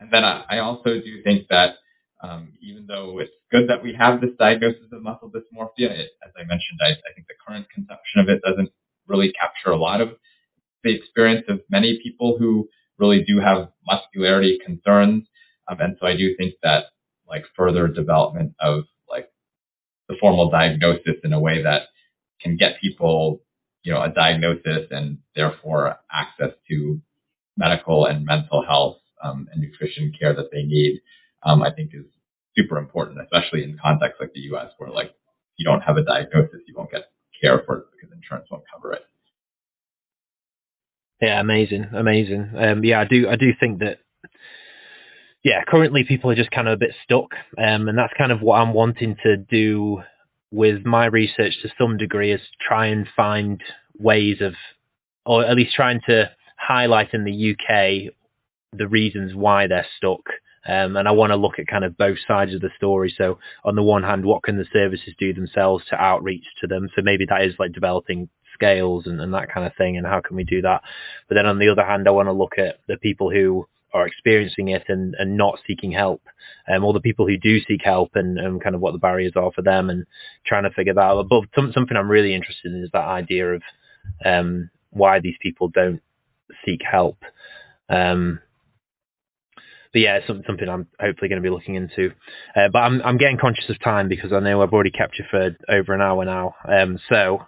and 0.01 0.11
then 0.11 0.25
I, 0.25 0.45
I, 0.51 0.59
also 0.59 1.01
do 1.01 1.23
think 1.23 1.47
that 1.49 1.77
um, 2.23 2.53
even 2.61 2.87
though 2.87 3.21
it's 3.21 3.33
good 3.51 3.69
that 3.69 3.83
we 3.83 3.95
have 3.95 4.21
this 4.21 4.31
diagnosis 4.39 4.93
of 4.93 5.03
muscle 5.03 5.31
dysmorphia, 5.31 5.91
it, 5.91 6.11
as 6.25 6.33
I 6.37 6.41
mentioned, 6.41 6.81
I, 6.81 6.91
I, 6.91 7.15
think 7.15 7.29
the 7.29 7.35
current 7.47 7.67
conception 7.71 8.21
of 8.21 8.29
it 8.29 8.43
doesn't 8.43 8.71
really 9.07 9.33
capture 9.33 9.71
a 9.71 9.77
lot 9.77 10.01
of 10.01 10.11
the 10.83 10.95
experience 10.95 11.45
of 11.49 11.61
many 11.71 12.01
people 12.03 12.37
who 12.39 12.69
really 12.99 13.23
do 13.23 13.39
have 13.39 13.69
muscularity 13.87 14.59
concerns. 14.65 15.25
Um, 15.69 15.79
and 15.81 15.97
so 16.01 16.07
I 16.07 16.17
do 16.17 16.35
think 16.37 16.55
that 16.63 16.87
like 17.29 17.45
further 17.57 17.87
development 17.89 18.55
of 18.61 18.85
like 19.09 19.29
the 20.09 20.17
formal 20.21 20.51
diagnosis 20.51 21.17
in 21.23 21.33
a 21.33 21.41
way 21.41 21.63
that 21.63 21.83
can 22.41 22.57
get 22.57 22.81
people 22.81 23.41
you 23.83 23.93
know, 23.93 24.03
a 24.03 24.09
diagnosis 24.09 24.89
and 24.91 25.19
therefore 25.35 25.99
access 26.11 26.51
to 26.69 27.01
medical 27.57 28.07
and 28.07 28.25
mental 28.25 28.65
health 28.65 28.99
um, 29.23 29.49
and 29.53 29.61
nutrition 29.61 30.13
care 30.19 30.35
that 30.35 30.51
they 30.53 30.63
need, 30.63 31.01
um, 31.43 31.63
I 31.63 31.73
think 31.73 31.91
is 31.95 32.05
super 32.57 32.79
important, 32.79 33.21
especially 33.21 33.65
in 33.65 33.79
contexts 33.83 34.21
like 34.21 34.33
the 34.33 34.41
U.S. 34.41 34.71
where 34.79 34.91
like 34.91 35.15
you 35.57 35.65
don't 35.65 35.81
have 35.81 35.97
a 35.97 36.05
diagnosis, 36.05 36.61
you 36.67 36.75
won't 36.77 36.91
get 36.91 37.11
care 37.41 37.63
for 37.67 37.79
it 37.79 37.85
because 37.93 38.15
insurance 38.15 38.49
won't 38.51 38.65
cover 38.73 38.93
it. 38.93 39.03
Yeah, 41.21 41.41
amazing, 41.41 41.87
amazing. 41.95 42.51
Um, 42.57 42.85
yeah, 42.85 43.01
I 43.01 43.05
do, 43.05 43.29
I 43.29 43.37
do 43.37 43.53
think 43.59 43.81
that. 43.81 43.99
Yeah, 45.45 45.65
currently 45.67 46.05
people 46.05 46.31
are 46.31 46.37
just 46.37 46.53
kind 46.53 46.69
of 46.69 46.75
a 46.75 46.77
bit 46.77 46.95
stuck, 47.03 47.31
um, 47.59 47.89
and 47.89 47.99
that's 47.99 48.13
kind 48.17 48.31
of 48.31 48.43
what 48.43 48.61
I'm 48.61 48.73
wanting 48.73 49.17
to 49.25 49.37
do 49.37 50.01
with 50.53 50.85
my 50.85 51.07
research 51.07 51.55
to 51.63 51.69
some 51.79 51.97
degree 51.97 52.33
is 52.33 52.41
try 52.61 52.87
and 52.87 53.09
find 53.17 53.61
ways 54.03 54.41
of, 54.41 54.55
or 55.25 55.45
at 55.45 55.57
least 55.57 55.75
trying 55.75 56.01
to 56.07 56.31
highlight 56.57 57.15
in 57.15 57.25
the 57.25 57.53
UK 57.53 58.13
the 58.73 58.89
reasons 58.89 59.35
why 59.35 59.67
they're 59.67 59.87
stuck. 59.97 60.23
Um, 60.67 60.97
and 60.97 61.09
I 61.09 61.11
want 61.11 61.31
to 61.33 61.37
look 61.37 61.59
at 61.59 61.67
kind 61.67 61.85
of 61.85 61.99
both 61.99 62.19
sides 62.27 62.55
of 62.55 62.61
the 62.61 62.71
story. 62.77 63.13
So 63.17 63.39
on 63.65 63.75
the 63.75 63.83
one 63.83 64.05
hand, 64.05 64.25
what 64.25 64.45
can 64.45 64.59
the 64.59 64.67
services 64.73 65.15
do 65.19 65.35
themselves 65.35 65.85
to 65.91 65.97
outreach 65.97 66.45
to 66.61 66.69
them? 66.69 66.89
So 66.95 67.03
maybe 67.03 67.27
that 67.29 67.43
is 67.43 67.55
like 67.59 67.73
developing 67.73 68.29
scales 68.55 69.07
and, 69.07 69.21
and 69.21 69.35
that 69.35 69.53
kind 69.53 69.67
of 69.67 69.75
thing. 69.77 69.97
And 69.97 70.07
how 70.07 70.21
can 70.21 70.37
we 70.37 70.45
do 70.45 70.63
that? 70.63 70.83
But 71.29 71.35
then 71.35 71.47
on 71.47 71.59
the 71.59 71.69
other 71.69 71.85
hand, 71.85 72.07
I 72.07 72.13
want 72.13 72.29
to 72.29 72.33
look 72.33 72.59
at 72.59 72.79
the 72.87 72.97
people 72.97 73.31
who 73.31 73.67
are 73.93 74.07
experiencing 74.07 74.69
it 74.69 74.85
and, 74.89 75.15
and 75.19 75.37
not 75.37 75.59
seeking 75.67 75.93
help, 75.93 76.23
um, 76.73 76.85
or 76.85 76.93
the 76.93 77.01
people 77.01 77.27
who 77.27 77.37
do 77.37 77.61
seek 77.67 77.83
help 77.83 78.13
and, 78.15 78.39
and 78.39 78.63
kind 78.63 78.75
of 78.75 78.81
what 78.81 78.93
the 78.93 78.99
barriers 78.99 79.33
are 79.37 79.53
for 79.53 79.63
them 79.63 79.91
and 79.91 80.07
trying 80.47 80.63
to 80.63 80.71
figure 80.71 80.95
that 80.95 81.01
out. 81.01 81.29
But 81.29 81.45
some, 81.55 81.73
something 81.73 81.97
I'm 81.97 82.11
really 82.11 82.35
interested 82.35 82.73
in 82.73 82.83
is 82.83 82.91
that 82.93 83.05
idea 83.05 83.53
of 83.53 83.63
um, 84.25 84.71
why 84.91 85.21
these 85.21 85.37
people 85.41 85.69
don't 85.69 86.01
seek 86.65 86.81
help. 86.89 87.19
Um, 87.89 88.41
but 89.93 90.01
yeah, 90.01 90.17
it's 90.17 90.27
something 90.27 90.69
I'm 90.69 90.87
hopefully 90.99 91.29
going 91.29 91.43
to 91.43 91.47
be 91.47 91.55
looking 91.55 91.75
into. 91.75 92.13
Uh, 92.57 92.69
but 92.73 92.79
I'm, 92.79 93.03
I'm 93.03 93.19
getting 93.19 93.37
conscious 93.37 93.69
of 93.69 93.79
time 93.81 94.09
because 94.09 94.33
I 94.33 94.41
know 94.41 94.63
I've 94.63 94.73
already 94.73 94.91
kept 94.91 95.19
you 95.19 95.25
for 95.31 95.55
over 95.69 95.93
an 95.93 96.01
hour 96.01 96.25
now. 96.25 96.55
Um, 96.67 96.99
so 97.11 97.47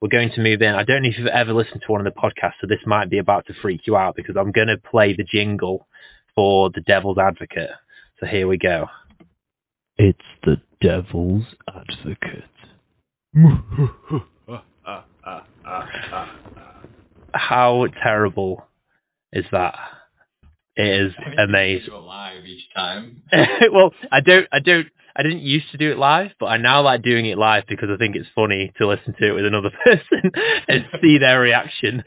we're 0.00 0.08
going 0.08 0.30
to 0.32 0.42
move 0.42 0.60
in. 0.60 0.74
I 0.74 0.84
don't 0.84 1.02
know 1.02 1.08
if 1.08 1.18
you've 1.18 1.28
ever 1.28 1.54
listened 1.54 1.82
to 1.86 1.92
one 1.92 2.06
of 2.06 2.12
the 2.12 2.20
podcasts, 2.20 2.60
so 2.60 2.66
this 2.68 2.80
might 2.84 3.08
be 3.08 3.18
about 3.18 3.46
to 3.46 3.54
freak 3.54 3.86
you 3.86 3.96
out 3.96 4.16
because 4.16 4.36
I'm 4.38 4.52
going 4.52 4.68
to 4.68 4.76
play 4.76 5.14
the 5.16 5.24
jingle 5.24 5.86
for 6.34 6.70
the 6.70 6.82
Devil's 6.82 7.18
Advocate. 7.18 7.70
So 8.20 8.26
here 8.26 8.46
we 8.46 8.58
go. 8.58 8.86
It's 9.96 10.18
the 10.44 10.60
Devil's 10.80 11.44
Advocate. 11.68 12.44
How 17.32 17.86
terrible 18.02 18.66
is 19.32 19.44
that? 19.52 19.76
It 20.76 20.86
is 20.86 21.12
amazing. 21.36 21.92
Alive 21.92 22.44
each 22.46 22.64
time. 22.74 23.22
well, 23.72 23.92
I 24.12 24.20
don't, 24.20 24.46
I 24.52 24.60
don't, 24.60 24.86
I 25.16 25.24
didn't 25.24 25.40
used 25.40 25.72
to 25.72 25.78
do 25.78 25.90
it 25.90 25.98
live, 25.98 26.30
but 26.38 26.46
I 26.46 26.58
now 26.58 26.82
like 26.82 27.02
doing 27.02 27.26
it 27.26 27.36
live 27.36 27.64
because 27.68 27.88
I 27.92 27.96
think 27.96 28.14
it's 28.14 28.28
funny 28.36 28.72
to 28.78 28.86
listen 28.86 29.14
to 29.18 29.28
it 29.28 29.32
with 29.32 29.44
another 29.44 29.70
person 29.84 30.30
and 30.68 30.86
see 31.00 31.18
their 31.18 31.40
reaction. 31.40 32.04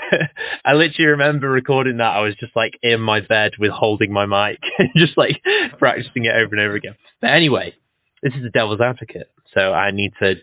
I 0.64 0.74
literally 0.74 1.10
remember 1.10 1.50
recording 1.50 1.96
that. 1.96 2.16
I 2.16 2.20
was 2.20 2.36
just 2.36 2.54
like 2.54 2.78
in 2.80 3.00
my 3.00 3.20
bed 3.20 3.52
with 3.58 3.72
holding 3.72 4.12
my 4.12 4.26
mic, 4.26 4.60
and 4.78 4.90
just 4.96 5.18
like 5.18 5.42
practicing 5.78 6.26
it 6.26 6.36
over 6.36 6.54
and 6.54 6.60
over 6.60 6.76
again. 6.76 6.94
But 7.20 7.30
anyway, 7.30 7.74
this 8.22 8.34
is 8.34 8.42
the 8.44 8.50
devil's 8.50 8.80
advocate, 8.80 9.32
so 9.52 9.72
I 9.72 9.90
need 9.90 10.12
to 10.20 10.36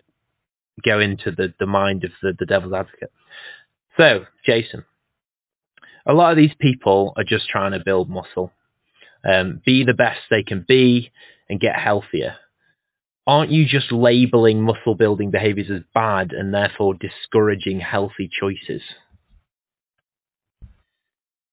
go 0.82 1.00
into 1.00 1.30
the, 1.30 1.52
the 1.58 1.66
mind 1.66 2.04
of 2.04 2.10
the, 2.22 2.34
the 2.38 2.46
devil's 2.46 2.72
advocate. 2.72 3.12
So, 3.96 4.26
Jason, 4.44 4.84
a 6.06 6.12
lot 6.14 6.30
of 6.30 6.36
these 6.36 6.54
people 6.58 7.12
are 7.16 7.24
just 7.24 7.48
trying 7.48 7.72
to 7.72 7.84
build 7.84 8.08
muscle, 8.08 8.52
um, 9.24 9.60
be 9.64 9.84
the 9.84 9.94
best 9.94 10.20
they 10.30 10.42
can 10.42 10.64
be, 10.66 11.12
and 11.48 11.60
get 11.60 11.76
healthier. 11.76 12.36
Aren't 13.26 13.50
you 13.50 13.66
just 13.66 13.92
labeling 13.92 14.62
muscle 14.62 14.94
building 14.94 15.30
behaviors 15.30 15.70
as 15.70 15.82
bad 15.94 16.32
and 16.32 16.54
therefore 16.54 16.94
discouraging 16.94 17.80
healthy 17.80 18.28
choices? 18.28 18.82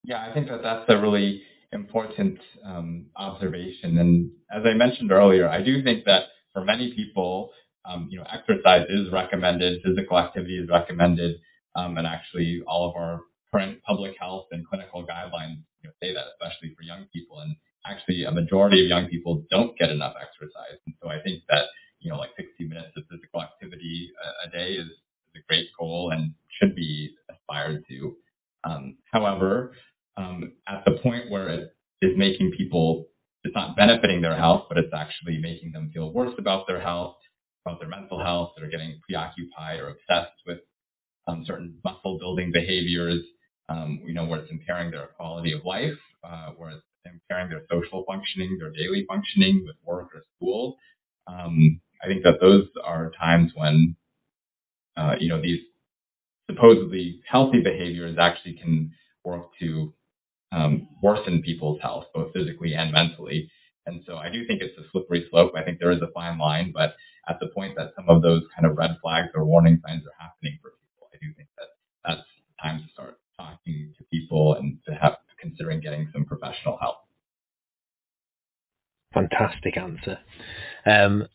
Yeah, 0.04 0.26
I 0.26 0.34
think 0.34 0.48
that 0.48 0.64
that's 0.64 0.86
a 0.88 0.98
really 0.98 1.44
important 1.74 2.40
um, 2.64 3.08
observation. 3.16 3.98
And 3.98 4.32
as 4.50 4.64
I 4.66 4.74
mentioned 4.74 5.12
earlier, 5.12 5.50
I 5.50 5.62
do 5.62 5.84
think 5.84 6.06
that 6.06 6.24
for 6.54 6.64
many 6.64 6.94
people, 6.94 7.52
um, 7.88 8.08
you 8.10 8.18
know, 8.18 8.26
exercise 8.32 8.86
is 8.90 9.12
recommended, 9.12 9.82
physical 9.84 10.18
activity 10.20 10.58
is 10.58 10.70
recommended, 10.70 11.38
um, 11.76 11.98
and 11.98 12.06
actually 12.06 12.62
all 12.68 12.90
of 12.90 12.96
our 12.96 13.22
current 13.52 13.82
public 13.84 14.16
health 14.20 14.48
and 14.52 14.68
clinical 14.68 15.06
guidelines 15.06 15.58
you 15.82 15.90
know, 15.90 15.92
say 16.02 16.14
that, 16.14 16.26
especially 16.34 16.76
for 16.76 16.84
young 16.84 17.06
people. 17.14 17.40
And 17.40 17.56
actually, 17.86 18.24
a 18.26 18.32
majority 18.32 18.84
of 18.84 18.90
young 18.90 19.08
people 19.08 19.44
don't 19.50 19.78
get 19.78 19.90
enough 19.90 20.16
exercise. 20.20 20.80
And 20.86 20.96
so 21.02 21.10
I 21.10 21.22
think 21.22 21.44
that 21.50 21.66
you 22.00 22.12
know, 22.12 22.18
like 22.18 22.30
60 22.38 22.68
minutes 22.68 22.94
of 22.96 23.04
physical 23.10 23.42
activity 23.42 24.12
a, 24.24 24.48
a 24.48 24.52
day 24.52 24.74
is, 24.74 24.88
is, 24.88 24.94
a 25.36 25.40
great 25.48 25.68
goal 25.78 26.12
and 26.12 26.34
should 26.60 26.76
be 26.76 27.14
aspired 27.30 27.84
to. 27.90 28.16
Um, 28.64 28.98
however, 29.12 29.74
um, 30.16 30.54
at 30.68 30.84
the 30.86 31.00
point 31.04 31.30
where 31.30 31.48
it 31.50 31.76
is 32.02 32.18
making 32.18 32.52
people, 32.52 33.08
it's 33.44 33.56
not 33.56 33.76
benefiting 33.76 34.22
their 34.22 34.36
health, 34.36 34.66
but 34.68 34.78
it's 34.78 34.94
actually 34.94 35.38
making 35.38 35.72
them 35.72 35.92
feel 35.94 36.12
worse 36.12 36.34
about 36.38 36.68
their 36.68 36.82
health, 36.82 37.18
about 37.68 37.80
their 37.80 37.90
mental 37.90 38.20
health, 38.24 38.52
that 38.56 38.64
are 38.64 38.70
getting 38.70 39.00
preoccupied 39.06 39.80
or 39.80 39.90
obsessed 39.90 40.38
with 40.46 40.60
um, 41.28 41.44
certain 41.46 41.78
muscle 41.84 42.18
building 42.18 42.52
behaviors, 42.52 43.22
um, 43.70 44.02
you 44.06 44.14
know, 44.14 44.26
where 44.26 44.40
it's 44.40 44.52
impairing 44.52 44.92
their 44.92 45.08
quality 45.18 45.52
of 45.54 45.66
life, 45.66 45.98
uh, 46.24 46.52
where 46.58 46.72
it's 46.72 46.84
impairing 47.06 47.50
their 47.50 47.64
social 47.70 48.04
functioning, 48.08 48.58
their 48.60 48.72
daily 48.72 49.06
functioning 49.08 49.64
with 49.66 49.76
work 49.86 50.10
or 50.16 50.24
school. 50.38 50.78
Um, 51.28 51.82
I 52.02 52.08
think 52.08 52.24
that 52.24 52.40
those 52.40 52.68
are 52.84 53.12
times 53.20 53.52
when, 53.56 53.96
uh, 54.96 55.16
you 55.20 55.30
know, 55.30 55.42
these 55.42 55.60
supposedly 56.50 57.22
healthy 57.30 57.62
behaviors 57.62 58.18
actually 58.18 58.54
can 58.54 58.94
work 59.26 59.48
to 59.60 59.94
um, 60.52 60.88
worsen 61.04 61.42
people's 61.42 61.82
health, 61.82 62.06
both 62.14 62.32
physically 62.34 62.74
and 62.74 62.92
mentally. 62.94 63.52
And 63.88 64.04
so 64.06 64.18
I 64.18 64.30
do 64.30 64.46
think 64.46 64.62
it's 64.62 64.78
a 64.78 64.88
slippery 64.92 65.26
slope. 65.32 65.54
I 65.56 65.64
think 65.64 65.80
there 65.80 65.92
is 65.92 66.02
a 66.02 66.12
fine 66.14 66.38
line, 66.38 66.72
but 66.74 66.96
at 67.28 67.40
the 67.40 67.48
point 67.48 67.76
that 67.78 67.94
some 67.96 68.10
of 68.10 68.22
those 68.22 68.44
kind 68.56 68.70
of 68.70 68.78
red 68.78 68.98
flags 69.02 69.30
or 69.34 69.46
warning 69.46 69.82
signs 69.86 70.04
are 70.06 70.16
happening 70.20 70.60
for 70.62 70.72
people, 70.72 71.10
I 71.14 71.18
do 71.22 71.34
think 71.36 71.50
that 71.58 71.68
that's 72.06 72.28
time 72.62 72.84
to 72.84 72.94
start 72.94 73.18
talking 73.40 73.94
to 73.98 74.04
people 74.12 74.56
and 74.56 74.78
to 74.86 74.94
have 74.94 75.18
considering 75.40 75.80
getting 75.80 76.10
some 76.12 76.26
professional 76.26 76.78
help. 76.78 76.98
Fantastic 79.14 79.78
answer. 79.78 80.20
Um, 80.86 81.28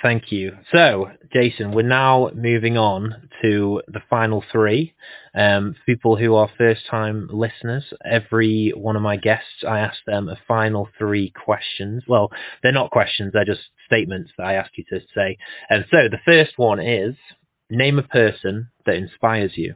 Thank 0.00 0.32
you. 0.32 0.56
So, 0.72 1.10
Jason, 1.32 1.72
we're 1.72 1.82
now 1.82 2.30
moving 2.34 2.76
on 2.76 3.28
to 3.42 3.82
the 3.86 4.00
final 4.08 4.42
three. 4.50 4.94
Um, 5.34 5.74
for 5.74 5.84
people 5.84 6.16
who 6.16 6.34
are 6.34 6.50
first 6.58 6.82
time 6.90 7.28
listeners, 7.30 7.84
every 8.04 8.72
one 8.74 8.96
of 8.96 9.02
my 9.02 9.16
guests, 9.16 9.64
I 9.66 9.80
ask 9.80 9.98
them 10.06 10.28
a 10.28 10.38
final 10.48 10.88
three 10.98 11.30
questions. 11.30 12.04
Well, 12.08 12.30
they're 12.62 12.72
not 12.72 12.90
questions, 12.90 13.32
they're 13.32 13.44
just 13.44 13.62
statements 13.86 14.32
that 14.38 14.46
I 14.46 14.54
ask 14.54 14.70
you 14.76 14.84
to 14.90 15.00
say. 15.14 15.36
And 15.68 15.84
so 15.90 16.08
the 16.10 16.20
first 16.24 16.52
one 16.56 16.80
is 16.80 17.14
name 17.70 17.98
a 17.98 18.02
person 18.02 18.70
that 18.86 18.96
inspires 18.96 19.52
you. 19.56 19.74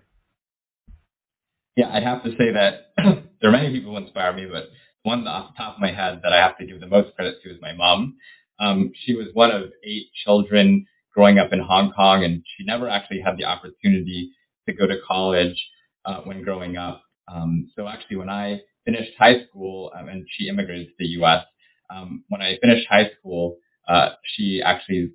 Yeah, 1.77 1.91
I 1.93 2.01
have 2.01 2.25
to 2.25 2.31
say 2.31 2.53
that 2.53 2.93
there 2.97 3.51
are 3.51 3.53
many 3.53 3.71
people 3.71 3.93
who 3.93 3.99
inspire 3.99 4.33
me, 4.33 4.47
but 4.51 4.71
one 5.03 5.27
off 5.29 5.53
the 5.53 5.63
top 5.63 5.75
of 5.75 5.81
my 5.81 5.93
head 5.93 6.21
that 6.25 6.33
I 6.33 6.39
have 6.39 6.59
to 6.59 6.67
give 6.67 6.81
the 6.81 6.87
most 6.87 7.15
credit 7.15 7.37
to 7.43 7.51
is 7.51 7.61
my 7.61 7.73
mom. 7.73 8.17
Um, 8.59 8.93
she 8.95 9.15
was 9.15 9.29
one 9.35 9.51
of 9.51 9.73
eight 9.85 10.07
children 10.25 10.87
growing 11.15 11.39
up 11.39 11.53
in 11.53 11.61
Hong 11.61 11.93
Kong, 11.93 12.25
and 12.25 12.43
she 12.57 12.65
never 12.65 12.89
actually 12.89 13.21
had 13.21 13.37
the 13.37 13.45
opportunity 13.45 14.33
to 14.69 14.75
go 14.75 14.87
to 14.87 14.97
college 15.07 15.57
uh, 16.05 16.21
when 16.23 16.43
growing 16.43 16.77
up. 16.77 17.03
Um, 17.29 17.71
so 17.75 17.89
actually, 17.89 18.17
when 18.17 18.29
I 18.29 18.61
finished 18.85 19.13
high 19.19 19.45
school, 19.47 19.93
um, 19.99 20.09
and 20.09 20.27
she 20.31 20.49
immigrated 20.49 20.89
to 20.89 20.95
the 20.99 21.07
U.S., 21.21 21.45
um, 21.91 22.25
when 22.29 22.43
I 22.43 22.59
finished 22.61 22.87
high 22.89 23.11
school, 23.19 23.59
uh, 23.89 24.11
she 24.23 24.63
actually 24.65 25.13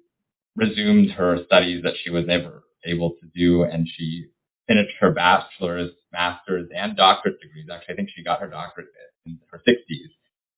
resumed 0.55 1.11
her 1.11 1.38
studies 1.45 1.84
that 1.84 1.93
she 2.03 2.09
was 2.09 2.26
never 2.26 2.63
able 2.85 3.11
to 3.22 3.27
do, 3.35 3.63
and 3.63 3.88
she 3.88 4.27
finished 4.68 4.95
her 4.99 5.11
bachelor's, 5.11 5.91
master's, 6.11 6.69
and 6.76 6.95
doctorate 6.95 7.39
degrees. 7.41 7.68
Actually, 7.72 7.93
I 7.93 7.95
think 7.97 8.09
she 8.15 8.23
got 8.23 8.39
her 8.39 8.47
doctorate 8.47 8.88
in 9.26 9.39
her 9.51 9.61
60s. 9.68 10.11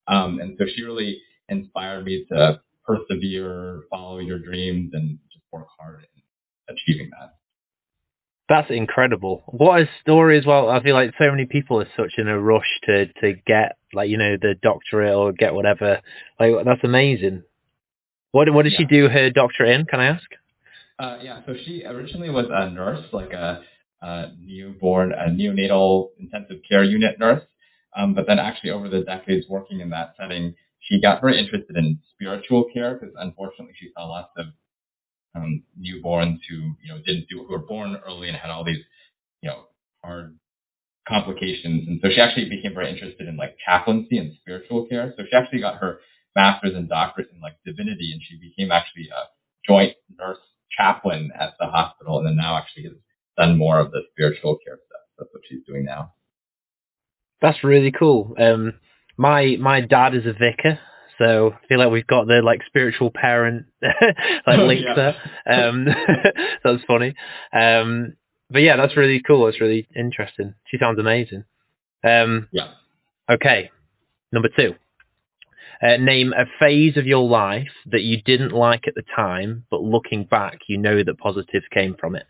Um, 0.07 0.39
and 0.39 0.55
so 0.57 0.65
she 0.73 0.83
really 0.83 1.21
inspired 1.49 2.05
me 2.05 2.25
to 2.29 2.61
persevere, 2.85 3.83
follow 3.89 4.19
your 4.19 4.39
dreams, 4.39 4.91
and 4.93 5.17
just 5.31 5.43
work 5.51 5.67
hard 5.79 6.05
in 6.15 6.73
achieving 6.73 7.09
that. 7.19 7.35
That's 8.49 8.69
incredible. 8.69 9.43
What 9.47 9.81
a 9.81 9.89
story 10.01 10.37
as 10.37 10.45
well. 10.45 10.69
I 10.69 10.83
feel 10.83 10.93
like 10.93 11.13
so 11.17 11.31
many 11.31 11.45
people 11.45 11.81
are 11.81 11.87
such 11.95 12.13
in 12.17 12.27
a 12.27 12.39
rush 12.39 12.67
to 12.83 13.05
to 13.21 13.33
get 13.47 13.77
like 13.93 14.09
you 14.09 14.17
know 14.17 14.35
the 14.39 14.55
doctorate 14.61 15.15
or 15.15 15.31
get 15.31 15.53
whatever. 15.53 16.01
Like 16.39 16.51
that's 16.65 16.83
amazing. 16.83 17.43
What 18.31 18.51
what 18.53 18.63
did 18.63 18.73
yeah. 18.73 18.79
she 18.79 18.85
do 18.85 19.07
her 19.07 19.29
doctorate 19.29 19.69
in? 19.69 19.85
Can 19.85 20.01
I 20.01 20.05
ask? 20.07 20.25
Uh, 20.99 21.17
yeah, 21.21 21.41
so 21.45 21.55
she 21.65 21.83
originally 21.85 22.29
was 22.29 22.45
a 22.51 22.69
nurse, 22.69 23.05
like 23.11 23.33
a, 23.33 23.61
a 24.01 24.31
newborn, 24.39 25.11
a 25.11 25.29
neonatal 25.29 26.09
intensive 26.19 26.57
care 26.69 26.83
unit 26.83 27.19
nurse. 27.19 27.43
Um, 27.95 28.13
but 28.13 28.25
then 28.27 28.39
actually 28.39 28.71
over 28.71 28.89
the 28.89 29.01
decades 29.01 29.45
working 29.49 29.79
in 29.79 29.89
that 29.91 30.15
setting, 30.19 30.55
she 30.83 31.01
got 31.01 31.21
very 31.21 31.39
interested 31.39 31.75
in 31.75 31.99
spiritual 32.13 32.65
care 32.73 32.95
because 32.95 33.15
unfortunately 33.17 33.73
she 33.79 33.89
saw 33.95 34.05
lots 34.05 34.31
of 34.37 34.47
um, 35.35 35.63
newborns 35.79 36.39
who 36.49 36.55
you 36.83 36.89
know 36.89 36.97
didn't 37.05 37.27
do 37.29 37.43
who 37.43 37.51
were 37.51 37.59
born 37.65 37.97
early 38.05 38.27
and 38.27 38.37
had 38.37 38.51
all 38.51 38.63
these 38.63 38.83
you 39.41 39.49
know 39.49 39.65
hard 40.03 40.37
complications, 41.07 41.87
and 41.87 41.99
so 42.01 42.09
she 42.09 42.21
actually 42.21 42.49
became 42.49 42.73
very 42.73 42.89
interested 42.89 43.27
in 43.27 43.35
like 43.37 43.55
chaplaincy 43.65 44.17
and 44.17 44.33
spiritual 44.41 44.85
care. 44.87 45.13
So 45.17 45.23
she 45.29 45.35
actually 45.35 45.61
got 45.61 45.77
her 45.77 45.99
master's 46.35 46.75
and 46.75 46.87
doctorate 46.89 47.29
in 47.33 47.41
like 47.41 47.55
divinity, 47.65 48.11
and 48.11 48.21
she 48.23 48.37
became 48.39 48.71
actually 48.71 49.09
a 49.09 49.27
joint 49.67 49.93
nurse 50.17 50.37
chaplain 50.77 51.31
at 51.39 51.53
the 51.59 51.67
hospital, 51.67 52.19
and 52.19 52.27
then 52.27 52.35
now 52.35 52.57
actually 52.57 52.83
has 52.83 52.93
done 53.37 53.57
more 53.57 53.79
of 53.79 53.91
the 53.91 54.01
spiritual 54.11 54.57
care 54.65 54.75
stuff. 54.75 55.01
That's 55.17 55.29
what 55.33 55.43
she's 55.49 55.65
doing 55.65 55.85
now. 55.85 56.13
That's 57.41 57.63
really 57.63 57.91
cool. 57.91 58.35
Um, 58.39 58.73
my 59.17 59.57
my 59.59 59.81
dad 59.81 60.15
is 60.15 60.25
a 60.25 60.33
vicar, 60.33 60.79
so 61.17 61.53
I 61.53 61.67
feel 61.67 61.79
like 61.79 61.91
we've 61.91 62.07
got 62.07 62.27
the 62.27 62.41
like 62.43 62.61
spiritual 62.65 63.11
parent 63.11 63.65
like 64.47 64.59
link 64.59 64.85
there. 64.95 65.15
Um, 65.45 65.87
that's 66.63 66.83
funny. 66.85 67.13
Um, 67.51 68.15
but 68.49 68.61
yeah, 68.61 68.77
that's 68.77 68.97
really 68.97 69.21
cool. 69.25 69.45
That's 69.45 69.61
really 69.61 69.87
interesting. 69.95 70.55
She 70.67 70.77
sounds 70.77 70.99
amazing. 70.99 71.45
Um, 72.03 72.47
yeah. 72.51 72.71
Okay. 73.29 73.71
Number 74.31 74.49
two. 74.55 74.75
Uh, 75.81 75.97
name 75.97 76.31
a 76.33 76.45
phase 76.59 76.95
of 76.95 77.05
your 77.05 77.27
life 77.27 77.67
that 77.87 78.03
you 78.03 78.21
didn't 78.21 78.53
like 78.53 78.87
at 78.87 78.95
the 78.95 79.03
time, 79.15 79.65
but 79.69 79.81
looking 79.81 80.23
back, 80.23 80.59
you 80.69 80.77
know 80.77 81.03
that 81.03 81.17
positives 81.17 81.65
came 81.73 81.95
from 81.99 82.15
it. 82.15 82.25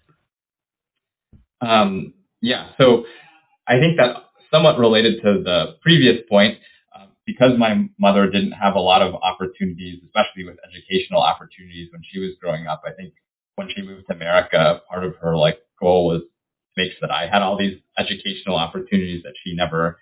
Um, 1.61 2.13
yeah. 2.41 2.69
So 2.79 3.05
I 3.67 3.79
think 3.79 3.97
that 3.97 4.15
somewhat 4.51 4.79
related 4.79 5.21
to 5.23 5.43
the 5.43 5.75
previous 5.81 6.21
point, 6.27 6.57
because 7.25 7.57
my 7.57 7.87
mother 7.99 8.29
didn't 8.29 8.51
have 8.51 8.75
a 8.75 8.79
lot 8.79 9.01
of 9.01 9.15
opportunities, 9.15 10.01
especially 10.03 10.45
with 10.45 10.57
educational 10.67 11.21
opportunities 11.21 11.89
when 11.91 12.01
she 12.03 12.19
was 12.19 12.31
growing 12.41 12.67
up, 12.67 12.81
I 12.85 12.91
think 12.91 13.13
when 13.55 13.69
she 13.73 13.81
moved 13.81 14.07
to 14.07 14.15
America, 14.15 14.81
part 14.89 15.03
of 15.03 15.15
her 15.21 15.37
like 15.37 15.59
goal 15.79 16.07
was 16.07 16.21
to 16.21 16.81
make 16.81 16.91
sure 16.91 17.07
that 17.07 17.11
I 17.11 17.27
had 17.27 17.41
all 17.41 17.57
these 17.57 17.79
educational 17.97 18.57
opportunities 18.57 19.23
that 19.23 19.33
she 19.43 19.55
never 19.55 19.99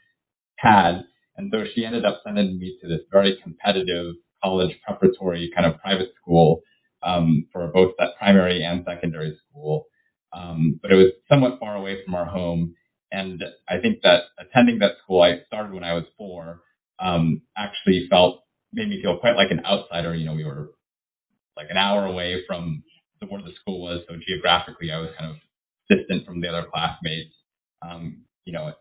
had. 0.57 1.03
And 1.37 1.51
so 1.53 1.63
she 1.73 1.85
ended 1.85 2.05
up 2.05 2.21
sending 2.25 2.57
me 2.57 2.77
to 2.81 2.87
this 2.87 3.01
very 3.11 3.37
competitive 3.41 4.15
college 4.43 4.75
preparatory 4.85 5.51
kind 5.55 5.67
of 5.67 5.79
private 5.79 6.13
school 6.21 6.61
um, 7.03 7.47
for 7.51 7.67
both 7.67 7.93
that 7.99 8.17
primary 8.17 8.63
and 8.63 8.85
secondary 8.85 9.37
school. 9.49 9.85
Um, 10.33 10.79
but 10.81 10.91
it 10.91 10.95
was 10.95 11.11
somewhat 11.29 11.59
far 11.59 11.75
away 11.75 12.03
from 12.03 12.15
our 12.15 12.25
home. 12.25 12.75
And 13.11 13.43
I 13.67 13.79
think 13.79 14.01
that 14.03 14.23
attending 14.39 14.79
that 14.79 14.93
school, 15.03 15.21
I 15.21 15.41
started 15.47 15.73
when 15.73 15.83
I 15.83 15.93
was 15.93 16.05
four 16.17 16.61
um, 17.01 17.41
actually 17.57 18.07
felt 18.09 18.43
made 18.73 18.89
me 18.89 19.01
feel 19.01 19.17
quite 19.17 19.35
like 19.35 19.51
an 19.51 19.65
outsider. 19.65 20.15
You 20.15 20.25
know, 20.25 20.35
we 20.35 20.45
were 20.45 20.69
like 21.57 21.67
an 21.69 21.77
hour 21.77 22.05
away 22.05 22.43
from 22.47 22.83
the, 23.19 23.27
where 23.27 23.41
the 23.41 23.53
school 23.61 23.81
was. 23.81 24.01
So 24.07 24.15
geographically, 24.27 24.91
I 24.91 24.99
was 24.99 25.09
kind 25.17 25.31
of 25.31 25.37
distant 25.89 26.25
from 26.25 26.41
the 26.41 26.47
other 26.49 26.67
classmates. 26.71 27.35
Um, 27.81 28.23
you 28.45 28.53
know, 28.53 28.73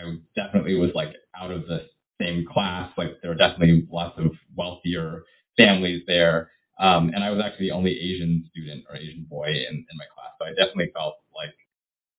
I 0.00 0.16
definitely 0.36 0.76
was 0.76 0.90
like 0.94 1.14
out 1.38 1.50
of 1.50 1.66
the 1.66 1.86
same 2.20 2.46
class. 2.46 2.92
Like 2.96 3.20
there 3.22 3.30
were 3.30 3.36
definitely 3.36 3.86
lots 3.90 4.18
of 4.18 4.32
wealthier 4.56 5.22
families 5.56 6.02
there. 6.06 6.50
Um, 6.80 7.10
and 7.14 7.24
I 7.24 7.30
was 7.30 7.42
actually 7.44 7.68
the 7.68 7.74
only 7.74 7.92
Asian 7.92 8.48
student 8.50 8.84
or 8.88 8.96
Asian 8.96 9.26
boy 9.28 9.48
in, 9.48 9.74
in 9.76 9.96
my 9.96 10.04
class. 10.14 10.32
So 10.40 10.46
I 10.46 10.50
definitely 10.50 10.92
felt 10.94 11.16
like 11.34 11.54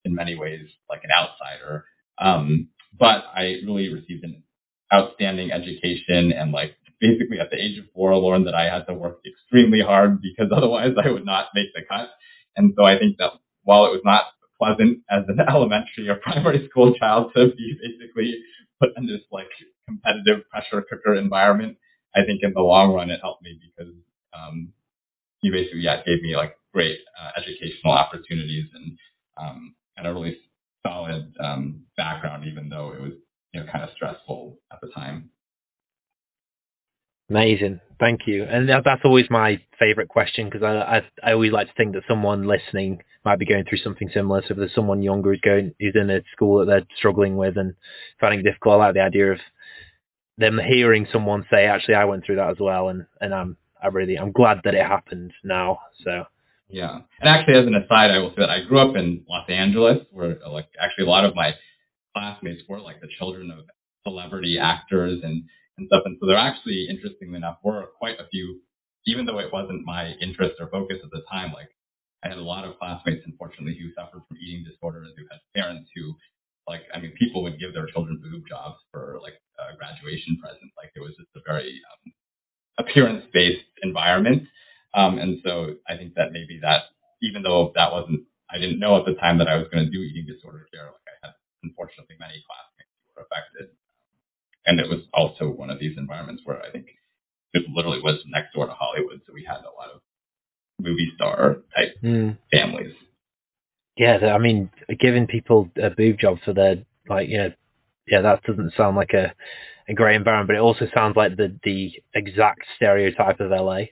in 0.06 0.16
many 0.16 0.36
ways 0.36 0.68
like 0.90 1.04
an 1.04 1.12
outsider. 1.12 1.86
Um, 2.18 2.70
but 2.98 3.26
I 3.36 3.62
really 3.66 3.94
received 3.94 4.24
an 4.24 4.44
outstanding 4.94 5.52
education 5.52 6.32
and 6.32 6.52
like 6.52 6.76
basically 7.00 7.40
at 7.40 7.50
the 7.50 7.58
age 7.58 7.78
of 7.80 7.86
four 7.94 8.16
learned 8.18 8.48
that 8.48 8.56
I 8.56 8.66
had 8.66 8.86
to 8.88 8.94
work 8.94 9.20
extremely 9.26 9.82
hard 9.82 10.22
because 10.22 10.52
otherwise 10.56 10.94
I 11.04 11.12
would 11.12 11.26
not 11.26 11.48
make 11.56 11.74
the 11.74 11.82
cut. 11.90 12.10
And 12.56 12.74
so 12.78 12.84
I 12.84 12.98
think 12.98 13.18
that 13.18 13.32
while 13.64 13.86
it 13.86 13.92
was 13.92 14.02
not 14.04 14.24
pleasant 14.58 15.00
as 15.10 15.24
an 15.28 15.40
elementary 15.50 16.10
or 16.10 16.16
primary 16.16 16.68
school 16.70 16.94
child 16.96 17.32
to 17.36 17.50
be 17.56 17.78
basically 17.82 18.40
put 18.82 18.92
in 18.98 19.06
this 19.08 19.22
like 19.32 19.50
competitive 19.88 20.50
pressure 20.50 20.86
cooker 20.90 21.16
environment, 21.16 21.78
I 22.16 22.26
think 22.26 22.42
in 22.44 22.54
the 22.54 22.62
long 22.62 22.94
run 22.94 23.10
it 23.10 23.20
helped 23.22 23.44
me 23.44 23.60
because 23.62 23.94
um, 24.34 24.74
you 25.42 25.52
basically 25.52 25.82
yeah 25.82 26.02
gave 26.04 26.22
me 26.22 26.36
like 26.36 26.56
great 26.74 27.00
uh, 27.20 27.32
educational 27.38 27.94
opportunities 27.94 28.66
and 28.74 28.98
um, 29.38 29.76
and 29.98 30.08
a 30.08 30.14
really 30.14 30.38
solid 30.86 31.34
um, 31.40 31.84
background, 31.98 32.46
even 32.46 32.70
though 32.70 32.92
it 32.94 33.02
was 33.02 33.14
you 33.54 33.60
know 33.60 33.72
kind 33.72 33.84
of 33.84 33.90
stressful 33.96 34.58
at 34.72 34.80
the 34.82 34.90
time. 34.90 35.30
Amazing, 37.30 37.80
thank 38.00 38.22
you. 38.26 38.44
And 38.44 38.68
that's 38.68 39.02
always 39.04 39.28
my 39.30 39.62
favorite 39.78 40.10
question 40.10 40.50
because 40.50 40.64
I, 40.64 40.98
I 41.24 41.30
I 41.30 41.34
always 41.34 41.52
like 41.52 41.68
to 41.68 41.74
think 41.76 41.94
that 41.94 42.04
someone 42.08 42.48
listening 42.48 43.04
might 43.24 43.38
be 43.38 43.46
going 43.46 43.66
through 43.66 43.80
something 43.80 44.10
similar. 44.14 44.42
So 44.42 44.52
if 44.52 44.58
there's 44.58 44.74
someone 44.74 45.04
younger 45.04 45.32
who's 45.32 45.42
going 45.42 45.74
who's 45.80 45.96
in 45.96 46.10
a 46.10 46.22
school 46.32 46.60
that 46.60 46.66
they're 46.66 46.88
struggling 46.98 47.38
with 47.38 47.58
and 47.58 47.76
finding 48.20 48.40
it 48.40 48.44
difficult, 48.44 48.76
I 48.76 48.86
like 48.86 48.94
the 48.96 49.02
idea 49.02 49.34
of 49.34 49.40
them 50.40 50.60
hearing 50.60 51.06
someone 51.12 51.46
say, 51.52 51.66
"Actually, 51.66 51.96
I 51.96 52.06
went 52.06 52.26
through 52.26 52.38
that 52.38 52.50
as 52.50 52.60
well," 52.60 52.90
and 52.90 53.06
and 53.22 53.34
I'm 53.34 53.58
I 53.82 53.88
really 53.88 54.18
I'm 54.18 54.32
glad 54.32 54.62
that 54.64 54.74
it 54.74 54.86
happened 54.86 55.32
now. 55.44 55.80
So 56.04 56.26
yeah, 56.70 57.00
and 57.20 57.30
actually, 57.30 57.60
as 57.60 57.68
an 57.68 57.76
aside, 57.76 58.12
I 58.12 58.20
will 58.20 58.30
say 58.30 58.38
that 58.40 58.50
I 58.50 58.64
grew 58.64 58.80
up 58.80 58.96
in 58.96 59.24
Los 59.30 59.50
Angeles, 59.50 60.00
where 60.12 60.38
like 60.50 60.70
actually 60.82 61.06
a 61.06 61.10
lot 61.10 61.26
of 61.26 61.36
my 61.36 61.54
classmates 62.20 62.64
were 62.68 62.80
like 62.80 63.00
the 63.02 63.08
children 63.18 63.50
of 63.52 63.66
celebrity 64.06 64.60
actors 64.60 65.20
and 65.24 65.44
and 65.78 65.88
stuff, 65.88 66.04
and 66.06 66.18
so 66.20 66.28
there 66.28 66.38
actually, 66.38 66.88
interestingly 66.90 67.38
enough, 67.38 67.58
were 67.64 67.86
quite 67.98 68.20
a 68.20 68.28
few, 68.28 68.60
even 69.08 69.26
though 69.26 69.40
it 69.40 69.54
wasn't 69.54 69.86
my 69.86 70.12
interest 70.20 70.56
or 70.60 70.68
focus 70.68 70.98
at 71.04 71.12
the 71.12 71.24
time. 71.32 71.54
Like 71.54 71.70
I 72.24 72.28
had 72.28 72.38
a 72.38 72.42
lot 72.42 72.66
of 72.66 72.78
classmates, 72.78 73.24
unfortunately, 73.26 73.80
who 73.80 73.94
suffered 73.96 74.24
from 74.28 74.38
eating 74.44 74.66
disorders, 74.66 75.14
who 75.16 75.24
had 75.32 75.40
parents 75.56 75.90
who, 75.96 76.14
like, 76.68 76.82
I 76.94 77.00
mean, 77.00 77.14
people 77.18 77.44
would 77.44 77.60
give 77.60 77.74
their 77.74 77.88
children 77.88 78.20
boob 78.22 78.44
jobs 78.48 78.76
for 78.92 79.20
like 79.24 79.40
a 79.58 79.78
graduation 79.78 80.38
present. 80.44 80.70
Like 80.76 80.92
it 80.96 81.00
was 81.00 81.16
just 81.18 81.30
a 81.38 81.42
very 81.48 81.80
um, 81.90 82.12
appearance-based 82.78 83.66
environment. 83.84 84.44
Um, 84.94 85.18
and 85.18 85.40
so 85.46 85.76
I 85.88 85.96
think 85.96 86.16
that 86.16 86.34
maybe 86.34 86.60
that, 86.62 86.84
even 87.22 87.42
though 87.42 87.72
that 87.76 87.92
wasn't, 87.92 88.24
I 88.52 88.58
didn't 88.58 88.80
know 88.80 88.98
at 89.00 89.06
the 89.06 89.16
time 89.16 89.38
that 89.38 89.48
I 89.48 89.56
was 89.56 89.68
going 89.72 89.86
to 89.86 89.92
do 89.92 90.02
eating 90.02 90.26
disorder 90.26 90.68
care, 90.74 90.86
like 90.86 91.09
unfortunately 91.64 92.16
many 92.20 92.44
classmates 92.46 92.94
were 93.16 93.24
affected. 93.24 93.76
And 94.66 94.80
it 94.80 94.90
was 94.90 95.02
also 95.14 95.50
one 95.50 95.70
of 95.70 95.80
these 95.80 95.98
environments 95.98 96.44
where 96.46 96.62
I 96.62 96.72
think 96.72 96.88
it 97.54 97.64
literally 97.74 98.02
was 98.02 98.20
next 98.28 98.54
door 98.54 98.68
to 98.68 98.74
Hollywood. 98.74 99.22
So 99.26 99.34
we 99.34 99.46
had 99.46 99.62
a 99.62 99.74
lot 99.78 99.92
of 99.94 100.02
movie 100.80 101.12
star 101.16 101.58
type 101.76 101.96
mm. 102.04 102.38
families. 102.52 102.94
Yeah, 103.98 104.18
I 104.34 104.38
mean, 104.38 104.70
giving 105.00 105.28
people 105.28 105.70
a 105.82 105.90
boob 105.90 106.20
job 106.20 106.38
for 106.46 106.54
their, 106.54 106.78
like, 107.10 107.28
you 107.28 107.38
know, 107.38 107.52
yeah, 108.08 108.22
that 108.22 108.44
doesn't 108.44 108.74
sound 108.78 108.96
like 108.96 109.12
a, 109.14 109.34
a 109.90 109.94
great 109.94 110.16
environment, 110.16 110.48
but 110.48 110.56
it 110.56 110.62
also 110.62 110.88
sounds 110.94 111.16
like 111.16 111.36
the 111.36 111.58
the 111.64 111.92
exact 112.14 112.62
stereotype 112.76 113.40
of 113.40 113.52
LA. 113.52 113.86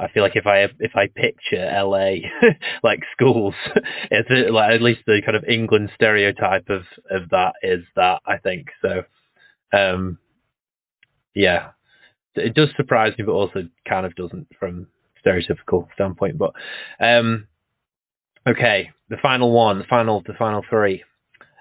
I 0.00 0.08
feel 0.10 0.22
like 0.22 0.36
if 0.36 0.46
I 0.46 0.60
if 0.78 0.96
I 0.96 1.08
picture 1.08 1.70
LA 1.72 2.28
like 2.82 3.00
schools, 3.12 3.54
it's 4.10 4.30
a, 4.30 4.50
like 4.50 4.72
at 4.72 4.82
least 4.82 5.00
the 5.06 5.20
kind 5.24 5.36
of 5.36 5.44
England 5.44 5.90
stereotype 5.94 6.70
of 6.70 6.82
of 7.10 7.28
that 7.30 7.52
is 7.62 7.84
that 7.96 8.22
I 8.26 8.38
think 8.38 8.68
so. 8.80 9.02
Um, 9.72 10.18
yeah, 11.34 11.70
it 12.34 12.54
does 12.54 12.70
surprise 12.76 13.12
me, 13.18 13.24
but 13.24 13.32
also 13.32 13.68
kind 13.88 14.06
of 14.06 14.14
doesn't 14.14 14.48
from 14.58 14.86
stereotypical 15.24 15.86
standpoint. 15.94 16.38
But 16.38 16.54
um, 16.98 17.46
okay, 18.46 18.90
the 19.10 19.18
final 19.18 19.52
one, 19.52 19.78
the 19.78 19.84
final 19.84 20.22
the 20.26 20.34
final 20.34 20.64
three. 20.68 21.04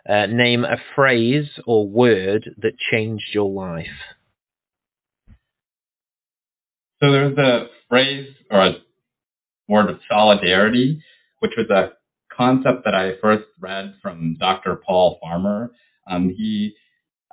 Uh, 0.08 0.26
name 0.26 0.64
a 0.64 0.78
phrase 0.96 1.48
or 1.68 1.88
word 1.88 2.50
that 2.58 2.72
changed 2.92 3.28
your 3.32 3.52
life. 3.52 3.86
So 7.02 7.14
there's 7.14 7.38
a 7.38 7.68
phrase 7.88 8.28
or 8.52 8.60
a 8.60 8.74
word 9.70 9.90
of 9.90 10.00
solidarity, 10.10 11.02
which 11.40 11.54
was 11.56 11.70
a 11.70 11.94
concept 12.36 12.84
that 12.84 12.94
I 12.94 13.14
first 13.22 13.46
read 13.58 13.96
from 14.02 14.36
Dr. 14.38 14.82
Paul 14.86 15.18
Farmer. 15.22 15.72
Um, 16.10 16.28
he 16.28 16.74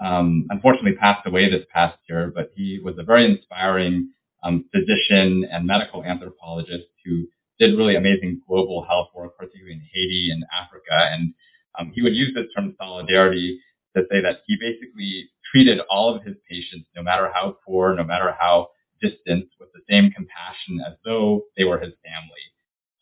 um, 0.00 0.46
unfortunately 0.50 0.94
passed 0.94 1.26
away 1.26 1.50
this 1.50 1.64
past 1.74 1.98
year, 2.08 2.30
but 2.32 2.52
he 2.54 2.78
was 2.82 2.94
a 2.98 3.02
very 3.02 3.24
inspiring 3.24 4.10
um, 4.44 4.66
physician 4.72 5.48
and 5.50 5.66
medical 5.66 6.04
anthropologist 6.04 6.86
who 7.04 7.26
did 7.58 7.76
really 7.76 7.96
amazing 7.96 8.42
global 8.46 8.84
health 8.84 9.08
work, 9.16 9.36
particularly 9.36 9.72
in 9.72 9.82
Haiti 9.92 10.30
and 10.30 10.44
Africa. 10.56 11.10
And 11.12 11.34
um, 11.76 11.90
he 11.92 12.02
would 12.02 12.14
use 12.14 12.32
this 12.34 12.46
term 12.54 12.76
solidarity 12.78 13.58
to 13.96 14.04
say 14.12 14.20
that 14.20 14.42
he 14.46 14.56
basically 14.60 15.28
treated 15.50 15.80
all 15.90 16.14
of 16.14 16.22
his 16.22 16.36
patients, 16.48 16.86
no 16.94 17.02
matter 17.02 17.32
how 17.34 17.56
poor, 17.66 17.94
no 17.96 18.04
matter 18.04 18.32
how 18.38 18.68
distant, 19.00 19.48
with 19.60 19.70
the 19.72 19.80
same 19.88 20.10
compassion 20.10 20.80
as 20.86 20.94
though 21.04 21.42
they 21.56 21.64
were 21.64 21.78
his 21.78 21.94
family. 22.04 22.44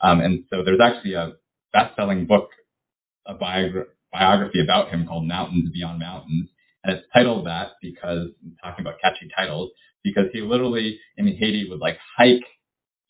Um, 0.01 0.21
and 0.21 0.45
so 0.51 0.63
there's 0.65 0.81
actually 0.81 1.15
a 1.15 1.33
best-selling 1.73 2.27
book, 2.27 2.51
a 3.27 3.35
biogra- 3.35 3.87
biography 4.13 4.63
about 4.63 4.91
him 4.91 5.07
called 5.07 5.27
Mountains 5.27 5.71
Beyond 5.73 5.99
Mountains. 5.99 6.49
And 6.83 6.97
it's 6.97 7.07
titled 7.13 7.47
that 7.47 7.73
because, 7.81 8.29
I'm 8.43 8.57
talking 8.63 8.85
about 8.85 9.01
catchy 9.01 9.29
titles, 9.37 9.71
because 10.03 10.27
he 10.33 10.43
literally 10.43 10.99
in 11.17 11.27
Haiti 11.27 11.67
would 11.71 11.81
like 11.81 11.99
hike, 12.17 12.45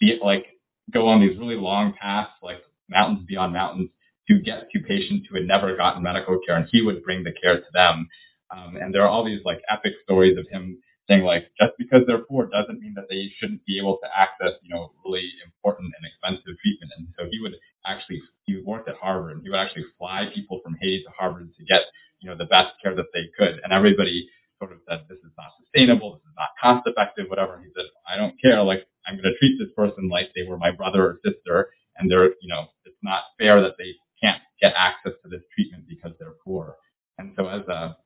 the, 0.01 0.19
like 0.23 0.47
go 0.93 1.09
on 1.09 1.20
these 1.20 1.39
really 1.39 1.56
long 1.56 1.94
paths, 2.01 2.31
like 2.43 2.62
mountains 2.89 3.27
beyond 3.27 3.52
mountains, 3.52 3.90
to 4.28 4.40
get 4.40 4.70
to 4.70 4.81
patients 4.81 5.27
who 5.28 5.36
had 5.36 5.47
never 5.47 5.77
gotten 5.77 6.02
medical 6.02 6.39
care, 6.47 6.56
and 6.56 6.69
he 6.70 6.81
would 6.82 7.02
bring 7.02 7.24
the 7.24 7.32
care 7.32 7.56
to 7.56 7.66
them. 7.73 8.09
Um, 8.56 8.77
and 8.77 8.94
there 8.94 9.02
are 9.02 9.09
all 9.09 9.24
these 9.24 9.44
like 9.44 9.61
epic 9.69 9.94
stories 10.05 10.39
of 10.39 10.47
him 10.48 10.78
saying 11.09 11.22
like 11.24 11.51
just 11.60 11.72
because 11.78 12.02
they're 12.06 12.24
poor 12.24 12.47
doesn't 12.47 12.81
mean 12.81 12.94
that 12.94 13.09
they 13.10 13.31
shouldn't 13.39 13.64
be 13.66 13.78
able 13.78 13.98
to 14.02 14.09
access 14.16 14.52
you 14.62 14.74
know 14.74 14.93
really 15.05 15.31
important 15.44 15.93
and 15.97 16.06
expensive 16.06 16.59
treatment. 16.60 16.93
And 16.97 17.09
so 17.18 17.26
he 17.31 17.40
would 17.40 17.55
actually 17.86 18.22
he 18.44 18.62
worked 18.64 18.89
at 18.89 18.97
Harvard 18.97 19.32
and 19.36 19.43
he 19.43 19.51
would 19.51 19.59
actually 19.59 19.85
fly 19.98 20.31
people 20.35 20.60
from 20.62 20.76
Haiti 20.81 21.02
to 21.05 21.10
Harvard 21.18 21.51
to 21.56 21.64
get 21.64 21.82
you 22.20 22.31
know 22.31 22.36
the 22.36 22.47
best 22.47 22.74
care 22.82 22.94
that 22.94 23.12
they 23.12 23.28
could. 23.39 23.60
And 23.62 23.72
everybody 23.72 24.28
sort 24.59 24.72
of 24.72 24.78
said 24.89 25.05
this 25.09 25.18
is 25.18 25.32
not 25.36 25.52
sustainable, 25.60 26.14
this 26.14 26.31
is 26.31 26.36
not 26.36 26.51
cost 26.60 26.89
effective, 26.89 27.26
whatever. 27.28 27.60
He 27.60 27.70
said 27.76 27.86
I 28.09 28.16
don't 28.16 28.40
care, 28.40 28.62
like 28.62 28.86
I'm 29.06 29.16
going 29.16 29.24
to 29.31 29.39
treat 29.39 29.59
this 29.59 29.72
person 29.76 30.09
like 30.09 30.31
they 30.35 30.44
were 30.44 30.56
my 30.56 30.70
brother 30.70 31.05
or 31.05 31.20
sister, 31.24 31.68
and 31.97 32.10
they're 32.10 32.31
you 32.40 32.48
know 32.48 32.68
it's 32.85 32.97
not 33.02 33.24
fair 33.39 33.60
that 33.60 33.76
they 33.78 33.94
can't 34.22 34.40
get 34.60 34.72
access 34.76 35.12
to 35.22 35.28
this 35.28 35.43
treatment 35.55 35.85
because 35.89 36.12
they're 36.18 36.40
poor. 36.44 36.76
And 37.18 37.32
so 37.36 37.47
as 37.48 37.66
a 37.68 37.97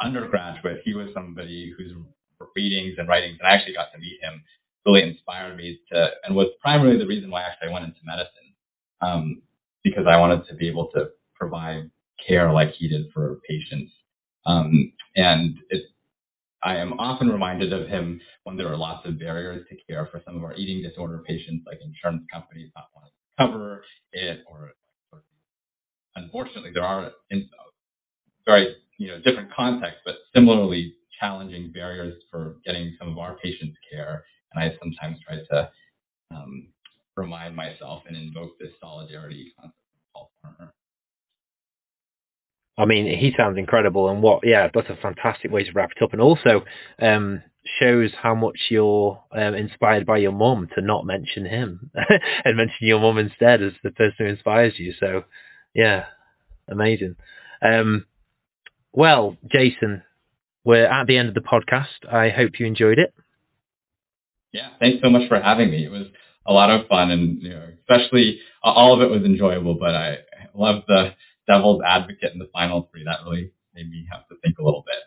undergraduate, 0.00 0.82
he 0.84 0.94
was 0.94 1.08
somebody 1.14 1.72
whose 1.76 1.92
readings 2.60 2.96
and 2.98 3.08
writings, 3.08 3.38
and 3.40 3.48
I 3.48 3.54
actually 3.54 3.74
got 3.74 3.92
to 3.92 3.98
meet 3.98 4.18
him, 4.22 4.42
really 4.86 5.02
inspired 5.02 5.56
me 5.56 5.78
to, 5.92 6.10
and 6.24 6.34
was 6.34 6.48
primarily 6.60 6.98
the 6.98 7.06
reason 7.06 7.30
why 7.30 7.42
I 7.42 7.46
actually 7.50 7.68
I 7.68 7.72
went 7.72 7.84
into 7.86 8.00
medicine, 8.04 8.48
um, 9.00 9.42
because 9.84 10.06
I 10.06 10.18
wanted 10.18 10.46
to 10.48 10.54
be 10.54 10.68
able 10.68 10.88
to 10.94 11.00
provide 11.34 11.90
care 12.26 12.52
like 12.52 12.72
he 12.72 12.88
did 12.88 13.06
for 13.14 13.40
patients. 13.48 13.92
Um, 14.46 14.92
and 15.16 15.58
it, 15.70 15.82
I 16.62 16.76
am 16.76 16.94
often 16.98 17.28
reminded 17.30 17.72
of 17.72 17.88
him 17.88 18.20
when 18.44 18.56
there 18.56 18.68
are 18.72 18.76
lots 18.76 19.06
of 19.06 19.18
barriers 19.20 19.64
to 19.70 19.76
care 19.88 20.08
for 20.10 20.20
some 20.26 20.36
of 20.36 20.44
our 20.44 20.54
eating 20.56 20.82
disorder 20.82 21.22
patients, 21.26 21.64
like 21.66 21.80
insurance 21.82 22.24
companies 22.32 22.70
not 22.74 22.88
wanting 22.94 23.12
to 23.12 23.44
cover 23.44 23.84
it 24.12 24.40
or 24.50 24.72
unfortunately, 26.16 26.70
there 26.74 26.84
are 26.84 27.12
in 27.30 27.48
very 28.44 28.76
you 28.98 29.08
know 29.08 29.18
different 29.20 29.52
contexts, 29.52 30.00
but 30.04 30.16
similarly 30.34 30.94
challenging 31.20 31.72
barriers 31.72 32.22
for 32.30 32.56
getting 32.64 32.96
some 32.98 33.08
of 33.08 33.18
our 33.18 33.36
patients 33.36 33.76
care. 33.90 34.24
And 34.52 34.62
I 34.62 34.76
sometimes 34.80 35.18
try 35.26 35.36
to 35.50 35.70
um, 36.34 36.68
remind 37.16 37.54
myself 37.54 38.02
and 38.06 38.16
invoke 38.16 38.58
this 38.58 38.70
solidarity 38.80 39.52
concept 39.58 39.76
Paul 40.14 40.30
Farmer. 40.42 40.72
I 42.78 42.84
mean, 42.84 43.06
he 43.06 43.34
sounds 43.36 43.58
incredible, 43.58 44.08
and 44.08 44.22
what, 44.22 44.40
yeah, 44.44 44.68
that's 44.72 44.88
a 44.88 44.96
fantastic 45.02 45.50
way 45.50 45.64
to 45.64 45.72
wrap 45.72 45.90
it 45.96 46.02
up. 46.02 46.12
And 46.12 46.22
also, 46.22 46.64
um, 47.02 47.42
shows 47.80 48.10
how 48.20 48.34
much 48.34 48.56
you're 48.70 49.22
um, 49.32 49.54
inspired 49.54 50.06
by 50.06 50.18
your 50.18 50.32
mum 50.32 50.68
to 50.74 50.80
not 50.80 51.04
mention 51.04 51.44
him 51.44 51.90
and 52.44 52.56
mention 52.56 52.76
your 52.80 53.00
mum 53.00 53.18
instead 53.18 53.62
as 53.62 53.72
the 53.82 53.90
person 53.90 54.14
who 54.18 54.24
inspires 54.26 54.74
you. 54.78 54.94
So, 54.98 55.24
yeah, 55.74 56.06
amazing. 56.68 57.16
Um, 57.60 58.06
well, 58.92 59.36
Jason, 59.50 60.02
we're 60.64 60.86
at 60.86 61.06
the 61.06 61.16
end 61.16 61.28
of 61.28 61.34
the 61.34 61.40
podcast. 61.40 62.10
I 62.10 62.30
hope 62.30 62.58
you 62.58 62.66
enjoyed 62.66 62.98
it. 62.98 63.14
Yeah, 64.52 64.70
thanks 64.78 65.02
so 65.02 65.10
much 65.10 65.28
for 65.28 65.38
having 65.40 65.70
me. 65.70 65.84
It 65.84 65.90
was 65.90 66.06
a 66.46 66.52
lot 66.52 66.70
of 66.70 66.86
fun, 66.88 67.10
and 67.10 67.42
you 67.42 67.50
know, 67.50 67.68
especially 67.80 68.40
all 68.62 68.94
of 68.94 69.02
it 69.02 69.10
was 69.10 69.24
enjoyable. 69.24 69.74
But 69.74 69.94
I 69.94 70.18
love 70.54 70.84
the 70.88 71.14
devil's 71.46 71.82
advocate 71.86 72.32
in 72.32 72.38
the 72.38 72.48
final 72.52 72.88
three. 72.90 73.04
That 73.04 73.20
really 73.24 73.52
made 73.74 73.90
me 73.90 74.06
have 74.10 74.26
to 74.28 74.36
think 74.42 74.58
a 74.58 74.64
little 74.64 74.84
bit. 74.86 75.04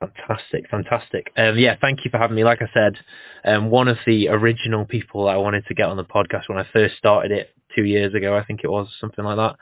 Fantastic, 0.00 0.68
fantastic. 0.68 1.32
Um, 1.36 1.58
yeah, 1.58 1.76
thank 1.80 2.04
you 2.04 2.10
for 2.10 2.18
having 2.18 2.34
me. 2.34 2.44
Like 2.44 2.60
I 2.60 2.68
said, 2.74 2.96
um, 3.44 3.70
one 3.70 3.86
of 3.86 3.98
the 4.04 4.28
original 4.28 4.84
people 4.84 5.28
I 5.28 5.36
wanted 5.36 5.64
to 5.66 5.74
get 5.74 5.86
on 5.86 5.96
the 5.96 6.04
podcast 6.04 6.48
when 6.48 6.58
I 6.58 6.66
first 6.72 6.96
started 6.96 7.30
it 7.30 7.50
two 7.74 7.84
years 7.84 8.12
ago, 8.14 8.36
I 8.36 8.44
think 8.44 8.60
it 8.64 8.70
was 8.70 8.88
something 9.00 9.24
like 9.24 9.36
that. 9.36 9.56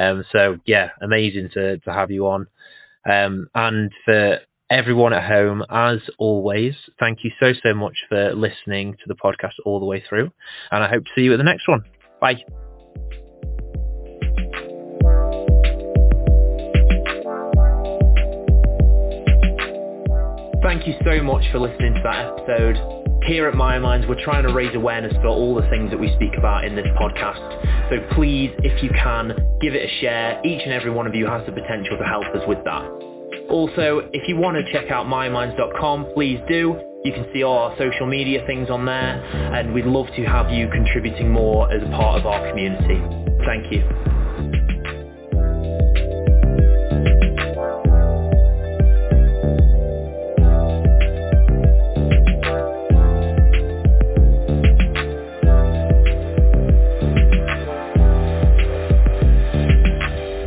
Um, 0.00 0.24
so 0.32 0.58
yeah, 0.66 0.90
amazing 1.00 1.50
to 1.54 1.78
to 1.78 1.92
have 1.92 2.10
you 2.10 2.26
on. 2.26 2.46
Um, 3.08 3.48
and 3.54 3.90
for 4.04 4.40
everyone 4.70 5.12
at 5.12 5.24
home, 5.24 5.64
as 5.70 5.98
always, 6.18 6.74
thank 6.98 7.22
you 7.22 7.30
so 7.38 7.52
so 7.62 7.74
much 7.74 7.94
for 8.08 8.34
listening 8.34 8.94
to 8.94 9.04
the 9.06 9.14
podcast 9.14 9.52
all 9.64 9.78
the 9.78 9.86
way 9.86 10.02
through, 10.08 10.30
and 10.70 10.82
I 10.82 10.88
hope 10.88 11.04
to 11.04 11.10
see 11.14 11.22
you 11.22 11.32
at 11.32 11.36
the 11.36 11.44
next 11.44 11.68
one. 11.68 11.84
Bye. 12.20 12.36
Thank 20.62 20.88
you 20.88 20.94
so 21.04 21.22
much 21.22 21.44
for 21.52 21.60
listening 21.60 21.94
to 21.94 22.00
that 22.02 22.26
episode. 22.26 23.22
Here 23.24 23.46
at 23.48 23.54
My 23.54 23.78
Minds, 23.78 24.06
we're 24.08 24.22
trying 24.22 24.42
to 24.46 24.52
raise 24.52 24.74
awareness 24.74 25.12
for 25.14 25.28
all 25.28 25.54
the 25.54 25.68
things 25.68 25.90
that 25.90 25.98
we 25.98 26.12
speak 26.16 26.32
about 26.36 26.64
in 26.64 26.74
this 26.74 26.86
podcast. 27.00 27.90
So 27.90 28.14
please, 28.14 28.50
if 28.58 28.82
you 28.82 28.90
can, 28.90 29.28
give 29.60 29.74
it 29.74 29.88
a 29.88 30.00
share. 30.00 30.40
Each 30.44 30.62
and 30.64 30.72
every 30.72 30.90
one 30.90 31.06
of 31.06 31.14
you 31.14 31.26
has 31.26 31.46
the 31.46 31.52
potential 31.52 31.96
to 31.98 32.04
help 32.04 32.24
us 32.34 32.42
with 32.48 32.62
that. 32.64 33.15
Also, 33.48 34.08
if 34.12 34.28
you 34.28 34.36
want 34.36 34.56
to 34.56 34.72
check 34.72 34.90
out 34.90 35.06
myminds.com, 35.06 36.12
please 36.14 36.40
do. 36.48 36.78
You 37.04 37.12
can 37.12 37.26
see 37.32 37.44
all 37.44 37.58
our 37.58 37.78
social 37.78 38.06
media 38.06 38.42
things 38.46 38.68
on 38.68 38.84
there, 38.84 39.22
and 39.54 39.72
we'd 39.72 39.86
love 39.86 40.06
to 40.16 40.24
have 40.24 40.50
you 40.50 40.68
contributing 40.68 41.30
more 41.30 41.70
as 41.72 41.82
a 41.82 41.90
part 41.90 42.20
of 42.20 42.26
our 42.26 42.48
community. 42.50 43.00
Thank 43.44 43.72
you. 43.72 44.25